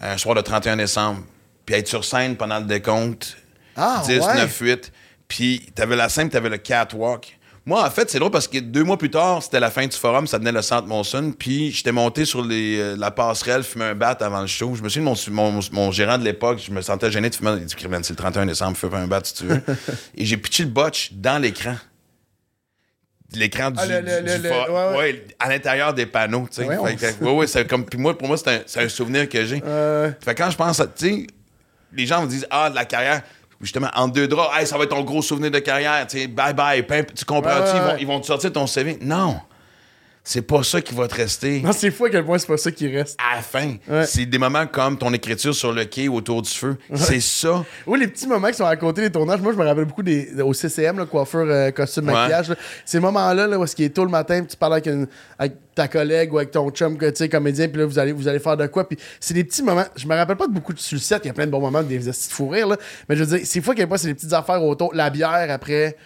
un 0.00 0.18
soir 0.18 0.34
de 0.34 0.40
31 0.42 0.76
décembre. 0.76 1.20
Puis 1.70 1.78
être 1.78 1.86
sur 1.86 2.04
scène 2.04 2.34
pendant 2.36 2.58
le 2.58 2.64
décompte, 2.64 3.36
Ah, 3.76 4.02
10, 4.04 4.18
ouais. 4.18 4.34
9, 4.38 4.58
8. 4.60 4.92
Puis 5.28 5.70
t'avais 5.72 5.94
la 5.94 6.08
scène, 6.08 6.28
t'avais 6.28 6.48
le 6.48 6.56
catwalk. 6.58 7.38
Moi, 7.64 7.86
en 7.86 7.90
fait, 7.90 8.10
c'est 8.10 8.18
drôle 8.18 8.32
parce 8.32 8.48
que 8.48 8.58
deux 8.58 8.82
mois 8.82 8.96
plus 8.98 9.08
tard, 9.10 9.40
c'était 9.40 9.60
la 9.60 9.70
fin 9.70 9.86
du 9.86 9.96
forum, 9.96 10.26
ça 10.26 10.38
venait 10.38 10.50
le 10.50 10.62
centre 10.62 10.88
Monson. 10.88 11.32
Puis 11.38 11.70
j'étais 11.70 11.92
monté 11.92 12.24
sur 12.24 12.42
les, 12.44 12.80
euh, 12.80 12.96
la 12.98 13.12
passerelle, 13.12 13.62
fumer 13.62 13.84
un 13.84 13.94
bat 13.94 14.16
avant 14.18 14.40
le 14.40 14.48
show. 14.48 14.74
Je 14.74 14.82
me 14.82 14.88
souviens 14.88 15.12
de 15.12 15.30
mon, 15.30 15.52
mon, 15.52 15.60
mon 15.70 15.92
gérant 15.92 16.18
de 16.18 16.24
l'époque, 16.24 16.58
je 16.66 16.72
me 16.72 16.82
sentais 16.82 17.08
gêné 17.12 17.30
de 17.30 17.36
fumer. 17.36 17.52
Il 17.60 17.66
dit, 17.66 17.74
c'est 17.78 18.10
le 18.10 18.16
31 18.16 18.46
décembre, 18.46 18.76
fume 18.76 18.94
un 18.94 19.06
bat 19.06 19.20
si 19.22 19.34
tu 19.34 19.44
veux. 19.44 19.62
Et 20.16 20.24
j'ai 20.24 20.38
pitché 20.38 20.64
le 20.64 20.70
botch 20.70 21.10
dans 21.12 21.40
l'écran. 21.40 21.76
L'écran 23.34 23.70
du, 23.70 23.78
Ah, 23.80 23.86
le- 23.86 24.00
le- 24.00 24.22
du- 24.22 24.48
ouais, 24.48 24.68
ouais. 24.68 24.96
ouais, 24.98 25.26
à 25.38 25.48
l'intérieur 25.48 25.94
des 25.94 26.06
panneaux, 26.06 26.48
tu 26.50 26.62
sais. 26.62 26.66
Ouais, 26.66 26.76
ouais, 27.30 27.46
c'est 27.46 27.64
comme, 27.68 27.84
puis 27.84 27.96
moi, 27.96 28.18
pour 28.18 28.26
moi, 28.26 28.36
c'est 28.36 28.48
un, 28.78 28.82
un 28.84 28.88
souvenir 28.88 29.28
que 29.28 29.44
j'ai. 29.46 29.62
Euh, 29.64 30.10
Fait 30.20 30.34
quand 30.34 30.50
je 30.50 30.56
pense 30.56 30.80
à, 30.80 30.88
tu 30.88 31.06
sais, 31.08 31.26
les 31.92 32.06
gens 32.06 32.22
me 32.22 32.26
disent, 32.26 32.46
ah, 32.50 32.70
de 32.70 32.74
la 32.74 32.84
carrière, 32.84 33.22
justement, 33.60 33.88
entre 33.94 34.14
deux 34.14 34.28
draps, 34.28 34.58
hey, 34.58 34.66
ça 34.66 34.78
va 34.78 34.84
être 34.84 34.90
ton 34.90 35.02
gros 35.02 35.22
souvenir 35.22 35.50
de 35.50 35.58
carrière, 35.58 36.06
tu 36.06 36.18
sais, 36.18 36.26
bye 36.26 36.54
bye, 36.54 36.82
pimp, 36.82 37.14
tu 37.14 37.24
comprends-tu, 37.24 37.60
Ouais, 37.60 37.62
ouais, 37.62 37.76
ils, 37.76 37.82
vont, 37.82 37.96
ils 38.00 38.06
vont 38.06 38.20
te 38.20 38.26
sortir 38.26 38.52
ton 38.52 38.66
CV. 38.66 38.98
Non, 39.00 39.40
c'est 40.22 40.42
pas 40.42 40.62
ça 40.62 40.80
qui 40.82 40.94
va 40.94 41.08
te 41.08 41.14
rester 41.14 41.60
non, 41.62 41.72
c'est 41.72 41.90
fou 41.90 42.04
à 42.04 42.10
quel 42.10 42.24
point 42.24 42.38
c'est 42.38 42.46
pas 42.46 42.56
ça 42.58 42.70
qui 42.70 42.86
reste. 42.94 43.18
à 43.18 43.36
la 43.36 43.42
fin. 43.42 43.74
Ouais. 43.88 44.04
C'est 44.06 44.26
des 44.26 44.38
moments 44.38 44.66
comme 44.66 44.98
ton 44.98 45.12
écriture 45.14 45.54
sur 45.54 45.72
le 45.72 45.84
quai 45.86 46.08
autour 46.08 46.42
du 46.42 46.50
feu. 46.50 46.76
C'est 46.94 47.20
ça. 47.20 47.64
Oui, 47.86 47.98
les 47.98 48.06
petits 48.06 48.26
moments 48.26 48.48
qui 48.48 48.54
sont 48.54 48.66
à 48.66 48.76
côté 48.76 49.00
des 49.00 49.10
tournages, 49.10 49.40
moi 49.40 49.52
je 49.52 49.58
me 49.58 49.64
rappelle 49.64 49.86
beaucoup 49.86 50.02
des, 50.02 50.28
au 50.42 50.52
CCM, 50.52 50.98
là, 50.98 51.06
coiffeur, 51.06 51.46
euh, 51.48 51.70
costume, 51.70 52.06
Ouais. 52.08 52.12
maquillage. 52.12 52.50
là. 52.50 52.56
Ces 52.84 53.00
moments-là, 53.00 53.46
là, 53.46 53.58
où 53.58 53.64
est-ce 53.64 53.74
qu'il 53.74 53.86
est 53.86 53.90
tôt 53.90 54.04
le 54.04 54.10
matin, 54.10 54.40
puis 54.40 54.48
tu 54.48 54.56
parles 54.56 54.74
avec, 54.74 54.86
une- 54.86 55.06
avec 55.38 55.54
ta 55.74 55.88
collègue 55.88 56.32
ou 56.32 56.38
avec 56.38 56.50
ton 56.50 56.70
chum, 56.70 56.98
tu 56.98 57.06
sais, 57.14 57.28
comédien, 57.28 57.68
puis 57.68 57.78
là 57.80 57.86
vous 57.86 57.98
allez, 57.98 58.12
vous 58.12 58.28
allez 58.28 58.40
faire 58.40 58.56
de 58.56 58.66
quoi. 58.66 58.86
Puis 58.86 58.98
c'est 59.20 59.34
des 59.34 59.44
petits 59.44 59.62
moments. 59.62 59.84
Je 59.96 60.06
me 60.06 60.14
rappelle 60.14 60.36
pas 60.36 60.46
de 60.46 60.52
beaucoup 60.52 60.74
de 60.74 60.78
sucettes, 60.80 61.22
il 61.24 61.28
y 61.28 61.30
a 61.30 61.34
plein 61.34 61.46
de 61.46 61.50
bons 61.50 61.60
moments, 61.60 61.82
des 61.82 61.98
petits 61.98 62.08
de 62.08 62.32
fou 62.34 62.48
rire, 62.48 62.68
là. 62.68 62.76
Mais 63.08 63.16
je 63.16 63.24
veux 63.24 63.38
dire, 63.38 63.46
c'est 63.46 63.60
fou 63.62 63.70
à 63.70 63.74
quel 63.74 63.88
point 63.88 63.96
c'est 63.96 64.08
des 64.08 64.14
petites 64.14 64.32
affaires 64.34 64.62
autour. 64.62 64.94
La 64.94 65.08
bière 65.10 65.46
après. 65.50 65.96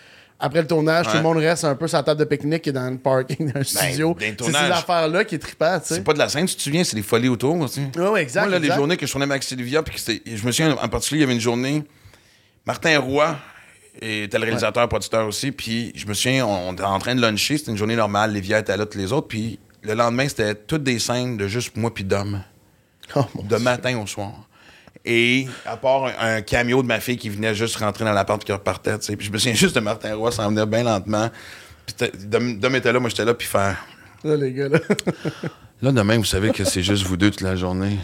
Après 0.45 0.61
le 0.61 0.67
tournage, 0.67 1.07
tout 1.07 1.13
Ouais. 1.13 1.17
le 1.17 1.23
monde 1.23 1.39
reste 1.39 1.65
un 1.65 1.75
peu 1.75 1.89
sur 1.89 1.97
la 1.97 2.03
table 2.03 2.21
de 2.21 2.27
pique-nique 2.27 2.67
et 2.67 2.73
dans 2.73 2.91
le 2.91 2.99
parking 2.99 3.51
d'un 3.51 3.63
studio. 3.65 4.13
dans 4.13 4.21
les 4.21 4.35
C'est 4.39 4.51
ces 4.53 4.57
affaires-là 4.57 5.25
qui 5.25 5.37
est 5.37 5.39
trippant, 5.39 5.79
tu 5.81 5.87
sais. 5.87 5.95
C'est 5.95 6.05
pas 6.05 6.13
de 6.13 6.19
la 6.19 6.29
scène, 6.29 6.45
tu 6.45 6.55
te 6.55 6.61
souviens, 6.61 6.85
c'est 6.85 6.97
des 6.97 7.03
folies 7.03 7.29
autour. 7.31 7.59
aussi. 7.61 7.81
Ouais, 7.97 8.09
ouais, 8.09 8.23
exact. 8.23 8.43
Moi, 8.43 8.51
là, 8.51 8.59
les 8.59 8.71
journées 8.71 8.99
que 8.99 9.07
je 9.07 9.11
tournais 9.11 9.25
avec 9.25 9.43
Sylvia, 9.43 9.83
puis 9.83 9.97
je 10.27 10.47
me 10.47 10.53
souviens 10.53 10.77
en 10.77 10.89
particulier, 10.89 11.21
il 11.21 11.23
y 11.23 11.25
avait 11.25 11.35
une 11.35 11.41
journée. 11.41 11.83
Martin 12.67 12.99
Roy 12.99 13.37
était 14.03 14.39
le 14.39 14.45
réalisateur, 14.45 14.87
producteur 14.89 15.27
aussi, 15.27 15.51
puis 15.51 15.93
je 15.95 16.07
me 16.07 16.13
souviens, 16.13 16.45
on, 16.47 16.75
était 16.75 16.83
en 16.83 16.99
train 16.99 17.15
de 17.15 17.23
luncher, 17.23 17.57
c'était 17.57 17.71
une 17.71 17.79
journée 17.79 17.97
normale, 17.97 18.33
Livia 18.33 18.59
était 18.59 18.77
là, 18.77 18.85
tous 18.85 18.99
les 18.99 19.13
autres, 19.13 19.29
puis 19.29 19.59
le 19.83 19.95
lendemain, 19.95 20.29
c'était 20.29 20.55
toutes 20.55 20.83
des 20.83 20.99
scènes 20.99 21.39
de 21.39 21.47
juste 21.49 21.75
moi 21.77 21.93
puis 21.95 22.05
Dom, 22.05 22.43
Oh, 23.17 23.25
de 23.43 23.57
matin 23.57 23.99
au 23.99 24.07
soir. 24.07 24.33
Et 25.05 25.47
à 25.67 25.77
part 25.77 26.07
un, 26.07 26.37
un 26.37 26.43
cameo 26.43 26.83
de 26.83 26.87
ma 26.89 26.99
fille 27.01 27.17
qui 27.19 27.29
venait 27.29 27.55
juste 27.55 27.77
rentrer 27.77 28.05
dans 28.05 28.13
l'appart 28.13 28.41
puis 28.41 28.47
qui 28.47 28.53
repartait, 28.53 28.99
tu 28.99 29.05
sais. 29.07 29.17
Puis 29.17 29.27
je 29.27 29.33
me 29.33 29.39
souviens 29.39 29.55
juste 29.55 29.75
de 29.75 29.81
Martin 29.81 30.15
Roy 30.15 30.33
s'en 30.33 30.49
venir 30.49 30.67
bien 30.67 30.83
lentement. 30.83 31.31
Puis 31.87 32.09
Dom, 32.27 32.59
Dom 32.59 32.75
était 32.77 32.93
là, 32.93 32.99
moi 33.01 33.11
j'étais 33.11 33.25
là, 33.27 33.35
puis 33.35 33.47
faire. 33.47 33.85
Là, 34.23 34.37
les 34.37 34.53
gars, 34.53 34.69
là. 34.69 34.79
Là, 35.83 35.93
demain, 35.93 36.17
vous 36.17 36.25
savez 36.25 36.51
que 36.51 36.65
c'est 36.65 36.83
juste 36.83 37.03
vous 37.05 37.17
deux 37.19 37.31
toute 37.31 37.43
la 37.43 37.57
journée. 37.57 37.99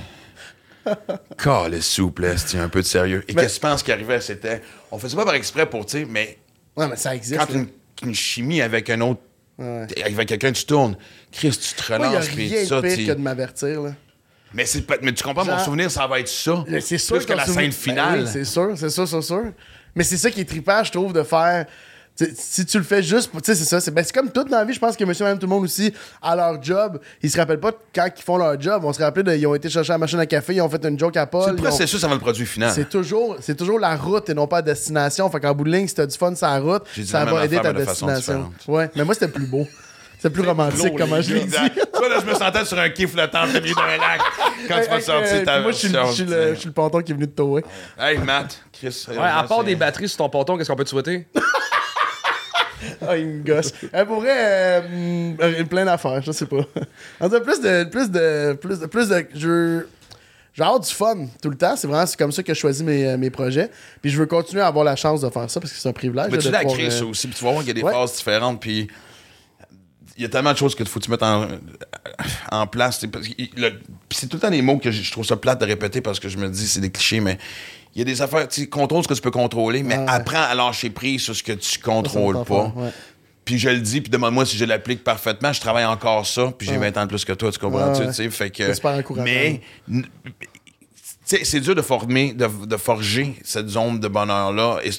Calais, 1.39 1.81
c'est 1.81 2.59
un 2.59 2.69
peu 2.69 2.81
de 2.83 2.87
sérieux. 2.87 3.25
Et 3.29 3.33
Mais- 3.33 3.43
qu'est-ce 3.43 3.55
que 3.59 3.61
tu 3.67 3.67
penses 3.71 3.83
qui 3.83 3.93
arrivait? 3.93 4.21
C'était. 4.21 4.61
On 4.91 4.99
faisait 4.99 5.17
pas 5.17 5.25
par 5.25 5.35
exprès 5.35 5.65
pour, 5.65 5.87
tu 5.87 5.99
sais, 6.01 6.07
mais 6.09 6.39
Ouais, 6.77 6.89
mais 6.89 6.97
ça 6.97 7.15
existe. 7.15 7.39
quand 7.41 7.53
une, 7.55 7.69
une 8.05 8.15
chimie 8.15 8.61
avec 8.61 8.91
un 8.91 9.01
autre. 9.01 9.21
Ouais. 9.59 9.87
Avec 10.05 10.29
quelqu'un, 10.29 10.53
tu 10.53 10.65
tournes. 10.65 10.97
Chris, 11.33 11.51
tu 11.51 11.75
te 11.83 11.93
Moi, 11.93 12.07
il 12.07 12.11
n'y 12.11 12.17
a 12.17 12.19
relances, 12.21 12.29
puis 12.29 12.49
rien 12.49 12.65
ça, 12.67 12.81
de 12.81 12.95
pire 12.95 13.07
que 13.15 13.19
de 13.19 13.23
m'avertir. 13.23 13.83
Là. 13.83 13.91
Mais, 14.53 14.67
c'est 14.67 14.83
pas- 14.83 14.97
mais 15.03 15.13
tu 15.13 15.23
comprends, 15.23 15.45
mon 15.45 15.51
Genre- 15.53 15.61
souvenir, 15.65 15.91
ça 15.91 16.07
va 16.07 16.19
être 16.21 16.29
ça. 16.29 16.65
C'est 16.81 16.99
sûr 16.99 17.17
Plus 17.17 17.27
que 17.27 17.33
la 17.33 17.47
scène 17.47 17.73
finale. 17.73 18.21
Ben 18.21 18.25
oui, 18.25 18.31
c'est 18.33 18.45
sûr, 18.45 18.73
c'est 18.77 18.91
sûr, 18.91 19.07
c'est 19.07 19.23
sûr. 19.23 19.45
Mais 19.95 20.05
c'est 20.05 20.17
ça 20.17 20.31
qui 20.31 20.41
est 20.41 20.45
trippant, 20.45 20.83
je 20.85 20.91
trouve, 20.93 21.13
de 21.13 21.23
faire. 21.23 21.67
si 22.35 22.67
tu 22.67 22.77
le 22.77 22.85
fais 22.85 23.03
juste, 23.03 23.31
tu 23.33 23.39
sais, 23.43 23.55
c'est 23.55 23.65
ça. 23.65 23.81
C'est 23.81 23.91
ben, 23.93 24.05
c'est 24.05 24.13
comme 24.15 24.31
toute 24.31 24.49
dans 24.51 24.59
la 24.59 24.65
vie, 24.67 24.75
je 24.75 24.79
pense 24.79 24.95
que 24.95 25.05
monsieur, 25.05 25.25
madame, 25.25 25.39
tout 25.39 25.47
le 25.47 25.51
monde 25.51 25.65
aussi, 25.65 25.91
à 26.21 26.37
leur 26.37 26.63
job, 26.63 27.01
ils 27.23 27.31
se 27.31 27.39
rappellent 27.39 27.61
pas 27.61 27.73
quand 27.95 28.09
ils 28.15 28.23
font 28.23 28.37
leur 28.37 28.61
job. 28.61 28.83
On 28.85 28.93
se 28.93 29.01
rappelle, 29.03 29.23
de, 29.25 29.35
ils 29.35 29.47
ont 29.47 29.55
été 29.55 29.71
chercher 29.71 29.93
la 29.93 29.99
machine 29.99 30.19
à 30.19 30.27
café, 30.27 30.55
ils 30.55 30.61
ont 30.61 30.69
fait 30.69 30.85
une 30.85 30.99
joke 30.99 31.17
à 31.17 31.27
Paul. 31.27 31.45
c'est 31.45 31.51
le 31.53 31.57
ils 31.57 31.61
ont- 31.61 31.65
processus 31.65 32.05
avant 32.05 32.15
le 32.15 32.21
produit 32.21 32.45
final. 32.45 32.73
C'est 32.75 32.91
toujours, 32.91 33.37
c'est 33.41 33.55
toujours 33.57 33.79
la 33.79 33.97
route 33.97 34.29
et 34.29 34.35
non 34.35 34.47
pas 34.47 34.57
la 34.57 34.63
destination. 34.63 35.31
Fait 35.31 35.41
qu'en 35.41 35.55
bout 35.55 35.65
de 35.65 35.71
ligne, 35.71 35.89
si 35.89 35.95
t'as 35.95 36.05
du 36.07 36.17
fun 36.19 36.35
sur 36.35 36.47
la 36.47 36.59
route, 36.59 36.83
ça 37.07 37.25
va 37.25 37.45
aider 37.45 37.59
ta 37.59 37.73
destination. 37.73 38.51
Ouais, 38.69 38.91
mais 38.95 39.05
moi, 39.05 39.15
c'était 39.15 39.29
plus 39.29 39.47
beau. 39.47 39.67
C'était 40.21 40.35
plus 40.35 40.47
romantique, 40.47 40.93
comment 40.99 41.19
je 41.23 41.33
l'ai 41.33 41.41
dit. 41.41 41.47
Exact. 41.47 41.89
Toi, 41.95 42.09
là, 42.11 42.17
je 42.21 42.31
me 42.31 42.35
sentais 42.35 42.65
sur 42.67 42.79
un 42.79 42.91
quai 42.91 43.07
flottant 43.07 43.45
au 43.45 43.47
milieu 43.47 43.75
d'un 43.75 43.97
lac 43.97 44.21
quand 44.69 44.97
tu 44.97 45.03
sortir 45.03 45.37
hey, 45.37 45.45
ta 45.45 45.61
moi, 45.61 45.73
je 45.73 45.77
suis, 45.79 45.89
le- 45.89 46.73
ponton 46.73 47.01
qui 47.01 47.13
est 47.13 47.15
venu 47.15 47.27
de 47.27 47.33
tower. 47.33 47.63
Hey, 47.99 48.19
Matt, 48.19 48.61
Chris. 48.71 49.07
Ouais, 49.09 49.17
à 49.19 49.45
part 49.45 49.65
des 49.65 49.77
batteries 49.77 50.11
sur 50.11 50.19
ton 50.19 50.29
ponton, 50.29 50.59
qu'est-ce 50.59 50.69
qu'on 50.69 50.77
peut 50.77 50.85
te 50.85 50.91
souhaiter? 50.91 51.27
Ah, 53.07 53.17
il 53.17 53.27
me 53.27 53.45
gosse. 53.45 53.73
Elle 53.93 54.07
pourrait. 54.07 54.83
Euh, 54.83 55.65
plein 55.65 55.85
d'affaires, 55.85 56.23
je 56.23 56.33
sais 56.33 56.47
pas. 56.47 56.65
En 57.21 57.29
tout 57.29 57.35
cas, 57.35 57.41
plus 57.41 57.61
de. 57.61 57.85
Plus 57.85 58.11
de. 58.11 58.55
Plus 58.55 58.81
de. 58.81 58.87
Plus 58.87 59.09
de 59.09 59.27
je, 59.35 59.87
j'ai 60.55 60.63
hâte 60.63 60.89
du 60.89 60.95
fun 60.95 61.27
tout 61.43 61.51
le 61.51 61.57
temps. 61.57 61.77
C'est 61.77 61.87
vraiment 61.87 62.07
c'est 62.07 62.19
comme 62.19 62.33
ça 62.33 62.43
que 62.43 62.55
je 62.55 62.59
choisis 62.59 62.83
mes, 62.83 63.07
euh, 63.07 63.19
mes 63.19 63.31
projets. 63.31 63.71
Puis 64.01 64.11
je 64.11 64.19
veux 64.19 64.27
continuer 64.27 64.63
à 64.63 64.67
avoir 64.67 64.85
la 64.85 64.97
chance 64.97 65.21
de 65.21 65.29
faire 65.29 65.51
ça 65.51 65.61
parce 65.61 65.73
que 65.73 65.79
c'est 65.79 65.89
un 65.89 65.93
privilège. 65.93 66.29
Mais 66.31 66.39
tu 66.39 66.51
l'as 66.51 66.65
créé 66.65 66.87
euh, 66.87 66.91
ça 66.91 67.05
aussi, 67.05 67.29
puis 67.29 67.37
tu 67.37 67.45
vas 67.45 67.53
voir 67.53 67.63
qu'il 67.63 67.69
y 67.69 67.79
a 67.79 67.83
des 67.83 67.83
ouais. 67.83 67.93
phases 67.93 68.17
différentes, 68.17 68.61
puis 68.61 68.89
il 70.21 70.25
y 70.25 70.27
a 70.27 70.29
tellement 70.29 70.53
de 70.53 70.59
choses 70.59 70.75
que 70.75 70.85
faut 70.85 71.01
que 71.01 71.05
tu 71.07 71.11
mettes 71.11 71.23
en, 71.23 71.47
en 72.53 72.67
place. 72.67 73.01
c'est 73.01 74.27
tout 74.29 74.37
le 74.37 74.41
temps 74.41 74.51
des 74.51 74.61
mots 74.61 74.77
que 74.77 74.91
je 74.91 75.11
trouve 75.11 75.25
ça 75.25 75.37
plate 75.37 75.61
de 75.63 75.65
répéter 75.67 76.03
parce 76.03 76.21
que 76.21 76.29
je 76.29 76.37
me 76.37 76.49
dis 76.51 76.69
c'est 76.69 76.81
des 76.81 76.91
clichés, 76.91 77.21
mais 77.21 77.39
il 77.95 78.01
y 78.01 78.03
a 78.03 78.05
des 78.05 78.21
affaires, 78.21 78.47
tu 78.47 78.61
sais, 78.61 78.67
contrôle 78.69 79.03
ce 79.03 79.09
que 79.09 79.15
tu 79.15 79.23
peux 79.23 79.31
contrôler, 79.31 79.83
mais 79.83 79.97
Ouais. 79.97 80.05
apprends 80.09 80.43
à 80.43 80.55
lâcher 80.55 80.91
prise 80.91 81.23
sur 81.23 81.35
ce 81.35 81.43
que 81.43 81.53
tu 81.53 81.79
contrôles 81.79 82.45
pas. 82.45 82.73
ouais. 82.77 82.91
Puis 83.47 83.59
je 83.59 83.71
le 83.71 83.81
dis, 83.81 84.01
puis 84.03 84.11
demande-moi 84.11 84.45
si 84.45 84.57
je 84.59 84.65
l'applique 84.67 85.03
parfaitement. 85.03 85.53
Je 85.55 85.61
travaille 85.61 85.87
encore 85.87 86.27
ça, 86.27 86.53
puis 86.57 86.69
j'ai 86.69 86.77
20 86.77 86.97
ans 86.99 87.03
de 87.05 87.09
plus 87.09 87.25
que 87.25 87.33
toi, 87.33 87.51
tu 87.51 87.59
comprends-tu? 87.59 88.03
Ouais, 88.03 88.13
mais 89.25 89.61
c'est 91.25 91.61
dur 91.61 91.75
de 91.75 91.83
former, 91.83 92.33
de, 92.35 92.49
de 92.67 92.77
forger 92.77 93.35
cette 93.45 93.69
zone 93.69 93.99
de 94.01 94.09
bonheur-là. 94.09 94.81
Et 94.85 94.91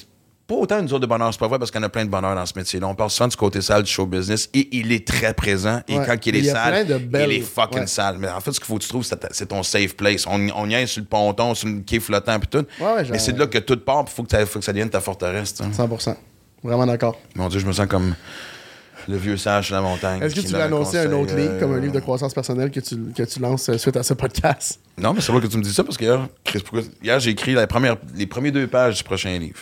pas 0.46 0.54
autant 0.56 0.80
une 0.80 0.88
zone 0.88 1.00
de 1.00 1.06
bonheur, 1.06 1.32
c'est 1.32 1.38
pas 1.40 1.48
vrai 1.48 1.58
parce 1.58 1.70
en 1.74 1.82
a 1.82 1.88
plein 1.88 2.04
de 2.04 2.10
bonheur 2.10 2.34
dans 2.34 2.44
ce 2.46 2.52
métier-là. 2.56 2.86
On 2.88 2.94
parle 2.94 3.10
souvent 3.10 3.28
du 3.28 3.36
côté 3.36 3.60
sale 3.60 3.84
du 3.84 3.90
show 3.90 4.06
business 4.06 4.50
et 4.52 4.68
il 4.76 4.92
est 4.92 5.06
très 5.06 5.32
présent. 5.34 5.80
Et 5.88 5.96
Ouais. 5.98 6.04
quand 6.06 6.26
il 6.26 6.36
est 6.36 6.42
sale, 6.44 6.86
de 6.86 7.00
il 7.12 7.32
est 7.32 7.40
fucking 7.40 7.80
ouais. 7.80 7.86
sale. 7.86 8.16
Mais 8.18 8.28
en 8.28 8.40
fait, 8.40 8.52
ce 8.52 8.58
qu'il 8.60 8.66
faut 8.66 8.76
que 8.76 8.82
tu 8.82 8.88
trouves, 8.88 9.06
c'est 9.30 9.46
ton 9.46 9.62
safe 9.62 9.94
place. 9.96 10.26
On, 10.26 10.48
on 10.56 10.68
y 10.68 10.74
est 10.74 10.86
sur 10.86 11.00
le 11.00 11.06
ponton, 11.06 11.54
sur 11.54 11.68
le 11.68 11.80
quai 11.80 12.00
flottant, 12.00 12.38
puis 12.40 12.48
tout. 12.48 12.66
Ouais, 12.80 13.04
genre- 13.04 13.12
Mais 13.12 13.18
c'est 13.18 13.32
de 13.32 13.38
là 13.38 13.46
que 13.46 13.58
tout 13.58 13.76
part, 13.78 14.04
puis 14.04 14.12
il 14.12 14.16
faut, 14.16 14.22
que 14.24 14.30
ça- 14.30 14.44
faut 14.46 14.58
que 14.58 14.64
ça 14.64 14.72
devienne 14.72 14.90
ta 14.90 15.00
forteresse. 15.00 15.54
tu 15.54 15.64
sais. 15.64 15.70
100%. 15.72 16.16
Vraiment 16.62 16.86
d'accord. 16.86 17.18
Mon 17.34 17.48
Dieu, 17.48 17.58
je 17.60 17.66
me 17.66 17.72
sens 17.72 17.86
comme 17.86 18.14
le 19.08 19.16
vieux 19.16 19.36
sage 19.36 19.66
sur 19.66 19.74
la 19.74 19.80
montagne. 19.80 20.22
Est-ce 20.22 20.34
que 20.34 20.40
tu 20.40 20.46
vas 20.52 20.64
annoncer 20.64 20.98
un 20.98 21.12
autre 21.12 21.34
livre, 21.34 21.54
euh, 21.54 21.60
comme 21.60 21.72
un 21.74 21.80
livre 21.80 21.92
de 21.92 21.98
croissance 22.00 22.32
personnelle 22.34 22.70
que 22.70 22.78
tu, 22.80 22.96
que 23.16 23.22
tu 23.24 23.40
lances 23.40 23.68
euh, 23.68 23.78
suite 23.78 23.96
à 23.96 24.02
ce 24.04 24.14
podcast? 24.14 24.78
Non, 24.98 25.12
mais 25.12 25.20
c'est 25.20 25.32
vrai 25.32 25.40
que 25.40 25.46
tu 25.48 25.56
me 25.56 25.62
dis 25.62 25.72
ça 25.74 25.82
parce 25.82 25.96
que 25.96 26.04
hier, 26.04 26.28
hier 27.02 27.18
j'ai 27.20 27.30
écrit 27.30 27.54
la 27.54 27.66
première, 27.66 27.96
les 28.14 28.26
premiers 28.26 28.52
deux 28.52 28.66
pages 28.68 28.98
du 28.98 29.02
prochain 29.02 29.36
livre. 29.38 29.60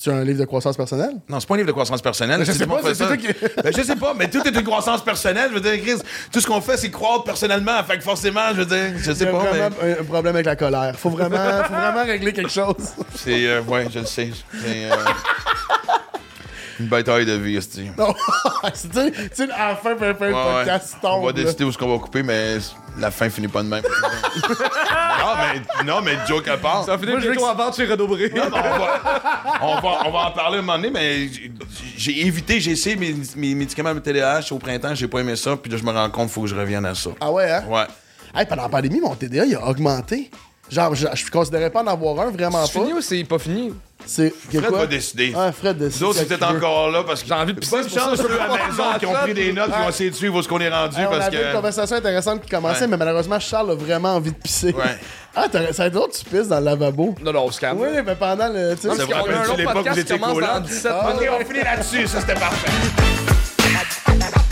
C'est 0.00 0.12
un 0.12 0.22
livre 0.22 0.38
de 0.38 0.44
croissance 0.44 0.76
personnelle? 0.76 1.14
Non, 1.28 1.40
c'est 1.40 1.48
pas 1.48 1.54
un 1.54 1.56
livre 1.56 1.66
de 1.66 1.72
croissance 1.72 2.00
personnelle. 2.00 2.44
Je 2.44 2.52
sais 2.52 2.66
pas, 2.68 2.78
c'est 2.84 2.94
ça. 2.94 3.16
qui- 3.16 3.26
Ben, 3.64 3.72
je 3.76 3.82
sais 3.82 3.96
pas, 3.96 4.14
mais 4.16 4.30
tout 4.30 4.40
est 4.46 4.50
une 4.54 4.62
croissance 4.62 5.02
personnelle. 5.04 5.50
Je 5.50 5.54
veux 5.58 5.60
dire, 5.60 5.82
Chris, 5.82 6.00
tout 6.30 6.40
ce 6.40 6.46
qu'on 6.46 6.60
fait, 6.60 6.76
c'est 6.76 6.90
croître 6.90 7.24
personnellement. 7.24 7.82
Fait 7.82 7.98
que 7.98 8.04
forcément, 8.04 8.50
je 8.52 8.58
veux 8.62 8.66
dire, 8.66 8.92
je 8.96 9.10
Il 9.10 9.12
y 9.12 9.16
sais 9.16 9.26
a 9.26 9.32
pas, 9.32 9.38
vraiment 9.38 9.74
un, 9.82 10.00
un 10.00 10.04
problème 10.04 10.34
avec 10.36 10.46
la 10.46 10.54
colère. 10.54 10.94
Faut 10.96 11.10
vraiment, 11.10 11.36
faut 11.64 11.74
vraiment 11.74 12.04
régler 12.04 12.32
quelque 12.32 12.50
chose. 12.52 12.74
c'est. 13.16 13.46
euh, 13.48 13.60
ouais, 13.62 13.88
je 13.92 13.98
le 13.98 14.06
sais. 14.06 14.30
C'est. 14.64 14.84
euh, 14.92 14.94
une 16.80 16.86
bataille 16.86 17.26
de 17.26 17.32
vie, 17.32 17.56
esti. 17.56 17.90
Non, 17.98 18.12
tu 18.14 18.70
sais, 18.74 19.10
tu 19.12 19.18
sais, 19.32 19.50
à 19.52 19.68
la 19.70 19.76
fin, 19.76 19.96
fin, 19.96 20.14
fin, 20.14 20.28
le 20.28 20.32
podcast 20.32 20.96
tombe. 21.02 21.22
On 21.22 21.26
va 21.26 21.32
décider 21.32 21.64
où 21.64 21.68
est-ce 21.70 21.78
qu'on 21.78 21.90
va 21.92 21.98
couper, 21.98 22.22
mais 22.22 22.58
la 22.98 23.10
fin 23.10 23.28
finit 23.30 23.48
pas 23.48 23.62
de 23.62 23.68
même. 23.68 23.82
non, 24.48 25.34
mais, 25.36 25.84
non, 25.84 26.00
mais 26.02 26.12
joke 26.26 26.48
à 26.48 26.56
part. 26.56 26.84
Ça 26.84 26.96
finit 26.98 27.12
Moi, 27.12 27.20
je 27.20 27.26
veux 27.26 27.32
bientôt 27.32 27.46
que- 27.46 27.50
avant 27.62 27.72
chez 27.72 27.84
Renaud-Bré. 27.86 28.32
on, 28.34 28.48
va, 28.48 28.92
on, 29.62 29.80
va, 29.80 29.98
on 30.06 30.10
va 30.10 30.18
en 30.26 30.30
parler 30.32 30.58
un 30.58 30.62
moment 30.62 30.76
donné, 30.76 30.90
mais 30.90 31.28
j'ai- 31.96 32.26
évité, 32.26 32.60
j'ai 32.60 32.72
essayé 32.72 32.96
mes, 32.96 33.14
mes 33.36 33.54
médicaments 33.54 33.94
de 33.94 34.00
TDAH 34.00 34.52
au 34.52 34.58
printemps, 34.58 34.94
j'ai 34.94 35.08
pas 35.08 35.20
aimé 35.20 35.36
ça, 35.36 35.56
puis 35.56 35.70
là, 35.70 35.78
je 35.78 35.84
me 35.84 35.90
rends 35.90 36.10
compte 36.10 36.26
qu'il 36.26 36.32
faut 36.34 36.42
que 36.42 36.46
je 36.48 36.54
revienne 36.56 36.84
à 36.86 36.94
ça. 36.94 37.10
Ah 37.20 37.30
ouais, 37.32 37.50
hein? 37.50 37.64
Ouais. 37.68 37.86
Hey, 38.34 38.46
pendant 38.46 38.62
la 38.62 38.68
pandémie, 38.68 39.00
mon 39.00 39.14
TDA, 39.14 39.46
il 39.46 39.54
a 39.56 39.66
augmenté. 39.66 40.30
Genre, 40.70 40.94
je, 40.94 41.06
je 41.14 41.30
considérais 41.30 41.70
pas 41.70 41.82
en 41.82 41.86
avoir 41.86 42.20
un, 42.26 42.30
vraiment 42.30 42.64
C'est 42.66 42.78
pas. 42.78 42.84
fini 42.84 42.92
ou 42.92 43.00
c'est 43.00 43.24
pas 43.24 43.38
fini? 43.38 43.72
C'est. 44.06 44.30
Fred 44.30 44.66
quoi? 44.66 44.78
va 44.80 44.86
décider. 44.86 45.32
Ah, 45.36 45.50
Fred 45.52 45.76
décide. 45.78 46.00
Nous 46.02 46.08
autres, 46.08 46.18
ce 46.20 46.24
qu'il 46.24 46.36
veut. 46.36 46.44
encore 46.56 46.90
là 46.90 47.02
parce 47.04 47.20
que 47.22 47.28
J'ai 47.28 47.34
envie 47.34 47.52
de 47.52 47.58
pisser, 47.60 47.76
Bonne 47.76 47.88
c'est 47.88 47.98
chance 47.98 48.16
ceux 48.18 48.40
à 48.40 48.46
la 48.48 48.66
maison 48.68 48.82
qui 48.98 49.06
ont 49.06 49.12
pris 49.14 49.34
des 49.34 49.52
notes, 49.52 49.66
qui 49.72 49.78
vont 49.82 49.88
essayer 49.88 50.10
de 50.10 50.14
suivre 50.14 50.36
où 50.36 50.40
est-ce 50.40 50.48
qu'on 50.48 50.60
est 50.60 50.68
rendu 50.70 50.98
Hey, 50.98 51.06
on 51.06 51.10
parce 51.10 51.26
avait 51.26 51.36
une 51.36 51.48
que. 51.50 51.56
conversation 51.56 51.96
intéressante 51.96 52.42
qui 52.42 52.48
commençait, 52.50 52.82
Ouais. 52.82 52.86
mais 52.86 52.96
malheureusement, 52.96 53.40
Charles 53.40 53.70
a 53.72 53.74
vraiment 53.74 54.14
envie 54.14 54.30
de 54.32 54.36
pisser. 54.36 54.72
Ouais. 54.72 54.84
Ah, 55.40 55.44
t'as- 55.50 55.72
ça 55.72 55.82
va 55.84 55.86
être 55.86 55.92
drôle, 55.94 56.08
tu 56.10 56.24
pisses 56.24 56.48
dans 56.48 56.58
le 56.58 56.64
lavabo. 56.64 57.14
Non, 57.22 57.32
non, 57.32 57.44
on 57.44 57.50
se 57.52 57.60
calme. 57.60 57.78
Oui, 57.80 57.88
mais 58.04 58.14
pendant 58.16 58.48
le. 58.48 58.74
tu 58.74 58.88
sais, 58.88 58.96
Ça 58.96 59.04
vous 59.04 59.10
qu'on 59.12 59.14
a 59.14 59.18
un 59.18 59.20
rappelle-tu 59.20 59.50
autre 59.50 59.56
l'époque 59.58 59.74
où 59.74 59.78
podcast 59.84 59.88
vous 59.98 60.04
qui 60.04 60.12
étiez 60.12 60.18
commence 60.18 60.34
collants? 60.34 60.54
dans 60.54 60.60
17 60.60 60.92
Ah, 60.92 61.06
minutes. 61.14 61.28
Ok, 61.30 61.38
on 61.40 61.44
finit 61.46 61.64
là-dessus, 61.64 62.06
ça 62.08 62.20
c'était 62.20 62.34
parfait. 62.34 62.70